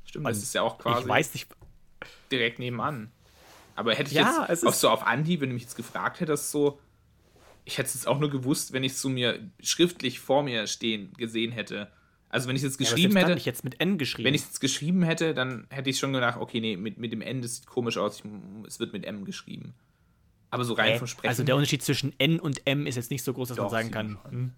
Stimmt, 0.04 0.26
das 0.26 0.38
ist 0.38 0.54
ja 0.54 0.62
auch 0.62 0.78
quasi. 0.78 1.02
Ich 1.02 1.08
weiß 1.08 1.34
nicht. 1.34 1.48
Direkt 2.32 2.58
nebenan. 2.58 3.12
Aber 3.76 3.94
hätte 3.94 4.10
ich 4.10 4.16
ja, 4.16 4.46
jetzt 4.48 4.66
auch 4.66 4.74
so 4.74 4.90
auf 4.90 5.06
Andi, 5.06 5.40
wenn 5.40 5.50
du 5.50 5.54
mich 5.54 5.62
jetzt 5.62 5.76
gefragt 5.76 6.20
hättest, 6.20 6.50
so, 6.50 6.80
ich 7.64 7.78
hätte 7.78 7.88
es 7.88 8.06
auch 8.06 8.18
nur 8.18 8.30
gewusst, 8.30 8.72
wenn 8.72 8.82
ich 8.82 8.92
es 8.92 9.00
so 9.00 9.08
mir 9.08 9.50
schriftlich 9.62 10.18
vor 10.18 10.42
mir 10.42 10.66
stehen 10.66 11.12
gesehen 11.14 11.52
hätte. 11.52 11.90
Also 12.30 12.48
wenn 12.48 12.54
ich 12.54 12.62
es 12.62 12.68
jetzt 12.70 12.78
geschrieben 12.78 13.14
ja, 13.14 13.22
hätte. 13.22 13.32
Ich 13.34 13.44
jetzt 13.44 13.64
mit 13.64 13.80
N 13.80 13.98
geschrieben. 13.98 14.26
Wenn 14.26 14.34
ich 14.34 14.42
es 14.42 14.48
jetzt 14.48 14.60
geschrieben 14.60 15.02
hätte, 15.02 15.34
dann 15.34 15.66
hätte 15.68 15.90
ich 15.90 15.98
schon 15.98 16.12
gedacht, 16.12 16.38
okay, 16.38 16.60
nee, 16.60 16.76
mit, 16.76 16.96
mit 16.96 17.12
dem 17.12 17.20
N, 17.20 17.42
das 17.42 17.56
sieht 17.56 17.66
komisch 17.66 17.98
aus, 17.98 18.20
ich, 18.20 18.30
es 18.66 18.78
wird 18.78 18.92
mit 18.92 19.04
M 19.04 19.24
geschrieben. 19.24 19.74
Aber 20.50 20.64
so 20.64 20.74
rein 20.74 20.92
äh, 20.92 20.98
vom 20.98 21.08
Sprechen. 21.08 21.28
Also 21.28 21.42
der 21.42 21.56
Unterschied 21.56 21.82
zwischen 21.82 22.14
N 22.18 22.38
und 22.38 22.66
M 22.66 22.86
ist 22.86 22.96
jetzt 22.96 23.10
nicht 23.10 23.24
so 23.24 23.32
groß, 23.32 23.48
dass 23.48 23.56
Doch, 23.56 23.64
man 23.64 23.70
sagen 23.70 23.90
kann. 23.90 24.18
Hm? 24.30 24.52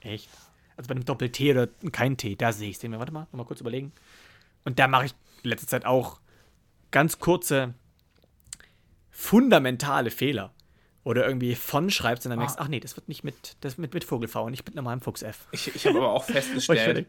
Echt? 0.00 0.28
Also 0.76 0.88
bei 0.88 0.94
einem 0.94 1.04
Doppel-T 1.04 1.50
oder 1.50 1.66
kein 1.92 2.16
T, 2.16 2.36
da 2.36 2.52
sehe 2.52 2.70
ich 2.70 2.82
es. 2.82 2.90
Warte 2.90 3.12
mal, 3.12 3.26
mal 3.32 3.44
kurz 3.44 3.60
überlegen. 3.60 3.92
Und 4.64 4.78
da 4.78 4.86
mache 4.86 5.06
ich 5.06 5.14
in 5.42 5.50
letzter 5.50 5.66
Zeit 5.66 5.86
auch 5.86 6.20
ganz 6.90 7.18
kurze, 7.18 7.74
fundamentale 9.10 10.10
Fehler 10.10 10.52
oder 11.08 11.26
irgendwie 11.26 11.54
von 11.54 11.88
schreibst 11.88 12.26
und 12.26 12.30
dann 12.30 12.38
ah. 12.38 12.42
merkst, 12.42 12.58
ach 12.58 12.68
nee, 12.68 12.80
das 12.80 12.94
wird 12.94 13.08
nicht 13.08 13.24
mit, 13.24 13.56
das 13.62 13.78
mit, 13.78 13.94
mit 13.94 14.04
Vogel-V 14.04 14.44
und 14.44 14.50
nicht 14.50 14.66
mit 14.66 14.74
normalem 14.74 15.00
Fuchs 15.00 15.22
F. 15.22 15.48
Ich, 15.52 15.74
ich 15.74 15.86
habe 15.86 15.96
aber 15.96 16.12
auch 16.12 16.24
festgestellt, 16.24 17.06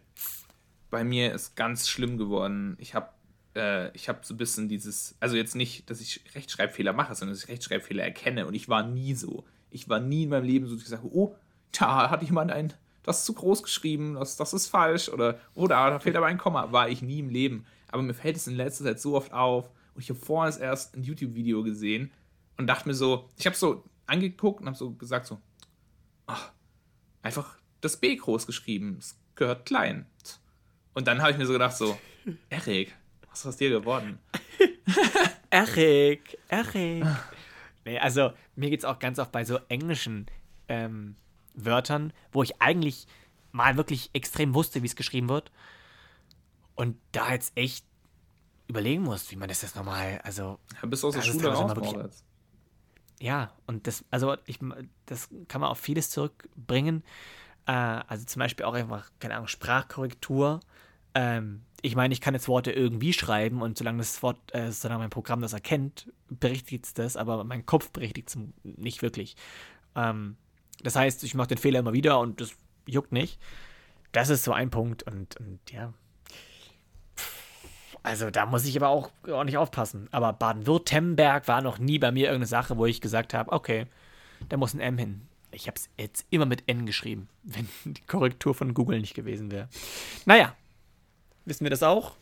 bei 0.89 1.03
mir 1.03 1.33
ist 1.33 1.57
ganz 1.57 1.89
schlimm 1.89 2.17
geworden. 2.17 2.77
Ich 2.79 2.95
habe 2.95 3.09
äh, 3.55 3.91
ich 3.91 4.07
habe 4.07 4.19
so 4.21 4.33
ein 4.33 4.37
bisschen 4.37 4.69
dieses, 4.69 5.17
also 5.19 5.35
jetzt 5.35 5.53
nicht, 5.53 5.89
dass 5.89 5.99
ich 5.99 6.21
Rechtschreibfehler 6.33 6.93
mache, 6.93 7.13
sondern 7.13 7.35
dass 7.35 7.43
ich 7.43 7.49
Rechtschreibfehler 7.49 8.01
erkenne 8.01 8.47
und 8.47 8.53
ich 8.53 8.69
war 8.69 8.83
nie 8.83 9.15
so. 9.15 9.43
Ich 9.69 9.89
war 9.89 9.99
nie 9.99 10.23
in 10.23 10.29
meinem 10.29 10.45
Leben 10.45 10.67
so, 10.67 10.75
dass 10.75 10.83
ich 10.83 10.89
sage, 10.89 11.07
oh, 11.11 11.35
da 11.77 12.09
hat 12.09 12.23
jemand 12.23 12.51
ein, 12.53 12.73
das 13.03 13.19
ist 13.19 13.25
zu 13.25 13.33
groß 13.33 13.63
geschrieben, 13.63 14.13
das, 14.13 14.37
das 14.37 14.53
ist 14.53 14.67
falsch 14.67 15.09
oder, 15.09 15.41
oh, 15.55 15.67
da, 15.67 15.89
da 15.89 15.99
fehlt 15.99 16.15
aber 16.15 16.27
ein 16.27 16.37
Komma. 16.37 16.71
War 16.71 16.87
ich 16.87 17.01
nie 17.01 17.19
im 17.19 17.29
Leben. 17.29 17.65
Aber 17.91 18.01
mir 18.01 18.13
fällt 18.13 18.37
es 18.37 18.47
in 18.47 18.55
letzter 18.55 18.85
Zeit 18.85 19.01
so 19.01 19.17
oft 19.17 19.33
auf 19.33 19.69
und 19.93 20.01
ich 20.01 20.09
habe 20.09 20.19
vorhin 20.19 20.61
erst 20.61 20.95
ein 20.95 21.03
YouTube-Video 21.03 21.63
gesehen 21.63 22.11
und 22.59 22.67
dachte 22.67 22.87
mir 22.87 22.93
so, 22.93 23.29
ich 23.37 23.45
habe 23.45 23.55
so 23.55 23.85
angeguckt 24.09 24.61
und 24.61 24.67
habe 24.67 24.77
so 24.77 24.91
gesagt 24.91 25.25
so, 25.25 25.39
ach, 26.27 26.51
einfach 27.21 27.57
das 27.81 27.97
B 27.97 28.15
groß 28.15 28.45
geschrieben, 28.45 28.97
es 28.99 29.17
gehört 29.35 29.65
klein. 29.65 30.05
Und 30.93 31.07
dann 31.07 31.21
habe 31.21 31.31
ich 31.31 31.37
mir 31.37 31.45
so 31.45 31.53
gedacht 31.53 31.75
so, 31.77 31.97
Erik, 32.49 32.95
was 33.29 33.39
ist 33.39 33.45
aus 33.45 33.57
dir 33.57 33.69
geworden? 33.69 34.19
Erik, 35.49 36.37
Erik. 36.47 37.05
Nee, 37.85 37.99
also 37.99 38.33
mir 38.55 38.69
geht 38.69 38.79
es 38.79 38.85
auch 38.85 38.99
ganz 38.99 39.19
oft 39.19 39.31
bei 39.31 39.45
so 39.45 39.59
englischen 39.69 40.27
ähm, 40.67 41.15
Wörtern, 41.53 42.13
wo 42.31 42.43
ich 42.43 42.61
eigentlich 42.61 43.07
mal 43.51 43.77
wirklich 43.77 44.09
extrem 44.13 44.53
wusste, 44.53 44.83
wie 44.83 44.87
es 44.87 44.95
geschrieben 44.95 45.29
wird. 45.29 45.51
Und 46.75 46.97
da 47.11 47.33
jetzt 47.33 47.51
echt 47.55 47.85
überlegen 48.67 49.03
muss, 49.03 49.31
wie 49.31 49.35
man 49.35 49.49
das 49.49 49.61
jetzt 49.61 49.75
nochmal, 49.75 50.21
also. 50.23 50.59
Ja, 50.81 50.87
bist 50.87 51.03
du 51.03 51.07
aus 51.07 51.15
der 51.15 51.21
Schule 51.23 51.49
raus, 51.49 52.23
ja, 53.19 53.53
und 53.67 53.87
das, 53.87 54.05
also 54.11 54.35
ich, 54.45 54.59
das 55.05 55.29
kann 55.47 55.61
man 55.61 55.69
auf 55.69 55.79
vieles 55.79 56.09
zurückbringen. 56.09 57.03
Äh, 57.65 57.71
also 57.71 58.25
zum 58.25 58.39
Beispiel 58.39 58.65
auch 58.65 58.73
einfach, 58.73 59.09
keine 59.19 59.35
Ahnung, 59.35 59.47
Sprachkorrektur. 59.47 60.61
Ähm, 61.13 61.63
ich 61.81 61.95
meine, 61.95 62.13
ich 62.13 62.21
kann 62.21 62.33
jetzt 62.33 62.47
Worte 62.47 62.71
irgendwie 62.71 63.13
schreiben 63.13 63.61
und 63.61 63.77
solange 63.77 63.99
das 63.99 64.21
Wort, 64.23 64.53
äh, 64.53 64.71
solange 64.71 64.99
mein 64.99 65.09
Programm 65.09 65.41
das 65.41 65.53
erkennt, 65.53 66.11
berichtigt 66.29 66.85
es 66.85 66.93
das, 66.93 67.17
aber 67.17 67.43
mein 67.43 67.65
Kopf 67.65 67.91
berichtigt 67.91 68.29
es 68.29 68.37
nicht 68.63 69.01
wirklich. 69.01 69.35
Ähm, 69.95 70.37
das 70.81 70.95
heißt, 70.95 71.23
ich 71.23 71.35
mache 71.35 71.49
den 71.49 71.57
Fehler 71.57 71.79
immer 71.79 71.93
wieder 71.93 72.19
und 72.19 72.41
das 72.41 72.55
juckt 72.85 73.11
nicht. 73.11 73.39
Das 74.11 74.29
ist 74.29 74.43
so 74.43 74.53
ein 74.53 74.69
Punkt 74.71 75.03
und, 75.03 75.37
und 75.37 75.59
ja, 75.71 75.93
also 78.09 78.31
da 78.31 78.47
muss 78.47 78.65
ich 78.65 78.75
aber 78.75 78.89
auch 78.89 79.11
ordentlich 79.27 79.57
aufpassen. 79.57 80.07
Aber 80.09 80.33
Baden-Württemberg 80.33 81.47
war 81.47 81.61
noch 81.61 81.77
nie 81.77 81.99
bei 81.99 82.11
mir 82.11 82.25
irgendeine 82.25 82.47
Sache, 82.47 82.75
wo 82.75 82.87
ich 82.87 83.01
gesagt 83.01 83.35
habe, 83.35 83.51
okay, 83.51 83.85
da 84.49 84.57
muss 84.57 84.73
ein 84.73 84.79
M 84.79 84.97
hin. 84.97 85.21
Ich 85.51 85.67
habe 85.67 85.75
es 85.75 85.89
jetzt 85.95 86.25
immer 86.31 86.47
mit 86.47 86.63
N 86.65 86.87
geschrieben, 86.87 87.29
wenn 87.43 87.67
die 87.85 88.01
Korrektur 88.01 88.55
von 88.55 88.73
Google 88.73 88.99
nicht 88.99 89.13
gewesen 89.13 89.51
wäre. 89.51 89.69
Naja, 90.25 90.55
wissen 91.45 91.65
wir 91.65 91.69
das 91.69 91.83
auch? 91.83 92.15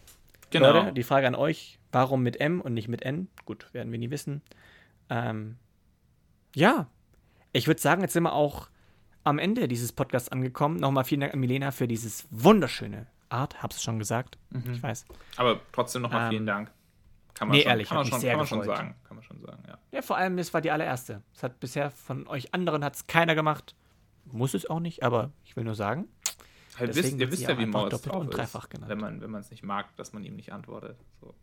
Genau. 0.50 0.74
Leute, 0.74 0.92
die 0.92 1.04
Frage 1.04 1.26
an 1.26 1.36
euch, 1.36 1.80
warum 1.94 2.22
mit 2.22 2.38
M 2.42 2.60
und 2.60 2.74
nicht 2.74 2.90
mit 2.90 3.04
N? 3.04 3.30
Gut, 3.46 3.70
werden 3.72 3.90
wir 3.90 4.00
nie 4.00 4.12
wissen. 4.12 4.42
Ähm, 5.10 5.56
ja, 6.54 6.88
ich 7.54 7.68
würde 7.68 7.80
sagen, 7.80 8.02
jetzt 8.02 8.12
sind 8.12 8.24
wir 8.24 8.34
auch 8.34 8.68
am 9.24 9.40
Ende 9.40 9.70
dieses 9.70 9.94
Podcasts 9.94 10.30
angekommen. 10.30 10.82
Nochmal 10.82 11.06
vielen 11.06 11.22
Dank 11.22 11.34
an 11.34 11.40
Milena 11.40 11.72
für 11.72 11.88
dieses 11.88 12.28
wunderschöne 12.30 13.08
Art, 13.30 13.62
hab's 13.62 13.82
schon 13.84 14.00
gesagt. 14.00 14.38
Mhm. 14.50 14.74
Ich 14.74 14.84
weiß. 14.84 15.06
Aber 15.36 15.60
trotzdem 15.72 16.02
nochmal 16.02 16.26
ähm, 16.26 16.30
vielen 16.30 16.46
Dank. 16.46 16.72
Kann 17.34 17.50
man 17.50 17.58
nee, 17.58 17.64
schon, 17.64 17.70
ehrlich, 17.70 17.88
kann 17.90 17.98
man, 17.98 18.06
schon, 18.08 18.22
kann 18.22 18.38
man 18.38 18.48
schon 18.48 18.64
sagen. 18.64 18.96
Kann 19.08 19.18
man 19.18 19.24
schon 19.24 19.42
sagen, 19.42 19.64
ja. 19.68 19.78
Ja, 19.92 20.02
vor 20.02 20.18
allem, 20.18 20.38
es 20.40 20.54
war 20.54 20.62
die 20.62 20.72
allererste. 20.72 21.22
Es 21.36 21.44
hat 21.44 21.60
bisher 21.60 21.92
von 21.92 22.28
euch 22.28 22.54
anderen 22.54 22.84
hat's 22.84 23.06
keiner 23.06 23.36
gemacht. 23.36 23.76
Muss 24.26 24.54
es 24.54 24.68
auch 24.68 24.80
nicht, 24.80 25.04
aber 25.04 25.32
ich 25.46 25.56
will 25.56 25.64
nur 25.64 25.76
sagen. 25.76 26.08
Halt, 26.80 26.96
wisst, 26.96 27.14
ihr 27.18 27.32
wisst 27.32 27.44
ja, 27.44 27.58
wie 27.58 27.66
man 27.66 27.90
doppelt 27.90 28.16
und 28.16 28.30
dreifach 28.30 28.70
genannt. 28.70 28.90
Wenn 28.90 29.00
man 29.00 29.22
wenn 29.22 29.34
es 29.36 29.52
nicht 29.52 29.64
mag, 29.64 29.96
dass 29.98 30.14
man 30.14 30.24
ihm 30.24 30.36
nicht 30.36 30.52
antwortet. 30.52 30.98
So. 31.22 31.34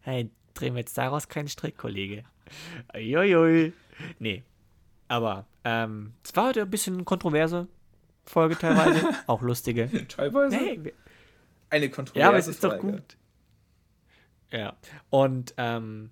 Hey, 0.00 0.30
drehen 0.54 0.74
wir 0.74 0.80
jetzt 0.80 0.96
daraus 0.98 1.28
keinen 1.28 1.48
Strick, 1.48 1.76
Kollege. 1.76 2.24
Uiuiui. 2.94 3.72
Nee. 4.18 4.42
Aber 5.08 5.46
ähm, 5.64 6.14
es 6.24 6.34
war 6.36 6.48
heute 6.48 6.62
ein 6.62 6.70
bisschen 6.70 7.04
kontroverse. 7.04 7.68
Folge 8.28 8.56
teilweise. 8.58 9.08
auch 9.26 9.42
lustige. 9.42 9.88
teilweise? 10.08 10.56
Nee, 10.56 10.92
Eine 11.70 11.90
kontroverse 11.90 12.20
Ja, 12.20 12.28
aber 12.28 12.38
es 12.38 12.48
ist 12.48 12.60
Folge. 12.60 12.76
doch 12.76 12.82
gut. 12.82 13.16
Ja. 14.50 14.76
Und 15.10 15.54
ähm, 15.56 16.10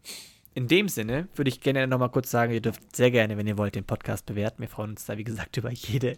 in 0.55 0.69
dem 0.69 0.89
Sinne 0.89 1.29
würde 1.35 1.49
ich 1.49 1.61
gerne 1.61 1.87
nochmal 1.87 2.11
kurz 2.11 2.31
sagen, 2.31 2.53
ihr 2.53 2.61
dürft 2.61 2.95
sehr 2.97 3.11
gerne, 3.11 3.37
wenn 3.37 3.47
ihr 3.47 3.59
wollt, 3.59 3.75
den 3.75 3.85
Podcast 3.85 4.27
bewerten. 4.27 4.61
Wir 4.61 4.69
freuen 4.69 4.91
uns 4.91 5.05
da, 5.05 5.17
wie 5.19 5.25
gesagt, 5.25 5.57
über 5.57 5.71
jede 5.71 6.17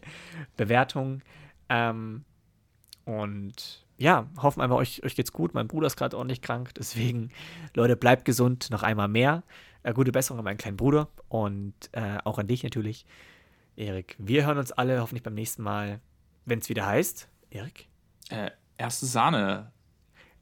Bewertung. 0.57 1.23
Ähm, 1.69 2.25
und 3.05 3.85
ja, 3.97 4.29
hoffen 4.41 4.61
einfach, 4.61 4.77
euch, 4.77 5.03
euch 5.05 5.17
geht's 5.17 5.33
gut. 5.33 5.55
Mein 5.55 5.67
Bruder 5.69 5.87
ist 5.89 5.97
gerade 5.97 6.17
ordentlich 6.17 6.43
krank. 6.43 6.73
Deswegen, 6.79 7.31
Leute, 7.75 7.97
bleibt 7.97 8.25
gesund. 8.25 8.69
Noch 8.71 8.83
einmal 8.83 9.09
mehr. 9.09 9.43
Äh, 9.83 9.93
gute 9.93 10.13
Besserung 10.13 10.39
an 10.39 10.45
meinen 10.45 10.59
kleinen 10.59 10.77
Bruder 10.77 11.09
und 11.29 11.75
äh, 11.93 12.19
auch 12.25 12.39
an 12.39 12.47
dich 12.49 12.63
natürlich, 12.63 13.07
Erik. 13.79 14.17
Wir 14.19 14.45
hören 14.45 14.59
uns 14.59 14.73
alle 14.73 15.01
hoffentlich 15.01 15.23
beim 15.23 15.35
nächsten 15.35 15.63
Mal, 15.63 16.01
wenn 16.45 16.59
es 16.59 16.69
wieder 16.69 16.85
heißt. 16.85 17.29
Erik? 17.51 17.89
Äh, 18.29 18.51
erste 18.77 19.07
Sahne. 19.07 19.73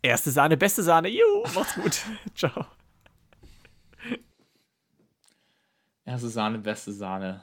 Erste 0.00 0.30
Sahne, 0.30 0.56
beste 0.56 0.82
Sahne. 0.82 1.08
Juhu, 1.08 1.42
macht's 1.54 1.74
gut. 1.74 2.00
Ciao. 2.34 2.66
Erste 6.06 6.28
Sahne, 6.30 6.58
beste 6.58 6.92
Sahne. 6.92 7.42